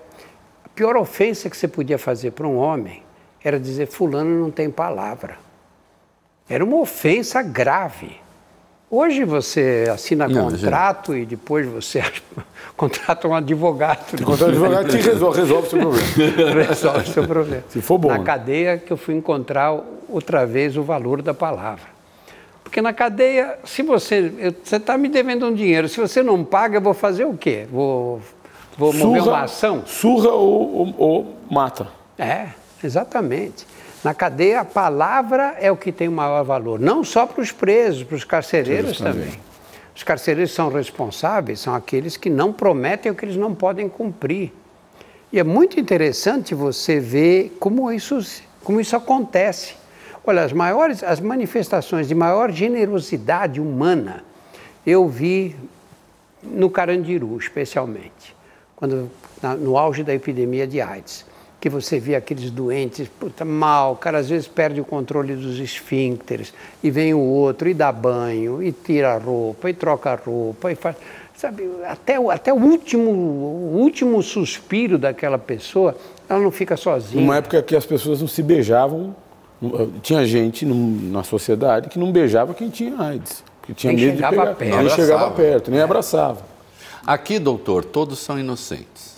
a 0.62 0.68
pior 0.68 0.98
ofensa 0.98 1.48
que 1.48 1.56
você 1.56 1.68
podia 1.68 1.96
fazer 1.96 2.32
para 2.32 2.46
um 2.46 2.58
homem 2.58 3.02
era 3.42 3.58
dizer 3.58 3.86
fulano 3.86 4.38
não 4.38 4.50
tem 4.50 4.68
palavra. 4.68 5.49
Era 6.50 6.64
uma 6.64 6.78
ofensa 6.78 7.40
grave. 7.42 8.16
Hoje 8.90 9.24
você 9.24 9.88
assina 9.88 10.26
não, 10.26 10.50
contrato 10.50 11.12
gente. 11.12 11.22
e 11.22 11.26
depois 11.26 11.64
você 11.64 12.02
contrata 12.76 13.28
um 13.28 13.34
advogado. 13.36 14.20
Contrata 14.24 14.46
um 14.46 14.48
advogado 14.48 14.88
que 14.88 14.96
resolve, 15.08 15.40
resolve 15.40 15.66
o 15.68 15.70
seu 15.70 15.78
problema. 15.78 16.64
resolve 16.64 16.98
o 16.98 17.12
seu 17.12 17.26
problema. 17.28 17.64
Se 17.68 17.80
for 17.80 17.98
bom. 17.98 18.08
Na 18.08 18.18
né? 18.18 18.24
cadeia 18.24 18.78
que 18.78 18.92
eu 18.92 18.96
fui 18.96 19.14
encontrar 19.14 19.78
outra 20.08 20.44
vez 20.44 20.76
o 20.76 20.82
valor 20.82 21.22
da 21.22 21.32
palavra. 21.32 21.88
Porque 22.64 22.82
na 22.82 22.92
cadeia, 22.92 23.56
se 23.64 23.82
você. 23.82 24.32
Eu, 24.36 24.52
você 24.60 24.74
está 24.74 24.98
me 24.98 25.08
devendo 25.08 25.46
um 25.46 25.54
dinheiro, 25.54 25.88
se 25.88 26.00
você 26.00 26.20
não 26.20 26.44
paga, 26.44 26.78
eu 26.78 26.82
vou 26.82 26.94
fazer 26.94 27.26
o 27.26 27.36
quê? 27.36 27.68
Vou, 27.70 28.20
vou 28.76 28.92
surra, 28.92 29.06
mover 29.06 29.22
uma 29.22 29.42
ação? 29.42 29.84
Surra 29.86 30.30
ou, 30.30 30.78
ou, 30.78 30.94
ou 30.98 31.36
mata. 31.48 31.86
É, 32.18 32.48
exatamente. 32.82 33.64
Na 34.02 34.14
cadeia, 34.14 34.60
a 34.60 34.64
palavra 34.64 35.56
é 35.60 35.70
o 35.70 35.76
que 35.76 35.92
tem 35.92 36.08
o 36.08 36.12
maior 36.12 36.42
valor, 36.42 36.80
não 36.80 37.04
só 37.04 37.26
para 37.26 37.42
os 37.42 37.52
presos, 37.52 38.02
para 38.02 38.16
os 38.16 38.24
carcereiros 38.24 38.98
também. 38.98 39.24
também. 39.24 39.40
Os 39.94 40.02
carcereiros 40.02 40.52
são 40.52 40.70
responsáveis, 40.70 41.60
são 41.60 41.74
aqueles 41.74 42.16
que 42.16 42.30
não 42.30 42.52
prometem 42.52 43.12
o 43.12 43.14
que 43.14 43.26
eles 43.26 43.36
não 43.36 43.54
podem 43.54 43.88
cumprir. 43.88 44.52
E 45.30 45.38
é 45.38 45.44
muito 45.44 45.78
interessante 45.78 46.54
você 46.54 46.98
ver 46.98 47.56
como 47.60 47.92
isso, 47.92 48.18
como 48.64 48.80
isso 48.80 48.96
acontece. 48.96 49.74
Olha, 50.26 50.42
as 50.42 50.52
maiores, 50.52 51.02
as 51.02 51.20
manifestações 51.20 52.08
de 52.08 52.14
maior 52.14 52.50
generosidade 52.50 53.60
humana 53.60 54.24
eu 54.86 55.06
vi 55.08 55.54
no 56.42 56.70
Carandiru, 56.70 57.36
especialmente, 57.36 58.34
quando 58.74 59.10
no 59.58 59.76
auge 59.76 60.02
da 60.02 60.14
epidemia 60.14 60.66
de 60.66 60.80
AIDS 60.80 61.26
que 61.60 61.68
você 61.68 62.00
vê 62.00 62.14
aqueles 62.14 62.50
doentes, 62.50 63.06
puta, 63.06 63.44
mal, 63.44 63.92
o 63.92 63.96
cara 63.96 64.18
às 64.18 64.28
vezes 64.30 64.48
perde 64.48 64.80
o 64.80 64.84
controle 64.84 65.36
dos 65.36 65.58
esfíncteres, 65.58 66.54
e 66.82 66.90
vem 66.90 67.12
o 67.12 67.20
outro 67.20 67.68
e 67.68 67.74
dá 67.74 67.92
banho, 67.92 68.62
e 68.62 68.72
tira 68.72 69.14
a 69.14 69.18
roupa, 69.18 69.68
e 69.68 69.74
troca 69.74 70.12
a 70.12 70.14
roupa, 70.14 70.72
e 70.72 70.74
faz. 70.74 70.96
Sabe, 71.36 71.70
até, 71.86 72.16
até 72.16 72.52
o, 72.52 72.56
último, 72.56 73.10
o 73.10 73.78
último 73.78 74.22
suspiro 74.22 74.98
daquela 74.98 75.38
pessoa, 75.38 75.96
ela 76.28 76.38
não 76.38 76.50
fica 76.50 76.76
sozinha. 76.76 77.22
Uma 77.22 77.36
época 77.38 77.62
que 77.62 77.74
as 77.74 77.86
pessoas 77.86 78.20
não 78.20 78.28
se 78.28 78.42
beijavam, 78.42 79.16
tinha 80.02 80.24
gente 80.26 80.66
na 80.66 81.22
sociedade 81.22 81.88
que 81.88 81.98
não 81.98 82.12
beijava 82.12 82.52
quem 82.52 82.68
tinha 82.68 82.98
AIDS. 83.00 83.42
Que 83.62 83.72
tinha 83.72 83.92
nem 83.92 84.06
medo 84.06 84.16
de 84.16 84.28
pegar, 84.28 84.54
perto. 84.54 84.76
Nem 84.76 84.88
chegava 84.90 85.30
perto, 85.30 85.70
nem 85.70 85.80
abraçava. 85.80 86.42
Aqui, 87.06 87.38
doutor, 87.38 87.86
todos 87.86 88.18
são 88.18 88.38
inocentes. 88.38 89.09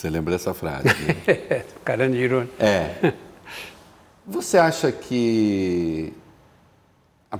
Você 0.00 0.08
lembra 0.08 0.32
dessa 0.32 0.54
frase? 0.54 0.86
Né? 0.86 0.94
Carandiru. 1.84 2.48
É. 2.58 3.12
Você 4.26 4.56
acha 4.56 4.90
que 4.90 6.14
a, 7.30 7.38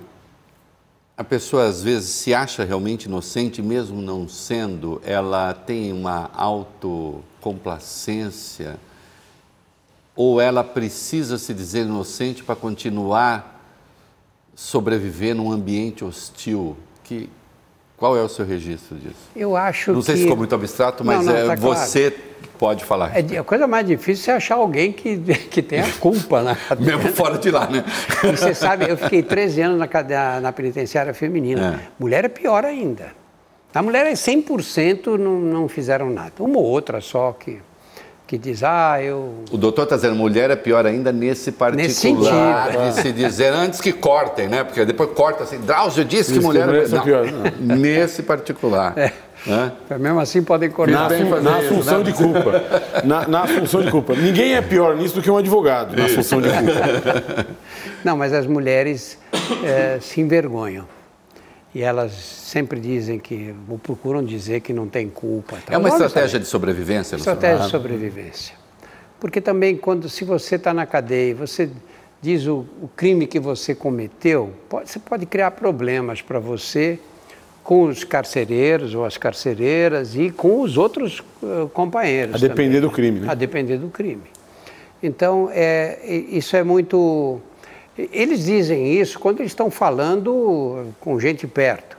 a 1.17 1.25
pessoa 1.25 1.65
às 1.65 1.83
vezes 1.83 2.11
se 2.11 2.35
acha 2.35 2.63
realmente 2.63 3.05
inocente, 3.05 3.63
mesmo 3.63 4.03
não 4.03 4.29
sendo, 4.29 5.01
ela 5.07 5.55
tem 5.55 5.91
uma 5.91 6.31
autocomplacência? 6.35 8.79
Ou 10.15 10.39
ela 10.39 10.63
precisa 10.63 11.39
se 11.39 11.55
dizer 11.55 11.87
inocente 11.87 12.45
para 12.45 12.57
continuar 12.57 13.59
sobreviver 14.55 15.35
num 15.35 15.51
ambiente 15.51 16.05
hostil? 16.05 16.77
Que, 17.05 17.31
qual 18.01 18.17
é 18.17 18.23
o 18.23 18.29
seu 18.31 18.47
registro 18.47 18.97
disso? 18.97 19.29
Eu 19.37 19.55
acho 19.55 19.93
Não 19.93 20.01
sei 20.01 20.15
que... 20.15 20.21
se 20.21 20.25
ficou 20.25 20.39
muito 20.39 20.55
abstrato, 20.55 21.05
mas 21.05 21.19
não, 21.19 21.35
não, 21.35 21.39
é, 21.39 21.47
tá 21.49 21.55
você 21.55 22.11
claro. 22.11 22.49
pode 22.59 22.83
falar. 22.83 23.13
É, 23.15 23.37
a 23.37 23.45
coisa 23.45 23.67
mais 23.67 23.87
difícil 23.87 24.33
é 24.33 24.37
achar 24.39 24.55
alguém 24.55 24.91
que, 24.91 25.19
que 25.53 25.61
tenha 25.61 25.87
culpa 26.01 26.43
na 26.43 26.57
cadeia. 26.57 26.97
Mesmo 26.97 27.13
fora 27.13 27.37
de 27.37 27.51
lá, 27.51 27.69
né? 27.69 27.85
E 28.25 28.29
você 28.35 28.55
sabe, 28.55 28.89
eu 28.89 28.97
fiquei 28.97 29.23
13 29.23 29.61
anos 29.61 29.79
na, 29.79 29.87
cadeia, 29.87 30.41
na 30.41 30.51
penitenciária 30.51 31.13
feminina. 31.13 31.79
É. 31.79 31.89
Mulher 31.99 32.25
é 32.25 32.29
pior 32.29 32.65
ainda. 32.65 33.13
A 33.75 33.83
mulher 33.83 34.07
é 34.07 34.15
100% 34.15 35.19
não, 35.19 35.39
não 35.39 35.69
fizeram 35.69 36.09
nada. 36.09 36.33
Uma 36.41 36.59
ou 36.59 36.65
outra 36.65 37.03
só 37.03 37.33
que 37.33 37.61
que 38.31 38.39
diz, 38.39 38.62
ah, 38.62 39.03
eu. 39.03 39.35
O 39.51 39.57
doutor 39.57 39.83
está 39.83 39.97
dizendo, 39.97 40.14
mulher 40.14 40.51
é 40.51 40.55
pior 40.55 40.87
ainda 40.87 41.11
nesse 41.11 41.51
particular. 41.51 41.89
Nesse 41.89 42.01
sentido. 42.01 42.78
Nesse 42.85 43.12
dizer, 43.12 43.53
antes 43.53 43.81
que 43.81 43.93
cortem, 43.93 44.47
né? 44.47 44.62
Porque 44.62 44.85
depois 44.85 45.11
corta 45.16 45.43
assim, 45.43 45.59
Drauzio 45.59 46.05
disse 46.05 46.35
que 46.35 46.39
mulher 46.39 46.68
é 46.68 46.87
não, 46.87 47.03
pior. 47.03 47.26
Não. 47.26 47.51
Nesse 47.76 48.22
particular. 48.22 48.97
É. 48.97 49.12
É? 49.91 49.99
Mesmo 49.99 50.20
assim 50.20 50.45
podem 50.45 50.70
cortar. 50.70 51.11
Na, 51.11 51.41
na 51.41 51.57
assunção 51.57 51.99
né? 51.99 52.05
de 52.05 52.12
culpa. 52.12 52.62
Na, 53.03 53.26
na 53.26 53.43
assunção 53.43 53.83
de 53.83 53.91
culpa. 53.91 54.14
Ninguém 54.14 54.55
é 54.55 54.62
pior 54.62 54.95
nisso 54.95 55.16
do 55.16 55.22
que 55.22 55.31
um 55.31 55.37
advogado, 55.37 55.97
na 55.97 56.05
assunção 56.05 56.41
de 56.41 56.51
culpa. 56.51 57.47
Não, 58.05 58.16
mas 58.16 58.33
as 58.33 58.47
mulheres 58.47 59.18
é, 59.64 59.99
se 60.01 60.20
envergonham. 60.20 60.87
E 61.75 61.83
elas 61.83 62.12
sempre 62.12 62.81
dizem 62.81 63.18
que, 63.18 63.55
ou 63.68 63.79
procuram 63.79 64.25
dizer 64.25 64.61
que 64.61 64.73
não 64.73 64.89
tem 64.89 65.09
culpa. 65.09 65.57
Tá? 65.64 65.75
É 65.75 65.79
uma 65.79 65.89
estratégia 65.89 66.41
de 66.41 66.47
sobrevivência, 66.47 67.16
Estratégia 67.16 67.64
de 67.64 67.71
sobrevivência. 67.71 68.55
Porque 69.21 69.41
também, 69.41 69.77
quando 69.77 70.09
se 70.09 70.25
você 70.25 70.57
está 70.57 70.75
na 70.75 70.85
cadeia, 70.85 71.35
você 71.35 71.71
diz 72.21 72.47
o, 72.47 72.66
o, 72.83 72.91
crime 72.97 73.27
que 73.27 73.39
você 73.39 73.75
cometeu, 73.75 74.53
pode, 74.68 74.91
você 74.91 74.99
pode 74.99 75.27
criar 75.27 75.53
problemas 75.53 76.21
para 76.21 76.39
você 76.41 76.99
com 77.62 77.85
os 77.85 78.03
carcereiros 78.03 78.95
ou 78.95 79.05
as 79.05 79.16
carcereiras 79.16 80.16
e 80.16 80.31
com 80.31 80.62
os 80.62 80.77
outros 80.77 81.23
uh, 81.43 81.68
companheiros. 81.68 82.35
A 82.35 82.39
depender 82.39 82.77
também, 82.77 82.81
do 82.81 82.91
crime, 82.91 83.21
né? 83.21 83.29
A 83.31 83.35
depender 83.35 83.77
do 83.77 83.89
crime. 83.89 84.25
Então, 85.03 85.49
é, 85.53 85.99
isso 86.05 86.57
é 86.57 86.64
muito 86.64 87.41
eles 87.99 88.45
dizem 88.45 88.95
isso 88.95 89.18
quando 89.18 89.41
eles 89.41 89.53
estão 89.53 89.70
falando 89.70 90.93
com 91.01 91.18
gente 91.18 91.47
perto. 91.47 91.99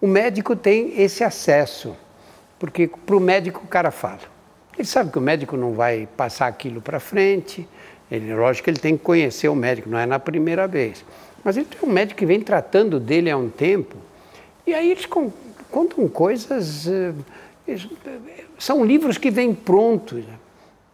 O 0.00 0.06
médico 0.06 0.56
tem 0.56 1.00
esse 1.00 1.22
acesso, 1.22 1.94
porque 2.58 2.88
para 2.88 3.16
o 3.16 3.20
médico 3.20 3.62
o 3.64 3.68
cara 3.68 3.90
fala. 3.90 4.20
Ele 4.76 4.86
sabe 4.86 5.10
que 5.10 5.18
o 5.18 5.20
médico 5.20 5.56
não 5.56 5.72
vai 5.72 6.08
passar 6.16 6.46
aquilo 6.46 6.80
para 6.80 6.98
frente. 6.98 7.68
Ele, 8.10 8.34
lógico 8.34 8.64
que 8.64 8.70
ele 8.70 8.78
tem 8.78 8.96
que 8.96 9.04
conhecer 9.04 9.48
o 9.48 9.54
médico, 9.54 9.88
não 9.88 9.98
é 9.98 10.06
na 10.06 10.18
primeira 10.18 10.66
vez. 10.66 11.04
Mas 11.44 11.56
ele 11.56 11.66
tem 11.66 11.88
um 11.88 11.92
médico 11.92 12.18
que 12.18 12.26
vem 12.26 12.40
tratando 12.40 12.98
dele 12.98 13.30
há 13.30 13.36
um 13.36 13.48
tempo. 13.48 13.96
E 14.66 14.74
aí 14.74 14.90
eles 14.90 15.06
contam 15.70 16.08
coisas. 16.08 16.86
Eh, 16.86 17.12
são 18.58 18.84
livros 18.84 19.16
que 19.18 19.30
vêm 19.30 19.54
prontos. 19.54 20.24
Né? 20.24 20.34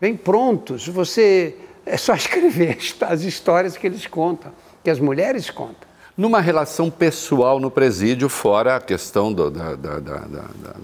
Vêm 0.00 0.16
prontos. 0.16 0.86
Você. 0.88 1.56
É 1.86 1.96
só 1.96 2.14
escrever 2.14 2.76
as 3.02 3.22
histórias 3.22 3.76
que 3.76 3.86
eles 3.86 4.06
contam, 4.08 4.52
que 4.82 4.90
as 4.90 4.98
mulheres 4.98 5.48
contam. 5.48 5.86
Numa 6.16 6.40
relação 6.40 6.90
pessoal 6.90 7.60
no 7.60 7.70
presídio, 7.70 8.28
fora 8.28 8.76
a 8.76 8.80
questão 8.80 9.32
do, 9.32 9.50
da, 9.50 9.76
da, 9.76 10.00
da, 10.00 10.18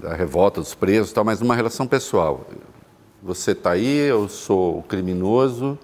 da, 0.01 0.15
revolta 0.15 0.61
dos 0.61 0.75
presos, 0.75 1.13
tal, 1.13 1.25
mas 1.25 1.41
numa 1.41 1.57
relação 1.57 1.87
pessoal. 1.87 2.47
Você 3.23 3.53
está 3.53 3.73
aí, 3.73 3.99
eu 3.99 4.29
sou 4.29 4.79
o 4.79 4.83
criminoso. 4.83 5.79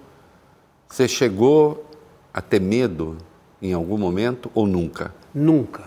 Você 0.87 1.07
chegou 1.07 1.85
a 2.33 2.41
ter 2.41 2.61
medo 2.61 3.17
em 3.61 3.73
algum 3.73 3.97
momento 3.97 4.49
ou 4.53 4.67
nunca? 4.67 5.13
Nunca. 5.33 5.83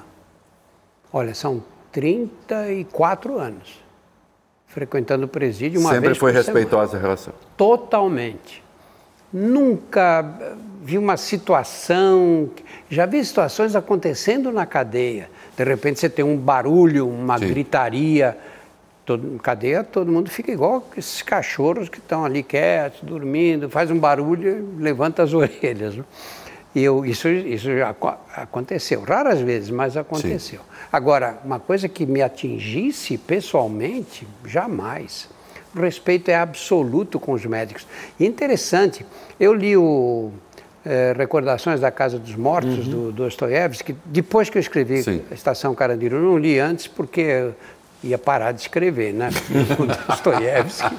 Olha, 1.13 1.35
são 1.35 1.63
34 1.93 3.39
anos 3.39 3.81
frequentando 4.67 5.27
o 5.27 5.29
presídio 5.29 5.81
uma 5.81 5.91
Sempre 5.91 6.09
vez 6.09 6.19
foi 6.19 6.33
respeitosa 6.33 6.97
a 6.97 7.01
relação? 7.01 7.35
Totalmente. 7.57 8.62
Nunca 9.33 10.23
vi 10.83 10.99
uma 10.99 11.17
situação, 11.17 12.51
já 12.91 13.07
vi 13.07 13.25
situações 13.25 13.77
acontecendo 13.77 14.51
na 14.51 14.67
cadeia. 14.67 15.31
De 15.57 15.65
repente 15.65 16.01
você 16.01 16.09
tem 16.09 16.25
um 16.25 16.37
barulho, 16.37 17.09
uma 17.09 17.39
Sim. 17.39 17.49
gritaria. 17.49 18.37
Todo, 19.05 19.39
cadeia 19.41 19.83
todo 19.83 20.13
mundo 20.13 20.31
fica 20.31 20.53
igual 20.53 20.87
esses 20.97 21.23
cachorros 21.23 21.89
que 21.89 21.99
estão 21.99 22.25
ali 22.25 22.43
quietos, 22.43 23.01
dormindo, 23.03 23.69
faz 23.69 23.91
um 23.91 23.99
barulho 23.99 24.77
levanta 24.79 25.23
as 25.23 25.35
orelhas. 25.35 25.97
Né? 25.97 26.05
E 26.75 26.83
eu, 26.83 27.05
isso, 27.05 27.29
isso 27.29 27.77
já 27.77 27.95
aconteceu, 28.35 29.03
raras 29.03 29.41
vezes, 29.41 29.71
mas 29.71 29.97
aconteceu. 29.97 30.61
Sim. 30.61 30.67
Agora, 30.91 31.39
uma 31.45 31.59
coisa 31.59 31.89
que 31.89 32.07
me 32.07 32.23
atingisse 32.23 33.19
pessoalmente, 33.19 34.27
jamais. 34.47 35.29
O 35.75 35.81
respeito 35.81 36.31
é 36.31 36.37
absoluto 36.37 37.19
com 37.19 37.33
os 37.33 37.45
médicos. 37.47 37.87
E 38.21 38.27
interessante, 38.27 39.07
eu 39.41 39.55
li 39.55 39.77
o 39.77 40.31
é, 40.85 41.15
Recordações 41.17 41.81
da 41.81 41.91
Casa 41.91 42.19
dos 42.19 42.35
Mortos, 42.35 42.87
uhum. 42.87 42.91
do 42.91 43.13
Dostoiévski, 43.13 43.97
depois 44.05 44.51
que 44.51 44.59
eu 44.59 44.61
escrevi 44.61 45.03
Sim. 45.03 45.23
a 45.31 45.35
Estação 45.35 45.75
Carandiru, 45.75 46.21
não 46.21 46.37
li 46.37 46.59
antes 46.59 46.87
porque 46.87 47.51
ia 48.03 48.19
parar 48.19 48.51
de 48.51 48.63
escrever, 48.63 49.15
né? 49.15 49.31
O 49.79 49.87
Dostoiévski, 49.87 50.91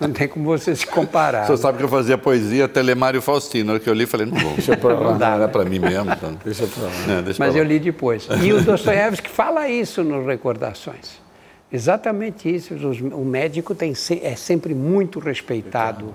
não 0.00 0.12
tem 0.12 0.26
como 0.26 0.46
você 0.46 0.74
se 0.74 0.86
comparar. 0.86 1.46
Você 1.46 1.58
sabe 1.58 1.78
que 1.78 1.84
eu 1.84 1.88
fazia 1.88 2.16
poesia 2.16 2.66
Telemário 2.66 3.20
Faustino, 3.20 3.78
que 3.78 3.88
eu 3.88 3.94
li 3.94 4.06
falei, 4.06 4.26
não 4.26 4.36
vou, 4.38 4.54
deixa 4.54 4.76
pra 4.76 4.94
lá. 4.94 5.10
Não 5.12 5.18
dá, 5.18 5.34
era 5.34 5.48
para 5.48 5.64
mim 5.64 5.78
mesmo. 5.78 6.10
Então. 6.10 6.38
Deixa 6.44 6.66
para 6.66 6.84
lá. 6.84 7.18
É, 7.18 7.22
deixa 7.22 7.44
Mas 7.44 7.54
eu 7.54 7.62
li 7.62 7.78
depois. 7.78 8.26
E 8.42 8.52
o 8.52 8.62
Dostoiévski 8.62 9.28
fala 9.28 9.68
isso 9.68 10.02
nos 10.02 10.26
Recordações. 10.26 11.27
Exatamente 11.72 12.52
isso. 12.54 12.74
O 13.14 13.24
médico 13.24 13.74
tem, 13.74 13.92
é 14.22 14.36
sempre 14.36 14.74
muito 14.74 15.18
respeitado 15.18 16.14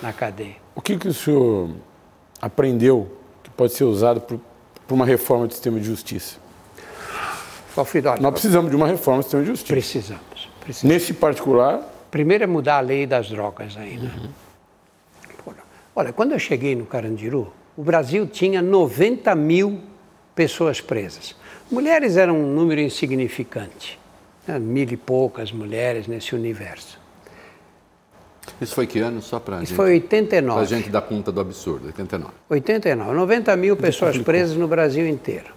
na 0.00 0.12
cadeia. 0.12 0.56
O 0.74 0.80
que, 0.80 0.96
que 0.96 1.08
o 1.08 1.14
senhor 1.14 1.70
aprendeu 2.40 3.10
que 3.42 3.50
pode 3.50 3.72
ser 3.72 3.84
usado 3.84 4.20
para 4.20 4.94
uma 4.94 5.04
reforma 5.04 5.46
do 5.46 5.52
sistema 5.52 5.78
de 5.78 5.86
justiça? 5.86 6.36
Alfredo, 7.76 8.10
Nós 8.20 8.32
precisamos 8.32 8.70
de 8.70 8.76
uma 8.76 8.86
reforma 8.86 9.20
do 9.20 9.22
sistema 9.22 9.42
de 9.42 9.48
justiça. 9.48 9.72
Precisamos. 9.72 10.50
precisamos. 10.60 10.82
Nesse 10.82 11.14
particular? 11.14 11.80
Primeiro 12.10 12.44
é 12.44 12.46
mudar 12.46 12.76
a 12.76 12.80
lei 12.80 13.06
das 13.06 13.28
drogas 13.28 13.76
ainda. 13.76 14.04
Uhum. 14.04 14.28
Olha, 15.94 16.12
quando 16.12 16.32
eu 16.32 16.38
cheguei 16.38 16.74
no 16.74 16.86
Carandiru, 16.86 17.52
o 17.76 17.82
Brasil 17.82 18.26
tinha 18.26 18.62
90 18.62 19.34
mil 19.34 19.80
pessoas 20.34 20.80
presas. 20.80 21.34
Mulheres 21.70 22.16
eram 22.16 22.38
um 22.38 22.54
número 22.54 22.80
insignificante. 22.80 23.98
Né? 24.46 24.58
Mil 24.58 24.88
e 24.90 24.96
poucas 24.96 25.52
mulheres 25.52 26.06
nesse 26.06 26.34
universo. 26.34 27.00
Isso 28.60 28.74
foi 28.74 28.86
que 28.86 28.98
ano, 28.98 29.22
só 29.22 29.38
para 29.38 29.56
Isso 29.56 29.66
gente, 29.66 29.76
foi 29.76 29.92
89. 29.92 30.66
Para 30.66 30.76
a 30.76 30.78
gente 30.78 30.90
dar 30.90 31.02
conta 31.02 31.30
do 31.30 31.40
absurdo, 31.40 31.86
89. 31.86 32.32
89. 32.48 33.12
90 33.12 33.56
mil 33.56 33.76
pessoas 33.76 34.18
presas 34.18 34.56
no 34.56 34.66
Brasil 34.66 35.06
inteiro. 35.06 35.54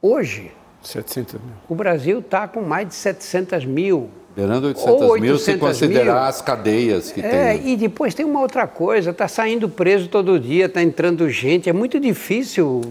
Hoje, 0.00 0.52
700 0.82 1.34
mil. 1.34 1.54
o 1.68 1.74
Brasil 1.74 2.18
está 2.20 2.46
com 2.46 2.62
mais 2.62 2.88
de 2.88 2.94
700 2.94 3.64
mil. 3.64 4.10
Beirando 4.36 4.66
800, 4.66 4.92
800 4.92 5.20
mil 5.20 5.38
se 5.38 5.56
considerar 5.56 6.04
mil. 6.04 6.22
as 6.24 6.42
cadeias 6.42 7.10
que 7.10 7.20
é, 7.20 7.54
tem. 7.56 7.72
E 7.72 7.76
depois 7.76 8.14
tem 8.14 8.26
uma 8.26 8.42
outra 8.42 8.66
coisa, 8.66 9.10
está 9.10 9.26
saindo 9.26 9.66
preso 9.66 10.08
todo 10.08 10.38
dia, 10.38 10.66
está 10.66 10.82
entrando 10.82 11.26
gente, 11.30 11.70
é 11.70 11.72
muito 11.72 11.98
difícil 11.98 12.82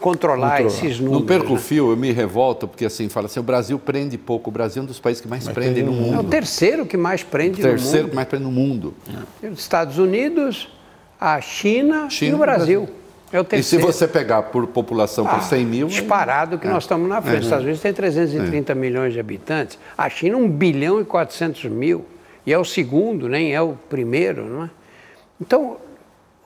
controlar, 0.00 0.56
controlar. 0.56 0.60
esses 0.62 0.98
números. 0.98 1.20
Não 1.20 1.24
perco 1.24 1.52
o 1.52 1.54
né? 1.54 1.60
fio, 1.60 1.92
eu 1.92 1.96
me 1.96 2.10
revolto, 2.10 2.66
porque 2.66 2.84
assim, 2.84 3.08
fala 3.08 3.26
assim, 3.26 3.38
o 3.38 3.44
Brasil 3.44 3.78
prende 3.78 4.18
pouco, 4.18 4.50
o 4.50 4.52
Brasil 4.52 4.80
é 4.80 4.82
um 4.82 4.86
dos 4.86 4.98
países 4.98 5.20
que 5.20 5.28
mais 5.28 5.44
Mas 5.44 5.54
prende 5.54 5.84
no 5.84 5.92
mundo. 5.92 6.16
É 6.16 6.18
o 6.18 6.24
terceiro 6.24 6.84
que 6.84 6.96
mais 6.96 7.22
prende 7.22 7.60
o 7.60 7.64
no 7.64 7.68
mundo. 7.68 7.78
O 7.78 7.80
terceiro 7.80 8.08
que 8.08 8.16
mais 8.16 8.28
prende 8.28 8.44
no 8.44 8.50
mundo. 8.50 8.94
É. 9.40 9.46
Os 9.46 9.60
Estados 9.60 9.98
Unidos, 9.98 10.68
a 11.20 11.40
China, 11.40 12.10
China 12.10 12.32
e 12.32 12.34
o 12.34 12.38
Brasil. 12.38 12.80
Brasil. 12.80 13.07
É 13.32 13.40
o 13.40 13.46
e 13.52 13.62
se 13.62 13.76
você 13.76 14.08
pegar 14.08 14.44
por 14.44 14.66
população 14.68 15.26
ah, 15.26 15.34
por 15.34 15.42
100 15.42 15.66
mil... 15.66 15.86
Disparado 15.88 16.58
que 16.58 16.66
é. 16.66 16.70
nós 16.70 16.84
estamos 16.84 17.08
na 17.08 17.20
frente. 17.20 17.40
Os 17.40 17.44
Estados 17.44 17.64
Unidos 17.64 17.82
tem 17.82 17.92
330 17.92 18.72
é. 18.72 18.74
milhões 18.74 19.12
de 19.12 19.20
habitantes. 19.20 19.78
A 19.96 20.08
China 20.08 20.38
1 20.38 20.50
bilhão 20.50 21.00
e 21.00 21.04
400 21.04 21.64
mil. 21.64 22.06
E 22.46 22.52
é 22.52 22.58
o 22.58 22.64
segundo, 22.64 23.28
nem 23.28 23.54
é 23.54 23.60
o 23.60 23.74
primeiro, 23.88 24.44
não 24.46 24.64
é? 24.64 24.70
Então, 25.40 25.76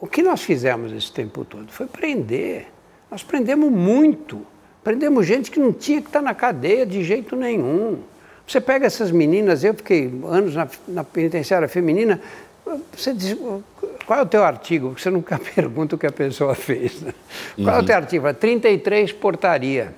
o 0.00 0.06
que 0.06 0.22
nós 0.22 0.42
fizemos 0.42 0.92
esse 0.92 1.12
tempo 1.12 1.44
todo 1.44 1.70
foi 1.70 1.86
prender. 1.86 2.66
Nós 3.10 3.22
prendemos 3.22 3.70
muito. 3.70 4.44
Prendemos 4.82 5.26
gente 5.26 5.50
que 5.50 5.60
não 5.60 5.72
tinha 5.72 6.00
que 6.00 6.08
estar 6.08 6.20
na 6.20 6.34
cadeia 6.34 6.84
de 6.84 7.04
jeito 7.04 7.36
nenhum. 7.36 8.00
Você 8.46 8.60
pega 8.60 8.84
essas 8.84 9.12
meninas, 9.12 9.62
eu 9.62 9.72
fiquei 9.74 10.12
anos 10.24 10.56
na, 10.56 10.68
na 10.88 11.04
penitenciária 11.04 11.68
feminina, 11.68 12.20
você 12.92 13.14
diz, 13.14 13.36
qual 14.06 14.20
é 14.20 14.22
o 14.22 14.26
teu 14.26 14.44
artigo? 14.44 14.88
Porque 14.88 15.02
você 15.02 15.10
nunca 15.10 15.38
pergunta 15.54 15.96
o 15.96 15.98
que 15.98 16.06
a 16.06 16.12
pessoa 16.12 16.54
fez. 16.54 17.00
Né? 17.00 17.14
Qual 17.56 17.68
uhum. 17.68 17.74
é 17.74 17.78
o 17.80 17.84
teu 17.84 17.96
artigo? 17.96 18.32
33 18.32 19.12
portaria. 19.12 19.94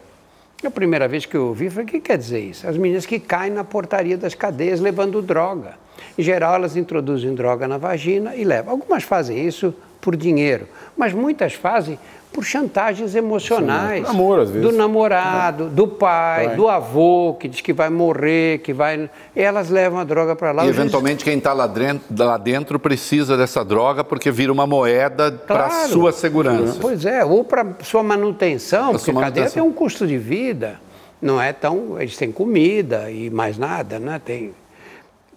A 0.64 0.70
primeira 0.70 1.07
vez 1.07 1.26
que 1.26 1.36
eu 1.36 1.48
ouvi, 1.48 1.68
falei, 1.68 1.84
o 1.84 1.88
que 1.88 2.00
quer 2.00 2.16
dizer 2.16 2.40
isso? 2.40 2.66
As 2.66 2.76
meninas 2.78 3.05
que 3.05 3.20
caem 3.20 3.52
na 3.52 3.64
portaria 3.64 4.16
das 4.16 4.34
cadeias 4.34 4.80
levando 4.80 5.20
droga. 5.20 5.74
Em 6.16 6.22
geral, 6.22 6.55
elas 6.55 6.76
introduzem 6.76 7.34
droga 7.34 7.68
na 7.68 7.76
vagina 7.76 8.34
e 8.34 8.44
levam. 8.44 8.72
Algumas 8.72 9.02
fazem 9.02 9.46
isso 9.46 9.74
por 10.00 10.16
dinheiro, 10.16 10.66
mas 10.97 11.12
muitas 11.12 11.55
fazem 11.55 11.98
por 12.35 12.44
chantagens 12.44 13.15
emocionais. 13.15 14.09
Sim, 14.09 14.40
às 14.40 14.51
vezes. 14.51 14.69
Do 14.69 14.77
namorado, 14.77 15.69
do 15.69 15.86
pai, 15.86 16.48
vai. 16.48 16.56
do 16.56 16.69
avô, 16.69 17.36
que 17.39 17.47
diz 17.47 17.61
que 17.61 17.73
vai 17.73 17.89
morrer, 17.89 18.59
que 18.59 18.73
vai. 18.73 19.09
Elas 19.36 19.70
levam 19.70 20.01
a 20.01 20.05
droga 20.05 20.35
para 20.35 20.51
lá. 20.51 20.66
E 20.66 20.69
eventualmente 20.69 21.24
quem 21.24 21.39
está 21.39 21.52
lá 21.52 21.69
dentro, 21.69 22.02
lá 22.19 22.36
dentro 22.36 22.81
precisa 22.81 23.36
dessa 23.36 23.65
droga 23.65 24.02
porque 24.02 24.32
vira 24.32 24.52
uma 24.52 24.66
moeda 24.66 25.31
claro. 25.31 25.70
para 25.70 25.86
sua 25.86 26.11
segurança. 26.11 26.77
Pois 26.81 27.06
é, 27.06 27.24
ou 27.24 27.44
para 27.44 27.77
sua 27.85 28.02
manutenção, 28.02 28.90
pra 28.90 28.98
porque 28.98 29.11
a 29.12 29.20
cadeia 29.20 29.48
tem 29.48 29.62
um 29.62 29.73
custo 29.73 30.05
de 30.05 30.19
vida. 30.19 30.81
Não 31.23 31.40
é 31.40 31.52
tão. 31.52 32.01
Eles 32.01 32.16
têm 32.16 32.32
comida 32.32 33.09
e 33.12 33.31
mais 33.31 33.56
nada, 33.56 34.01
né? 34.01 34.20
Tem. 34.23 34.52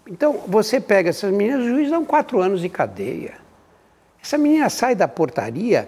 Então, 0.09 0.39
você 0.47 0.79
pega 0.79 1.11
essas 1.11 1.31
meninas, 1.31 1.63
o 1.63 1.69
juiz 1.69 1.91
dá 1.91 1.99
quatro 1.99 2.41
anos 2.41 2.59
de 2.59 2.69
cadeia. 2.69 3.33
Essa 4.23 4.35
menina 4.37 4.67
sai 4.69 4.95
da 4.95 5.07
portaria 5.07 5.87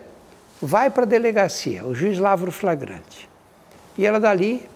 vai 0.61 0.89
para 0.89 1.03
a 1.03 1.05
delegacia, 1.05 1.85
o 1.85 1.93
juiz 1.93 2.19
lavra 2.19 2.49
o 2.49 2.51
flagrante. 2.51 3.29
E 3.97 4.05
ela 4.05 4.19
dali 4.19 4.67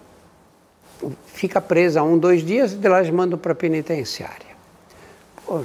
fica 1.27 1.59
presa 1.59 2.03
um, 2.03 2.17
dois 2.17 2.45
dias 2.45 2.73
e 2.73 2.75
de 2.75 2.87
lá 2.87 2.99
eles 2.99 3.13
mandam 3.13 3.37
para 3.37 3.51
a 3.51 3.55
penitenciária. 3.55 4.53
Pô, 5.45 5.61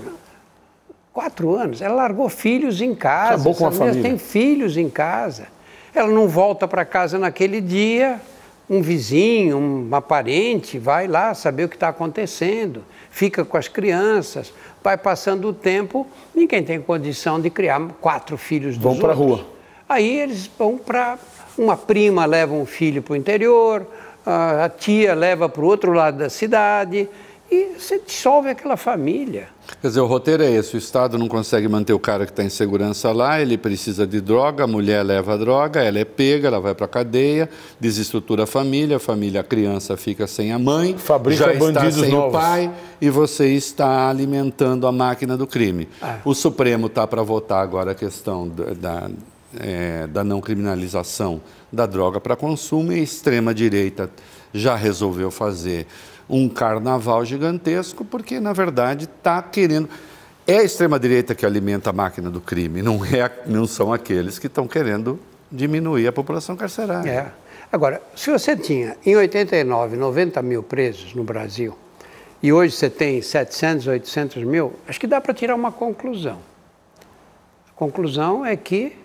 quatro 1.13 1.55
anos, 1.55 1.81
ela 1.81 1.95
largou 1.95 2.29
filhos 2.29 2.81
em 2.81 2.95
casa. 2.95 3.35
Acabou 3.35 3.55
com 3.55 3.67
a 3.67 3.73
família. 3.73 4.03
tem 4.03 4.19
filhos 4.19 4.77
em 4.77 4.89
casa. 4.89 5.47
Ela 5.95 6.09
não 6.09 6.29
volta 6.29 6.67
para 6.69 6.85
casa 6.85 7.19
naquele 7.19 7.61
dia, 7.61 8.21
um 8.69 8.83
vizinho, 8.83 9.59
uma 9.59 10.03
parente 10.03 10.79
vai 10.79 11.09
lá 11.09 11.33
saber 11.35 11.65
o 11.65 11.69
que 11.69 11.77
está 11.77 11.89
acontecendo, 11.89 12.85
fica 13.11 13.45
com 13.45 13.57
as 13.57 13.67
crianças, 13.67 14.53
vai 14.83 14.97
passando 14.97 15.49
o 15.49 15.53
tempo, 15.53 16.07
ninguém 16.35 16.63
tem 16.63 16.81
condição 16.81 17.41
de 17.41 17.51
criar 17.51 17.81
quatro 18.01 18.37
filhos 18.37 18.77
dos 18.77 18.85
Vão 18.85 18.99
para 18.99 19.13
a 19.13 19.15
rua. 19.15 19.58
Aí 19.89 20.21
eles 20.21 20.51
vão 20.59 20.77
para. 20.77 21.19
Uma 21.57 21.77
prima 21.77 22.25
leva 22.25 22.55
um 22.55 22.65
filho 22.65 23.03
para 23.03 23.15
o 23.15 23.17
interior, 23.17 23.85
a 24.25 24.69
tia 24.69 25.13
leva 25.13 25.49
para 25.49 25.61
o 25.61 25.65
outro 25.65 25.93
lado 25.93 26.19
da 26.19 26.31
cidade, 26.31 27.09
e 27.51 27.79
você 27.79 27.99
dissolve 27.99 28.51
aquela 28.51 28.77
família. 28.77 29.49
Quer 29.81 29.89
dizer, 29.89 30.01
o 30.01 30.07
roteiro 30.07 30.43
é 30.43 30.51
esse: 30.51 30.77
o 30.77 30.79
Estado 30.79 31.17
não 31.17 31.29
consegue 31.29 31.67
manter 31.67 31.95
o 31.95 31.99
cara 31.99 32.27
que 32.27 32.33
está 32.33 32.45
em 32.45 32.51
segurança 32.51 33.11
lá, 33.11 33.41
ele 33.41 33.57
precisa 33.57 34.07
de 34.07 34.21
droga, 34.21 34.65
a 34.65 34.67
mulher 34.67 35.03
leva 35.03 35.33
a 35.33 35.37
droga, 35.37 35.83
ela 35.83 35.99
é 35.99 36.05
pega, 36.05 36.49
ela 36.49 36.61
vai 36.61 36.75
para 36.75 36.85
a 36.85 36.89
cadeia, 36.89 37.49
desestrutura 37.81 38.45
a 38.45 38.47
família, 38.47 38.97
a 38.99 39.01
família, 39.01 39.41
a 39.41 39.45
criança 39.45 39.97
fica 39.97 40.27
sem 40.27 40.53
a 40.53 40.59
mãe, 40.59 40.97
Fabrica 40.99 41.45
já 41.45 41.53
está 41.55 41.91
sem 41.91 42.11
novos. 42.11 42.29
o 42.29 42.39
pai 42.39 42.71
e 43.01 43.09
você 43.09 43.49
está 43.49 44.11
alimentando 44.11 44.87
a 44.87 44.93
máquina 44.93 45.37
do 45.37 45.47
crime. 45.47 45.89
Ah. 46.03 46.19
O 46.25 46.35
Supremo 46.35 46.89
está 46.89 47.07
para 47.07 47.23
votar 47.23 47.63
agora 47.63 47.93
a 47.93 47.95
questão 47.95 48.47
da, 48.47 48.75
da, 48.75 49.11
é, 49.59 50.07
da 50.07 50.23
não 50.23 50.41
criminalização 50.41 51.41
da 51.73 51.87
droga 51.87 52.21
para 52.21 52.37
consumo 52.37 52.93
e 52.93 52.97
a 52.97 53.03
extrema-direita 53.03 54.11
já 54.53 54.75
resolveu 54.75 55.31
fazer 55.31 55.87
um 56.29 56.49
carnaval 56.49 57.25
gigantesco, 57.25 58.05
porque, 58.05 58.39
na 58.41 58.53
verdade, 58.53 59.05
está 59.05 59.41
querendo. 59.43 59.89
É 60.47 60.59
a 60.59 60.63
extrema-direita 60.63 61.35
que 61.35 61.47
alimenta 61.47 61.91
a 61.91 61.93
máquina 61.93 62.31
do 62.31 62.41
crime, 62.41 62.83
não, 62.83 63.05
é, 63.05 63.31
não 63.47 63.67
são 63.67 63.93
aqueles 63.93 64.39
que 64.39 64.47
estão 64.47 64.67
querendo 64.67 65.19
diminuir 65.51 66.07
a 66.07 66.13
população 66.13 66.57
carcerária. 66.57 67.11
É. 67.11 67.33
Agora, 67.71 68.01
se 68.17 68.31
você 68.31 68.57
tinha 68.57 68.97
em 69.05 69.15
89 69.15 69.97
90 69.97 70.41
mil 70.41 70.63
presos 70.63 71.15
no 71.15 71.23
Brasil 71.23 71.77
e 72.43 72.51
hoje 72.51 72.75
você 72.75 72.89
tem 72.89 73.21
700, 73.21 73.87
800 73.87 74.43
mil, 74.45 74.75
acho 74.87 74.99
que 74.99 75.07
dá 75.07 75.21
para 75.21 75.35
tirar 75.35 75.55
uma 75.55 75.71
conclusão. 75.71 76.39
A 77.69 77.73
conclusão 77.73 78.45
é 78.45 78.57
que 78.57 78.97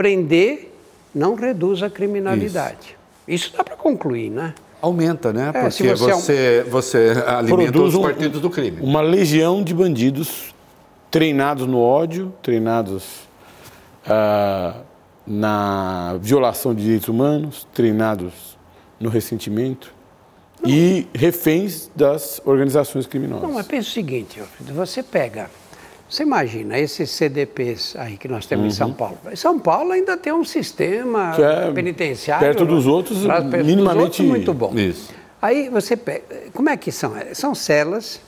prender 0.00 0.72
não 1.14 1.34
reduz 1.34 1.82
a 1.82 1.90
criminalidade. 1.90 2.96
Isso, 3.28 3.52
dá 3.54 3.62
para 3.62 3.76
concluir, 3.76 4.30
né? 4.30 4.54
Aumenta, 4.80 5.30
né? 5.30 5.50
É, 5.52 5.68
se 5.68 5.82
Porque 5.84 5.94
você 5.94 6.10
é 6.10 6.14
um- 6.14 6.18
você, 6.20 6.66
você 6.70 7.24
alimenta 7.26 7.82
os 7.82 7.94
um- 7.94 8.00
partidos 8.00 8.40
do 8.40 8.48
crime. 8.48 8.78
Uma 8.80 9.02
legião 9.02 9.62
de 9.62 9.74
bandidos 9.74 10.54
treinados 11.10 11.66
no 11.66 11.78
ódio, 11.78 12.32
treinados 12.42 13.28
ah, 14.06 14.76
na 15.26 16.16
violação 16.22 16.74
de 16.74 16.82
direitos 16.82 17.08
humanos, 17.08 17.68
treinados 17.74 18.56
no 18.98 19.10
ressentimento 19.10 19.92
e 20.64 21.06
reféns 21.14 21.90
das 21.94 22.40
organizações 22.46 23.06
criminosas. 23.06 23.42
Não, 23.46 23.52
mas 23.52 23.66
pensa 23.66 23.88
o 23.88 23.92
seguinte, 23.92 24.42
você 24.60 25.02
pega, 25.02 25.50
você 26.10 26.24
imagina 26.24 26.76
esses 26.76 27.08
CDPs 27.10 27.94
aí 27.96 28.16
que 28.16 28.26
nós 28.26 28.44
temos 28.44 28.66
em 28.66 28.76
São 28.76 28.92
Paulo. 28.92 29.18
São 29.36 29.58
Paulo 29.60 29.92
ainda 29.92 30.16
tem 30.16 30.32
um 30.32 30.44
sistema 30.44 31.36
é 31.38 31.70
penitenciário. 31.70 32.44
perto 32.44 32.66
dos 32.66 32.86
outros, 32.86 33.24
lá 33.24 33.36
perto 33.36 33.58
dos 33.58 33.66
minimamente- 33.66 34.02
outros, 34.02 34.20
muito 34.26 34.52
bom. 34.52 34.74
Isso. 34.76 35.14
Aí 35.40 35.68
você 35.68 35.96
pega, 35.96 36.22
como 36.52 36.68
é 36.68 36.76
que 36.76 36.90
são? 36.90 37.14
São 37.32 37.54
celas, 37.54 38.20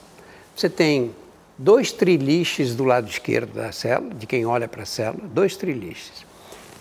você 0.55 0.69
tem 0.69 1.11
dois 1.57 1.91
triliches 1.91 2.73
do 2.73 2.85
lado 2.85 3.09
esquerdo 3.09 3.53
da 3.53 3.71
cela, 3.73 4.09
de 4.15 4.25
quem 4.25 4.45
olha 4.45 4.67
para 4.67 4.83
a 4.83 4.85
cela, 4.85 5.17
dois 5.21 5.57
triliches, 5.57 6.25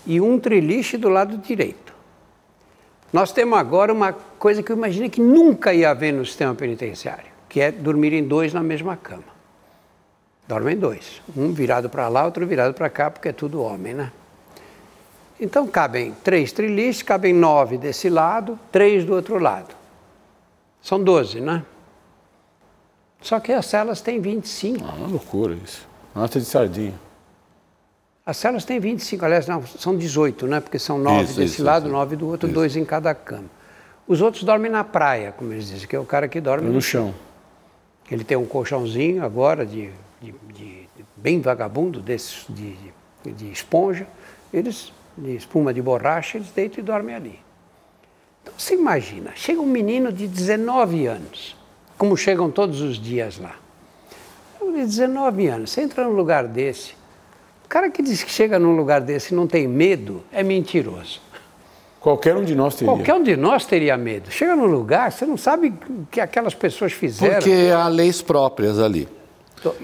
e 0.07 0.21
um 0.21 0.39
triliche 0.39 0.97
do 0.97 1.09
lado 1.09 1.37
direito. 1.37 1.93
Nós 3.13 3.33
temos 3.33 3.59
agora 3.59 3.93
uma 3.93 4.13
coisa 4.13 4.63
que 4.63 4.71
eu 4.73 4.77
imaginei 4.77 5.11
que 5.11 5.21
nunca 5.21 5.75
ia 5.75 5.91
haver 5.91 6.13
no 6.13 6.25
sistema 6.25 6.55
penitenciário, 6.55 7.27
que 7.49 7.61
é 7.61 7.71
dormirem 7.73 8.23
dois 8.25 8.55
na 8.55 8.63
mesma 8.63 8.97
cama. 8.97 9.32
Dormem 10.53 10.77
dois, 10.77 11.23
um 11.35 11.51
virado 11.51 11.89
para 11.89 12.09
lá, 12.09 12.27
outro 12.27 12.47
virado 12.47 12.75
para 12.75 12.91
cá, 12.91 13.11
porque 13.11 13.31
é 13.31 13.33
tudo 13.33 13.63
homem, 13.63 13.95
né? 13.95 14.13
Então 15.41 15.67
cabem 15.67 16.15
três 16.23 16.53
triliches, 16.53 17.03
cabem 17.03 17.33
nove 17.33 17.79
desse 17.79 18.11
lado, 18.11 18.59
três 18.71 19.03
do 19.03 19.15
outro 19.15 19.39
lado. 19.39 19.75
São 20.83 21.03
doze, 21.03 21.41
né? 21.41 21.65
Só 23.23 23.41
que 23.41 23.51
as 23.51 23.65
celas 23.65 24.03
têm 24.03 24.21
25. 24.21 24.85
Ah, 24.87 24.93
uma 24.93 25.07
loucura 25.07 25.55
isso. 25.55 25.89
Nota 26.15 26.39
de 26.39 26.45
sardinha. 26.45 27.01
As 28.27 28.37
celas 28.37 28.67
têm 28.67 28.79
25, 28.79 29.25
aliás, 29.25 29.47
não, 29.47 29.67
são 29.67 29.97
18, 29.97 30.47
né? 30.47 30.61
Porque 30.61 30.79
são 30.79 30.99
nove 30.99 31.25
Isso, 31.25 31.37
desse 31.41 31.55
isso, 31.55 31.65
lado, 31.65 31.87
isso. 31.87 31.93
nove 31.93 32.15
do 32.15 32.29
outro, 32.29 32.47
dois 32.47 32.77
em 32.77 32.85
cada 32.85 33.15
cama. 33.15 33.49
Os 34.07 34.21
outros 34.21 34.45
dormem 34.45 34.71
na 34.71 34.85
praia, 34.85 35.33
como 35.33 35.51
eles 35.51 35.69
dizem, 35.69 35.89
que 35.89 35.97
é 35.97 35.99
o 35.99 36.05
cara 36.05 36.29
que 36.29 36.43
dorme 36.43 36.69
No 36.69 36.83
chão. 36.83 37.15
Ele 38.11 38.23
tem 38.23 38.37
um 38.37 38.45
colchãozinho 38.45 39.25
agora 39.25 39.65
de, 39.65 39.89
de- 40.31 40.83
de- 40.97 41.05
bem 41.17 41.41
vagabundo, 41.41 42.01
desses 42.01 42.45
de, 42.49 42.77
de- 43.25 43.33
de 43.33 43.51
esponja. 43.53 44.07
Eles, 44.53 44.93
de 45.17 45.35
espuma 45.35 45.73
de 45.75 45.81
borracha, 45.83 46.39
eles 46.39 46.49
deitam 46.51 46.81
e 46.81 46.83
dormem 46.83 47.15
ali. 47.15 47.39
Então 48.43 48.55
você 48.57 48.75
imagina, 48.75 49.33
chega 49.35 49.61
um 49.61 49.67
menino 49.67 50.13
de 50.13 50.27
19 50.27 51.07
anos, 51.07 51.57
como 51.97 52.17
chegam 52.17 52.51
todos 52.51 52.81
os 52.81 52.97
dias 53.01 53.39
lá. 53.39 53.57
De 54.61 54.85
19 54.87 55.47
anos, 55.49 55.71
você 55.71 55.83
entra 55.83 56.05
num 56.05 56.13
lugar 56.15 56.47
desse. 56.49 56.93
O 57.65 57.69
cara 57.69 57.91
que 57.91 58.03
diz 58.03 58.23
que 58.23 58.31
chega 58.31 58.59
num 58.59 58.75
lugar 58.75 59.01
desse 59.03 59.33
e 59.33 59.37
não 59.37 59.47
tem 59.47 59.69
medo 59.69 60.23
é 60.33 60.43
mentiroso. 60.43 61.21
Qualquer 62.01 62.35
um 62.37 62.43
de 62.43 62.55
nós 62.55 62.75
teria. 62.75 62.93
Qualquer 62.93 63.15
um 63.15 63.23
de 63.23 63.37
nós 63.37 63.65
teria 63.65 63.97
medo. 63.97 64.31
Chega 64.31 64.57
num 64.57 64.67
lugar, 64.67 65.13
você 65.13 65.25
não 65.27 65.37
sabe 65.37 65.73
o 65.89 66.07
que 66.11 66.21
aquelas 66.21 66.55
pessoas 66.55 66.93
fizeram. 66.93 67.35
Porque 67.37 67.71
há 67.75 67.87
leis 67.87 68.21
próprias 68.23 68.79
ali. 68.79 69.07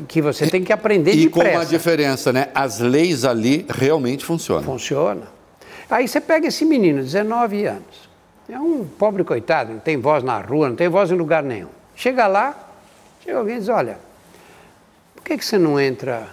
Que 0.06 0.20
você 0.20 0.46
tem 0.48 0.62
que 0.64 0.72
aprender 0.72 1.12
E 1.12 1.28
com 1.28 1.40
uma 1.40 1.44
depressa. 1.44 1.66
diferença, 1.70 2.32
né? 2.32 2.48
As 2.54 2.78
leis 2.80 3.24
ali 3.24 3.66
realmente 3.68 4.24
funcionam. 4.24 4.62
Funciona. 4.64 5.22
Aí 5.90 6.06
você 6.06 6.20
pega 6.20 6.46
esse 6.48 6.64
menino, 6.64 7.02
19 7.02 7.64
anos. 7.64 8.08
É 8.48 8.58
um 8.58 8.84
pobre 8.84 9.24
coitado, 9.24 9.72
não 9.72 9.78
tem 9.80 9.96
voz 9.98 10.22
na 10.24 10.38
rua, 10.40 10.68
não 10.68 10.76
tem 10.76 10.88
voz 10.88 11.10
em 11.10 11.14
lugar 11.14 11.42
nenhum. 11.42 11.68
Chega 11.94 12.26
lá, 12.26 12.56
chega 13.24 13.38
alguém 13.38 13.56
e 13.56 13.58
diz, 13.60 13.68
olha, 13.68 13.98
por 15.14 15.22
que, 15.22 15.36
que 15.36 15.44
você 15.44 15.58
não 15.58 15.78
entra 15.78 16.28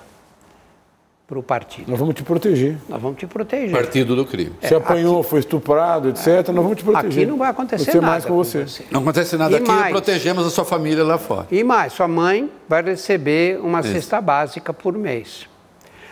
para 1.27 1.39
o 1.39 1.43
partido? 1.43 1.89
Nós 1.89 1.99
vamos 1.99 2.13
te 2.13 2.23
proteger. 2.23 2.77
Nós 2.87 3.01
vamos 3.01 3.17
te 3.17 3.25
proteger. 3.25 3.71
Partido 3.71 4.15
do 4.15 4.25
crime. 4.25 4.51
Você 4.61 4.75
apanhou, 4.75 5.23
foi 5.23 5.39
estuprado, 5.39 6.09
etc. 6.09 6.47
Nós 6.49 6.63
vamos 6.63 6.77
te 6.77 6.83
proteger. 6.83 7.23
Aqui 7.23 7.25
não 7.25 7.37
vai 7.37 7.49
acontecer 7.49 7.85
Vai 7.85 7.91
ser 7.93 8.01
nada 8.01 8.11
mais 8.11 8.25
com 8.25 8.35
você. 8.35 8.65
Não 8.91 9.01
acontece 9.01 9.35
nada 9.35 9.53
E 9.53 9.57
aqui, 9.57 9.67
mais? 9.67 9.91
protegemos 9.91 10.45
a 10.45 10.49
sua 10.49 10.65
família 10.65 11.03
lá 11.03 11.17
fora. 11.17 11.47
E 11.51 11.63
mais, 11.63 11.93
sua 11.93 12.07
mãe 12.07 12.49
vai 12.69 12.83
receber 12.83 13.59
uma 13.59 13.81
cesta 13.81 14.21
básica 14.21 14.71
por 14.71 14.95
mês. 14.97 15.47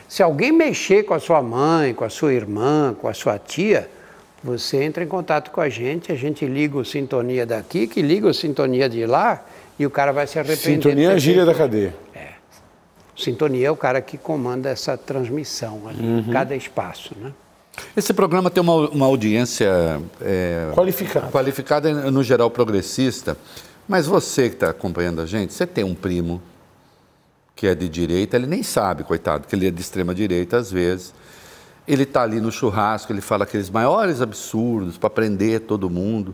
Se 0.08 0.22
alguém 0.24 0.52
mexer 0.52 1.04
com 1.04 1.14
a 1.14 1.20
sua 1.20 1.42
mãe, 1.42 1.94
com 1.94 2.04
a 2.04 2.10
sua 2.10 2.34
irmã, 2.34 2.96
com 3.00 3.08
a 3.08 3.14
sua 3.14 3.38
tia, 3.38 3.90
você 4.44 4.84
entra 4.84 5.04
em 5.04 5.08
contato 5.08 5.52
com 5.52 5.62
a 5.62 5.70
gente, 5.70 6.12
a 6.12 6.16
gente 6.16 6.46
liga 6.46 6.78
o 6.78 6.84
sintonia 6.84 7.46
daqui, 7.46 7.88
que 7.88 8.02
liga 8.02 8.28
o 8.28 8.34
sintonia 8.34 8.90
de 8.90 9.06
lá, 9.06 9.44
e 9.80 9.86
o 9.86 9.90
cara 9.90 10.12
vai 10.12 10.28
se 10.28 10.38
arrepender. 10.38 10.76
Sintonia 10.76 11.12
é 11.12 11.14
a 11.14 11.18
gíria 11.18 11.46
da 11.46 11.54
cadeia. 11.54 11.96
Sintonia 13.16 13.68
é 13.68 13.72
o 13.72 13.76
cara 13.78 14.02
que 14.02 14.18
comanda 14.18 14.70
essa 14.70 14.98
transmissão 14.98 15.88
ali, 15.88 16.02
Uhum. 16.02 16.20
em 16.20 16.32
cada 16.32 16.56
espaço, 16.56 17.14
né? 17.20 17.32
Esse 17.98 18.14
programa 18.14 18.52
tem 18.52 18.62
uma, 18.62 18.88
uma 18.90 19.06
audiência 19.08 20.00
é, 20.22 20.72
Qualificado. 20.76 21.32
qualificada, 21.32 22.12
no 22.12 22.22
geral 22.24 22.50
progressista, 22.52 23.36
mas 23.88 24.06
você 24.06 24.48
que 24.50 24.56
está 24.56 24.70
acompanhando 24.70 25.22
a 25.22 25.26
gente, 25.26 25.54
você 25.54 25.66
tem 25.66 25.84
um 25.84 25.96
primo 25.96 26.42
que 27.56 27.66
é 27.68 27.74
de 27.76 27.90
direita, 27.90 28.36
ele 28.36 28.46
nem 28.48 28.62
sabe, 28.64 29.04
coitado, 29.04 29.48
que 29.48 29.56
ele 29.56 29.68
é 29.68 29.72
de 29.72 29.82
extrema 29.82 30.14
direita 30.14 30.58
às 30.58 30.72
vezes. 30.72 31.14
Ele 31.88 32.04
está 32.04 32.22
ali 32.24 32.40
no 32.40 32.52
churrasco, 32.52 33.12
ele 33.12 33.22
fala 33.22 33.44
aqueles 33.44 33.70
maiores 33.70 34.22
absurdos 34.22 34.98
para 34.98 35.10
prender 35.10 35.62
todo 35.62 35.90
mundo. 35.90 36.34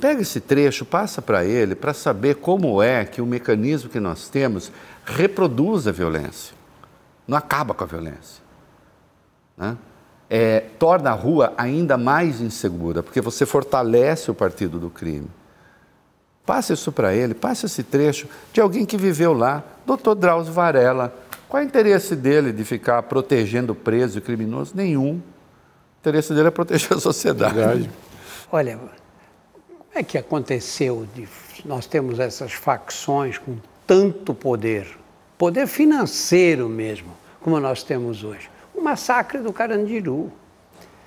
Pega 0.00 0.22
esse 0.22 0.40
trecho, 0.40 0.84
passa 0.84 1.22
para 1.22 1.44
ele, 1.44 1.74
para 1.74 1.94
saber 1.94 2.36
como 2.36 2.82
é 2.82 3.04
que 3.04 3.22
o 3.22 3.26
mecanismo 3.26 3.88
que 3.88 4.00
nós 4.00 4.28
temos 4.28 4.70
reproduz 5.04 5.86
a 5.86 5.92
violência, 5.92 6.54
não 7.26 7.36
acaba 7.36 7.72
com 7.72 7.84
a 7.84 7.86
violência 7.86 8.46
né? 9.56 9.76
É, 10.28 10.60
torna 10.78 11.10
a 11.10 11.14
rua 11.14 11.54
ainda 11.56 11.96
mais 11.96 12.40
insegura, 12.40 13.02
porque 13.02 13.20
você 13.20 13.46
fortalece 13.46 14.30
o 14.30 14.34
partido 14.34 14.78
do 14.78 14.90
crime. 14.90 15.28
Passe 16.44 16.72
isso 16.72 16.92
para 16.92 17.14
ele, 17.14 17.32
passe 17.32 17.66
esse 17.66 17.82
trecho 17.82 18.28
de 18.52 18.60
alguém 18.60 18.84
que 18.84 18.96
viveu 18.96 19.32
lá, 19.32 19.62
doutor 19.84 20.14
Drauzio 20.14 20.52
Varela. 20.52 21.14
Qual 21.48 21.62
é 21.62 21.64
o 21.64 21.68
interesse 21.68 22.16
dele 22.16 22.52
de 22.52 22.64
ficar 22.64 23.02
protegendo 23.04 23.72
o 23.72 23.76
preso 23.76 24.18
e 24.18 24.20
criminoso? 24.20 24.72
Nenhum. 24.74 25.14
O 25.14 25.22
interesse 26.00 26.34
dele 26.34 26.48
é 26.48 26.50
proteger 26.50 26.96
a 26.96 27.00
sociedade. 27.00 27.54
Verdade. 27.54 27.90
Olha, 28.50 28.78
é 29.96 30.02
que 30.02 30.18
aconteceu 30.18 31.06
de 31.14 31.26
nós 31.64 31.86
temos 31.86 32.18
essas 32.18 32.52
facções 32.52 33.38
com 33.38 33.56
tanto 33.86 34.34
poder, 34.34 34.86
poder 35.38 35.66
financeiro 35.66 36.68
mesmo, 36.68 37.16
como 37.40 37.58
nós 37.58 37.82
temos 37.82 38.22
hoje? 38.22 38.50
O 38.74 38.82
massacre 38.82 39.38
do 39.38 39.52
Carandiru. 39.52 40.30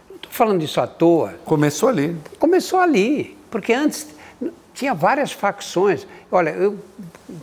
Não 0.09 0.15
estou 0.15 0.31
falando 0.31 0.59
disso 0.59 0.81
à 0.81 0.87
toa. 0.87 1.35
Começou 1.45 1.89
ali. 1.89 2.17
Começou 2.39 2.79
ali, 2.79 3.37
porque 3.51 3.73
antes 3.73 4.07
tinha 4.73 4.93
várias 4.93 5.31
facções. 5.31 6.07
Olha, 6.31 6.49
eu 6.51 6.79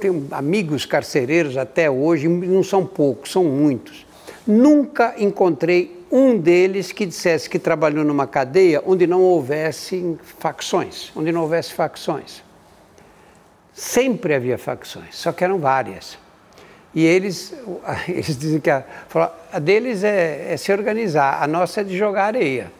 tenho 0.00 0.26
amigos 0.32 0.84
carcereiros 0.84 1.56
até 1.56 1.90
hoje, 1.90 2.26
não 2.28 2.62
são 2.62 2.84
poucos, 2.84 3.30
são 3.30 3.44
muitos. 3.44 4.04
Nunca 4.46 5.14
encontrei 5.18 5.95
um 6.10 6.38
deles 6.38 6.92
que 6.92 7.04
dissesse 7.04 7.48
que 7.48 7.58
trabalhou 7.58 8.04
numa 8.04 8.26
cadeia 8.26 8.82
onde 8.86 9.06
não 9.06 9.22
houvesse 9.22 10.16
facções, 10.38 11.10
onde 11.16 11.32
não 11.32 11.42
houvesse 11.42 11.72
facções. 11.72 12.42
Sempre 13.72 14.34
havia 14.34 14.56
facções, 14.56 15.16
só 15.16 15.32
que 15.32 15.44
eram 15.44 15.58
várias. 15.58 16.18
E 16.94 17.04
eles, 17.04 17.54
eles 18.08 18.38
dizem 18.38 18.60
que 18.60 18.70
a, 18.70 18.84
a 19.52 19.58
deles 19.58 20.02
é, 20.02 20.52
é 20.52 20.56
se 20.56 20.72
organizar, 20.72 21.42
a 21.42 21.46
nossa 21.46 21.80
é 21.80 21.84
de 21.84 21.96
jogar 21.96 22.24
areia. 22.24 22.72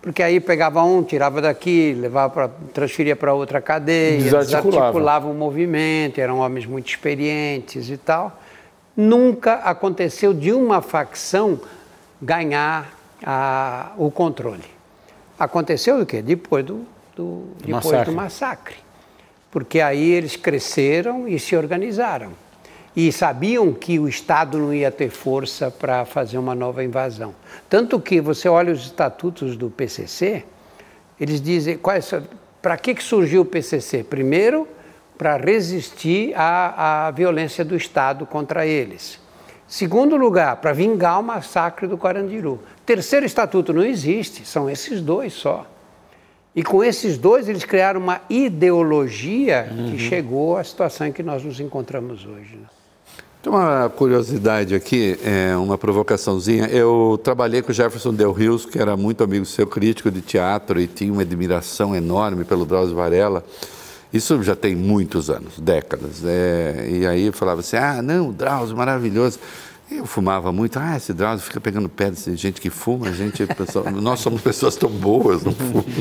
Porque 0.00 0.22
aí 0.22 0.40
pegava 0.40 0.82
um, 0.82 1.02
tirava 1.02 1.42
daqui, 1.42 1.94
levava 1.98 2.32
para 2.32 2.50
transferia 2.72 3.14
para 3.14 3.34
outra 3.34 3.60
cadeia, 3.60 4.18
desarticulava 4.18 5.28
o 5.28 5.34
movimento, 5.34 6.18
eram 6.18 6.38
homens 6.38 6.64
muito 6.64 6.88
experientes 6.88 7.90
e 7.90 7.98
tal. 7.98 8.40
Nunca 8.96 9.56
aconteceu 9.56 10.32
de 10.32 10.52
uma 10.52 10.80
facção 10.80 11.60
ganhar 12.20 12.92
a, 13.24 13.92
o 13.96 14.10
controle. 14.10 14.64
Aconteceu 15.38 15.98
do 15.98 16.06
quê? 16.06 16.20
Depois 16.22 16.64
do, 16.64 16.86
do, 17.16 17.48
depois 17.58 17.84
massacre. 17.84 18.04
do 18.04 18.16
massacre. 18.16 18.76
Porque 19.50 19.80
aí 19.80 20.10
eles 20.10 20.36
cresceram 20.36 21.26
e 21.26 21.38
se 21.38 21.56
organizaram 21.56 22.32
e 22.94 23.12
sabiam 23.12 23.72
que 23.72 23.98
o 23.98 24.08
Estado 24.08 24.58
não 24.58 24.74
ia 24.74 24.90
ter 24.90 25.10
força 25.10 25.70
para 25.70 26.04
fazer 26.04 26.38
uma 26.38 26.54
nova 26.54 26.82
invasão. 26.82 27.34
Tanto 27.68 28.00
que 28.00 28.20
você 28.20 28.48
olha 28.48 28.72
os 28.72 28.80
estatutos 28.80 29.56
do 29.56 29.70
PCC, 29.70 30.44
eles 31.20 31.40
dizem 31.40 31.78
para 32.60 32.76
que, 32.76 32.94
que 32.94 33.02
surgiu 33.02 33.42
o 33.42 33.44
PCC? 33.44 34.02
Primeiro, 34.02 34.66
para 35.16 35.36
resistir 35.36 36.32
à, 36.34 37.06
à 37.06 37.10
violência 37.10 37.64
do 37.64 37.76
Estado 37.76 38.26
contra 38.26 38.66
eles. 38.66 39.20
Segundo 39.70 40.16
lugar, 40.16 40.56
para 40.56 40.72
vingar 40.72 41.20
o 41.20 41.22
massacre 41.22 41.86
do 41.86 41.96
Carandiru. 41.96 42.58
Terceiro 42.84 43.24
estatuto 43.24 43.72
não 43.72 43.84
existe, 43.84 44.44
são 44.44 44.68
esses 44.68 45.00
dois 45.00 45.32
só. 45.32 45.64
E 46.56 46.64
com 46.64 46.82
esses 46.82 47.16
dois, 47.16 47.48
eles 47.48 47.64
criaram 47.64 48.00
uma 48.00 48.20
ideologia 48.28 49.68
uhum. 49.70 49.92
que 49.92 49.98
chegou 50.00 50.56
à 50.56 50.64
situação 50.64 51.06
em 51.06 51.12
que 51.12 51.22
nós 51.22 51.44
nos 51.44 51.60
encontramos 51.60 52.26
hoje. 52.26 52.56
Né? 52.56 52.66
Tem 53.40 53.52
uma 53.52 53.88
curiosidade 53.88 54.74
aqui, 54.74 55.16
é, 55.24 55.56
uma 55.56 55.78
provocaçãozinha. 55.78 56.66
Eu 56.66 57.20
trabalhei 57.22 57.62
com 57.62 57.70
o 57.70 57.74
Jefferson 57.74 58.12
Del 58.12 58.32
Rios, 58.32 58.66
que 58.66 58.76
era 58.76 58.96
muito 58.96 59.22
amigo 59.22 59.46
seu, 59.46 59.68
crítico 59.68 60.10
de 60.10 60.20
teatro, 60.20 60.80
e 60.80 60.88
tinha 60.88 61.12
uma 61.12 61.22
admiração 61.22 61.94
enorme 61.94 62.44
pelo 62.44 62.66
Drauzio 62.66 62.96
Varela. 62.96 63.44
Isso 64.12 64.42
já 64.42 64.56
tem 64.56 64.74
muitos 64.74 65.30
anos, 65.30 65.58
décadas. 65.58 66.24
É, 66.24 66.88
e 66.90 67.06
aí 67.06 67.26
eu 67.26 67.32
falava 67.32 67.60
assim, 67.60 67.76
ah, 67.76 68.02
não, 68.02 68.32
Drauzio, 68.32 68.76
maravilhoso. 68.76 69.38
Eu 69.90 70.06
fumava 70.06 70.52
muito, 70.52 70.78
ah, 70.78 70.96
esse 70.96 71.12
Drauzio 71.12 71.44
fica 71.44 71.60
pegando 71.60 71.88
pé 71.88 72.10
de 72.10 72.36
gente 72.36 72.60
que 72.60 72.70
fuma, 72.70 73.08
a 73.08 73.12
gente, 73.12 73.44
pessoal, 73.46 73.90
nós 73.90 74.20
somos 74.20 74.40
pessoas 74.40 74.76
tão 74.76 74.90
boas, 74.90 75.42
não 75.42 75.52
fumam. 75.52 75.84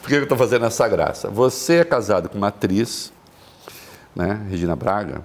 Por 0.00 0.08
que 0.08 0.14
eu 0.14 0.22
estou 0.22 0.38
fazendo 0.38 0.64
essa 0.64 0.86
graça? 0.88 1.28
Você 1.28 1.76
é 1.76 1.84
casado 1.84 2.28
com 2.28 2.38
uma 2.38 2.48
atriz 2.48 3.12
né, 4.18 4.46
Regina 4.50 4.74
Braga. 4.74 5.22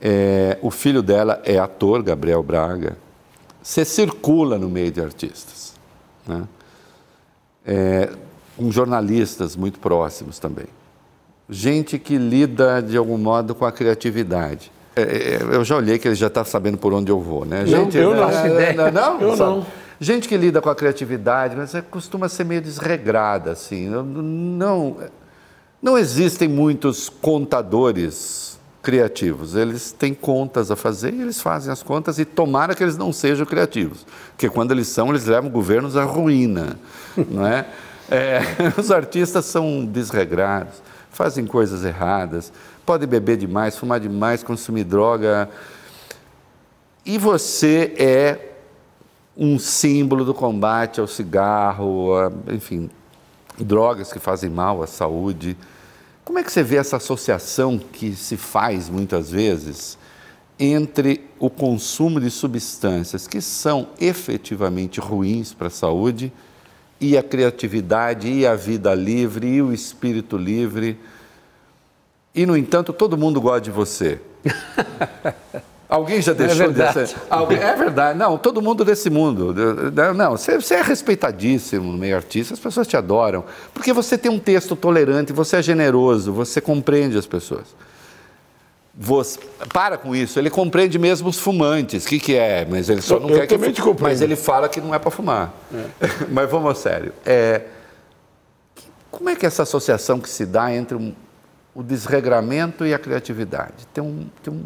É, 0.00 0.58
o 0.62 0.70
filho 0.70 1.02
dela 1.02 1.40
é 1.44 1.58
ator, 1.58 2.02
Gabriel 2.02 2.42
Braga. 2.42 2.96
Você 3.62 3.84
circula 3.84 4.58
no 4.58 4.68
meio 4.68 4.90
de 4.90 5.00
artistas. 5.00 5.74
Né? 6.26 6.48
É, 7.64 8.12
com 8.62 8.70
jornalistas 8.70 9.56
muito 9.56 9.78
próximos 9.78 10.38
também. 10.38 10.66
Gente 11.48 11.98
que 11.98 12.16
lida, 12.16 12.80
de 12.80 12.96
algum 12.96 13.18
modo, 13.18 13.54
com 13.54 13.64
a 13.64 13.72
criatividade. 13.72 14.70
É, 14.94 15.02
é 15.02 15.38
eu 15.50 15.64
já 15.64 15.76
olhei 15.76 15.98
que 15.98 16.08
ele 16.08 16.14
já 16.14 16.28
está 16.28 16.44
sabendo 16.44 16.78
por 16.78 16.92
onde 16.92 17.10
eu 17.10 17.20
vou, 17.20 17.44
né? 17.44 17.66
Gente, 17.66 17.96
não, 17.96 18.02
eu 18.02 18.14
não. 18.14 18.28
Né, 18.28 18.72
não, 18.72 18.90
não, 18.90 19.20
eu 19.20 19.36
não. 19.36 19.66
Gente 20.00 20.28
que 20.28 20.36
lida 20.36 20.60
com 20.60 20.70
a 20.70 20.74
criatividade, 20.74 21.56
mas 21.56 21.74
é, 21.74 21.82
costuma 21.82 22.28
ser 22.28 22.44
meio 22.44 22.60
desregrada, 22.60 23.52
assim. 23.52 23.88
Não 23.88 24.96
não 25.82 25.98
existem 25.98 26.48
muitos 26.48 27.08
contadores 27.08 28.56
criativos. 28.82 29.56
Eles 29.56 29.90
têm 29.90 30.14
contas 30.14 30.70
a 30.70 30.76
fazer 30.76 31.12
e 31.12 31.20
eles 31.20 31.40
fazem 31.40 31.72
as 31.72 31.82
contas 31.82 32.18
e 32.20 32.24
tomara 32.24 32.74
que 32.74 32.82
eles 32.82 32.96
não 32.96 33.12
sejam 33.12 33.44
criativos, 33.44 34.06
porque 34.30 34.48
quando 34.48 34.70
eles 34.70 34.86
são, 34.86 35.10
eles 35.10 35.26
levam 35.26 35.50
governos 35.50 35.96
à 35.96 36.04
ruína, 36.04 36.78
não 37.28 37.46
é? 37.46 37.66
É 38.12 38.40
os 38.78 38.90
artistas 38.90 39.46
são 39.46 39.84
desregrados, 39.84 40.82
fazem 41.10 41.46
coisas 41.46 41.84
erradas, 41.84 42.52
podem 42.84 43.08
beber 43.08 43.36
demais, 43.36 43.76
fumar 43.76 43.98
demais, 43.98 44.42
consumir 44.42 44.84
droga. 44.84 45.48
E 47.04 47.18
você 47.18 47.94
é 47.98 48.52
um 49.36 49.58
símbolo 49.58 50.24
do 50.24 50.34
combate 50.34 51.00
ao 51.00 51.06
cigarro, 51.06 52.14
a, 52.14 52.52
enfim, 52.52 52.90
drogas 53.58 54.12
que 54.12 54.18
fazem 54.18 54.50
mal 54.50 54.82
à 54.82 54.86
saúde. 54.86 55.56
Como 56.24 56.38
é 56.38 56.44
que 56.44 56.52
você 56.52 56.62
vê 56.62 56.76
essa 56.76 56.98
associação 56.98 57.78
que 57.78 58.14
se 58.14 58.36
faz 58.36 58.88
muitas 58.88 59.30
vezes 59.30 59.98
entre 60.58 61.28
o 61.38 61.50
consumo 61.50 62.20
de 62.20 62.30
substâncias 62.30 63.26
que 63.26 63.40
são 63.40 63.88
efetivamente 63.98 65.00
ruins 65.00 65.52
para 65.52 65.66
a 65.66 65.70
saúde 65.70 66.32
e 67.02 67.18
a 67.18 67.22
criatividade 67.22 68.30
e 68.30 68.46
a 68.46 68.54
vida 68.54 68.94
livre 68.94 69.46
e 69.46 69.60
o 69.60 69.72
espírito 69.72 70.36
livre? 70.36 70.98
E, 72.34 72.46
no 72.46 72.56
entanto, 72.56 72.92
todo 72.92 73.18
mundo 73.18 73.40
gosta 73.40 73.60
de 73.60 73.70
você. 73.70 74.20
Alguém 75.92 76.22
já 76.22 76.32
é 76.32 76.34
deixou 76.34 76.66
é 76.66 76.68
de 76.70 76.92
ser? 76.92 77.16
Alguém... 77.28 77.58
É 77.58 77.76
verdade. 77.76 78.18
Não, 78.18 78.38
todo 78.38 78.62
mundo 78.62 78.82
desse 78.82 79.10
mundo. 79.10 79.54
Não, 80.16 80.30
você, 80.30 80.58
você, 80.58 80.76
é 80.76 80.82
respeitadíssimo 80.82 81.92
no 81.92 81.98
meio 81.98 82.16
artista, 82.16 82.54
as 82.54 82.60
pessoas 82.60 82.86
te 82.86 82.96
adoram. 82.96 83.44
Porque 83.74 83.92
você 83.92 84.16
tem 84.16 84.30
um 84.30 84.38
texto 84.38 84.74
tolerante, 84.74 85.34
você 85.34 85.56
é 85.56 85.62
generoso, 85.62 86.32
você 86.32 86.62
compreende 86.62 87.18
as 87.18 87.26
pessoas. 87.26 87.66
Você, 88.94 89.40
para 89.72 89.96
com 89.96 90.14
isso, 90.14 90.38
ele 90.38 90.50
compreende 90.50 90.98
mesmo 90.98 91.28
os 91.28 91.38
fumantes. 91.38 92.04
O 92.04 92.08
que, 92.08 92.20
que 92.20 92.36
é? 92.36 92.66
Mas 92.68 92.90
ele 92.90 93.00
só 93.00 93.18
não 93.18 93.30
eu, 93.30 93.46
quer 93.46 93.54
eu 93.54 93.72
que. 93.72 94.02
Mas 94.02 94.20
ele 94.20 94.36
fala 94.36 94.68
que 94.68 94.80
não 94.80 94.94
é 94.94 94.98
para 94.98 95.10
fumar. 95.10 95.52
É. 95.72 96.06
Mas 96.30 96.50
vamos 96.50 96.70
a 96.70 96.74
sério. 96.74 97.12
É, 97.24 97.62
como 99.10 99.30
é 99.30 99.36
que 99.36 99.46
é 99.46 99.48
essa 99.48 99.62
associação 99.62 100.20
que 100.20 100.28
se 100.28 100.44
dá 100.44 100.74
entre 100.74 100.94
um, 100.96 101.14
o 101.74 101.82
desregramento 101.82 102.84
e 102.84 102.92
a 102.92 102.98
criatividade? 102.98 103.86
Tem 103.94 104.04
um, 104.04 104.26
tem 104.42 104.52
um 104.52 104.62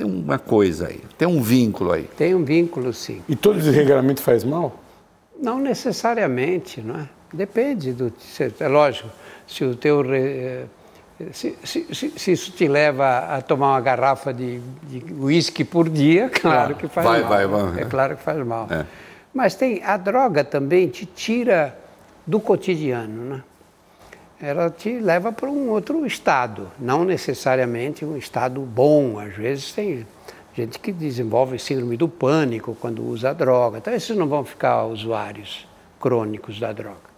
tem 0.00 0.06
uma 0.06 0.38
coisa 0.38 0.88
aí, 0.88 1.02
tem 1.18 1.28
um 1.28 1.42
vínculo 1.42 1.92
aí. 1.92 2.04
Tem 2.16 2.34
um 2.34 2.42
vínculo, 2.42 2.90
sim. 2.90 3.22
E 3.28 3.36
todo 3.36 3.60
desregramento 3.60 4.22
faz 4.22 4.42
mal? 4.44 4.80
Não 5.38 5.58
necessariamente, 5.58 6.80
não 6.80 7.00
é? 7.00 7.08
Depende 7.32 7.92
do. 7.92 8.10
É 8.58 8.66
lógico, 8.66 9.10
se 9.46 9.62
o 9.62 9.76
teu. 9.76 10.02
Eh, 10.14 10.64
se, 11.32 11.56
se, 11.64 11.94
se, 11.94 12.10
se 12.16 12.32
isso 12.32 12.52
te 12.52 12.66
leva 12.68 13.18
a 13.18 13.42
tomar 13.42 13.72
uma 13.72 13.80
garrafa 13.80 14.32
de 14.32 14.60
uísque 15.18 15.64
por 15.64 15.88
dia, 15.88 16.28
claro 16.32 16.72
ah, 16.72 16.78
que 16.78 16.88
faz 16.88 17.06
vai, 17.06 17.20
mal. 17.20 17.28
Vai, 17.28 17.46
vai, 17.46 17.82
É 17.82 17.84
claro 17.84 18.16
que 18.16 18.22
faz 18.22 18.46
mal. 18.46 18.66
É. 18.70 18.84
Mas 19.32 19.54
tem, 19.54 19.82
a 19.84 19.96
droga 19.96 20.42
também 20.42 20.88
te 20.88 21.06
tira 21.06 21.76
do 22.26 22.40
cotidiano, 22.40 23.36
né? 23.36 23.42
ela 24.40 24.70
te 24.70 24.98
leva 24.98 25.30
para 25.30 25.50
um 25.50 25.68
outro 25.68 26.06
estado, 26.06 26.70
não 26.78 27.04
necessariamente 27.04 28.04
um 28.04 28.16
estado 28.16 28.60
bom. 28.62 29.18
Às 29.18 29.34
vezes 29.34 29.72
tem 29.72 30.06
gente 30.54 30.78
que 30.78 30.92
desenvolve 30.92 31.58
síndrome 31.58 31.96
do 31.96 32.08
pânico 32.08 32.76
quando 32.80 33.06
usa 33.06 33.34
droga, 33.34 33.78
então 33.78 33.92
esses 33.92 34.16
não 34.16 34.26
vão 34.26 34.44
ficar 34.44 34.86
usuários 34.86 35.68
crônicos 36.00 36.58
da 36.58 36.72
droga. 36.72 37.09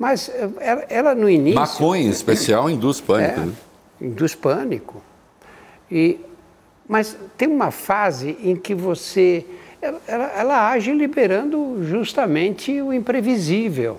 Mas 0.00 0.30
eh, 0.30 0.48
ela, 0.60 0.86
ela 0.88 1.14
no 1.14 1.28
início... 1.28 1.60
Maconha, 1.60 2.02
em 2.02 2.08
especial, 2.08 2.70
induz 2.70 3.02
pânico. 3.02 3.40
É, 3.40 3.44
né? 3.44 3.52
Induz 4.00 4.34
pânico. 4.34 5.02
E, 5.92 6.18
mas 6.88 7.14
tem 7.36 7.46
uma 7.46 7.70
fase 7.70 8.34
em 8.42 8.56
que 8.56 8.74
você... 8.74 9.44
Ela, 9.82 10.32
ela, 10.34 10.70
age 10.70 10.92
liberando 10.92 11.84
justamente 11.84 12.80
o 12.80 12.94
imprevisível 12.94 13.98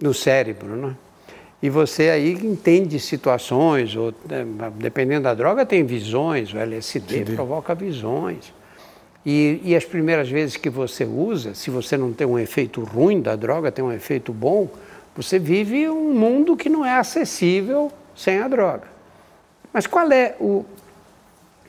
no 0.00 0.14
cérebro, 0.14 0.76
não 0.76 0.90
é? 0.90 0.94
E 1.62 1.68
você 1.68 2.08
aí 2.08 2.32
entende 2.32 2.98
situações, 2.98 3.94
ou 3.94 4.14
né, 4.28 4.46
dependendo 4.76 5.24
da 5.24 5.34
droga, 5.34 5.66
tem 5.66 5.84
visões, 5.84 6.54
o 6.54 6.58
LSD 6.58 7.16
Entendi. 7.16 7.34
provoca 7.34 7.74
visões. 7.74 8.52
E, 9.26 9.60
e, 9.62 9.76
as 9.76 9.84
primeiras 9.84 10.30
vezes 10.30 10.56
que 10.56 10.70
você 10.70 11.04
usa, 11.04 11.54
se 11.54 11.68
você 11.68 11.96
não 11.98 12.12
tem 12.12 12.26
um 12.26 12.38
efeito 12.38 12.82
ruim 12.82 13.20
da 13.20 13.36
droga, 13.36 13.70
tem 13.70 13.84
um 13.84 13.92
efeito 13.92 14.32
bom, 14.32 14.70
você 15.14 15.38
vive 15.38 15.88
um 15.88 16.12
mundo 16.12 16.56
que 16.56 16.68
não 16.68 16.84
é 16.84 16.96
acessível 16.96 17.90
sem 18.14 18.38
a 18.38 18.48
droga. 18.48 18.88
Mas 19.72 19.86
qual 19.86 20.10
é, 20.10 20.34
o, 20.40 20.64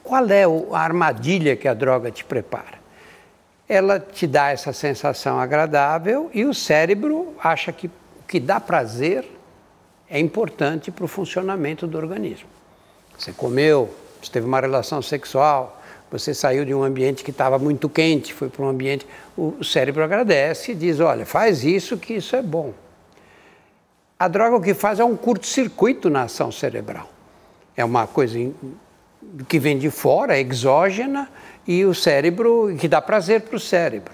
qual 0.04 0.28
é 0.30 0.44
a 0.44 0.80
armadilha 0.80 1.56
que 1.56 1.68
a 1.68 1.74
droga 1.74 2.12
te 2.12 2.24
prepara? 2.24 2.80
Ela 3.68 4.00
te 4.00 4.28
dá 4.28 4.50
essa 4.50 4.74
sensação 4.74 5.40
agradável 5.40 6.30
e 6.34 6.46
o 6.46 6.54
cérebro 6.54 7.36
acha 7.42 7.72
que 7.72 7.88
o 7.88 7.92
que 8.28 8.40
dá 8.40 8.60
prazer 8.60 9.26
é 10.10 10.20
importante 10.20 10.92
para 10.92 11.06
o 11.06 11.08
funcionamento 11.08 11.88
do 11.88 11.98
organismo. 11.98 12.50
Você 13.18 13.32
comeu, 13.32 13.94
você 14.22 14.32
teve 14.32 14.46
uma 14.46 14.60
relação 14.60 15.02
sexual, 15.02 15.82
você 16.12 16.34
saiu 16.34 16.66
de 16.66 16.74
um 16.74 16.84
ambiente 16.84 17.24
que 17.24 17.32
estava 17.32 17.58
muito 17.58 17.88
quente, 17.88 18.34
foi 18.34 18.50
para 18.50 18.66
um 18.66 18.68
ambiente. 18.68 19.08
O 19.38 19.64
cérebro 19.64 20.04
agradece 20.04 20.74
e 20.74 20.76
diz: 20.76 21.00
olha, 21.00 21.26
faz 21.26 21.64
isso 21.64 21.98
que 21.98 22.14
isso 22.16 22.36
é 22.36 22.42
bom. 22.42 22.74
A 24.22 24.28
droga 24.28 24.56
o 24.56 24.62
que 24.62 24.76
faz 24.76 25.00
é 25.00 25.04
um 25.04 25.16
curto-circuito 25.16 26.08
na 26.08 26.22
ação 26.22 26.52
cerebral. 26.52 27.10
É 27.76 27.84
uma 27.84 28.06
coisa 28.06 28.38
que 29.48 29.58
vem 29.58 29.80
de 29.80 29.90
fora, 29.90 30.40
exógena, 30.40 31.28
e 31.66 31.84
o 31.86 31.96
cérebro, 31.96 32.72
que 32.80 32.88
dá 32.88 33.02
prazer 33.02 33.42
para 33.42 33.56
o 33.56 33.60
cérebro. 33.60 34.14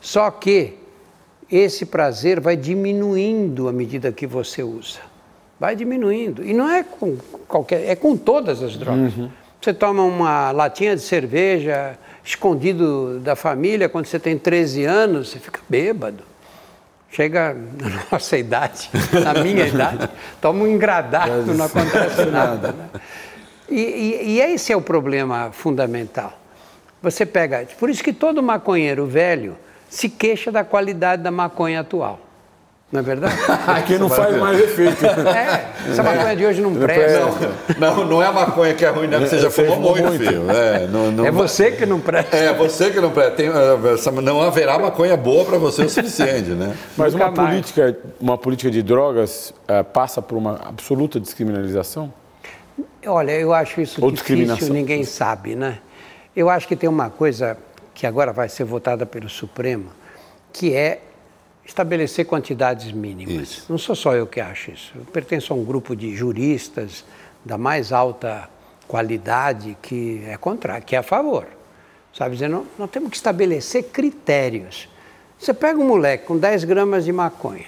Só 0.00 0.30
que 0.30 0.78
esse 1.50 1.86
prazer 1.86 2.38
vai 2.38 2.56
diminuindo 2.56 3.66
à 3.66 3.72
medida 3.72 4.12
que 4.12 4.28
você 4.28 4.62
usa. 4.62 5.00
Vai 5.58 5.74
diminuindo. 5.74 6.44
E 6.44 6.54
não 6.54 6.70
é 6.70 6.84
com 6.84 7.16
qualquer, 7.48 7.90
é 7.90 7.96
com 7.96 8.16
todas 8.16 8.62
as 8.62 8.76
drogas. 8.76 9.16
Uhum. 9.16 9.28
Você 9.60 9.74
toma 9.74 10.04
uma 10.04 10.52
latinha 10.52 10.94
de 10.94 11.02
cerveja 11.02 11.98
escondido 12.22 13.18
da 13.18 13.34
família 13.34 13.88
quando 13.88 14.06
você 14.06 14.20
tem 14.20 14.38
13 14.38 14.84
anos, 14.84 15.30
você 15.30 15.40
fica 15.40 15.58
bêbado 15.68 16.30
chega 17.12 17.54
na 17.54 18.04
nossa 18.10 18.36
idade, 18.36 18.90
na 19.22 19.42
minha 19.42 19.66
idade, 19.66 20.08
toma 20.40 20.64
um 20.64 20.66
engradado, 20.66 21.54
não 21.54 21.66
acontece 21.66 22.24
nada. 22.32 22.72
Né? 22.72 22.88
E, 23.68 23.80
e, 23.80 24.30
e, 24.30 24.40
esse 24.40 24.72
é 24.72 24.76
o 24.76 24.80
problema 24.80 25.50
fundamental. 25.52 26.38
Você 27.02 27.24
pega. 27.24 27.66
Por 27.78 27.90
isso 27.90 28.02
que 28.02 28.12
todo 28.12 28.42
maconheiro 28.42 29.06
velho 29.06 29.56
se 29.88 30.08
queixa 30.08 30.50
da 30.50 30.64
qualidade 30.64 31.22
da 31.22 31.30
maconha 31.30 31.80
atual. 31.80 32.20
Não 32.92 33.00
é 33.00 33.02
verdade? 33.02 33.34
que 33.86 33.96
não 33.96 34.10
faz 34.10 34.36
mais 34.36 34.60
efeito. 34.60 35.02
É, 35.32 35.90
essa 35.90 36.02
maconha 36.02 36.36
de 36.36 36.44
hoje 36.44 36.60
não 36.60 36.74
presta. 36.74 37.20
Não, 37.78 37.96
não, 37.96 38.04
não 38.04 38.22
é 38.22 38.26
a 38.26 38.32
maconha 38.32 38.74
que 38.74 38.84
é 38.84 38.90
ruim, 38.90 39.06
não, 39.06 39.18
é 39.18 39.22
que 39.22 39.28
você 39.28 39.38
já 39.38 39.50
fumou 39.50 39.80
muito, 39.80 40.02
muito, 40.08 40.24
filho. 40.24 40.50
É, 40.50 40.86
não, 40.86 41.10
não, 41.12 41.26
é 41.26 41.30
você 41.30 41.70
que 41.70 41.86
não 41.86 42.00
presta. 42.00 42.36
É, 42.36 42.52
você 42.52 42.90
que 42.90 43.00
não 43.00 43.10
presta. 43.10 43.32
Tem, 43.32 43.46
eh, 43.46 44.20
não 44.22 44.42
haverá 44.42 44.78
maconha 44.78 45.16
boa 45.16 45.44
para 45.44 45.56
você 45.58 45.84
o 45.84 45.88
suficiente, 45.88 46.50
né? 46.50 46.76
Mas 46.96 47.14
uma 47.14 47.32
política, 47.32 47.96
uma 48.20 48.36
política 48.36 48.70
de 48.70 48.82
drogas 48.82 49.54
uh, 49.68 49.82
passa 49.84 50.20
por 50.20 50.36
uma 50.36 50.60
absoluta 50.62 51.18
descriminalização? 51.18 52.12
Olha, 53.06 53.32
eu 53.32 53.54
acho 53.54 53.80
isso 53.80 54.04
Ou 54.04 54.10
difícil, 54.10 54.72
ninguém 54.72 55.04
sabe, 55.04 55.54
né? 55.54 55.78
Eu 56.36 56.50
acho 56.50 56.68
que 56.68 56.76
tem 56.76 56.88
uma 56.88 57.10
coisa 57.10 57.56
que 57.94 58.06
agora 58.06 58.32
vai 58.32 58.48
ser 58.48 58.64
votada 58.64 59.06
pelo 59.06 59.28
Supremo, 59.28 59.90
que 60.52 60.74
é 60.74 61.00
estabelecer 61.64 62.26
quantidades 62.26 62.92
mínimas. 62.92 63.50
Isso. 63.50 63.66
Não 63.68 63.78
sou 63.78 63.94
só 63.94 64.14
eu 64.14 64.26
que 64.26 64.40
acho 64.40 64.70
isso. 64.70 64.92
Eu 64.96 65.04
pertenço 65.04 65.52
a 65.52 65.56
um 65.56 65.64
grupo 65.64 65.94
de 65.94 66.14
juristas 66.14 67.04
da 67.44 67.56
mais 67.56 67.92
alta 67.92 68.48
qualidade 68.86 69.76
que 69.80 70.22
é 70.26 70.36
contra, 70.36 70.80
que 70.80 70.94
é 70.94 70.98
a 70.98 71.02
favor. 71.02 71.46
Sabe 72.12 72.34
dizer, 72.34 72.48
nós 72.48 72.90
temos 72.90 73.10
que 73.10 73.16
estabelecer 73.16 73.84
critérios. 73.84 74.88
Você 75.38 75.54
pega 75.54 75.78
um 75.78 75.86
moleque 75.86 76.26
com 76.26 76.36
10 76.36 76.64
gramas 76.64 77.04
de 77.04 77.12
maconha, 77.12 77.66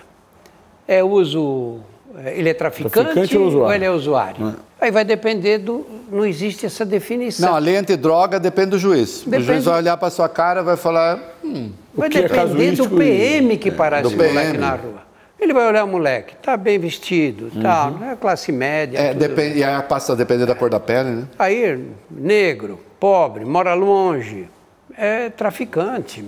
é 0.87 1.03
uso 1.03 1.81
ele 2.27 2.49
é 2.49 2.55
traficante, 2.55 2.93
traficante 2.93 3.36
ou, 3.36 3.62
ou, 3.62 3.73
ele 3.73 3.85
é 3.85 3.91
usuário? 3.91 4.49
É. 4.81 4.85
Aí 4.85 4.91
vai 4.91 5.05
depender 5.05 5.59
do. 5.59 5.85
Não 6.11 6.24
existe 6.24 6.66
essa 6.66 6.85
definição. 6.85 7.49
Não, 7.49 7.57
a 7.57 7.59
lei 7.59 7.77
antidroga 7.77 8.39
depende 8.39 8.70
do 8.70 8.78
juiz. 8.78 9.23
Depende... 9.24 9.43
O 9.43 9.47
juiz 9.47 9.65
vai 9.65 9.78
olhar 9.78 9.97
para 9.97 10.11
sua 10.11 10.28
cara 10.28 10.61
e 10.61 10.65
vai 10.65 10.77
falar. 10.77 11.19
Hum, 11.43 11.73
vai 11.95 12.09
é 12.09 12.11
depender 12.11 12.69
é 12.69 12.73
do 12.73 12.89
PM 12.91 13.57
que 13.57 13.69
é, 13.69 13.73
parar 13.73 14.05
esse 14.05 14.15
PM. 14.15 14.28
moleque 14.28 14.59
na 14.59 14.70
rua. 14.74 15.05
Ele 15.41 15.53
vai 15.53 15.66
olhar 15.66 15.85
o 15.85 15.89
moleque, 15.89 16.36
tá 16.36 16.57
bem 16.57 16.78
vestido, 16.78 17.51
uhum. 17.55 17.61
tal, 17.61 17.91
não 17.91 18.11
é 18.11 18.16
classe 18.16 18.53
média. 18.53 18.99
É, 18.99 19.12
depende, 19.12 19.59
e 19.59 19.65
aí 19.65 19.82
passa 19.82 20.12
a 20.12 20.16
depender 20.16 20.47
da 20.47 20.55
cor 20.55 20.70
da 20.70 20.78
pele, 20.78 21.11
né? 21.11 21.28
Aí, 21.39 21.85
negro, 22.09 22.81
pobre, 23.01 23.45
mora 23.45 23.74
longe, 23.74 24.49
é 24.97 25.28
traficante. 25.28 26.24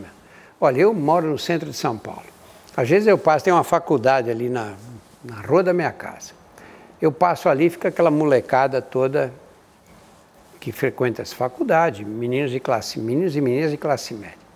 Olha, 0.61 0.81
eu 0.81 0.93
moro 0.93 1.29
no 1.29 1.39
centro 1.39 1.71
de 1.71 1.77
São 1.77 1.97
Paulo. 1.97 2.25
Às 2.77 2.89
vezes 2.89 3.07
eu 3.07 3.17
passo, 3.17 3.45
tem 3.45 3.53
uma 3.53 3.65
faculdade 3.65 4.29
ali 4.29 4.51
na 4.51 4.75
na 5.25 5.41
rua 5.41 5.63
da 5.63 5.73
minha 5.73 5.93
casa. 5.93 6.33
Eu 7.01 7.13
passo 7.13 7.49
ali, 7.49 7.69
fica 7.69 7.89
aquela 7.89 8.11
molecada 8.11 8.81
toda 8.81 9.33
que 10.59 10.73
frequenta 10.73 11.23
essa 11.23 11.35
faculdade, 11.35 12.05
meninos 12.05 12.51
de 12.51 12.59
classe, 12.59 12.99
meninos 12.99 13.37
e 13.37 13.41
meninas 13.41 13.71
de 13.71 13.77
classe 13.77 14.15
média. 14.15 14.47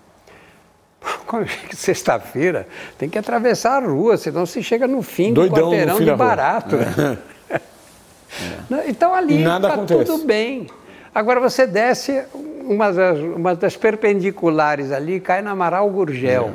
Sexta-feira 1.73 2.67
tem 2.99 3.09
que 3.09 3.19
atravessar 3.19 3.83
a 3.83 3.87
rua, 3.87 4.17
senão 4.17 4.45
se 4.45 4.63
chega 4.63 4.87
no 4.87 5.03
fim 5.03 5.33
Doidão 5.33 5.71
do 5.71 5.77
quarteirão 5.77 6.01
de 6.01 6.15
barato. 6.15 6.77
É. 6.77 7.55
é. 7.55 8.89
Então 8.89 9.15
ali 9.15 9.43
está 9.43 9.79
tudo 9.79 10.19
bem. 10.25 10.67
Agora 11.15 11.41
você 11.41 11.67
desce 11.67 12.25
uma 12.65 12.93
das, 12.93 13.19
uma 13.19 13.55
das 13.55 13.77
perpendiculares 13.77 14.93
ali, 14.93 15.21
cai 15.21 15.43
na 15.43 15.51
Amaral 15.51 15.89
Gurgel. 15.91 16.51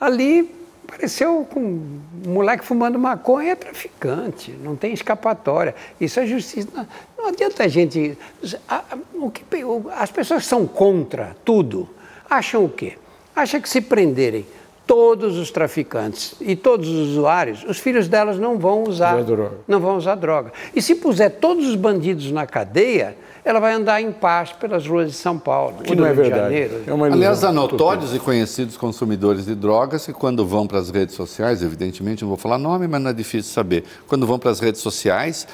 É. 0.00 0.04
Ali 0.04 0.57
Apareceu 0.88 1.46
com 1.50 1.60
um 1.60 2.00
moleque 2.26 2.64
fumando 2.64 2.98
maconha, 2.98 3.52
é 3.52 3.54
traficante, 3.54 4.52
não 4.52 4.74
tem 4.74 4.94
escapatória. 4.94 5.74
Isso 6.00 6.18
é 6.18 6.26
justiça. 6.26 6.66
Não, 6.74 6.88
não 7.18 7.26
adianta 7.26 7.64
a 7.64 7.68
gente. 7.68 8.16
o 9.14 9.30
que, 9.30 9.44
as 9.94 10.10
pessoas 10.10 10.44
que 10.44 10.48
são 10.48 10.66
contra 10.66 11.36
tudo 11.44 11.86
acham 12.28 12.64
o 12.64 12.70
quê? 12.70 12.96
Acham 13.36 13.60
que 13.60 13.68
se 13.68 13.82
prenderem 13.82 14.46
todos 14.86 15.36
os 15.36 15.50
traficantes 15.50 16.34
e 16.40 16.56
todos 16.56 16.88
os 16.88 17.10
usuários, 17.10 17.62
os 17.64 17.78
filhos 17.78 18.08
delas 18.08 18.38
não 18.38 18.58
vão 18.58 18.84
usar, 18.84 19.14
não 19.68 19.78
vão 19.80 19.98
usar 19.98 20.14
droga. 20.14 20.50
E 20.74 20.80
se 20.80 20.94
puser 20.94 21.32
todos 21.32 21.68
os 21.68 21.76
bandidos 21.76 22.32
na 22.32 22.46
cadeia, 22.46 23.14
ela 23.44 23.60
vai 23.60 23.72
andar 23.72 24.00
em 24.00 24.12
paz 24.12 24.52
pelas 24.52 24.86
ruas 24.86 25.10
de 25.10 25.16
São 25.16 25.38
Paulo, 25.38 25.82
que 25.82 25.94
não 25.94 26.04
é 26.04 26.12
verdade. 26.12 26.54
É 26.54 26.70
Aliás, 27.12 27.44
há 27.44 27.52
notórios 27.52 28.14
e 28.14 28.18
conhecidos 28.18 28.76
consumidores 28.76 29.46
de 29.46 29.54
drogas 29.54 30.04
que 30.04 30.12
quando 30.12 30.46
vão 30.46 30.66
para 30.66 30.78
as 30.78 30.90
redes 30.90 31.14
sociais, 31.14 31.62
evidentemente 31.62 32.22
não 32.22 32.28
vou 32.28 32.38
falar 32.38 32.58
nome, 32.58 32.86
mas 32.86 33.00
não 33.00 33.10
é 33.10 33.14
difícil 33.14 33.52
saber, 33.52 33.84
quando 34.06 34.26
vão 34.26 34.38
para 34.38 34.50
as 34.50 34.60
redes 34.60 34.80
sociais, 34.80 35.46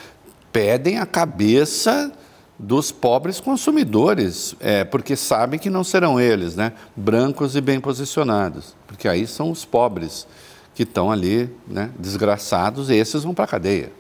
pedem 0.53 0.99
a 0.99 1.07
cabeça 1.07 2.13
dos 2.59 2.93
pobres 2.93 3.41
consumidores, 3.41 4.55
é, 4.61 4.85
porque 4.85 5.17
sabem 5.17 5.59
que 5.59 5.69
não 5.69 5.83
serão 5.83 6.21
eles, 6.21 6.55
né, 6.55 6.73
brancos 6.95 7.57
e 7.57 7.61
bem 7.61 7.81
posicionados, 7.81 8.77
porque 8.87 9.09
aí 9.09 9.27
são 9.27 9.51
os 9.51 9.65
pobres 9.65 10.27
que 10.75 10.85
estão 10.85 11.11
ali, 11.11 11.51
né, 11.67 11.91
desgraçados, 11.99 12.91
e 12.91 12.95
esses 12.95 13.25
vão 13.25 13.35
para 13.35 13.45
a 13.45 13.49
cadeia. 13.49 13.93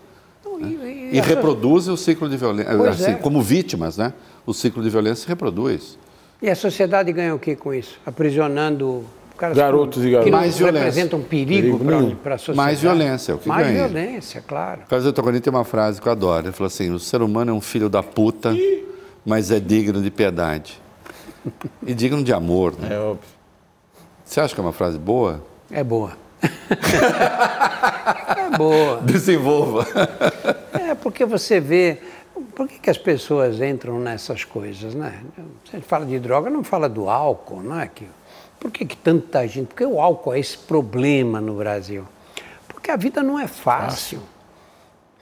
Né? 0.58 1.10
E, 1.12 1.16
e, 1.16 1.20
reproduzem 1.20 1.92
o 1.92 1.96
ciclo 1.96 2.28
de 2.28 2.36
violência, 2.36 2.72
assim, 2.90 3.10
é. 3.12 3.14
como 3.14 3.42
vítimas, 3.42 3.96
né? 3.96 4.12
O 4.46 4.52
ciclo 4.52 4.82
de 4.82 4.90
violência 4.90 5.22
se 5.24 5.28
reproduz. 5.28 5.98
E 6.42 6.50
a 6.50 6.54
sociedade 6.56 7.12
ganha 7.12 7.34
o 7.34 7.38
que 7.38 7.56
com 7.56 7.72
isso? 7.72 7.98
Aprisionando 8.04 9.04
caras 9.36 9.56
garotos 9.56 10.02
que, 10.02 10.08
e 10.08 10.10
garotas. 10.12 10.30
que 10.30 10.36
mais 10.36 10.58
representam 10.58 11.20
perigo, 11.20 11.78
perigo 11.78 12.16
para 12.16 12.34
a 12.34 12.38
sociedade. 12.38 12.66
Mais 12.66 12.80
violência, 12.80 13.32
é 13.32 13.34
o 13.34 13.38
que 13.38 13.48
mais 13.48 13.66
ganha. 13.66 13.80
Mais 13.80 13.92
violência, 13.92 14.44
claro. 14.46 14.82
O 14.82 14.88
Carlos 14.88 15.12
Toconi 15.12 15.40
tem 15.40 15.52
uma 15.52 15.64
frase 15.64 16.00
que 16.00 16.08
eu 16.08 16.12
adoro. 16.12 16.46
Ele 16.46 16.52
falou 16.52 16.68
assim, 16.68 16.90
o 16.90 16.98
ser 16.98 17.22
humano 17.22 17.50
é 17.50 17.54
um 17.54 17.60
filho 17.60 17.88
da 17.88 18.02
puta, 18.02 18.54
mas 19.24 19.50
é 19.50 19.58
digno 19.60 20.02
de 20.02 20.10
piedade. 20.10 20.80
E 21.86 21.94
digno 21.94 22.22
de 22.22 22.32
amor, 22.32 22.74
né? 22.78 22.94
É 22.94 22.98
óbvio. 22.98 23.28
Você 24.24 24.40
acha 24.40 24.54
que 24.54 24.60
é 24.60 24.64
uma 24.64 24.72
frase 24.72 24.98
boa? 24.98 25.44
É 25.70 25.84
boa. 25.84 26.12
boa. 28.56 29.00
Desenvolva. 29.02 29.86
É, 30.72 30.94
porque 30.94 31.24
você 31.24 31.60
vê. 31.60 31.98
Por 32.54 32.68
que, 32.68 32.78
que 32.78 32.90
as 32.90 32.98
pessoas 32.98 33.60
entram 33.60 33.98
nessas 33.98 34.44
coisas, 34.44 34.94
né? 34.94 35.20
Você 35.64 35.80
fala 35.80 36.04
de 36.04 36.18
droga, 36.18 36.50
não 36.50 36.62
fala 36.64 36.88
do 36.88 37.08
álcool, 37.08 37.62
não 37.62 37.80
é? 37.80 37.88
Que, 37.88 38.06
por 38.58 38.70
que, 38.70 38.84
que 38.84 38.96
tanta 38.96 39.46
gente? 39.46 39.68
Porque 39.68 39.84
o 39.84 40.00
álcool 40.00 40.34
é 40.34 40.40
esse 40.40 40.58
problema 40.58 41.40
no 41.40 41.54
Brasil. 41.54 42.04
Porque 42.68 42.90
a 42.90 42.96
vida 42.96 43.22
não 43.22 43.38
é 43.38 43.46
fácil. 43.46 44.18
fácil. 44.18 44.34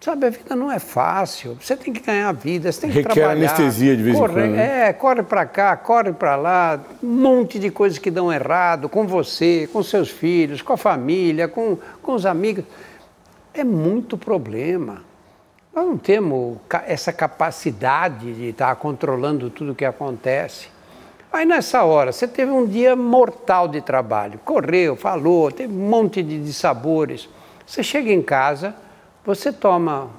Sabe, 0.03 0.27
a 0.27 0.31
vida 0.31 0.57
não 0.57 0.71
é 0.71 0.81
fácil. 0.81 1.57
Você 1.61 1.77
tem 1.77 1.93
que 1.93 2.01
ganhar 2.01 2.33
vida, 2.33 2.73
você 2.73 2.81
tem 2.81 2.91
que 2.91 2.97
Requer 2.97 3.15
trabalhar. 3.15 3.53
anestesia 3.53 3.97
de 3.97 4.03
vez 4.03 4.19
corre, 4.19 4.33
em 4.33 4.35
quando. 4.35 4.51
Né? 4.57 4.89
É, 4.89 4.93
corre 4.93 5.23
para 5.23 5.47
cá, 5.47 5.77
corre 5.77 6.13
para 6.13 6.35
lá, 6.35 6.81
um 7.01 7.07
monte 7.07 7.57
de 7.57 7.71
coisas 7.71 8.01
que 8.01 8.11
dão 8.11 8.33
errado 8.33 8.89
com 8.89 9.07
você, 9.07 9.69
com 9.73 9.81
seus 9.81 10.11
filhos, 10.11 10.61
com 10.61 10.73
a 10.73 10.77
família, 10.77 11.47
com, 11.47 11.79
com 12.03 12.15
os 12.15 12.27
amigos. 12.27 12.65
É 13.55 13.65
muito 13.65 14.17
problema. 14.17 15.03
Nós 15.75 15.87
não 15.87 15.97
temos 15.97 16.59
essa 16.87 17.13
capacidade 17.13 18.33
de 18.35 18.51
estar 18.51 18.75
controlando 18.77 19.51
tudo 19.51 19.73
o 19.73 19.75
que 19.75 19.85
acontece. 19.85 20.69
Aí 21.33 21.47
nessa 21.47 21.83
hora, 21.85 22.13
você 22.13 22.29
teve 22.29 22.51
um 22.51 22.67
dia 22.67 22.95
mortal 22.95 23.67
de 23.67 23.81
trabalho, 23.81 24.39
correu, 24.45 24.97
falou, 24.97 25.51
teve 25.51 25.73
um 25.73 25.89
monte 25.89 26.23
de 26.23 26.43
dissabores. 26.43 27.29
Você 27.67 27.83
chega 27.83 28.13
em 28.13 28.23
casa 28.23 28.75
você 29.25 29.53
toma 29.53 30.11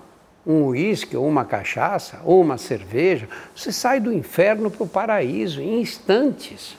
um 0.45 0.65
uísque, 0.67 1.15
ou 1.15 1.27
uma 1.27 1.45
cachaça, 1.45 2.21
ou 2.23 2.41
uma 2.41 2.57
cerveja, 2.57 3.27
você 3.55 3.71
sai 3.71 3.99
do 3.99 4.13
inferno 4.13 4.71
para 4.71 4.83
o 4.83 4.87
paraíso 4.87 5.61
em 5.61 5.81
instantes. 5.81 6.77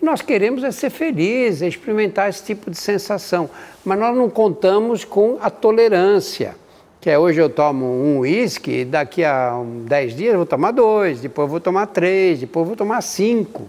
E 0.00 0.04
nós 0.04 0.22
queremos 0.22 0.62
é 0.62 0.70
ser 0.70 0.90
felizes, 0.90 1.62
é 1.62 1.68
experimentar 1.68 2.28
esse 2.28 2.44
tipo 2.44 2.70
de 2.70 2.76
sensação, 2.76 3.50
mas 3.84 3.98
nós 3.98 4.16
não 4.16 4.30
contamos 4.30 5.04
com 5.04 5.38
a 5.40 5.50
tolerância. 5.50 6.54
Que 7.00 7.10
é 7.10 7.18
hoje 7.18 7.40
eu 7.40 7.48
tomo 7.48 7.84
um 7.84 8.18
uísque, 8.20 8.84
daqui 8.84 9.24
a 9.24 9.60
10 9.86 10.16
dias 10.16 10.32
eu 10.32 10.38
vou 10.38 10.46
tomar 10.46 10.72
dois, 10.72 11.20
depois 11.20 11.48
vou 11.48 11.60
tomar 11.60 11.86
três, 11.86 12.40
depois 12.40 12.66
vou 12.66 12.76
tomar 12.76 13.00
cinco. 13.02 13.68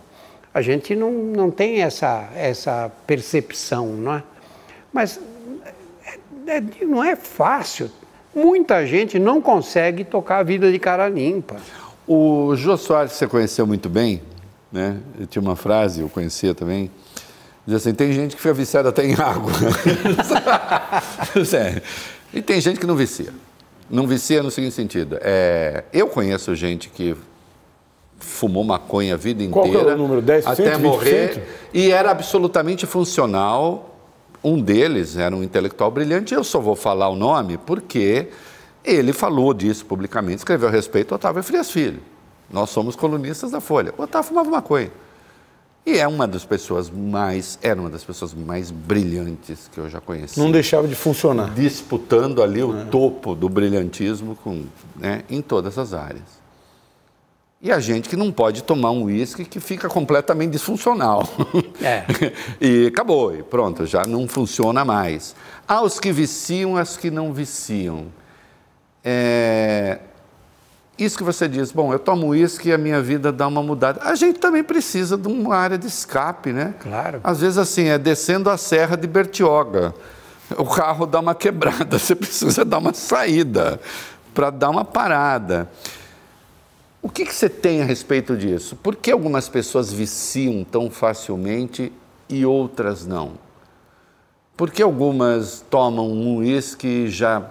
A 0.53 0.61
gente 0.61 0.95
não, 0.95 1.11
não 1.11 1.51
tem 1.51 1.81
essa, 1.81 2.27
essa 2.35 2.91
percepção, 3.05 3.87
não 3.87 4.15
é? 4.15 4.23
Mas 4.91 5.19
é, 6.47 6.61
não 6.83 7.03
é 7.03 7.15
fácil. 7.15 7.89
Muita 8.33 8.85
gente 8.85 9.19
não 9.19 9.41
consegue 9.41 10.03
tocar 10.03 10.39
a 10.39 10.43
vida 10.43 10.71
de 10.71 10.79
cara 10.79 11.07
limpa. 11.07 11.57
O 12.07 12.55
Jô 12.55 12.75
Soares, 12.77 13.11
você 13.13 13.27
conheceu 13.27 13.67
muito 13.67 13.87
bem, 13.87 14.21
né? 14.71 14.97
Eu 15.19 15.27
tinha 15.27 15.41
uma 15.41 15.55
frase, 15.55 16.01
eu 16.01 16.09
conhecia 16.09 16.53
também, 16.53 16.91
Diz 17.69 17.75
assim, 17.75 17.93
tem 17.93 18.11
gente 18.11 18.35
que 18.35 18.41
fica 18.41 18.53
viciada 18.53 18.89
até 18.89 19.05
em 19.05 19.13
água. 19.13 19.51
Sério. 21.45 21.83
E 22.33 22.41
tem 22.41 22.59
gente 22.59 22.79
que 22.79 22.87
não 22.87 22.95
vicia. 22.95 23.31
Não 23.87 24.07
vicia 24.07 24.41
no 24.41 24.49
seguinte 24.49 24.73
sentido. 24.73 25.19
É, 25.21 25.83
eu 25.93 26.07
conheço 26.07 26.55
gente 26.55 26.89
que 26.89 27.15
fumou 28.17 28.63
maconha 28.63 29.13
a 29.13 29.17
vida 29.17 29.43
inteira. 29.43 29.69
Qual 29.69 29.85
que 29.85 29.91
é 29.91 29.93
o 29.93 29.97
número? 29.97 30.19
10%? 30.19 30.43
Até 30.47 30.75
20%? 30.75 30.79
morrer. 30.79 31.47
E 31.71 31.91
era 31.91 32.09
absolutamente 32.09 32.87
funcional. 32.87 33.99
Um 34.43 34.59
deles 34.59 35.15
era 35.15 35.35
um 35.35 35.43
intelectual 35.43 35.91
brilhante. 35.91 36.33
Eu 36.33 36.43
só 36.43 36.59
vou 36.59 36.75
falar 36.75 37.09
o 37.09 37.15
nome 37.15 37.59
porque 37.59 38.29
ele 38.83 39.13
falou 39.13 39.53
disso 39.53 39.85
publicamente, 39.85 40.37
escreveu 40.37 40.69
a 40.69 40.71
respeito 40.71 41.13
Otávio 41.13 41.43
Frias 41.43 41.69
Filho. 41.69 42.01
Nós 42.51 42.69
somos 42.69 42.95
colunistas 42.95 43.51
da 43.51 43.61
Folha. 43.61 43.93
O 43.97 44.03
Otávio 44.03 44.29
fumava 44.29 44.49
maconha. 44.49 44.91
E 45.85 45.97
é 45.97 46.07
uma 46.07 46.27
das 46.27 46.45
pessoas 46.45 46.89
mais, 46.89 47.57
era 47.61 47.79
uma 47.79 47.89
das 47.89 48.03
pessoas 48.03 48.33
mais 48.33 48.69
brilhantes 48.69 49.69
que 49.71 49.79
eu 49.79 49.89
já 49.89 49.99
conheci. 49.99 50.39
Não 50.39 50.51
deixava 50.51 50.87
de 50.87 50.95
funcionar. 50.95 51.53
Disputando 51.53 52.43
ali 52.43 52.61
o 52.61 52.85
topo 52.85 53.33
do 53.33 53.49
brilhantismo 53.49 54.35
com, 54.35 54.65
né, 54.95 55.23
em 55.29 55.41
todas 55.41 55.77
as 55.77 55.93
áreas. 55.93 56.39
E 57.61 57.71
a 57.71 57.79
gente 57.79 58.07
que 58.07 58.15
não 58.15 58.31
pode 58.31 58.63
tomar 58.63 58.91
um 58.91 59.03
uísque 59.03 59.43
que 59.43 59.59
fica 59.59 59.89
completamente 59.89 60.51
disfuncional. 60.51 61.23
É. 61.81 62.05
e 62.61 62.87
acabou, 62.87 63.35
e 63.35 63.43
pronto, 63.43 63.85
já 63.85 64.05
não 64.05 64.27
funciona 64.27 64.85
mais. 64.85 65.35
Há 65.67 65.81
os 65.81 65.99
que 65.99 66.11
viciam, 66.11 66.77
as 66.77 66.95
que 66.95 67.11
não 67.11 67.33
viciam. 67.33 68.05
É, 69.03 69.99
isso 70.99 71.17
que 71.17 71.23
você 71.23 71.47
diz, 71.47 71.71
bom, 71.71 71.93
eu 71.93 71.99
tomo 71.99 72.27
uísque 72.27 72.69
e 72.69 72.73
a 72.73 72.77
minha 72.77 73.01
vida 73.01 73.31
dá 73.31 73.47
uma 73.47 73.63
mudada. 73.63 74.01
A 74.03 74.15
gente 74.15 74.39
também 74.39 74.63
precisa 74.63 75.17
de 75.17 75.27
uma 75.27 75.55
área 75.55 75.77
de 75.77 75.87
escape, 75.87 76.51
né? 76.51 76.73
Claro. 76.79 77.21
Às 77.23 77.39
vezes, 77.39 77.57
assim, 77.57 77.85
é 77.85 77.97
descendo 77.97 78.49
a 78.49 78.57
serra 78.57 78.97
de 78.97 79.07
Bertioga. 79.07 79.93
O 80.57 80.65
carro 80.65 81.05
dá 81.05 81.19
uma 81.19 81.33
quebrada, 81.33 81.97
você 81.99 82.15
precisa 82.15 82.65
dar 82.65 82.79
uma 82.79 82.93
saída 82.93 83.79
para 84.33 84.49
dar 84.49 84.69
uma 84.69 84.83
parada. 84.83 85.69
O 87.01 87.09
que, 87.09 87.25
que 87.25 87.33
você 87.33 87.47
tem 87.47 87.81
a 87.81 87.85
respeito 87.85 88.35
disso? 88.35 88.75
Por 88.75 88.95
que 88.95 89.11
algumas 89.11 89.47
pessoas 89.47 89.91
viciam 89.91 90.65
tão 90.65 90.89
facilmente 90.89 91.93
e 92.27 92.45
outras 92.45 93.05
não? 93.05 93.33
Por 94.57 94.69
que 94.69 94.83
algumas 94.83 95.63
tomam 95.69 96.11
um 96.11 96.37
uísque 96.37 96.87
e 96.87 97.09
já 97.09 97.41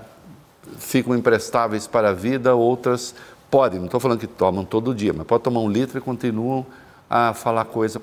ficam 0.78 1.16
imprestáveis 1.16 1.86
para 1.86 2.10
a 2.10 2.12
vida, 2.12 2.54
outras 2.54 3.14
podem, 3.50 3.78
não 3.78 3.86
estou 3.86 4.00
falando 4.00 4.18
que 4.20 4.26
tomam 4.26 4.64
todo 4.64 4.94
dia, 4.94 5.12
mas 5.12 5.26
pode 5.26 5.42
tomar 5.42 5.60
um 5.60 5.68
litro 5.70 5.98
e 5.98 6.00
continuam 6.00 6.64
a 7.08 7.32
falar 7.34 7.64
coisa. 7.64 8.00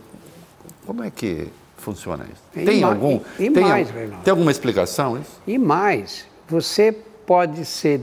Como 0.86 1.04
é 1.04 1.10
que 1.12 1.48
funciona 1.78 2.26
isso? 2.32 2.42
E 2.56 2.66
tem 2.66 2.84
algum? 2.84 3.20
e- 3.40 3.46
e 3.46 3.52
tem, 3.52 3.64
mais, 3.64 3.88
al- 3.90 3.94
Reinaldo. 3.96 4.24
tem 4.24 4.32
alguma 4.32 4.52
explicação 4.52 5.18
isso? 5.20 5.40
E 5.46 5.58
mais, 5.58 6.26
você 6.48 6.92
pode 7.26 7.66
ser 7.66 8.02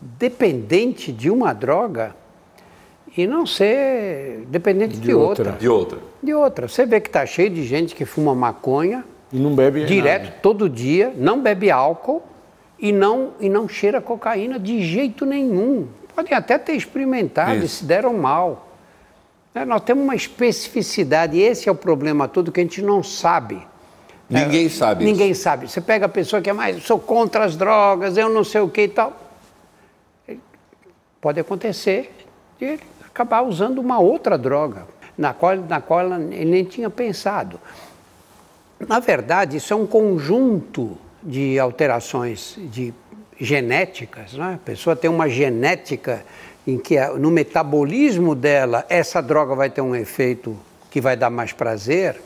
dependente 0.00 1.12
de 1.12 1.30
uma 1.30 1.52
droga 1.52 2.14
e 3.16 3.26
não 3.26 3.46
ser 3.46 4.44
dependente 4.48 4.96
de, 4.96 5.00
De 5.06 5.14
outra. 5.14 5.44
outra. 5.50 5.58
De 5.60 5.68
outra. 5.68 5.98
De 6.22 6.34
outra. 6.34 6.68
Você 6.68 6.84
vê 6.84 7.00
que 7.00 7.08
está 7.08 7.24
cheio 7.24 7.50
de 7.50 7.64
gente 7.64 7.94
que 7.94 8.04
fuma 8.04 8.34
maconha 8.34 9.04
E 9.32 9.38
não 9.38 9.54
bebe 9.54 9.84
direto, 9.84 10.24
nada. 10.24 10.36
todo 10.42 10.68
dia, 10.68 11.14
não 11.16 11.40
bebe 11.40 11.70
álcool 11.70 12.22
e 12.78 12.92
não, 12.92 13.32
e 13.40 13.48
não 13.48 13.68
cheira 13.68 14.00
cocaína 14.00 14.58
de 14.58 14.82
jeito 14.82 15.24
nenhum. 15.24 15.86
Podem 16.14 16.34
até 16.34 16.58
ter 16.58 16.74
experimentado 16.74 17.56
e 17.56 17.64
Isso. 17.64 17.76
se 17.76 17.84
deram 17.84 18.14
mal. 18.14 18.68
Né, 19.54 19.64
Nós 19.64 19.82
temos 19.82 20.04
uma 20.04 20.14
especificidade, 20.14 21.36
e 21.36 21.42
esse 21.42 21.68
é 21.68 21.72
o 21.72 21.74
problema 21.74 22.28
todo 22.28 22.52
que 22.52 22.60
a 22.60 22.62
gente 22.62 22.82
não 22.82 23.02
sabe. 23.02 23.66
Ninguém 24.28 24.68
sabe 24.68 25.04
Ninguém 25.04 25.34
sabe. 25.34 25.68
Você 25.68 25.80
pega 25.80 26.06
a 26.06 26.08
pessoa 26.08 26.40
que 26.40 26.48
é 26.48 26.52
mais, 26.52 26.82
sou 26.82 26.98
contra 26.98 27.44
as 27.44 27.56
drogas, 27.56 28.16
eu 28.16 28.28
não 28.28 28.42
sei 28.42 28.60
o 28.60 28.68
que 28.68 28.82
e 28.82 28.88
tal. 28.88 29.12
Pode 31.20 31.40
acontecer 31.40 32.26
de 32.58 32.64
ele 32.64 32.82
acabar 33.06 33.42
usando 33.42 33.78
uma 33.78 33.98
outra 33.98 34.36
droga, 34.36 34.86
na 35.16 35.32
qual, 35.32 35.56
na 35.56 35.80
qual 35.80 36.00
ele 36.12 36.44
nem 36.44 36.64
tinha 36.64 36.90
pensado. 36.90 37.60
Na 38.88 38.98
verdade, 38.98 39.56
isso 39.56 39.72
é 39.72 39.76
um 39.76 39.86
conjunto 39.86 40.98
de 41.22 41.58
alterações 41.58 42.56
de 42.58 42.92
genéticas. 43.40 44.34
Né? 44.34 44.54
A 44.54 44.64
pessoa 44.64 44.94
tem 44.96 45.10
uma 45.10 45.28
genética 45.28 46.24
em 46.66 46.78
que 46.78 46.98
no 47.18 47.30
metabolismo 47.30 48.34
dela 48.34 48.84
essa 48.88 49.20
droga 49.20 49.54
vai 49.54 49.68
ter 49.68 49.80
um 49.80 49.94
efeito 49.94 50.56
que 50.90 51.00
vai 51.00 51.16
dar 51.16 51.30
mais 51.30 51.52
prazer. 51.52 52.20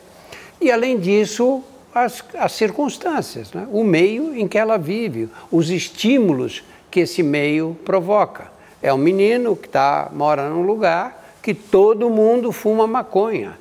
E 0.61 0.71
além 0.71 0.99
disso, 0.99 1.63
as, 1.95 2.23
as 2.35 2.53
circunstâncias, 2.53 3.53
né? 3.53 3.67
o 3.71 3.83
meio 3.83 4.37
em 4.37 4.47
que 4.47 4.59
ela 4.59 4.77
vive, 4.77 5.29
os 5.51 5.71
estímulos 5.71 6.63
que 6.91 7.01
esse 7.01 7.23
meio 7.23 7.77
provoca. 7.85 8.51
É 8.83 8.93
um 8.93 8.99
menino 8.99 9.57
que 9.57 9.69
tá, 9.69 10.09
mora 10.13 10.49
num 10.49 10.63
lugar 10.63 11.37
que 11.43 11.53
todo 11.55 12.09
mundo 12.11 12.53
fuma 12.53 12.87
maconha. 12.87 13.59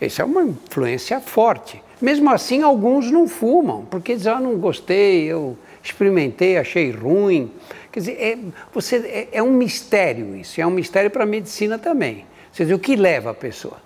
Isso 0.00 0.22
é 0.22 0.24
uma 0.24 0.42
influência 0.42 1.20
forte. 1.20 1.82
Mesmo 2.00 2.30
assim, 2.30 2.62
alguns 2.62 3.10
não 3.10 3.28
fumam, 3.28 3.86
porque 3.90 4.14
dizem, 4.14 4.32
ah, 4.32 4.40
não 4.40 4.56
gostei, 4.56 5.24
eu 5.24 5.56
experimentei, 5.84 6.56
achei 6.56 6.90
ruim. 6.90 7.52
Quer 7.92 8.00
dizer, 8.00 8.12
é, 8.12 8.38
você, 8.72 8.96
é, 8.96 9.28
é 9.38 9.42
um 9.42 9.52
mistério 9.52 10.34
isso, 10.34 10.60
é 10.60 10.66
um 10.66 10.70
mistério 10.70 11.10
para 11.10 11.24
a 11.24 11.26
medicina 11.26 11.78
também. 11.78 12.24
Você 12.50 12.64
diz, 12.64 12.74
o 12.74 12.78
que 12.78 12.96
leva 12.96 13.30
a 13.30 13.34
pessoa? 13.34 13.76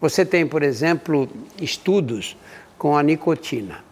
Você 0.00 0.24
tem, 0.24 0.46
por 0.46 0.62
exemplo, 0.62 1.28
estudos 1.60 2.36
com 2.76 2.96
a 2.96 3.02
nicotina. 3.02 3.84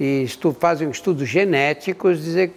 E 0.00 0.22
estu, 0.22 0.56
fazem 0.58 0.90
estudos 0.90 1.28
genéticos, 1.28 2.22
dizer, 2.22 2.52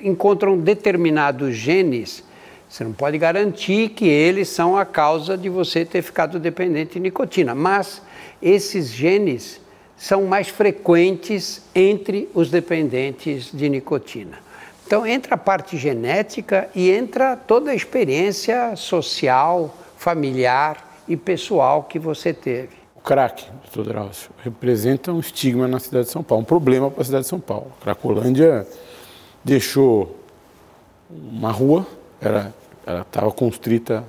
encontram 0.00 0.56
determinados 0.58 1.56
genes. 1.56 2.22
Você 2.68 2.84
não 2.84 2.92
pode 2.92 3.18
garantir 3.18 3.90
que 3.90 4.06
eles 4.06 4.48
são 4.48 4.76
a 4.76 4.84
causa 4.84 5.36
de 5.36 5.48
você 5.48 5.84
ter 5.84 6.02
ficado 6.02 6.38
dependente 6.38 6.94
de 6.94 7.00
nicotina, 7.00 7.54
mas 7.54 8.00
esses 8.40 8.90
genes 8.90 9.60
são 10.00 10.24
mais 10.24 10.48
frequentes 10.48 11.60
entre 11.74 12.26
os 12.34 12.50
dependentes 12.50 13.50
de 13.52 13.68
nicotina. 13.68 14.38
Então 14.86 15.06
entra 15.06 15.34
a 15.34 15.38
parte 15.38 15.76
genética 15.76 16.70
e 16.74 16.90
entra 16.90 17.36
toda 17.36 17.70
a 17.70 17.74
experiência 17.74 18.74
social, 18.76 19.76
familiar 19.98 21.02
e 21.06 21.18
pessoal 21.18 21.82
que 21.84 21.98
você 21.98 22.32
teve. 22.32 22.70
O 22.94 23.00
crack, 23.02 23.44
doutor 23.62 23.92
Drauzio, 23.92 24.30
representa 24.42 25.12
um 25.12 25.20
estigma 25.20 25.68
na 25.68 25.78
cidade 25.78 26.06
de 26.06 26.12
São 26.12 26.22
Paulo, 26.22 26.42
um 26.42 26.46
problema 26.46 26.90
para 26.90 27.02
a 27.02 27.04
cidade 27.04 27.24
de 27.24 27.28
São 27.28 27.38
Paulo. 27.38 27.70
A 27.80 27.84
Cracolândia 27.84 28.66
deixou 29.44 30.16
uma 31.10 31.52
rua, 31.52 31.86
era 32.22 32.54
ela 32.86 33.02
estava 33.02 33.30
constrita 33.30 34.02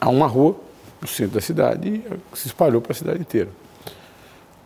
a 0.00 0.08
uma 0.08 0.26
rua 0.26 0.56
no 0.98 1.06
centro 1.06 1.34
da 1.34 1.42
cidade 1.42 1.88
e 1.88 2.36
se 2.36 2.46
espalhou 2.46 2.80
para 2.80 2.92
a 2.92 2.94
cidade 2.94 3.20
inteira. 3.20 3.50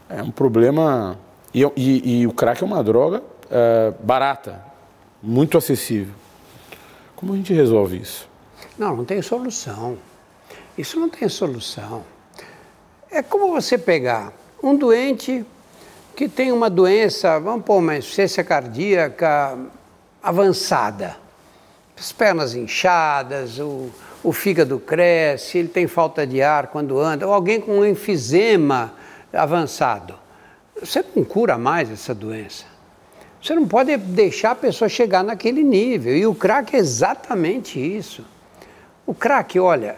É 0.08 0.22
um 0.22 0.30
problema. 0.30 1.18
E, 1.54 1.62
e- 1.76 2.20
e 2.20 2.26
o 2.26 2.32
crack 2.32 2.62
é 2.62 2.66
uma 2.66 2.82
droga 2.82 3.22
eh, 3.50 3.92
barata, 4.00 4.62
muito 5.22 5.56
acessível. 5.58 6.14
Como 7.16 7.32
a 7.32 7.36
gente 7.36 7.52
resolve 7.52 7.96
isso? 7.98 8.28
Não, 8.78 8.96
não 8.96 9.04
tem 9.04 9.20
solução. 9.22 9.96
Isso 10.76 11.00
não 11.00 11.08
tem 11.08 11.28
solução. 11.28 12.04
É 13.10 13.22
como 13.22 13.50
você 13.50 13.76
pegar 13.78 14.32
um 14.62 14.76
doente 14.76 15.44
que 16.14 16.28
tem 16.28 16.52
uma 16.52 16.68
doença, 16.68 17.38
vamos 17.40 17.64
pôr 17.64 17.78
uma 17.78 17.96
insuficiência 17.96 18.44
cardíaca 18.44 19.56
avançada, 20.22 21.16
as 21.98 22.12
pernas 22.12 22.54
inchadas, 22.54 23.58
o, 23.58 23.88
o 24.22 24.32
fígado 24.32 24.78
cresce, 24.78 25.58
ele 25.58 25.68
tem 25.68 25.86
falta 25.86 26.26
de 26.26 26.42
ar 26.42 26.68
quando 26.68 26.98
anda, 27.00 27.26
ou 27.26 27.32
alguém 27.32 27.60
com 27.60 27.78
um 27.78 27.84
enfisema 27.86 28.92
avançado. 29.32 30.14
Você 30.80 31.04
não 31.14 31.24
cura 31.24 31.58
mais 31.58 31.90
essa 31.90 32.14
doença. 32.14 32.64
Você 33.42 33.54
não 33.54 33.66
pode 33.66 33.96
deixar 33.96 34.52
a 34.52 34.54
pessoa 34.56 34.88
chegar 34.88 35.22
naquele 35.22 35.62
nível. 35.62 36.16
E 36.16 36.26
o 36.26 36.34
crack 36.34 36.74
é 36.74 36.78
exatamente 36.78 37.78
isso. 37.78 38.24
O 39.06 39.14
crack, 39.14 39.58
olha, 39.58 39.96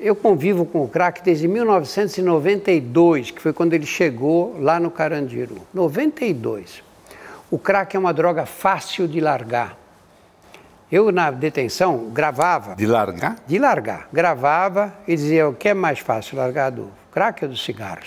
eu 0.00 0.14
convivo 0.16 0.64
com 0.64 0.82
o 0.82 0.88
crack 0.88 1.22
desde 1.22 1.46
1992, 1.48 3.30
que 3.30 3.40
foi 3.40 3.52
quando 3.52 3.74
ele 3.74 3.86
chegou 3.86 4.56
lá 4.60 4.80
no 4.80 4.90
Carandiru. 4.90 5.66
92. 5.72 6.82
O 7.50 7.58
crack 7.58 7.96
é 7.96 7.98
uma 7.98 8.12
droga 8.12 8.46
fácil 8.46 9.06
de 9.08 9.20
largar. 9.20 9.76
Eu, 10.90 11.12
na 11.12 11.30
detenção, 11.30 12.08
gravava 12.10 12.74
De 12.74 12.86
largar? 12.86 13.36
de 13.46 13.58
largar. 13.58 14.08
Gravava 14.12 14.94
e 15.06 15.14
dizia 15.14 15.46
o 15.48 15.54
que 15.54 15.68
é 15.68 15.74
mais 15.74 15.98
fácil, 15.98 16.38
largar 16.38 16.70
do 16.70 16.90
crack 17.12 17.44
ou 17.44 17.50
do 17.50 17.56
cigarro? 17.56 18.00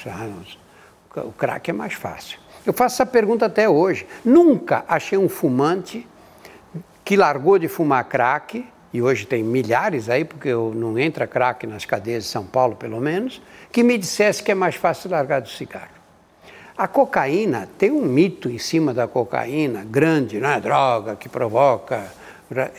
O 1.15 1.31
crack 1.31 1.69
é 1.69 1.73
mais 1.73 1.93
fácil. 1.93 2.39
Eu 2.65 2.73
faço 2.73 2.95
essa 2.95 3.05
pergunta 3.05 3.45
até 3.45 3.67
hoje. 3.67 4.07
Nunca 4.23 4.85
achei 4.87 5.17
um 5.17 5.27
fumante 5.27 6.07
que 7.03 7.17
largou 7.17 7.57
de 7.57 7.67
fumar 7.67 8.05
crack, 8.05 8.65
e 8.93 9.01
hoje 9.01 9.25
tem 9.25 9.43
milhares 9.43 10.09
aí, 10.09 10.23
porque 10.23 10.51
não 10.53 10.97
entra 10.99 11.25
crack 11.25 11.65
nas 11.65 11.85
cadeias 11.85 12.23
de 12.23 12.29
São 12.29 12.45
Paulo, 12.45 12.75
pelo 12.75 12.99
menos, 12.99 13.41
que 13.71 13.83
me 13.83 13.97
dissesse 13.97 14.43
que 14.43 14.51
é 14.51 14.55
mais 14.55 14.75
fácil 14.75 15.09
largar 15.09 15.41
do 15.41 15.49
cigarro. 15.49 16.01
A 16.77 16.87
cocaína, 16.87 17.69
tem 17.77 17.91
um 17.91 18.01
mito 18.01 18.49
em 18.49 18.57
cima 18.57 18.93
da 18.93 19.07
cocaína 19.07 19.83
grande, 19.83 20.39
não 20.39 20.49
é 20.49 20.59
droga 20.59 21.15
que 21.15 21.29
provoca. 21.29 22.05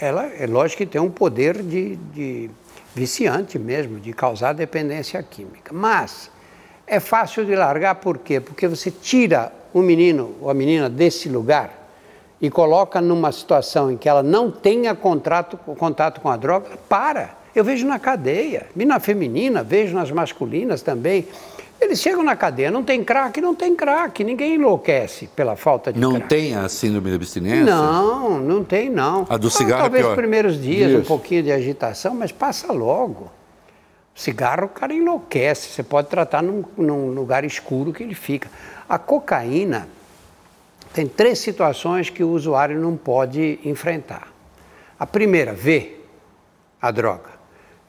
Ela 0.00 0.26
é 0.26 0.46
lógico 0.46 0.78
que 0.78 0.86
tem 0.86 1.00
um 1.00 1.10
poder 1.10 1.62
de, 1.62 1.96
de 1.96 2.50
viciante 2.94 3.59
mesmo, 3.59 4.00
de 4.00 4.12
causar 4.12 4.52
dependência 4.52 5.22
química. 5.22 5.72
Mas 5.72 6.30
é 6.86 7.00
fácil 7.00 7.44
de 7.44 7.54
largar 7.54 7.96
por 7.96 8.18
quê? 8.18 8.40
Porque 8.40 8.66
você 8.68 8.90
tira 8.90 9.52
o 9.72 9.80
menino 9.80 10.34
ou 10.40 10.50
a 10.50 10.54
menina 10.54 10.88
desse 10.88 11.28
lugar 11.28 11.82
e 12.40 12.50
coloca 12.50 13.00
numa 13.00 13.30
situação 13.30 13.90
em 13.90 13.96
que 13.96 14.09
ela 14.09 14.22
não 14.22 14.50
tenha 14.50 14.94
contrato, 14.94 15.56
contato 15.56 16.20
com 16.20 16.28
a 16.28 16.36
droga, 16.36 16.70
para. 16.88 17.36
Eu 17.54 17.62
vejo 17.62 17.86
na 17.86 17.98
cadeia, 17.98 18.66
vi 18.74 18.84
na 18.84 18.98
feminina, 18.98 19.62
vejo 19.62 19.94
nas 19.94 20.10
masculinas 20.10 20.82
também. 20.82 21.28
Eles 21.80 22.00
chegam 22.00 22.22
na 22.22 22.34
cadeia, 22.36 22.70
não 22.70 22.82
tem 22.82 23.02
crack, 23.04 23.40
não 23.40 23.54
tem 23.54 23.74
crack, 23.74 24.22
ninguém 24.24 24.54
enlouquece 24.54 25.28
pela 25.34 25.56
falta 25.56 25.92
de 25.92 26.00
não 26.00 26.10
crack. 26.10 26.22
Não 26.22 26.28
tem 26.28 26.54
a 26.54 26.68
síndrome 26.68 27.10
de 27.10 27.16
abstinência? 27.16 27.64
Não, 27.64 28.40
não 28.40 28.64
tem 28.64 28.88
não. 28.88 29.26
A 29.28 29.36
do 29.36 29.50
cigarro 29.50 29.80
ah, 29.80 29.82
Talvez 29.82 30.04
é 30.04 30.09
os 30.09 30.14
primeiros 30.14 30.60
dias, 30.60 30.90
dias, 30.90 31.02
um 31.02 31.04
pouquinho 31.04 31.42
de 31.42 31.52
agitação, 31.52 32.14
mas 32.14 32.32
passa 32.32 32.72
logo. 32.72 33.30
Cigarro 34.14 34.66
o 34.66 34.68
cara 34.68 34.93
enlouquece, 34.93 35.68
você 35.68 35.82
pode 35.82 36.09
tratar 36.09 36.43
num, 36.43 36.64
num 36.76 37.12
lugar 37.12 37.44
escuro 37.44 37.93
que 37.93 38.02
ele 38.02 38.14
fica. 38.14 38.51
A 38.89 38.98
cocaína 38.98 39.89
tem 40.93 41.06
três 41.06 41.39
situações 41.39 42.10
que 42.10 42.22
o 42.22 42.30
usuário 42.30 42.78
não 42.78 42.97
pode 42.97 43.59
enfrentar. 43.64 44.28
A 44.98 45.06
primeira, 45.06 45.52
ver 45.52 46.06
a 46.80 46.90
droga. 46.90 47.30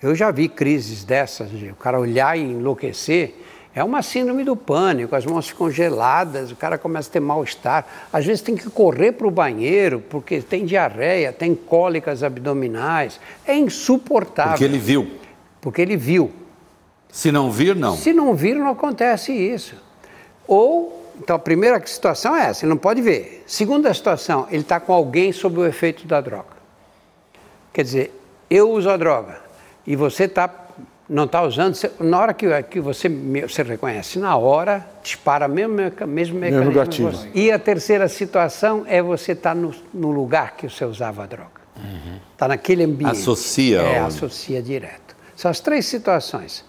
Eu 0.01 0.15
já 0.15 0.31
vi 0.31 0.47
crises 0.47 1.03
dessas, 1.03 1.49
de 1.49 1.69
o 1.69 1.75
cara 1.75 1.99
olhar 1.99 2.37
e 2.37 2.41
enlouquecer. 2.41 3.35
É 3.75 3.83
uma 3.83 4.01
síndrome 4.01 4.43
do 4.43 4.55
pânico, 4.55 5.15
as 5.15 5.25
mãos 5.25 5.49
ficam 5.49 5.69
geladas, 5.69 6.51
o 6.51 6.55
cara 6.55 6.77
começa 6.77 7.09
a 7.09 7.13
ter 7.13 7.19
mal-estar. 7.19 7.85
Às 8.11 8.25
vezes 8.25 8.41
tem 8.41 8.55
que 8.55 8.69
correr 8.69 9.13
para 9.13 9.27
o 9.27 9.31
banheiro 9.31 10.01
porque 10.09 10.41
tem 10.41 10.65
diarreia, 10.65 11.33
tem 11.33 11.55
cólicas 11.55 12.21
abdominais. 12.23 13.19
É 13.45 13.55
insuportável. 13.55 14.51
Porque 14.51 14.63
ele 14.63 14.77
viu. 14.77 15.22
Porque 15.63 15.81
ele 15.81 15.95
viu. 15.95 16.29
Se 17.09 17.31
não 17.31 17.49
vir, 17.49 17.73
não. 17.73 17.95
Se 17.95 18.11
não 18.11 18.35
vir, 18.35 18.53
não 18.53 18.67
acontece 18.67 19.31
isso. 19.31 19.75
Ou 20.45 21.01
então, 21.15 21.37
a 21.37 21.39
primeira 21.39 21.81
situação 21.85 22.35
é 22.35 22.47
essa, 22.47 22.65
ele 22.65 22.71
não 22.71 22.77
pode 22.77 23.01
ver. 23.01 23.43
Segunda 23.47 23.93
situação, 23.93 24.45
ele 24.49 24.61
está 24.61 24.79
com 24.79 24.91
alguém 24.91 25.31
sob 25.31 25.59
o 25.59 25.65
efeito 25.65 26.05
da 26.05 26.19
droga. 26.19 26.53
Quer 27.71 27.83
dizer, 27.83 28.21
eu 28.49 28.69
uso 28.71 28.89
a 28.89 28.97
droga 28.97 29.39
e 29.87 29.95
você 29.95 30.27
tá, 30.27 30.53
não 31.07 31.23
está 31.23 31.41
usando, 31.43 31.77
na 31.99 32.19
hora 32.19 32.33
que, 32.33 32.63
que 32.63 32.79
você, 32.79 33.07
você 33.07 33.63
reconhece, 33.63 34.19
na 34.19 34.35
hora, 34.35 34.85
dispara 35.01 35.47
mesmo, 35.47 35.75
mesmo 36.07 36.39
mecanismo. 36.39 37.05
Mesmo 37.05 37.31
e 37.33 37.51
a 37.51 37.59
terceira 37.59 38.09
situação 38.09 38.83
é 38.87 39.01
você 39.01 39.31
estar 39.31 39.51
tá 39.51 39.55
no, 39.55 39.73
no, 39.93 40.11
lugar 40.11 40.57
que 40.57 40.67
você 40.67 40.83
usava 40.83 41.23
a 41.23 41.25
droga. 41.25 41.63
Está 41.75 41.87
uhum. 41.87 42.19
Tá 42.37 42.47
naquele 42.49 42.83
ambiente. 42.83 43.11
Associa. 43.11 43.81
É, 43.81 43.99
associa 43.99 44.61
direto. 44.61 45.02
São 45.43 45.51
as 45.51 45.59
três 45.59 45.85
situações. 45.87 46.63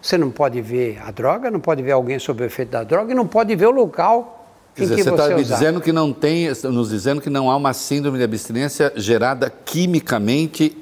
Você 0.00 0.16
não 0.16 0.30
pode 0.30 0.62
ver 0.62 1.02
a 1.04 1.10
droga, 1.10 1.50
não 1.50 1.58
pode 1.58 1.82
ver 1.82 1.90
alguém 1.90 2.16
sob 2.16 2.44
o 2.44 2.46
efeito 2.46 2.68
da 2.68 2.84
droga 2.84 3.10
e 3.10 3.14
não 3.14 3.26
pode 3.26 3.56
ver 3.56 3.66
o 3.66 3.72
local 3.72 4.36
Quer 4.72 4.82
dizer, 4.82 5.02
você 5.02 5.10
está 5.10 5.28
me 5.30 5.42
dizendo 5.42 5.80
que 5.80 5.92
não 5.92 6.12
tem, 6.12 6.48
nos 6.70 6.90
dizendo 6.90 7.20
que 7.20 7.28
não 7.28 7.50
há 7.50 7.56
uma 7.56 7.72
síndrome 7.72 8.18
de 8.18 8.22
abstinência 8.22 8.92
gerada 8.94 9.52
quimicamente 9.64 10.78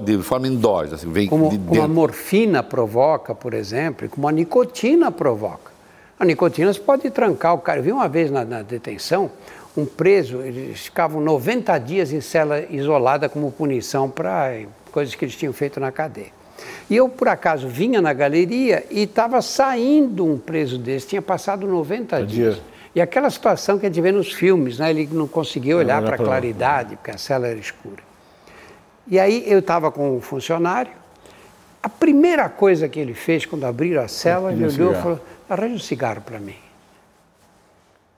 de 0.00 0.18
forma 0.18 0.48
endógena, 0.48 0.96
assim, 0.96 1.08
vem 1.12 1.28
como, 1.28 1.48
de 1.48 1.58
como 1.58 1.80
a 1.80 1.86
morfina 1.86 2.60
provoca, 2.60 3.36
por 3.36 3.54
exemplo, 3.54 4.08
como 4.08 4.26
a 4.26 4.32
nicotina 4.32 5.12
provoca. 5.12 5.70
A 6.18 6.24
nicotina 6.24 6.74
você 6.74 6.80
pode 6.80 7.08
trancar 7.08 7.54
o 7.54 7.58
cara. 7.58 7.78
Eu 7.78 7.84
vi 7.84 7.92
uma 7.92 8.08
vez 8.08 8.32
na, 8.32 8.44
na 8.44 8.62
detenção 8.62 9.30
um 9.76 9.86
preso, 9.86 10.40
eles 10.42 10.80
ficavam 10.80 11.20
90 11.20 11.78
dias 11.78 12.12
em 12.12 12.20
cela 12.20 12.64
isolada 12.68 13.28
como 13.28 13.52
punição 13.52 14.10
para 14.10 14.60
coisas 14.90 15.14
que 15.14 15.24
eles 15.24 15.36
tinham 15.36 15.52
feito 15.52 15.78
na 15.78 15.92
cadeia. 15.92 16.43
E 16.88 16.96
eu, 16.96 17.08
por 17.08 17.28
acaso, 17.28 17.66
vinha 17.68 18.00
na 18.00 18.12
galeria 18.12 18.84
e 18.90 19.02
estava 19.02 19.40
saindo 19.40 20.24
um 20.24 20.38
preso 20.38 20.78
desse, 20.78 21.08
tinha 21.08 21.22
passado 21.22 21.66
90 21.66 22.24
dias. 22.26 22.60
E 22.94 23.00
aquela 23.00 23.28
situação 23.28 23.78
que 23.78 23.86
a 23.86 23.88
gente 23.88 24.00
vê 24.00 24.12
nos 24.12 24.32
filmes, 24.32 24.78
né? 24.78 24.90
ele 24.90 25.08
não 25.10 25.26
conseguia 25.26 25.76
olhar 25.76 26.00
para 26.02 26.14
a 26.14 26.18
claridade, 26.18 26.96
porque 26.96 27.10
a 27.10 27.18
cela 27.18 27.48
era 27.48 27.58
escura. 27.58 28.02
E 29.08 29.18
aí 29.18 29.44
eu 29.46 29.58
estava 29.58 29.90
com 29.90 30.16
um 30.16 30.20
funcionário, 30.20 30.92
a 31.82 31.88
primeira 31.88 32.48
coisa 32.48 32.88
que 32.88 32.98
ele 32.98 33.12
fez 33.12 33.44
quando 33.44 33.64
abriram 33.64 34.02
a 34.02 34.08
cela, 34.08 34.52
ele 34.52 34.64
olhou 34.66 34.92
e 34.92 34.94
falou, 34.94 35.20
arranja 35.50 35.74
um 35.74 35.78
cigarro 35.78 36.22
para 36.22 36.38
mim. 36.38 36.56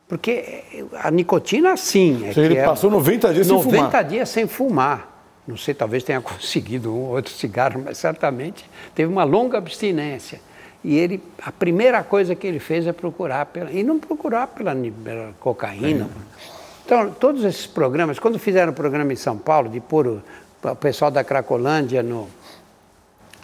Porque 0.06 0.62
a 1.02 1.10
nicotina, 1.10 1.76
sim. 1.76 2.26
É 2.26 2.38
ele 2.38 2.62
passou 2.62 2.90
90 2.90 3.34
dias 3.34 3.48
90 3.48 3.62
sem 3.62 3.72
fumar. 3.72 3.92
90 3.92 4.02
dias 4.04 4.28
sem 4.28 4.46
fumar. 4.46 5.15
Não 5.46 5.56
sei, 5.56 5.74
talvez 5.74 6.02
tenha 6.02 6.20
conseguido 6.22 6.92
um 6.92 6.98
ou 6.98 7.16
outro 7.16 7.32
cigarro, 7.32 7.82
mas 7.84 7.98
certamente 7.98 8.64
teve 8.94 9.10
uma 9.10 9.24
longa 9.24 9.58
abstinência. 9.58 10.40
E 10.82 10.96
ele, 10.96 11.22
a 11.42 11.50
primeira 11.50 12.02
coisa 12.04 12.34
que 12.34 12.46
ele 12.46 12.60
fez 12.60 12.86
é 12.86 12.92
procurar 12.92 13.46
pela, 13.46 13.70
e 13.72 13.82
não 13.82 13.98
procurar 13.98 14.46
pela, 14.48 14.74
pela 14.74 15.32
cocaína. 15.40 16.04
É. 16.04 16.56
Então, 16.84 17.10
todos 17.10 17.42
esses 17.44 17.66
programas, 17.66 18.18
quando 18.20 18.38
fizeram 18.38 18.70
o 18.70 18.74
programa 18.74 19.12
em 19.12 19.16
São 19.16 19.36
Paulo, 19.36 19.68
de 19.68 19.80
pôr 19.80 20.06
o, 20.06 20.22
o 20.62 20.76
pessoal 20.76 21.10
da 21.10 21.24
Cracolândia 21.24 22.04
no, 22.04 22.28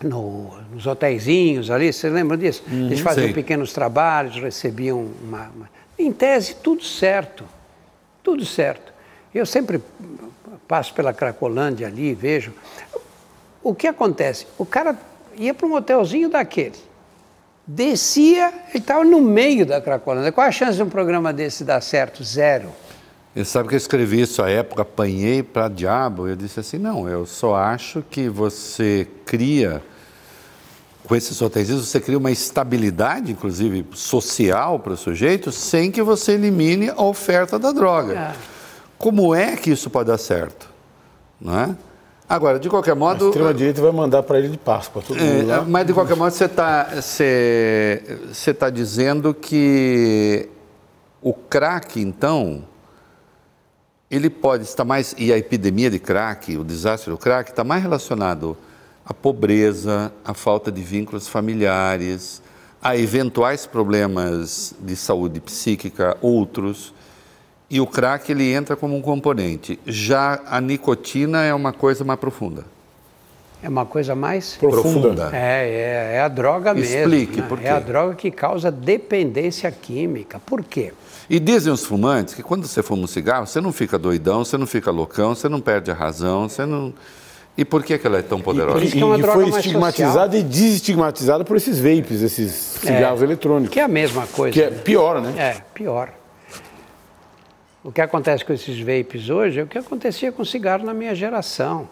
no, 0.05 0.57
nos 0.73 0.87
hotéisinhos 0.87 1.69
ali, 1.69 1.93
vocês 1.93 2.13
lembram 2.13 2.39
disso? 2.39 2.63
Uhum, 2.71 2.87
Eles 2.87 3.01
faziam 3.01 3.25
sei. 3.25 3.35
pequenos 3.35 3.73
trabalhos, 3.73 4.37
recebiam 4.37 5.09
uma, 5.23 5.51
uma. 5.57 5.71
Em 5.99 6.13
tese, 6.13 6.55
tudo 6.63 6.85
certo. 6.85 7.45
Tudo 8.23 8.45
certo. 8.45 8.93
Eu 9.35 9.45
sempre 9.45 9.81
passo 10.67 10.95
pela 10.95 11.13
Cracolândia 11.13 11.87
ali, 11.87 12.15
vejo. 12.15 12.53
O 13.63 13.75
que 13.75 13.87
acontece? 13.87 14.47
O 14.59 14.67
cara 14.67 14.99
ia 15.37 15.55
para 15.55 15.67
um 15.67 15.75
hotelzinho 15.75 16.29
daqueles, 16.29 16.83
descia, 17.67 18.53
ele 18.71 18.79
estava 18.79 19.05
no 19.05 19.21
meio 19.21 19.65
da 19.65 19.81
Cracolândia. 19.81 20.33
Qual 20.33 20.47
a 20.47 20.51
chance 20.51 20.77
de 20.77 20.83
um 20.83 20.89
programa 20.89 21.33
desse 21.33 21.65
dar 21.65 21.81
certo? 21.81 22.25
Zero. 22.25 22.71
Você 23.35 23.45
sabe 23.47 23.69
que 23.69 23.75
eu 23.75 23.79
escrevi 23.79 24.21
isso 24.21 24.43
à 24.43 24.51
época, 24.51 24.83
apanhei 24.83 25.43
para 25.43 25.69
diabo. 25.69 26.29
Eu 26.29 26.37
disse 26.37 26.61
assim: 26.61 26.77
não, 26.77 27.09
eu 27.09 27.25
só 27.25 27.55
acho 27.55 28.05
que 28.11 28.29
você 28.29 29.09
cria, 29.25 29.83
com 31.05 31.17
esses 31.17 31.41
hotéis, 31.41 31.71
você 31.71 31.99
cria 31.99 32.19
uma 32.19 32.31
estabilidade, 32.31 33.33
inclusive 33.33 33.87
social 33.95 34.79
para 34.79 34.93
o 34.93 34.97
sujeito, 34.97 35.51
sem 35.51 35.91
que 35.91 36.03
você 36.03 36.33
elimine 36.33 36.91
a 36.91 37.03
oferta 37.03 37.59
da 37.59 37.73
droga. 37.73 38.13
É. 38.15 38.52
Como 39.03 39.35
é 39.35 39.57
que 39.57 39.73
isso 39.73 39.91
pode 39.91 40.07
dar 40.07 40.17
certo? 40.17 40.69
Não 41.41 41.59
é? 41.59 41.77
Agora, 42.29 42.61
de 42.61 42.71
qualquer 42.71 42.95
modo. 42.95 43.25
A 43.25 43.29
extrema-direita 43.31 43.83
vai 43.83 43.91
mandar 43.91 44.23
para 44.23 44.39
ele 44.39 44.47
de 44.49 44.57
Páscoa. 44.57 45.03
Todo 45.03 45.19
é. 45.19 45.61
Mas, 45.67 45.89
de 45.89 45.93
qualquer 45.93 46.17
modo, 46.17 46.31
você 46.31 46.45
está 46.45 46.85
você, 46.85 48.21
você 48.33 48.55
tá 48.55 48.71
dizendo 48.71 49.35
que 49.35 50.49
o 51.21 51.35
crack, 51.35 52.01
então, 52.01 52.63
ele 54.09 54.31
pode 54.31 54.63
estar 54.63 54.85
mais. 54.85 55.17
E 55.19 55.33
a 55.33 55.37
epidemia 55.37 55.91
de 55.91 55.99
crack, 55.99 56.57
o 56.57 56.63
desastre 56.63 57.11
do 57.11 57.19
crack, 57.19 57.51
está 57.51 57.65
mais 57.65 57.83
relacionado 57.83 58.57
à 59.05 59.13
pobreza, 59.13 60.13
à 60.25 60.33
falta 60.33 60.71
de 60.71 60.81
vínculos 60.81 61.27
familiares, 61.27 62.41
a 62.81 62.97
eventuais 62.97 63.67
problemas 63.67 64.73
de 64.79 64.95
saúde 64.95 65.41
psíquica, 65.41 66.17
outros 66.23 66.95
e 67.73 67.81
o 67.81 67.87
crack 67.87 68.31
ele 68.31 68.53
entra 68.53 68.77
como 68.77 68.95
um 68.95 69.01
componente. 69.01 69.81
Já 69.87 70.43
a 70.47 70.61
nicotina 70.61 71.43
é 71.43 71.55
uma 71.55 71.73
coisa 71.73 72.05
mais 72.05 72.21
profunda. 72.21 72.67
É 73.63 73.69
uma 73.69 73.87
coisa 73.87 74.15
mais 74.15 74.57
profunda. 74.57 75.31
É, 75.33 76.13
é, 76.13 76.17
é 76.17 76.21
a 76.21 76.29
droga 76.29 76.73
Explique, 76.73 76.95
mesmo. 76.95 77.15
Explique, 77.15 77.41
né? 77.41 77.47
por 77.49 77.59
quê? 77.59 77.67
É 77.67 77.71
a 77.71 77.81
droga 77.81 78.15
que 78.15 78.31
causa 78.31 78.71
dependência 78.71 79.73
química. 79.73 80.39
Por 80.45 80.63
quê? 80.63 80.93
E 81.31 81.41
dizem 81.41 81.73
os 81.73 81.83
fumantes 81.83 82.35
que 82.35 82.43
quando 82.43 82.67
você 82.67 82.83
fuma 82.83 83.05
um 83.05 83.07
cigarro, 83.07 83.47
você 83.47 83.59
não 83.59 83.73
fica 83.73 83.99
doidão, 83.99 84.45
você 84.45 84.59
não 84.59 84.67
fica 84.67 84.91
loucão, 84.91 85.35
você 85.35 85.49
não 85.49 85.61
perde 85.61 85.91
a 85.91 85.95
razão, 85.95 86.51
você 86.51 86.67
não. 86.67 86.93
E 87.57 87.65
por 87.65 87.83
que, 87.83 87.97
que 87.97 88.07
ela 88.07 88.19
é 88.19 88.23
tão 88.23 88.39
poderosa? 88.39 88.85
E, 88.85 88.89
e, 88.89 89.03
é 89.03 89.19
e 89.19 89.23
foi 89.23 89.49
estigmatizada 89.49 90.37
e 90.37 90.43
desestigmatizada 90.43 91.43
por 91.43 91.57
esses 91.57 91.81
vapes, 91.81 92.21
esses 92.21 92.53
cigarros 92.53 93.23
é, 93.23 93.25
eletrônicos. 93.25 93.73
Que 93.73 93.81
é 93.81 93.85
a 93.85 93.89
mesma 93.89 94.27
coisa. 94.27 94.53
Que 94.53 94.63
é 94.63 94.71
pior, 94.71 95.23
né? 95.23 95.33
É, 95.39 95.63
pior. 95.73 96.11
O 97.85 97.91
que 97.91 98.01
acontece 98.01 98.45
com 98.45 98.53
esses 98.53 98.79
vapes 98.79 99.29
hoje 99.29 99.59
é 99.59 99.63
o 99.65 99.67
que 99.67 99.77
acontecia 99.77 100.31
com 100.31 100.45
cigarro 100.45 100.85
na 100.85 100.95
minha 100.95 101.15
geração. 101.15 101.89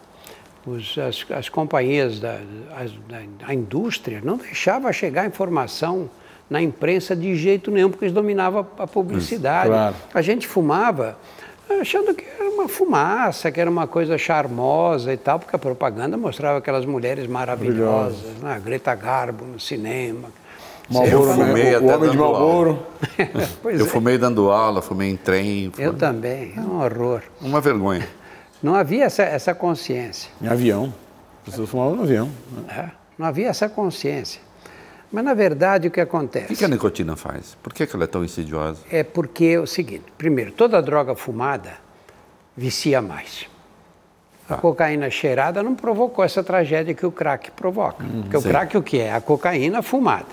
Os, 0.64 0.96
as, 0.98 1.26
as, 1.30 1.48
companhias 1.48 2.20
da, 2.20 2.38
as, 2.76 2.92
da, 3.08 3.52
indústria 3.52 4.20
não 4.22 4.36
deixavam 4.36 4.92
chegar 4.92 5.26
informação 5.26 6.08
na 6.48 6.60
imprensa 6.60 7.16
de 7.16 7.34
jeito 7.34 7.70
nenhum, 7.70 7.90
porque 7.90 8.04
eles 8.04 8.14
dominavam 8.14 8.66
a 8.78 8.86
publicidade. 8.86 9.68
claro. 9.68 9.96
A 10.12 10.22
gente 10.22 10.46
fumava 10.46 11.18
achando 11.80 12.14
que 12.14 12.24
era 12.24 12.50
uma 12.50 12.68
fumaça, 12.68 13.50
que 13.50 13.60
era 13.60 13.70
uma 13.70 13.86
coisa 13.86 14.18
charmosa 14.18 15.12
e 15.12 15.16
tal, 15.16 15.38
porque 15.38 15.56
a 15.56 15.58
propaganda 15.58 16.16
mostrava 16.16 16.58
aquelas 16.58 16.84
mulheres 16.84 17.26
maravilhosas, 17.26 18.36
né? 18.42 18.60
Greta 18.64 18.94
Garbo 18.94 19.44
no 19.44 19.58
cinema. 19.58 20.28
Marlboro, 20.90 21.30
Eu 21.30 21.34
fumei 21.34 21.64
né? 21.64 21.72
o 21.74 21.76
até 21.76 21.96
homem 21.96 22.10
de. 22.10 22.16
Pois 23.62 23.78
Eu 23.80 23.86
é. 23.86 23.88
fumei 23.88 24.18
dando 24.18 24.50
aula, 24.50 24.82
fumei 24.82 25.10
em 25.10 25.16
trem. 25.16 25.66
Eu 25.78 25.90
foi 25.92 25.98
também, 25.98 26.52
é 26.56 26.60
um 26.60 26.80
horror. 26.82 27.22
Uma 27.40 27.60
vergonha. 27.60 28.06
Não 28.62 28.74
havia 28.74 29.04
essa, 29.04 29.22
essa 29.22 29.54
consciência. 29.54 30.30
Em 30.42 30.48
avião. 30.48 30.92
As 31.46 31.50
pessoas 31.50 31.70
fumavam 31.70 31.96
no 31.96 32.02
avião. 32.02 32.28
né? 32.66 32.92
Não 33.16 33.26
havia 33.26 33.48
essa 33.48 33.68
consciência. 33.68 34.40
Mas, 35.12 35.24
na 35.24 35.34
verdade, 35.34 35.88
o 35.88 35.90
que 35.90 35.98
O 36.00 36.02
acontece? 36.02 36.46
que, 36.48 36.56
que 36.56 36.64
a 36.64 36.68
nicotina 36.68 37.16
faz? 37.16 37.56
Por 37.62 37.72
que, 37.72 37.86
que 37.86 37.96
ela 37.96 38.04
é 38.04 38.06
tão 38.06 38.22
insidiosa? 38.24 38.80
É 38.90 39.02
porque 39.02 39.44
é 39.46 39.58
o 39.60 39.66
seguinte: 39.66 40.04
primeiro, 40.18 40.52
toda 40.52 40.80
droga 40.82 41.14
fumada 41.16 41.72
vicia 42.56 43.00
mais. 43.02 43.46
A 44.55 44.56
cocaína 44.56 45.10
cheirada 45.10 45.62
não 45.62 45.74
provocou 45.74 46.24
essa 46.24 46.43
tragédia 46.43 46.94
que 46.94 47.06
o 47.06 47.12
crack 47.12 47.51
provoca. 47.52 48.05
porque 48.22 48.36
o 48.36 48.40
sim. 48.40 48.48
crack 48.48 48.77
o 48.77 48.82
que 48.82 48.98
é? 49.01 49.12
A 49.12 49.20
cocaína 49.20 49.82
fumada. 49.82 50.27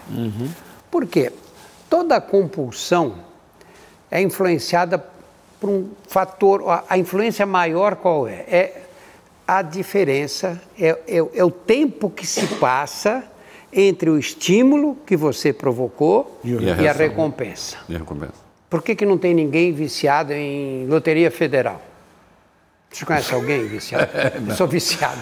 Por 0.90 1.06
quê? 1.06 1.32
Toda 1.90 2.20
compulsão 2.20 3.16
é 4.10 4.22
influenciada 4.22 5.04
por 5.60 5.70
um 5.70 5.90
fator. 6.08 6.68
a- 6.70 6.84
A 6.90 6.98
influência 6.98 7.46
maior 7.46 7.96
qual 7.96 8.28
é? 8.28 8.46
É 8.48 8.82
a 9.48 9.62
diferença, 9.62 10.62
é, 10.80 10.98
é 11.08 11.22
o- 11.22 11.32
é 11.34 11.44
o 11.44 11.50
tempo 11.52 12.10
que 12.10 12.26
se 12.28 12.46
passa 12.58 13.24
entre 13.72 14.10
o 14.10 14.18
estímulo 14.18 14.98
que 15.06 15.16
você 15.16 15.52
provocou 15.54 16.40
E 16.44 16.56
a 16.70 16.82
e 16.82 16.88
a 16.88 16.92
recompensa. 16.92 17.78
E 17.88 17.96
a 17.96 18.00
recompensa? 18.00 18.34
Por 18.70 18.82
que, 18.84 18.96
que 18.96 19.06
não 19.06 19.18
tem 19.18 19.34
ninguém 19.34 19.72
viciado 19.72 20.34
em 20.34 20.86
loteria 20.88 21.32
federal? 21.32 21.82
Você 22.98 23.06
conhece 23.06 23.34
alguém 23.36 23.68
viciado? 23.68 24.10
Eu 24.50 24.56
sou 24.56 24.68
viciado. 24.68 25.20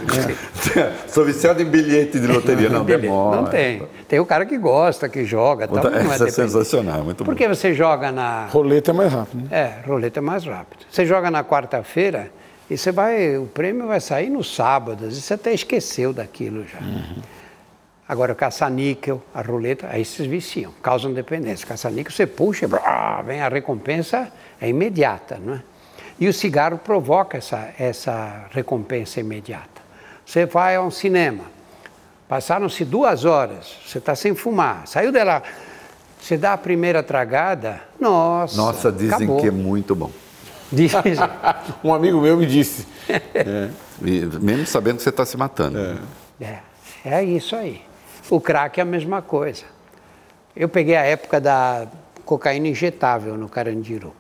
Sou 1.10 1.26
viciado 1.26 1.62
em 1.62 1.66
bilhete 1.66 2.22
de 2.22 2.28
loteria. 2.28 2.70
Não, 2.70 2.86
Beleza, 2.86 3.02
demora. 3.02 3.42
Não 3.42 3.48
tem. 3.50 3.84
Tem 4.08 4.18
o 4.18 4.26
cara 4.26 4.46
que 4.46 4.58
gosta, 4.58 5.10
que 5.10 5.26
joga. 5.26 5.68
Tal, 5.68 5.84
mas 5.84 6.04
não 6.06 6.12
é 6.12 6.16
Essa 6.16 6.28
é 6.28 6.32
sensacional, 6.32 7.04
muito 7.04 7.26
bom. 7.26 7.26
Porque 7.26 7.46
você 7.50 7.74
joga 7.74 8.14
na. 8.14 8.46
Roleta 8.46 8.92
é 8.92 8.94
mais 8.94 9.12
rápido. 9.12 9.44
Né? 9.44 9.48
É, 9.52 9.88
roleta 9.88 10.20
é 10.20 10.22
mais 10.22 10.46
rápido. 10.46 10.86
Você 10.90 11.06
joga 11.06 11.30
na 11.30 11.44
quarta-feira 11.44 12.32
e 12.70 12.78
você 12.78 12.94
vai. 12.94 13.38
O 13.38 13.48
prêmio 13.48 13.88
vai 13.88 14.00
sair 14.00 14.30
no 14.30 14.42
sábado. 14.44 15.04
Às 15.04 15.10
vezes 15.10 15.26
você 15.26 15.34
até 15.34 15.54
esqueceu 15.54 16.14
daquilo 16.14 16.64
já. 16.66 16.80
Agora, 18.08 18.34
caça-níquel, 18.34 19.22
a 19.34 19.42
roleta, 19.42 19.88
aí 19.92 20.06
vocês 20.06 20.30
viciam, 20.30 20.72
causam 20.82 21.12
dependência. 21.12 21.68
Caça-níquel, 21.68 22.14
você 22.14 22.26
puxa, 22.26 22.68
brá, 22.68 23.22
vem 23.26 23.42
a 23.42 23.50
recompensa, 23.50 24.32
é 24.62 24.70
imediata, 24.70 25.38
não 25.44 25.56
é? 25.56 25.62
E 26.20 26.28
o 26.28 26.34
cigarro 26.34 26.78
provoca 26.78 27.38
essa, 27.38 27.74
essa 27.78 28.46
recompensa 28.52 29.20
imediata. 29.20 29.82
Você 30.26 30.46
vai 30.46 30.76
a 30.76 30.82
um 30.82 30.90
cinema, 30.90 31.44
passaram-se 32.28 32.84
duas 32.86 33.26
horas, 33.26 33.78
você 33.86 33.98
está 33.98 34.16
sem 34.16 34.34
fumar, 34.34 34.88
saiu 34.88 35.12
dela, 35.12 35.44
você 36.20 36.38
dá 36.38 36.54
a 36.54 36.58
primeira 36.58 37.04
tragada, 37.04 37.82
nossa, 38.00 38.58
Nossa, 38.58 38.92
dizem 38.92 39.16
acabou. 39.16 39.40
que 39.40 39.48
é 39.48 39.52
muito 39.52 39.94
bom. 39.96 40.12
Dizem. 40.72 41.00
Um 41.84 41.94
amigo 41.94 42.20
meu 42.20 42.36
me 42.36 42.48
disse. 42.48 42.88
E 44.04 44.26
mesmo 44.42 44.66
sabendo 44.66 44.98
que 44.98 45.04
você 45.04 45.10
está 45.10 45.24
se 45.24 45.38
matando. 45.38 45.78
É, 46.42 46.60
é 47.06 47.24
isso 47.24 47.56
aí. 47.56 47.84
O 48.32 48.42
crack 48.42 48.80
é 48.80 48.82
a 48.82 48.86
mesma 48.86 49.22
coisa. 49.22 49.64
Eu 50.56 50.68
peguei 50.68 50.96
a 50.96 51.04
época 51.04 51.40
da 51.40 51.88
cocaína 52.26 52.68
injetável 52.68 53.38
no 53.38 53.48
Carandiru. 53.48 54.12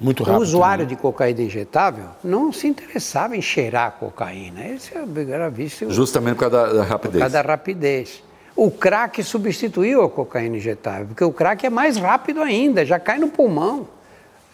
Muito 0.00 0.22
O 0.22 0.26
rápido. 0.26 0.42
usuário 0.42 0.86
de 0.86 0.94
cocaína 0.94 1.42
injetável 1.42 2.04
não 2.22 2.52
se 2.52 2.68
interessava 2.68 3.36
em 3.36 3.42
cheirar 3.42 3.88
a 3.88 3.90
cocaína. 3.90 4.64
Esse 4.68 4.92
era 5.30 5.50
visto 5.50 5.90
Justamente 5.90 6.36
por 6.36 6.48
causa 6.50 6.56
da, 6.56 6.72
da 6.72 6.84
por 6.84 6.88
rapidez. 6.90 7.18
causa 7.20 7.42
da 7.42 7.48
rapidez. 7.48 8.22
O 8.54 8.70
crack 8.70 9.22
substituiu 9.24 10.02
a 10.02 10.08
cocaína 10.10 10.56
injetável, 10.56 11.06
porque 11.08 11.24
o 11.24 11.32
crack 11.32 11.64
é 11.66 11.70
mais 11.70 11.96
rápido 11.96 12.40
ainda, 12.42 12.84
já 12.84 12.98
cai 12.98 13.18
no 13.18 13.28
pulmão. 13.28 13.88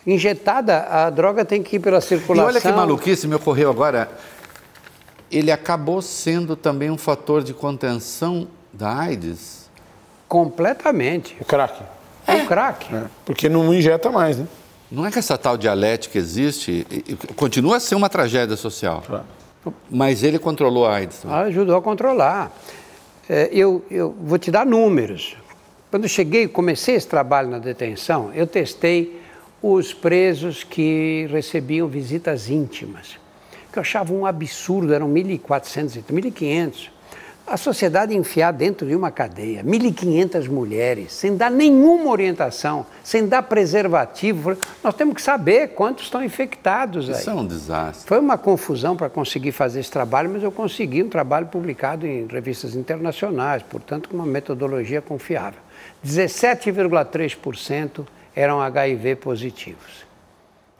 Injetada, 0.07 0.83
a 0.91 1.09
droga 1.11 1.45
tem 1.45 1.63
que 1.63 1.77
ir 1.77 1.79
pela 1.81 1.99
E 1.99 2.03
circulação. 2.03 2.47
olha 2.49 2.61
que 2.61 2.71
maluquice 2.73 3.27
me 3.27 3.35
ocorreu 3.35 3.71
agora. 3.71 4.11
Ele 5.31 5.51
acabou 5.51 6.03
sendo 6.03 6.55
também 6.57 6.91
um 6.91 6.99
fator 6.99 7.43
de 7.43 7.55
contenção 7.55 8.47
da 8.73 8.95
AIDS. 8.99 9.71
Completamente. 10.29 11.37
O 11.41 11.45
crack. 11.45 11.83
É 12.27 12.35
o 12.37 12.47
crack. 12.47 12.95
É, 12.95 13.05
Porque 13.25 13.49
não 13.49 13.73
injeta 13.73 14.11
mais, 14.11 14.37
né? 14.39 14.47
Não 14.95 15.05
é 15.05 15.11
que 15.11 15.19
essa 15.19 15.37
tal 15.37 15.57
dialética 15.57 16.17
existe, 16.17 16.87
continua 17.35 17.79
a 17.79 17.81
ser 17.81 17.97
uma 17.97 18.09
tragédia 18.09 18.57
social. 18.57 19.03
Mas 19.91 20.23
ele 20.23 20.39
controlou 20.39 20.87
a 20.87 20.95
AIDS. 20.95 21.19
também. 21.19 21.37
Ajudou 21.37 21.77
a 21.77 21.83
controlar. 21.83 22.53
É, 23.29 23.49
eu, 23.51 23.85
eu 23.91 24.15
vou 24.21 24.39
te 24.39 24.51
dar 24.51 24.65
números. 24.65 25.37
Quando 25.91 26.09
cheguei, 26.09 26.47
comecei 26.47 26.95
esse 26.95 27.09
trabalho 27.09 27.49
na 27.49 27.59
detenção, 27.59 28.31
eu 28.35 28.47
testei 28.47 29.21
os 29.61 29.93
presos 29.93 30.63
que 30.63 31.27
recebiam 31.31 31.89
visitas 31.89 32.51
íntimas, 32.51 33.19
que 33.73 33.79
eu 33.79 33.81
achava 33.81 34.13
um 34.13 34.27
absurdo, 34.27 34.93
eram 34.93 35.09
1.400, 35.13 36.03
1.500. 36.05 36.94
A 37.47 37.59
sociedade 37.59 38.17
enfiar 38.17 38.53
dentro 38.53 38.87
de 38.87 38.97
uma 38.97 39.11
cadeia 39.11 39.63
1.500 39.63 40.49
mulheres, 40.49 41.13
sem 41.13 41.37
dar 41.37 41.51
nenhuma 41.51 42.11
orientação, 42.11 42.87
sem 43.03 43.27
dar 43.27 43.43
preservativo. 43.43 44.57
Nós 44.83 44.95
temos 44.95 45.15
que 45.15 45.23
saber 45.23 45.69
quantos 45.69 46.05
estão 46.05 46.25
infectados 46.25 47.11
aí. 47.11 47.17
Isso 47.17 47.29
é 47.29 47.35
um 47.35 47.47
desastre. 47.47 48.09
Foi 48.09 48.19
uma 48.19 48.39
confusão 48.39 48.97
para 48.97 49.11
conseguir 49.11 49.53
fazer 49.53 49.81
esse 49.81 49.91
trabalho, 49.91 50.31
mas 50.31 50.43
eu 50.43 50.51
consegui 50.51 51.03
um 51.03 51.11
trabalho 51.11 51.47
publicado 51.47 52.07
em 52.07 52.27
revistas 52.27 52.75
internacionais, 52.75 53.63
portanto, 53.63 54.09
com 54.09 54.17
uma 54.17 54.27
metodologia 54.27 55.03
confiável. 55.03 55.61
17,3% 56.05 58.07
eram 58.35 58.63
HIV 58.63 59.17
positivos. 59.17 60.07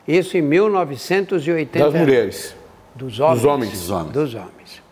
Isso 0.09 0.39
em 0.39 0.43
1980. 0.43 1.79
Das 1.79 1.95
mulheres. 1.95 2.57
Dos 2.95 3.21
homens. 3.21 3.41
Dos 3.41 3.45
homens. 3.45 3.73
Dos 3.73 3.91
homens. 3.91 4.13
Dos 4.13 4.35
homens. 4.35 4.84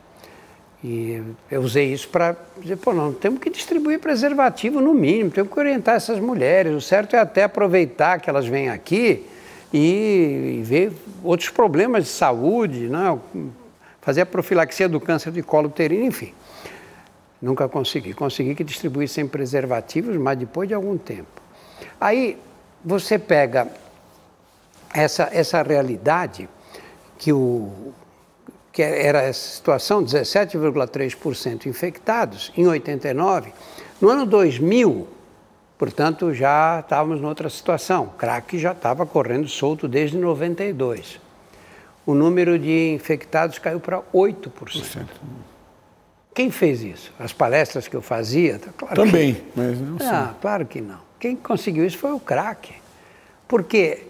E 0.85 1.23
eu 1.51 1.61
usei 1.61 1.93
isso 1.93 2.09
para 2.09 2.37
dizer, 2.61 2.77
pô, 2.77 2.93
não, 2.93 3.13
temos 3.13 3.39
que 3.39 3.49
distribuir 3.49 4.01
preservativo 4.01 4.81
no 4.81 4.93
mínimo, 4.93 5.31
temos 5.31 5.53
que 5.53 5.59
orientar 5.59 5.95
essas 5.95 6.19
mulheres. 6.19 6.75
O 6.75 6.81
certo 6.81 7.15
é 7.15 7.21
até 7.21 7.45
aproveitar 7.45 8.21
que 8.21 8.29
elas 8.29 8.47
vêm 8.47 8.69
aqui 8.69 9.25
e, 9.73 10.59
e 10.59 10.63
ver 10.65 10.93
outros 11.23 11.51
problemas 11.51 12.05
de 12.05 12.11
saúde, 12.11 12.89
né? 12.89 13.17
fazer 14.01 14.23
a 14.23 14.27
profilaxia 14.27 14.89
do 14.89 15.01
câncer 15.01 15.31
de 15.31 15.43
colo 15.43 15.69
uterino, 15.69 16.05
enfim. 16.05 16.35
Nunca 17.41 17.69
consegui. 17.69 18.13
Consegui 18.13 18.55
que 18.55 18.65
distribuíssem 18.65 19.27
preservativos, 19.27 20.17
mas 20.17 20.37
depois 20.37 20.69
de 20.69 20.75
algum 20.75 20.99
tempo. 20.99 21.41
Aí 22.01 22.37
você 22.85 23.19
pega 23.19 23.69
essa, 24.93 25.29
essa 25.33 25.63
realidade 25.63 26.49
que, 27.19 27.33
o, 27.33 27.93
que 28.73 28.83
era 28.83 29.21
essa 29.23 29.55
situação, 29.57 30.03
17,3% 30.03 31.67
infectados 31.67 32.51
em 32.57 32.67
89. 32.67 33.53
No 34.01 34.09
ano 34.09 34.25
2000, 34.25 35.07
portanto, 35.77 36.33
já 36.33 36.81
estávamos 36.81 37.21
noutra 37.21 37.49
situação. 37.51 38.13
Crack 38.19 38.59
já 38.59 38.73
estava 38.73 39.05
correndo 39.05 39.47
solto 39.49 39.87
desde 39.87 40.17
92. 40.17 41.21
O 42.07 42.15
número 42.15 42.59
de 42.59 42.91
infectados 42.95 43.59
caiu 43.59 43.79
para 43.79 44.01
8%. 44.13 45.07
Quem 46.35 46.51
fez 46.51 46.83
isso? 46.83 47.13
As 47.19 47.33
palestras 47.33 47.87
que 47.87 47.95
eu 47.95 48.01
fazia? 48.03 48.59
Tá 48.59 48.71
Claro 48.77 48.95
que- 48.95 49.01
Também, 49.11 49.43
mas 49.55 49.79
não 49.79 49.99
sei. 49.99 50.07
ah, 50.09 50.35
claro 50.41 50.65
que 50.65 50.81
não. 50.81 50.99
Quem 51.21 51.37
conseguiu 51.37 51.85
isso 51.85 51.99
foi 51.99 52.11
o 52.13 52.19
crack. 52.19 52.73
Porque 53.47 54.07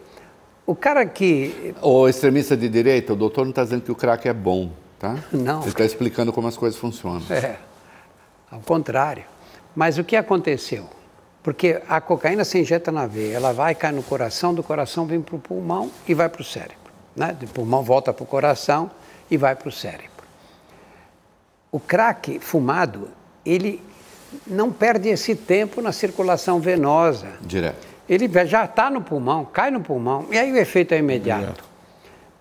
o 0.66 0.74
cara 0.74 1.05
que. 1.06 1.74
O 1.80 2.09
extremista 2.09 2.56
de 2.56 2.68
direita, 2.68 3.12
o 3.12 3.16
doutor 3.16 3.44
não 3.44 3.51
está 3.51 3.64
dizendo 3.64 3.82
que 3.82 3.93
o 3.93 3.94
crack 3.94 4.28
é 4.28 4.32
bom, 4.32 4.70
tá? 4.98 5.16
Não. 5.32 5.60
Ele 5.60 5.70
está 5.70 5.84
explicando 5.84 6.32
como 6.32 6.48
as 6.48 6.56
coisas 6.56 6.78
funcionam. 6.78 7.22
É, 7.30 7.56
ao 8.51 8.60
contrário. 8.60 9.24
Mas 9.74 9.98
o 9.98 10.05
que 10.05 10.16
aconteceu? 10.16 10.89
Porque 11.43 11.80
a 11.89 12.01
cocaína 12.01 12.44
se 12.44 12.59
injeta 12.60 12.93
na 12.93 13.06
veia, 13.06 13.36
ela 13.36 13.52
vai, 13.52 13.74
cai 13.74 13.90
no 13.90 14.02
coração, 14.02 14.55
do 14.55 14.62
coração 14.62 15.06
vem 15.06 15.20
para 15.20 15.34
o 15.34 15.39
pulmão 15.39 15.90
e 16.06 16.14
vai 16.14 16.28
para 16.28 16.43
o 16.43 16.44
cérebro. 16.44 16.76
Né? 17.16 17.36
Do 17.39 17.48
pulmão 17.48 17.82
volta 17.82 18.12
para 18.12 18.22
o 18.22 18.26
coração 18.26 18.90
e 19.30 19.36
vai 19.36 19.56
para 19.56 19.68
o 19.68 19.72
cérebro. 19.72 20.10
O 21.72 21.80
crack 21.80 22.39
fumado, 22.39 23.09
ele 23.44 23.82
não 24.47 24.70
perde 24.70 25.09
esse 25.09 25.34
tempo 25.34 25.80
na 25.82 25.90
circulação 25.90 26.60
venosa. 26.60 27.28
Direto. 27.40 27.91
Ele 28.12 28.28
já 28.47 28.66
está 28.66 28.90
no 28.90 29.01
pulmão, 29.01 29.44
cai 29.51 29.70
no 29.70 29.80
pulmão, 29.80 30.26
e 30.30 30.36
aí 30.36 30.52
o 30.52 30.56
efeito 30.56 30.93
é 30.93 30.98
imediato. 30.98 31.64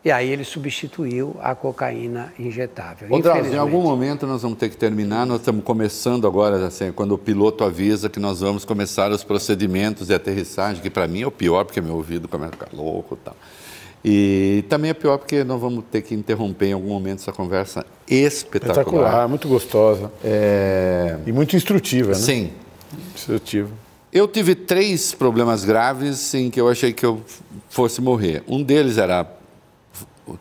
E 0.03 0.11
aí 0.11 0.29
ele 0.29 0.43
substituiu 0.43 1.37
a 1.41 1.55
cocaína 1.55 2.33
injetável. 2.37 3.07
Ô, 3.09 3.19
Drauzio, 3.19 3.53
em 3.53 3.57
algum 3.57 3.81
momento 3.81 4.27
nós 4.27 4.41
vamos 4.41 4.57
ter 4.57 4.67
que 4.67 4.75
terminar, 4.75 5.25
nós 5.25 5.39
estamos 5.39 5.63
começando 5.63 6.27
agora, 6.27 6.65
assim, 6.65 6.91
quando 6.91 7.13
o 7.13 7.17
piloto 7.17 7.63
avisa 7.63 8.09
que 8.09 8.19
nós 8.19 8.41
vamos 8.41 8.65
começar 8.65 9.11
os 9.11 9.23
procedimentos 9.23 10.07
de 10.07 10.13
aterrissagem, 10.13 10.81
que 10.81 10.89
para 10.89 11.07
mim 11.07 11.21
é 11.21 11.27
o 11.27 11.31
pior, 11.31 11.63
porque 11.63 11.79
meu 11.79 11.95
ouvido 11.95 12.27
começa 12.27 12.49
a 12.49 12.57
ficar 12.57 12.75
louco 12.75 13.15
e 13.15 13.23
tal. 13.23 13.35
E 14.03 14.65
também 14.67 14.91
é 14.91 14.93
pior 14.93 15.19
porque 15.19 15.43
nós 15.43 15.61
vamos 15.61 15.85
ter 15.89 16.01
que 16.01 16.15
interromper 16.15 16.65
em 16.65 16.73
algum 16.73 16.89
momento 16.89 17.19
essa 17.19 17.31
conversa 17.31 17.85
espetacular. 18.09 18.81
Espetacular, 18.81 19.27
muito 19.29 19.47
gostosa. 19.47 20.11
É... 20.23 21.17
E 21.25 21.31
muito 21.31 21.55
instrutiva, 21.55 22.09
né? 22.09 22.17
Sim. 22.17 22.51
Instrutiva. 23.15 23.69
Eu 24.11 24.27
tive 24.27 24.55
três 24.55 25.13
problemas 25.13 25.63
graves 25.63 26.33
em 26.33 26.49
que 26.49 26.59
eu 26.59 26.67
achei 26.67 26.91
que 26.91 27.05
eu 27.05 27.21
fosse 27.69 28.01
morrer. 28.01 28.43
Um 28.47 28.61
deles 28.61 28.97
era 28.97 29.25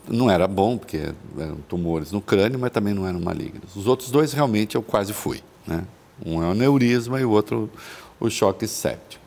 não 0.09 0.31
era 0.31 0.47
bom, 0.47 0.77
porque 0.77 1.13
eram 1.39 1.57
tumores 1.69 2.13
no 2.13 2.21
crânio, 2.21 2.59
mas 2.59 2.71
também 2.71 2.95
não 2.95 3.07
eram 3.07 3.21
malignos. 3.21 3.75
Os 3.75 3.87
outros 3.87 4.11
dois 4.11 4.33
realmente 4.33 4.77
eu 4.77 4.83
quase 4.83 5.13
fui. 5.13 5.43
Né? 5.67 5.85
Um 6.25 6.43
é 6.43 6.47
o 6.47 6.55
neurisma 6.55 7.21
e 7.21 7.25
o 7.25 7.31
outro 7.31 7.71
o 8.19 8.29
choque 8.29 8.67
séptico. 8.67 9.25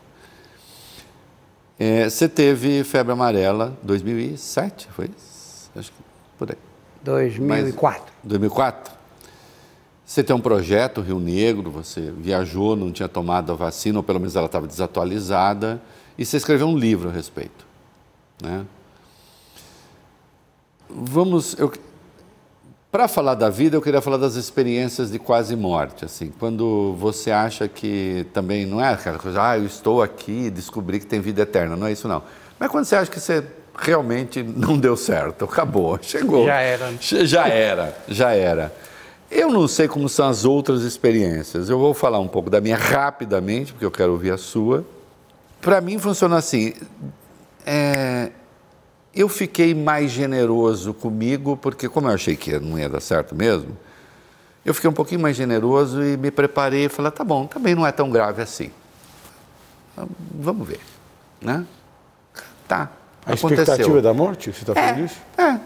É, 1.80 2.08
você 2.10 2.30
teve 2.30 2.84
febre 2.84 3.12
amarela 3.12 3.78
2007, 3.82 4.88
foi 4.92 5.06
isso? 5.06 5.72
Acho 5.76 5.92
que 5.92 5.98
por 6.38 6.52
aí. 6.52 6.58
2004. 7.04 8.04
Mas, 8.06 8.30
2004? 8.30 8.94
Você 10.06 10.24
tem 10.24 10.36
um 10.36 10.40
projeto, 10.40 11.02
Rio 11.02 11.20
Negro, 11.20 11.72
você 11.72 12.12
viajou, 12.18 12.76
não 12.76 12.92
tinha 12.92 13.08
tomado 13.08 13.52
a 13.52 13.56
vacina, 13.56 14.00
ou 14.00 14.04
pelo 14.04 14.20
menos 14.20 14.36
ela 14.36 14.48
estava 14.48 14.68
desatualizada, 14.68 15.82
e 16.18 16.26
você 16.26 16.38
escreveu 16.38 16.68
um 16.68 16.78
livro 16.78 17.10
a 17.10 17.12
respeito. 17.12 17.66
Né? 18.42 18.66
Vamos. 20.90 21.56
Para 22.92 23.08
falar 23.08 23.34
da 23.34 23.50
vida, 23.50 23.76
eu 23.76 23.82
queria 23.82 24.02
falar 24.02 24.18
das 24.18 24.36
experiências 24.36 25.10
de 25.10 25.18
quase 25.18 25.56
morte. 25.56 26.06
Assim, 26.06 26.32
quando 26.38 26.94
você 27.00 27.32
acha 27.32 27.68
que 27.68 28.28
também 28.34 28.68
não 28.68 28.80
é 28.80 28.94
aquela 28.94 29.18
coisa, 29.18 29.42
ah, 29.42 29.58
eu 29.58 29.66
estou 29.66 30.04
aqui 30.04 30.46
e 30.46 30.50
descobri 30.52 31.00
que 31.00 31.08
tem 31.08 31.20
vida 31.20 31.42
eterna. 31.42 31.76
Não 31.76 31.88
é 31.88 31.92
isso, 31.92 32.08
não. 32.08 32.22
Mas 32.60 32.70
quando 32.70 32.86
você 32.86 32.96
acha 32.96 33.10
que 33.10 33.20
você 33.20 33.44
realmente 33.76 34.44
não 34.44 34.78
deu 34.78 34.96
certo, 34.96 35.46
acabou, 35.46 35.98
chegou. 36.04 36.46
Já 36.46 36.60
era. 36.60 36.94
Já 37.00 37.48
era, 37.48 37.98
já 38.08 38.32
era. 38.32 38.72
Eu 39.36 39.50
não 39.50 39.68
sei 39.68 39.88
como 39.88 40.08
são 40.08 40.28
as 40.28 40.46
outras 40.46 40.84
experiências. 40.84 41.68
Eu 41.68 41.80
vou 41.80 41.92
falar 41.92 42.20
um 42.20 42.28
pouco 42.28 42.52
da 42.52 42.62
minha 42.62 42.78
rapidamente, 42.78 43.74
porque 43.74 43.84
eu 43.84 43.90
quero 43.90 44.12
ouvir 44.12 44.32
a 44.32 44.38
sua. 44.38 44.86
Para 45.60 45.82
mim 45.82 45.98
funciona 45.98 46.38
assim. 46.38 46.74
É, 47.66 48.30
eu 49.14 49.28
fiquei 49.28 49.74
mais 49.74 50.12
generoso 50.12 50.94
comigo, 50.94 51.58
porque 51.58 51.90
como 51.90 52.08
eu 52.10 52.14
achei 52.14 52.36
que 52.36 52.60
não 52.60 52.78
ia 52.78 52.88
dar 52.88 53.00
certo 53.00 53.34
mesmo, 53.34 53.76
eu 54.64 54.72
fiquei 54.72 54.88
um 54.88 54.94
pouquinho 54.94 55.20
mais 55.20 55.36
generoso 55.36 56.04
e 56.04 56.16
me 56.16 56.30
preparei 56.30 56.86
e 56.86 56.90
falei, 56.90 57.12
tá 57.12 57.24
bom, 57.24 57.48
também 57.48 57.74
não 57.74 57.88
é 57.88 57.92
tão 57.92 58.12
grave 58.12 58.40
assim. 58.40 58.70
Vamos 60.32 60.68
ver, 60.68 60.80
né? 61.42 61.66
Tá, 62.68 62.92
A 63.26 63.34
aconteceu. 63.34 63.64
expectativa 63.64 64.00
da 64.00 64.14
morte, 64.14 64.54
você 64.54 64.62
está 64.62 64.76
falando 64.76 65.00
é, 65.00 65.06
isso? 65.06 65.22
É, 65.40 65.60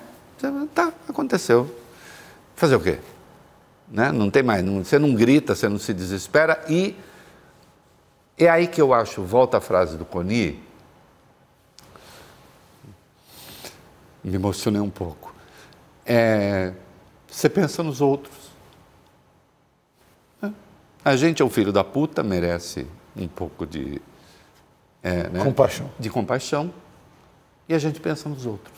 tá, 0.74 0.94
aconteceu. 1.10 1.70
Fazer 2.56 2.78
o 2.78 2.80
quê? 2.80 2.98
Né? 3.90 4.12
Não 4.12 4.30
tem 4.30 4.44
mais, 4.44 4.64
não, 4.64 4.84
você 4.84 5.00
não 5.00 5.14
grita, 5.14 5.56
você 5.56 5.70
não 5.70 5.80
se 5.80 5.94
desespera 5.94 6.64
e 6.70 6.96
é 8.38 8.50
aí 8.50 8.68
que 8.68 8.82
eu 8.82 8.94
acho, 8.94 9.24
volta 9.24 9.58
a 9.58 9.62
frase 9.62 9.98
do 9.98 10.06
Coni, 10.06 10.62
me 14.24 14.36
emocionei 14.36 14.82
um 14.82 14.90
pouco. 14.90 15.34
É, 16.06 16.74
você 17.28 17.50
pensa 17.50 17.82
nos 17.82 18.02
outros. 18.02 18.52
É. 20.44 20.52
A 21.04 21.16
gente 21.16 21.42
é 21.42 21.46
um 21.46 21.50
filho 21.50 21.72
da 21.72 21.84
puta, 21.84 22.22
merece 22.22 22.86
um 23.16 23.28
pouco 23.28 23.66
de 23.66 24.02
é, 25.02 25.30
né? 25.30 25.44
compaixão. 25.44 25.90
De 25.98 26.10
compaixão. 26.10 26.74
E 27.68 27.74
a 27.74 27.80
gente 27.80 28.00
pensa 28.00 28.30
nos 28.30 28.46
outros. 28.46 28.78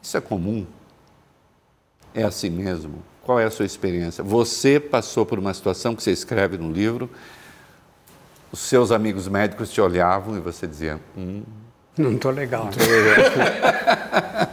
Isso 0.00 0.16
é 0.16 0.20
comum. 0.20 0.66
É 2.14 2.22
assim 2.22 2.50
mesmo. 2.50 3.02
Qual 3.22 3.38
é 3.38 3.44
a 3.44 3.50
sua 3.50 3.64
experiência? 3.64 4.22
Você 4.22 4.80
passou 4.80 5.24
por 5.24 5.38
uma 5.38 5.54
situação 5.54 5.94
que 5.94 6.02
você 6.02 6.10
escreve 6.10 6.58
no 6.58 6.70
livro, 6.70 7.08
os 8.50 8.60
seus 8.60 8.90
amigos 8.90 9.28
médicos 9.28 9.70
te 9.70 9.80
olhavam 9.80 10.36
e 10.36 10.40
você 10.40 10.66
dizia: 10.66 11.00
hum, 11.16 11.42
não 11.96 12.12
estou 12.12 12.30
legal. 12.30 12.64
Não 12.64 12.72
tô 12.72 12.80
legal. 12.80 14.52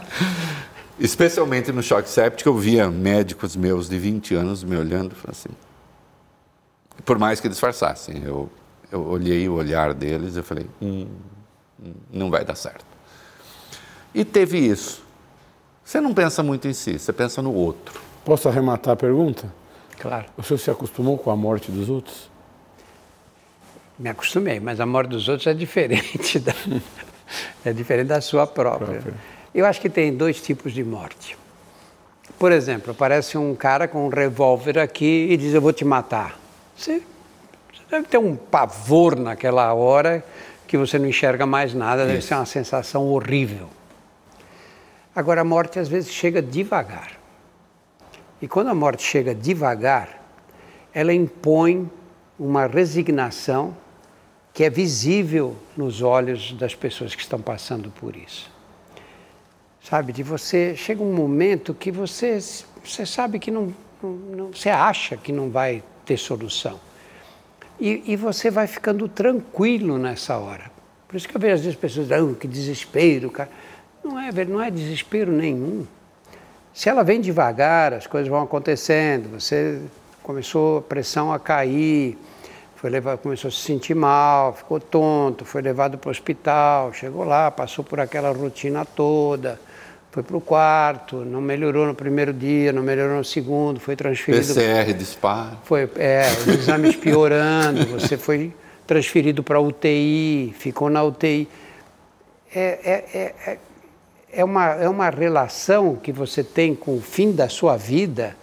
Especialmente 0.98 1.72
no 1.72 1.82
choque 1.82 2.08
séptico, 2.08 2.50
eu 2.50 2.56
via 2.56 2.90
médicos 2.90 3.56
meus 3.56 3.88
de 3.88 3.98
20 3.98 4.34
anos 4.34 4.62
me 4.62 4.76
olhando 4.76 5.14
e 5.16 5.30
assim. 5.30 5.48
Por 7.04 7.18
mais 7.18 7.40
que 7.40 7.48
disfarçassem, 7.48 8.22
eu, 8.22 8.50
eu 8.92 9.02
olhei 9.02 9.48
o 9.48 9.54
olhar 9.54 9.94
deles 9.94 10.36
e 10.36 10.42
falei: 10.42 10.66
hum, 10.80 11.08
hum, 11.82 11.92
não 12.12 12.30
vai 12.30 12.44
dar 12.44 12.54
certo. 12.54 12.84
E 14.14 14.24
teve 14.24 14.58
isso. 14.58 15.09
Você 15.90 16.00
não 16.00 16.14
pensa 16.14 16.40
muito 16.40 16.68
em 16.68 16.72
si, 16.72 17.00
você 17.00 17.12
pensa 17.12 17.42
no 17.42 17.52
outro. 17.52 18.00
Posso 18.24 18.48
arrematar 18.48 18.94
a 18.94 18.96
pergunta? 18.96 19.52
Claro. 19.98 20.26
O 20.38 20.42
senhor 20.44 20.58
se 20.58 20.70
acostumou 20.70 21.18
com 21.18 21.32
a 21.32 21.36
morte 21.36 21.68
dos 21.72 21.90
outros? 21.90 22.30
Me 23.98 24.08
acostumei, 24.08 24.60
mas 24.60 24.78
a 24.78 24.86
morte 24.86 25.08
dos 25.08 25.28
outros 25.28 25.48
é 25.48 25.52
diferente 25.52 26.38
da, 26.38 26.54
é 27.64 27.72
diferente 27.72 28.06
da 28.06 28.20
sua 28.20 28.46
própria. 28.46 29.00
própria. 29.00 29.14
Eu 29.52 29.66
acho 29.66 29.80
que 29.80 29.90
tem 29.90 30.16
dois 30.16 30.40
tipos 30.40 30.72
de 30.72 30.84
morte. 30.84 31.36
Por 32.38 32.52
exemplo, 32.52 32.92
aparece 32.92 33.36
um 33.36 33.52
cara 33.56 33.88
com 33.88 34.06
um 34.06 34.10
revólver 34.10 34.78
aqui 34.78 35.26
e 35.28 35.36
diz: 35.36 35.54
Eu 35.54 35.60
vou 35.60 35.72
te 35.72 35.84
matar. 35.84 36.38
Você, 36.76 37.02
você 37.74 37.82
deve 37.90 38.06
ter 38.06 38.18
um 38.18 38.36
pavor 38.36 39.16
naquela 39.16 39.74
hora 39.74 40.24
que 40.68 40.78
você 40.78 41.00
não 41.00 41.08
enxerga 41.08 41.46
mais 41.46 41.74
nada, 41.74 42.06
deve 42.06 42.20
Isso. 42.20 42.28
ser 42.28 42.34
uma 42.34 42.46
sensação 42.46 43.08
horrível. 43.08 43.68
Agora, 45.20 45.42
a 45.42 45.44
morte 45.44 45.78
às 45.78 45.86
vezes 45.86 46.10
chega 46.10 46.40
devagar. 46.40 47.20
E 48.40 48.48
quando 48.48 48.68
a 48.68 48.74
morte 48.74 49.02
chega 49.02 49.34
devagar, 49.34 50.18
ela 50.94 51.12
impõe 51.12 51.90
uma 52.38 52.66
resignação 52.66 53.76
que 54.54 54.64
é 54.64 54.70
visível 54.70 55.58
nos 55.76 56.00
olhos 56.00 56.54
das 56.54 56.74
pessoas 56.74 57.14
que 57.14 57.20
estão 57.20 57.38
passando 57.38 57.90
por 57.90 58.16
isso. 58.16 58.50
Sabe, 59.82 60.14
de 60.14 60.22
você 60.22 60.74
chega 60.74 61.02
um 61.02 61.12
momento 61.12 61.74
que 61.74 61.92
você 61.92 62.38
você 62.82 63.04
sabe 63.04 63.38
que 63.38 63.50
não, 63.50 63.74
não 64.02 64.52
você 64.54 64.70
acha 64.70 65.18
que 65.18 65.32
não 65.32 65.50
vai 65.50 65.82
ter 66.06 66.16
solução. 66.16 66.80
E, 67.78 68.04
e, 68.06 68.16
você 68.16 68.50
vai 68.50 68.66
ficando 68.66 69.06
tranquilo 69.06 69.98
nessa 69.98 70.38
hora. 70.38 70.70
Por 71.06 71.16
isso 71.16 71.28
que 71.28 71.36
eu 71.36 71.40
vejo 71.40 71.56
às 71.56 71.60
vezes 71.60 71.78
pessoas 71.78 72.08
dizendo, 72.08 72.32
oh, 72.32 72.34
que 72.34 72.48
desespero, 72.48 73.30
cara. 73.30 73.50
Não 74.02 74.18
é, 74.18 74.44
não 74.44 74.60
é 74.60 74.70
desespero 74.70 75.30
nenhum. 75.30 75.86
Se 76.72 76.88
ela 76.88 77.02
vem 77.02 77.20
devagar, 77.20 77.92
as 77.92 78.06
coisas 78.06 78.28
vão 78.28 78.42
acontecendo, 78.42 79.40
você 79.40 79.80
começou 80.22 80.78
a 80.78 80.82
pressão 80.82 81.32
a 81.32 81.38
cair, 81.38 82.16
foi 82.76 82.88
levado, 82.88 83.18
começou 83.18 83.48
a 83.48 83.50
se 83.50 83.58
sentir 83.58 83.94
mal, 83.94 84.54
ficou 84.54 84.80
tonto, 84.80 85.44
foi 85.44 85.60
levado 85.60 85.98
para 85.98 86.08
o 86.08 86.10
hospital, 86.10 86.92
chegou 86.92 87.24
lá, 87.24 87.50
passou 87.50 87.84
por 87.84 88.00
aquela 88.00 88.32
rotina 88.32 88.84
toda, 88.84 89.60
foi 90.10 90.22
para 90.22 90.36
o 90.36 90.40
quarto, 90.40 91.16
não 91.16 91.40
melhorou 91.40 91.86
no 91.86 91.94
primeiro 91.94 92.32
dia, 92.32 92.72
não 92.72 92.82
melhorou 92.82 93.18
no 93.18 93.24
segundo, 93.24 93.78
foi 93.78 93.94
transferido. 93.94 94.54
PCR 94.54 94.92
disparo. 94.94 95.58
Foi, 95.64 95.90
é, 95.96 96.22
os 96.40 96.46
exames 96.48 96.96
piorando, 96.96 97.84
você 98.00 98.16
foi 98.16 98.52
transferido 98.86 99.42
para 99.42 99.60
UTI, 99.60 100.54
ficou 100.58 100.88
na 100.88 101.02
UTI. 101.04 101.48
É, 102.54 102.60
é, 102.62 103.34
é, 103.46 103.58
é, 104.32 104.40
é, 104.40 104.44
uma, 104.44 104.66
é 104.74 104.88
uma 104.88 105.10
relação 105.10 105.96
que 105.96 106.12
você 106.12 106.42
tem 106.42 106.74
com 106.74 106.96
o 106.96 107.00
fim 107.00 107.32
da 107.32 107.48
sua 107.48 107.76
vida 107.76 108.36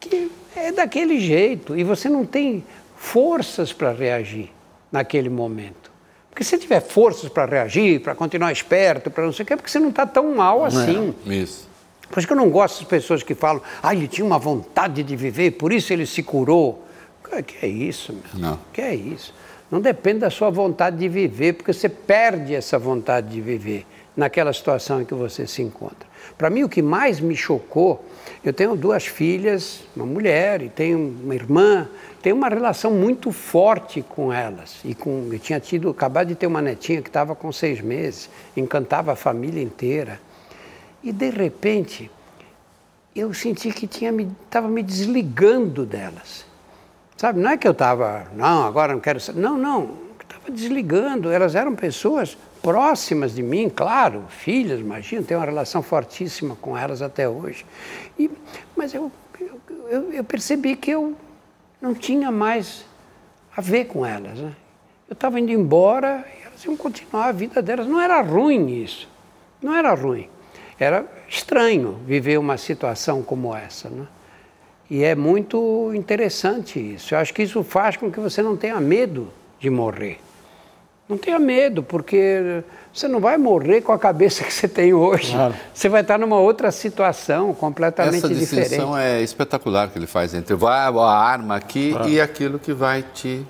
que 0.00 0.30
é 0.56 0.72
daquele 0.72 1.20
jeito 1.20 1.76
e 1.76 1.84
você 1.84 2.08
não 2.08 2.24
tem 2.26 2.64
forças 2.96 3.72
para 3.72 3.92
reagir 3.92 4.50
naquele 4.90 5.28
momento. 5.28 5.90
Porque 6.30 6.44
se 6.44 6.56
tiver 6.58 6.80
forças 6.80 7.28
para 7.28 7.44
reagir, 7.44 8.00
para 8.00 8.14
continuar 8.14 8.52
esperto, 8.52 9.10
para 9.10 9.24
não 9.24 9.32
sei 9.32 9.42
o 9.42 9.46
quê, 9.46 9.52
é 9.52 9.56
porque 9.56 9.70
você 9.70 9.78
não 9.78 9.90
está 9.90 10.06
tão 10.06 10.34
mal 10.34 10.64
assim. 10.64 11.14
É, 11.26 11.34
isso. 11.34 11.68
Por 12.08 12.18
isso 12.18 12.26
que 12.26 12.32
eu 12.32 12.38
não 12.38 12.50
gosto 12.50 12.80
das 12.80 12.88
pessoas 12.88 13.22
que 13.22 13.34
falam, 13.34 13.62
ah, 13.82 13.94
ele 13.94 14.08
tinha 14.08 14.24
uma 14.24 14.38
vontade 14.38 15.02
de 15.02 15.16
viver, 15.16 15.52
por 15.52 15.72
isso 15.72 15.92
ele 15.92 16.06
se 16.06 16.22
curou. 16.22 16.86
Que 17.46 17.64
é 17.64 17.68
isso, 17.68 18.12
meu? 18.12 18.40
Não. 18.40 18.58
Que 18.72 18.82
é 18.82 18.94
isso? 18.94 19.32
Não 19.70 19.80
depende 19.80 20.18
da 20.20 20.30
sua 20.30 20.50
vontade 20.50 20.98
de 20.98 21.08
viver, 21.08 21.54
porque 21.54 21.72
você 21.72 21.88
perde 21.88 22.54
essa 22.54 22.78
vontade 22.78 23.28
de 23.28 23.40
viver. 23.40 23.86
Naquela 24.16 24.52
situação 24.52 25.00
em 25.00 25.04
que 25.04 25.14
você 25.14 25.46
se 25.46 25.62
encontra. 25.62 26.10
Para 26.36 26.50
mim, 26.50 26.62
o 26.62 26.68
que 26.68 26.82
mais 26.82 27.20
me 27.20 27.36
chocou, 27.36 28.04
eu 28.44 28.52
tenho 28.52 28.76
duas 28.76 29.06
filhas, 29.06 29.82
uma 29.94 30.06
mulher 30.06 30.62
e 30.62 30.68
tenho 30.68 30.98
uma 30.98 31.34
irmã, 31.34 31.88
tenho 32.22 32.36
uma 32.36 32.48
relação 32.48 32.90
muito 32.90 33.32
forte 33.32 34.02
com 34.02 34.32
elas. 34.32 34.80
E 34.84 34.94
com, 34.94 35.28
eu 35.32 35.38
tinha 35.38 35.60
tido, 35.60 35.90
acabado 35.90 36.28
de 36.28 36.34
ter 36.34 36.46
uma 36.46 36.62
netinha 36.62 37.02
que 37.02 37.08
estava 37.08 37.34
com 37.34 37.50
seis 37.52 37.80
meses, 37.80 38.28
encantava 38.56 39.12
a 39.12 39.16
família 39.16 39.62
inteira. 39.62 40.20
E 41.02 41.12
de 41.12 41.30
repente, 41.30 42.10
eu 43.14 43.32
senti 43.34 43.70
que 43.70 43.86
estava 43.86 44.12
me, 44.12 44.28
tava 44.50 44.68
me 44.68 44.82
desligando 44.82 45.84
delas. 45.84 46.46
Sabe, 47.16 47.40
não 47.40 47.50
é 47.50 47.56
que 47.56 47.68
eu 47.68 47.72
estava, 47.72 48.26
não, 48.34 48.64
agora 48.64 48.92
não 48.92 49.00
quero. 49.00 49.20
Não, 49.34 49.56
não, 49.56 49.98
estava 50.20 50.50
desligando. 50.50 51.30
Elas 51.30 51.54
eram 51.54 51.74
pessoas 51.74 52.36
próximas 52.62 53.34
de 53.34 53.42
mim, 53.42 53.68
claro, 53.68 54.24
filhas, 54.28 54.80
imagina, 54.80 55.22
tenho 55.22 55.40
uma 55.40 55.46
relação 55.46 55.82
fortíssima 55.82 56.56
com 56.56 56.78
elas 56.78 57.02
até 57.02 57.28
hoje. 57.28 57.66
E, 58.18 58.30
mas 58.76 58.94
eu, 58.94 59.10
eu, 59.90 60.12
eu 60.12 60.24
percebi 60.24 60.76
que 60.76 60.90
eu 60.92 61.14
não 61.80 61.92
tinha 61.92 62.30
mais 62.30 62.84
a 63.54 63.60
ver 63.60 63.86
com 63.86 64.06
elas. 64.06 64.38
Né? 64.38 64.52
Eu 65.08 65.14
estava 65.14 65.40
indo 65.40 65.50
embora 65.50 66.24
e 66.38 66.46
elas 66.46 66.64
iam 66.64 66.76
continuar 66.76 67.26
a 67.26 67.32
vida 67.32 67.60
delas. 67.60 67.86
Não 67.86 68.00
era 68.00 68.20
ruim 68.22 68.82
isso, 68.82 69.08
não 69.60 69.74
era 69.74 69.92
ruim. 69.92 70.28
Era 70.78 71.04
estranho 71.28 71.98
viver 72.06 72.38
uma 72.38 72.56
situação 72.56 73.22
como 73.22 73.54
essa. 73.54 73.88
Né? 73.88 74.06
E 74.88 75.02
é 75.02 75.14
muito 75.14 75.92
interessante 75.94 76.78
isso. 76.78 77.14
Eu 77.14 77.18
acho 77.18 77.34
que 77.34 77.42
isso 77.42 77.62
faz 77.64 77.96
com 77.96 78.10
que 78.10 78.20
você 78.20 78.40
não 78.40 78.56
tenha 78.56 78.80
medo 78.80 79.28
de 79.58 79.68
morrer. 79.68 80.18
Não 81.08 81.18
tenha 81.18 81.38
medo, 81.38 81.82
porque 81.82 82.62
você 82.92 83.08
não 83.08 83.20
vai 83.20 83.36
morrer 83.36 83.80
com 83.80 83.92
a 83.92 83.98
cabeça 83.98 84.44
que 84.44 84.52
você 84.52 84.68
tem 84.68 84.94
hoje. 84.94 85.32
Claro. 85.32 85.54
Você 85.72 85.88
vai 85.88 86.02
estar 86.02 86.18
numa 86.18 86.38
outra 86.38 86.70
situação 86.70 87.54
completamente 87.54 88.16
diferente. 88.16 88.42
Essa 88.42 88.60
distinção 88.60 88.96
é 88.96 89.20
espetacular 89.20 89.90
que 89.90 89.98
ele 89.98 90.06
faz 90.06 90.34
entre 90.34 90.56
a 90.62 91.10
arma 91.10 91.56
aqui 91.56 91.92
claro. 91.92 92.08
e 92.08 92.20
aquilo 92.20 92.58
que 92.58 92.72
vai 92.72 93.02
te... 93.02 93.44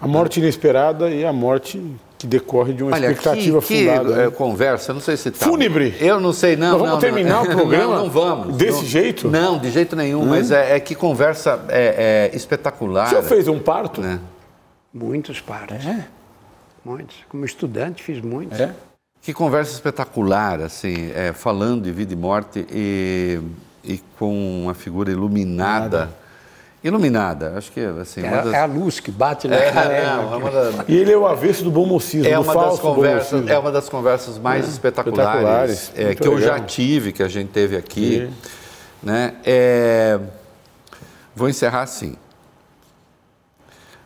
A 0.00 0.08
morte 0.08 0.40
inesperada 0.40 1.10
e 1.10 1.24
a 1.24 1.32
morte 1.32 1.80
que 2.18 2.26
decorre 2.26 2.72
de 2.72 2.82
uma 2.82 2.96
Olha, 2.96 3.12
expectativa 3.12 3.62
que, 3.62 3.78
fundada. 3.78 4.12
Que, 4.12 4.20
é, 4.20 4.30
conversa, 4.30 4.92
não 4.92 5.00
sei 5.00 5.16
se 5.16 5.30
tá. 5.30 5.46
Fúnebre. 5.46 5.94
Eu 6.00 6.18
não 6.18 6.32
sei, 6.32 6.56
não. 6.56 6.70
Nós 6.70 6.78
vamos 6.78 6.94
não, 6.94 6.98
terminar 6.98 7.44
não. 7.44 7.52
o 7.52 7.54
programa? 7.56 7.94
Não, 7.94 8.02
não 8.04 8.10
vamos. 8.10 8.56
Desse 8.56 8.80
não, 8.80 8.84
jeito? 8.84 9.30
Não, 9.30 9.58
de 9.58 9.70
jeito 9.70 9.94
nenhum. 9.94 10.22
Hum? 10.22 10.26
Mas 10.26 10.50
é, 10.50 10.76
é, 10.76 10.80
que 10.80 10.96
conversa 10.96 11.64
é, 11.68 12.30
é 12.32 12.36
espetacular. 12.36 13.06
O 13.06 13.10
senhor 13.10 13.22
fez 13.22 13.46
um 13.46 13.60
parto? 13.60 14.00
Né? 14.00 14.18
Muitos 14.92 15.40
partos. 15.40 15.86
É? 15.86 16.06
Muitos. 16.88 17.16
Como 17.28 17.44
estudante 17.44 18.02
fiz 18.02 18.18
muitos. 18.22 18.58
É? 18.58 18.74
Que 19.20 19.34
conversa 19.34 19.72
espetacular, 19.72 20.62
assim, 20.62 21.10
é, 21.14 21.34
falando 21.34 21.82
de 21.82 21.92
vida 21.92 22.14
e 22.14 22.16
morte 22.16 22.66
e, 22.70 23.38
e 23.84 23.98
com 24.18 24.62
uma 24.62 24.72
figura 24.72 25.10
iluminada. 25.10 25.98
Nada. 25.98 26.28
Iluminada, 26.82 27.54
acho 27.58 27.70
que 27.72 27.80
assim. 27.80 28.24
É, 28.24 28.30
das... 28.30 28.54
é, 28.54 28.60
a 28.60 28.64
luz 28.64 29.00
que 29.00 29.10
bate 29.10 29.46
na 29.48 29.56
é, 29.56 29.70
cara. 29.70 29.92
É, 29.92 30.04
é 30.04 30.84
E 30.88 30.96
ele 30.96 31.12
é 31.12 31.18
o 31.18 31.26
avesso 31.26 31.62
do 31.62 31.70
bom 31.70 31.84
mocismo, 31.84 32.26
é 32.26 32.38
uma 32.38 32.54
das 32.54 32.78
conversas, 32.78 33.46
É 33.48 33.58
uma 33.58 33.70
das 33.70 33.88
conversas 33.88 34.38
mais 34.38 34.64
é, 34.64 34.68
espetaculares, 34.68 35.82
espetaculares 35.82 35.92
é, 35.94 36.14
que 36.14 36.22
legal. 36.22 36.38
eu 36.38 36.40
já 36.40 36.60
tive, 36.60 37.12
que 37.12 37.22
a 37.22 37.28
gente 37.28 37.48
teve 37.48 37.76
aqui. 37.76 38.30
Né? 39.02 39.34
É, 39.44 40.18
vou 41.36 41.50
encerrar 41.50 41.82
assim. 41.82 42.16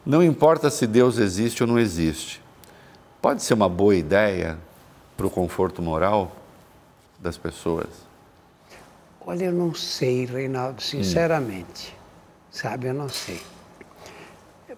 Não 0.05 0.21
importa 0.21 0.69
se 0.69 0.85
Deus 0.85 1.19
existe 1.19 1.63
ou 1.63 1.69
não 1.69 1.79
existe. 1.79 2.42
Pode 3.23 3.41
ser 3.45 3.55
uma 3.55 3.69
boa 3.69 3.95
ideia 3.95 4.59
para 5.17 5.25
o 5.25 5.31
conforto 5.31 5.81
moral 5.81 6.33
das 7.21 7.39
pessoas? 7.39 7.87
Olha, 9.25 9.45
eu 9.45 9.53
não 9.53 9.73
sei, 9.73 10.25
Reinaldo, 10.25 10.83
sinceramente. 10.83 11.95
Hum. 11.95 12.03
Sabe, 12.51 12.89
eu 12.89 12.95
não 12.95 13.09
sei. 13.09 13.41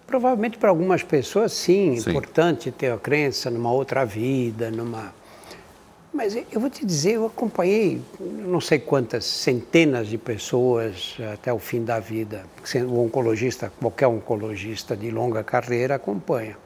Provavelmente 0.05 0.59
para 0.59 0.69
algumas 0.69 1.01
pessoas, 1.01 1.53
sim, 1.53 1.99
sim, 1.99 2.11
importante 2.11 2.71
ter 2.71 2.91
a 2.91 2.97
crença 2.99 3.49
numa 3.49 3.71
outra 3.71 4.05
vida, 4.05 4.69
numa. 4.69 5.11
Mas 6.13 6.35
eu 6.35 6.59
vou 6.59 6.69
te 6.69 6.85
dizer, 6.85 7.13
eu 7.13 7.25
acompanhei 7.25 7.99
não 8.19 8.61
sei 8.61 8.77
quantas 8.77 9.25
centenas 9.25 10.07
de 10.07 10.19
pessoas 10.19 11.17
até 11.33 11.51
o 11.51 11.57
fim 11.57 11.83
da 11.83 11.99
vida. 11.99 12.45
O 12.87 13.03
oncologista, 13.03 13.73
qualquer 13.79 14.05
oncologista 14.05 14.95
de 14.95 15.09
longa 15.09 15.43
carreira 15.43 15.95
acompanha. 15.95 16.63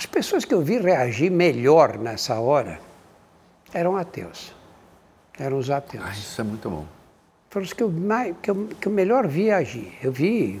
As 0.00 0.06
pessoas 0.06 0.46
que 0.46 0.54
eu 0.54 0.62
vi 0.62 0.78
reagir 0.78 1.30
melhor 1.30 1.98
nessa 1.98 2.40
hora 2.40 2.80
eram 3.70 3.98
ateus. 3.98 4.50
Eram 5.38 5.58
os 5.58 5.68
ateus. 5.68 6.02
Ah, 6.02 6.12
isso 6.12 6.40
é 6.40 6.44
muito 6.44 6.70
bom. 6.70 6.86
Foram 7.50 7.66
os 7.66 7.74
que 7.74 7.82
eu, 7.82 7.90
mais, 7.90 8.34
que 8.40 8.50
eu, 8.50 8.68
que 8.80 8.88
eu 8.88 8.92
melhor 8.92 9.28
vi 9.28 9.50
agir. 9.50 9.92
Eu 10.02 10.10
vi 10.10 10.58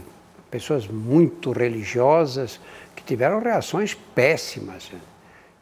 pessoas 0.50 0.86
muito 0.86 1.52
religiosas 1.52 2.60
que 2.94 3.02
tiveram 3.02 3.40
reações 3.40 3.94
péssimas. 3.94 4.92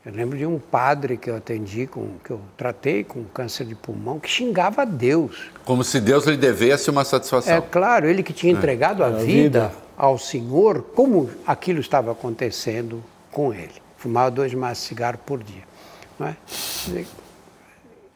Eu 0.04 0.12
lembro 0.12 0.36
de 0.36 0.44
um 0.44 0.58
padre 0.58 1.16
que 1.16 1.30
eu 1.30 1.36
atendi, 1.36 1.86
com, 1.86 2.18
que 2.24 2.32
eu 2.32 2.40
tratei 2.56 3.04
com 3.04 3.22
câncer 3.26 3.64
de 3.64 3.76
pulmão, 3.76 4.18
que 4.18 4.28
xingava 4.28 4.82
a 4.82 4.84
Deus. 4.84 5.52
Como 5.64 5.84
se 5.84 6.00
Deus 6.00 6.24
lhe 6.24 6.36
devesse 6.36 6.90
uma 6.90 7.04
satisfação. 7.04 7.54
É 7.54 7.60
claro, 7.60 8.08
ele 8.08 8.24
que 8.24 8.32
tinha 8.32 8.52
é. 8.52 8.56
entregado 8.56 9.04
é. 9.04 9.06
a, 9.06 9.10
vida, 9.10 9.24
vida 9.68 9.72
ao 9.96 10.18
Senhor, 10.18 10.82
como 10.96 11.30
aquilo 11.46 11.78
estava 11.78 12.10
acontecendo 12.10 13.04
com 13.38 13.54
ele. 13.54 13.70
Fumava 13.96 14.32
dois 14.32 14.52
maços 14.52 14.82
de 14.82 14.88
cigarro 14.88 15.18
por 15.24 15.40
dia. 15.44 15.62
É? 16.20 16.34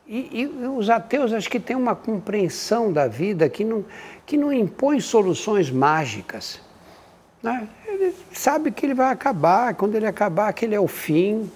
E, 0.04 0.40
e, 0.42 0.46
os 0.66 0.90
ateus 0.90 1.32
acho 1.32 1.48
que 1.48 1.60
têm 1.60 1.76
uma 1.76 1.94
compreensão 1.94 2.92
da 2.92 3.06
vida 3.06 3.48
que 3.48 3.62
não, 3.62 3.84
que 4.26 4.36
não 4.36 4.52
impõe 4.52 4.98
soluções 4.98 5.70
mágicas. 5.70 6.60
Né? 7.40 7.68
Ele 7.86 8.12
sabe 8.32 8.72
que 8.72 8.84
ele 8.84 8.94
vai 8.94 9.12
acabar, 9.12 9.74
quando 9.74 9.94
ele 9.94 10.06
acabar, 10.06 10.48
aquele 10.48 10.74
é 10.74 10.80
o 10.80 10.88
fim. 10.88 11.48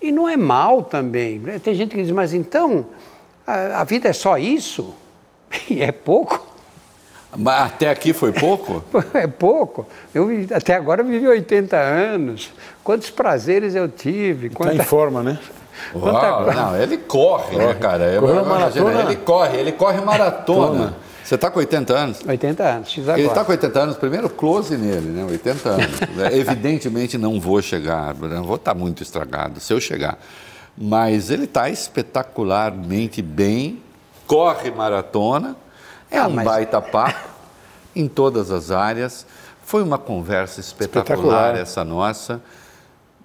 E 0.00 0.12
não 0.12 0.28
é 0.28 0.36
mal 0.36 0.84
também. 0.84 1.40
Né? 1.40 1.58
Tem 1.58 1.74
gente 1.74 1.96
que 1.96 2.02
diz, 2.02 2.12
mas 2.12 2.32
então 2.32 2.86
a, 3.44 3.80
a 3.80 3.84
vida 3.84 4.08
é 4.08 4.12
só 4.12 4.38
isso? 4.38 4.94
E 5.68 5.82
é 5.82 5.90
pouco. 5.90 6.53
Mas 7.36 7.66
até 7.66 7.90
aqui 7.90 8.12
foi 8.12 8.32
pouco? 8.32 8.82
é 9.14 9.26
pouco. 9.26 9.86
Eu 10.14 10.28
até 10.54 10.74
agora 10.74 11.02
eu 11.02 11.06
vivi 11.06 11.26
80 11.26 11.76
anos. 11.76 12.50
Quantos 12.82 13.10
prazeres 13.10 13.74
eu 13.74 13.88
tive. 13.88 14.46
Está 14.46 14.58
quanta... 14.58 14.74
em 14.74 14.84
forma, 14.84 15.22
né? 15.22 15.38
Uau, 15.94 16.52
não, 16.52 16.76
ele 16.76 16.96
corre, 16.98 17.56
né, 17.56 17.74
cara? 17.74 18.20
Correu 18.20 18.44
maratona? 18.44 19.00
Ele 19.02 19.16
corre, 19.16 19.58
ele 19.58 19.72
corre 19.72 20.00
maratona. 20.00 20.94
Você 21.24 21.36
está 21.36 21.50
com 21.50 21.58
80 21.58 21.94
anos? 21.94 22.20
80 22.26 22.62
anos, 22.62 22.92
fiz 22.92 23.04
agora. 23.04 23.18
Ele 23.18 23.28
está 23.28 23.44
com 23.44 23.50
80 23.50 23.80
anos, 23.80 23.96
primeiro 23.96 24.28
close 24.28 24.76
nele, 24.76 25.08
né? 25.08 25.24
80 25.24 25.68
anos. 25.70 26.00
Evidentemente 26.32 27.16
não 27.16 27.40
vou 27.40 27.62
chegar, 27.62 28.14
não 28.14 28.44
vou 28.44 28.56
estar 28.56 28.74
tá 28.74 28.78
muito 28.78 29.02
estragado 29.02 29.58
se 29.58 29.72
eu 29.72 29.80
chegar. 29.80 30.18
Mas 30.76 31.30
ele 31.30 31.44
está 31.44 31.70
espetacularmente 31.70 33.22
bem, 33.22 33.80
corre 34.26 34.70
maratona, 34.70 35.56
é 36.14 36.18
ah, 36.18 36.28
um 36.28 36.32
mas... 36.32 36.44
baita 36.44 36.80
papo 36.80 37.28
em 37.94 38.08
todas 38.08 38.50
as 38.50 38.70
áreas. 38.70 39.26
Foi 39.64 39.82
uma 39.82 39.98
conversa 39.98 40.60
espetacular, 40.60 41.04
espetacular. 41.04 41.56
essa 41.56 41.84
nossa. 41.84 42.40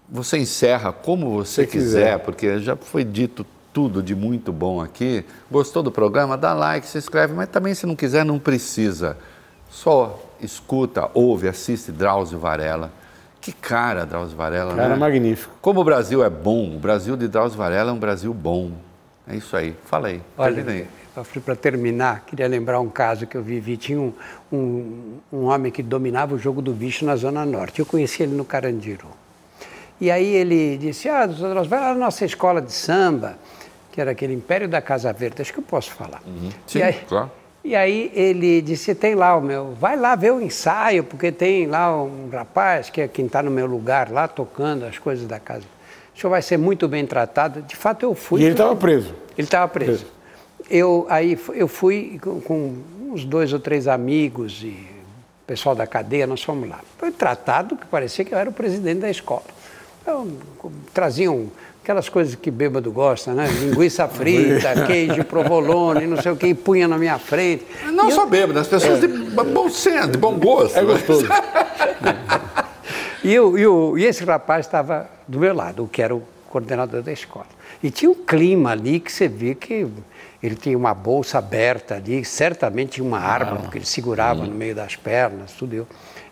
Você 0.10 0.38
encerra 0.38 0.92
como 0.92 1.32
você 1.32 1.68
quiser, 1.68 1.82
quiser, 1.84 2.20
porque 2.20 2.60
já 2.60 2.76
foi 2.76 3.04
dito 3.04 3.46
tudo 3.72 4.02
de 4.02 4.16
muito 4.16 4.52
bom 4.52 4.82
aqui. 4.82 5.24
Gostou 5.52 5.84
do 5.84 5.92
programa? 5.92 6.38
Dá 6.38 6.54
like, 6.54 6.88
se 6.88 6.98
inscreve, 6.98 7.34
mas 7.34 7.48
também 7.50 7.74
se 7.74 7.86
não 7.86 7.96
quiser, 7.96 8.26
não 8.26 8.40
precisa. 8.40 9.18
Só 9.70 10.20
escuta, 10.42 11.10
ouve, 11.14 11.48
assiste 11.48 11.92
Drauzio 11.92 12.40
Varela. 12.40 12.92
Que 13.40 13.52
cara, 13.52 14.06
Drauzio 14.06 14.36
Varela, 14.36 14.76
Cara 14.76 14.90
né? 14.90 14.96
magnífico. 14.96 15.54
Como 15.62 15.80
o 15.80 15.84
Brasil 15.84 16.24
é 16.24 16.30
bom, 16.30 16.76
o 16.76 16.80
Brasil 16.80 17.16
de 17.16 17.28
Drauzio 17.28 17.58
Varela 17.58 17.92
é 17.92 17.94
um 17.94 18.00
Brasil 18.00 18.34
bom. 18.34 18.72
É 19.28 19.36
isso 19.36 19.56
aí. 19.56 19.76
Falei. 19.86 20.22
Olha, 20.38 20.88
para 21.24 21.56
terminar, 21.56 22.26
queria 22.26 22.48
lembrar 22.48 22.80
um 22.80 22.90
caso 22.90 23.28
que 23.28 23.36
eu 23.36 23.42
vivi. 23.42 23.78
Tinha 23.78 24.00
um, 24.00 24.14
um, 24.52 25.18
um 25.32 25.44
homem 25.46 25.72
que 25.72 25.84
dominava 25.84 26.36
o 26.36 26.38
jogo 26.38 26.62
do 26.62 26.74
bicho 26.74 27.06
na 27.06 27.16
Zona 27.16 27.46
Norte. 27.46 27.80
Eu 27.80 27.86
conheci 27.86 28.24
ele 28.24 28.36
no 28.36 28.46
Carandiru. 28.46 29.08
E 30.02 30.10
aí 30.10 30.36
ele 30.36 30.78
disse, 30.78 31.10
ah, 31.10 31.26
doutor 31.26 31.68
vai 31.68 31.80
lá 31.80 31.90
na 31.94 32.00
nossa 32.06 32.24
escola 32.24 32.62
de 32.62 32.72
samba, 32.72 33.38
que 33.92 34.00
era 34.00 34.12
aquele 34.12 34.34
Império 34.34 34.68
da 34.68 34.82
Casa 34.82 35.12
Verde, 35.12 35.42
acho 35.42 35.52
que 35.52 35.60
eu 35.60 35.64
posso 35.64 35.92
falar. 35.92 36.22
Uhum. 36.26 36.50
Sim, 36.66 36.80
e 36.80 36.84
aí, 36.84 36.94
claro. 37.08 37.32
E 37.64 37.76
aí 37.76 38.12
ele 38.16 38.62
disse, 38.62 38.96
tem 38.96 39.16
lá 39.16 39.36
o 39.36 39.42
meu, 39.42 39.74
vai 39.74 39.98
lá 39.98 40.16
ver 40.16 40.32
o 40.32 40.40
ensaio, 40.40 41.04
porque 41.04 41.32
tem 41.32 41.68
lá 41.68 42.02
um 42.02 42.30
rapaz 42.32 42.90
que 42.90 43.02
é 43.02 43.08
quem 43.08 43.26
está 43.26 43.44
no 43.44 43.52
meu 43.52 43.66
lugar 43.66 44.10
lá 44.10 44.28
tocando 44.28 44.86
as 44.86 44.98
coisas 44.98 45.28
da 45.28 45.40
casa. 45.40 45.66
O 46.16 46.20
senhor 46.20 46.32
vai 46.32 46.42
ser 46.42 46.58
muito 46.58 46.88
bem 46.88 47.06
tratado. 47.06 47.62
De 47.62 47.76
fato 47.76 48.04
eu 48.04 48.16
fui. 48.16 48.42
E 48.42 48.44
ele 48.44 48.54
estava 48.54 48.76
preso? 48.76 49.14
Ele 49.38 49.48
estava 49.48 49.68
preso. 49.68 49.92
preso. 49.92 50.19
Eu, 50.70 51.08
aí 51.10 51.38
eu 51.56 51.68
fui 51.68 52.20
com, 52.22 52.40
com 52.42 52.76
uns 53.12 53.26
dois 53.26 53.52
ou 53.54 53.60
três 53.60 53.88
amigos 53.88 54.64
e 54.64 54.88
pessoal 55.48 55.74
da 55.74 55.88
cadeia, 55.88 56.28
nós 56.28 56.44
fomos 56.44 56.70
lá. 56.70 56.80
Foi 57.00 57.12
tratado 57.12 57.76
que 57.76 57.88
parecia 57.88 58.24
que 58.24 58.34
eu 58.34 58.38
era 58.38 58.50
o 58.50 58.54
presidente 58.54 59.00
da 59.00 59.10
escola. 59.10 59.42
Eu, 60.06 60.32
traziam 60.94 61.48
aquelas 61.84 62.08
coisas 62.08 62.36
que 62.36 62.52
bêbado 62.52 62.92
gosta, 62.92 63.34
né? 63.34 63.48
Linguiça 63.48 64.08
frita, 64.08 64.86
queijo, 64.86 65.24
provolone, 65.24 66.06
não 66.06 66.22
sei 66.22 66.32
o 66.32 66.36
que, 66.36 66.46
e 66.46 66.54
punha 66.54 66.88
na 66.88 67.00
minha 67.00 67.18
frente. 67.18 67.66
Não 67.86 68.10
e 68.10 68.12
só 68.12 68.26
eu... 68.26 68.30
bêbado, 68.30 68.60
as 68.60 68.68
pessoas 68.68 69.04
é. 69.04 69.08
de 69.08 69.14
bom 69.34 69.68
senso, 69.70 70.10
de 70.10 70.18
bom 70.20 70.38
gosto. 70.38 70.78
É 70.78 70.84
gostoso. 70.84 71.26
e, 73.24 73.34
eu, 73.34 73.58
eu, 73.58 73.98
e 73.98 74.06
esse 74.06 74.24
rapaz 74.24 74.68
estava 74.68 75.10
do 75.28 75.40
meu 75.40 75.56
lado, 75.56 75.84
o 75.84 75.88
que 75.88 76.00
era 76.00 76.16
o 76.16 76.22
coordenador 76.48 77.02
da 77.02 77.12
escola. 77.12 77.48
E 77.82 77.90
tinha 77.90 78.12
um 78.12 78.16
clima 78.16 78.72
ali 78.72 79.00
que 79.00 79.12
você 79.12 79.28
vê 79.28 79.56
que 79.56 79.88
ele 80.42 80.56
tinha 80.56 80.78
uma 80.78 80.94
bolsa 80.94 81.38
aberta 81.38 81.96
ali, 81.96 82.24
certamente 82.24 82.94
tinha 82.94 83.06
uma 83.06 83.20
arma, 83.20 83.54
ah, 83.54 83.56
porque 83.58 83.78
ele 83.78 83.86
segurava 83.86 84.42
hum. 84.42 84.48
no 84.48 84.56
meio 84.56 84.74
das 84.74 84.96
pernas, 84.96 85.52
tudo. 85.54 85.74
Eu, 85.74 85.88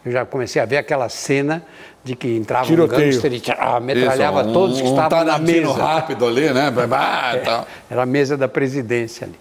eu 0.05 0.11
já 0.11 0.25
comecei 0.25 0.61
a 0.61 0.65
ver 0.65 0.77
aquela 0.77 1.09
cena 1.09 1.65
de 2.03 2.15
que 2.15 2.37
entrava 2.37 2.65
Tiroteio. 2.65 3.01
um 3.01 3.11
gangster 3.11 3.33
e 3.33 3.43
ah, 3.57 3.79
metralhava 3.79 4.41
Isso, 4.41 4.49
um, 4.49 4.53
todos 4.53 4.81
que 4.81 4.87
um 4.87 4.91
estavam 4.91 5.25
na 5.25 5.37
mesa. 5.37 5.73
rápido 5.73 6.25
ali, 6.25 6.53
né? 6.53 6.73
Ah, 6.91 7.31
é, 7.35 7.39
tá. 7.39 7.65
Era 7.89 8.03
a 8.03 8.05
mesa 8.05 8.37
da 8.37 8.47
presidência 8.47 9.27
ali. 9.27 9.37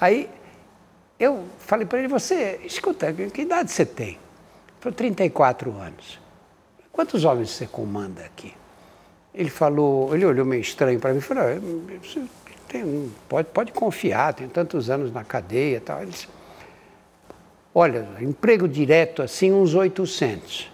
Aí 0.00 0.28
eu 1.18 1.44
falei 1.58 1.86
para 1.86 2.00
ele, 2.00 2.08
você, 2.08 2.60
escuta, 2.64 3.12
que 3.12 3.42
idade 3.42 3.70
você 3.70 3.86
tem? 3.86 4.08
Ele 4.08 4.18
falou, 4.80 4.96
34 4.96 5.70
anos. 5.78 6.18
Quantos 6.90 7.24
homens 7.24 7.50
você 7.50 7.66
comanda 7.66 8.22
aqui? 8.22 8.52
Ele 9.32 9.50
falou, 9.50 10.12
ele 10.14 10.26
olhou 10.26 10.44
meio 10.44 10.60
estranho 10.60 10.98
para 10.98 11.12
mim 11.12 11.18
e 11.18 11.22
falou, 11.22 11.44
ah, 11.44 12.20
tem, 12.68 13.12
pode, 13.28 13.48
pode 13.48 13.72
confiar, 13.72 14.34
tem 14.34 14.48
tantos 14.48 14.90
anos 14.90 15.12
na 15.12 15.24
cadeia 15.24 15.80
tal. 15.80 16.00
Olha, 17.74 18.06
emprego 18.20 18.68
direto 18.68 19.22
assim, 19.22 19.52
uns 19.52 19.74
800. 19.74 20.70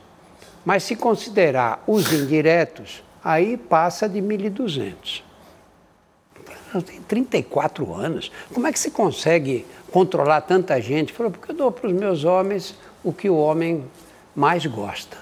Mas 0.65 0.83
se 0.83 0.97
considerar 0.97 1.83
os 1.87 2.13
indiretos, 2.13 3.03
aí 3.23 3.57
passa 3.57 4.09
de 4.09 4.21
1.200. 4.21 5.23
Eu 6.75 6.83
tenho 6.83 7.03
34 7.03 7.95
anos. 7.95 8.33
Como 8.53 8.67
é 8.67 8.73
que 8.73 8.79
você 8.79 8.91
consegue 8.91 9.65
controlar 9.93 10.41
tanta 10.41 10.81
gente? 10.81 11.13
Falou, 11.13 11.31
porque 11.31 11.53
eu 11.53 11.55
dou 11.55 11.71
para 11.71 11.87
os 11.87 11.93
meus 11.93 12.25
homens 12.25 12.75
o 13.05 13.13
que 13.13 13.31
o 13.31 13.37
homem 13.37 13.85
mais 14.35 14.67
gosta. 14.67 15.17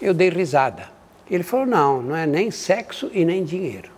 Eu 0.00 0.14
dei 0.14 0.30
risada. 0.30 0.88
Ele 1.30 1.42
falou, 1.42 1.66
não, 1.66 2.00
não 2.00 2.16
é 2.16 2.26
nem 2.26 2.50
sexo 2.50 3.10
e 3.12 3.24
nem 3.24 3.44
dinheiro. 3.44 3.89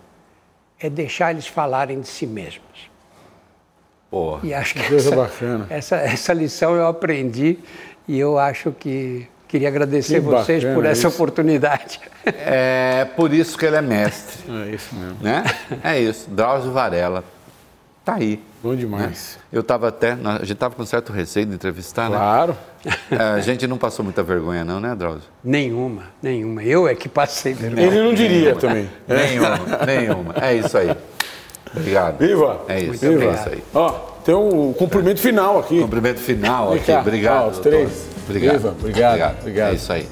É 0.82 0.90
deixar 0.90 1.30
eles 1.30 1.46
falarem 1.46 2.00
de 2.00 2.08
si 2.08 2.26
mesmos. 2.26 2.90
Porra, 4.10 4.40
e 4.42 4.52
acho 4.52 4.74
que 4.74 4.82
coisa 4.88 5.08
essa, 5.08 5.16
bacana. 5.16 5.66
Essa, 5.70 5.96
essa 5.96 6.32
lição 6.32 6.74
eu 6.74 6.86
aprendi 6.86 7.58
e 8.06 8.18
eu 8.18 8.38
acho 8.38 8.72
que 8.72 9.28
Queria 9.52 9.68
agradecer 9.68 10.14
que 10.14 10.20
vocês 10.20 10.64
por 10.64 10.86
essa 10.86 11.08
isso. 11.08 11.08
oportunidade. 11.08 12.00
É 12.24 13.06
por 13.14 13.34
isso 13.34 13.58
que 13.58 13.66
ele 13.66 13.76
é 13.76 13.82
mestre. 13.82 14.50
É 14.50 14.74
isso 14.74 14.94
mesmo. 14.94 15.18
Né? 15.20 15.44
É 15.84 16.00
isso. 16.00 16.30
Drauzio 16.30 16.72
Varela. 16.72 17.22
Tá 18.02 18.14
aí. 18.14 18.40
Bom 18.62 18.76
demais. 18.76 19.36
Né? 19.36 19.42
Eu 19.52 19.60
estava 19.60 19.88
até. 19.88 20.12
A 20.12 20.38
gente 20.38 20.52
estava 20.52 20.74
com 20.74 20.86
certo 20.86 21.12
receio 21.12 21.46
de 21.46 21.54
entrevistar, 21.54 22.08
claro. 22.08 22.52
né? 22.84 22.92
Claro. 23.08 23.22
É, 23.22 23.36
a 23.36 23.40
gente 23.40 23.66
não 23.66 23.76
passou 23.76 24.04
muita 24.04 24.22
vergonha, 24.22 24.64
não, 24.64 24.78
né, 24.78 24.94
Drauzio? 24.94 25.28
Nenhuma, 25.42 26.04
nenhuma. 26.22 26.62
Eu 26.62 26.86
é 26.86 26.94
que 26.94 27.08
passei 27.08 27.54
vergonha. 27.54 27.86
Ele 27.86 28.02
não 28.02 28.14
diria 28.14 28.54
também. 28.54 28.88
Nenhuma, 29.08 29.58
nenhuma. 29.84 30.34
É 30.40 30.54
isso 30.54 30.78
aí. 30.78 30.96
Obrigado. 31.74 32.18
Viva! 32.18 32.60
É 32.68 32.80
isso, 32.80 33.00
Viva. 33.00 33.24
é 33.24 33.34
isso 33.34 33.48
aí. 33.48 33.64
Ó, 33.74 33.90
tem 34.24 34.34
um 34.34 34.72
cumprimento 34.72 35.20
final 35.20 35.58
aqui. 35.58 35.80
Cumprimento 35.80 36.20
final 36.20 36.72
aqui. 36.72 36.92
Obrigado. 36.92 37.46
Ó, 37.46 37.48
os 37.48 37.58
três. 37.58 38.08
Obrigado. 38.28 38.52
Viva, 38.54 38.68
obrigado, 38.78 39.38
obrigado. 39.40 39.72
É 39.72 39.74
isso 39.74 39.92
aí. 39.92 40.08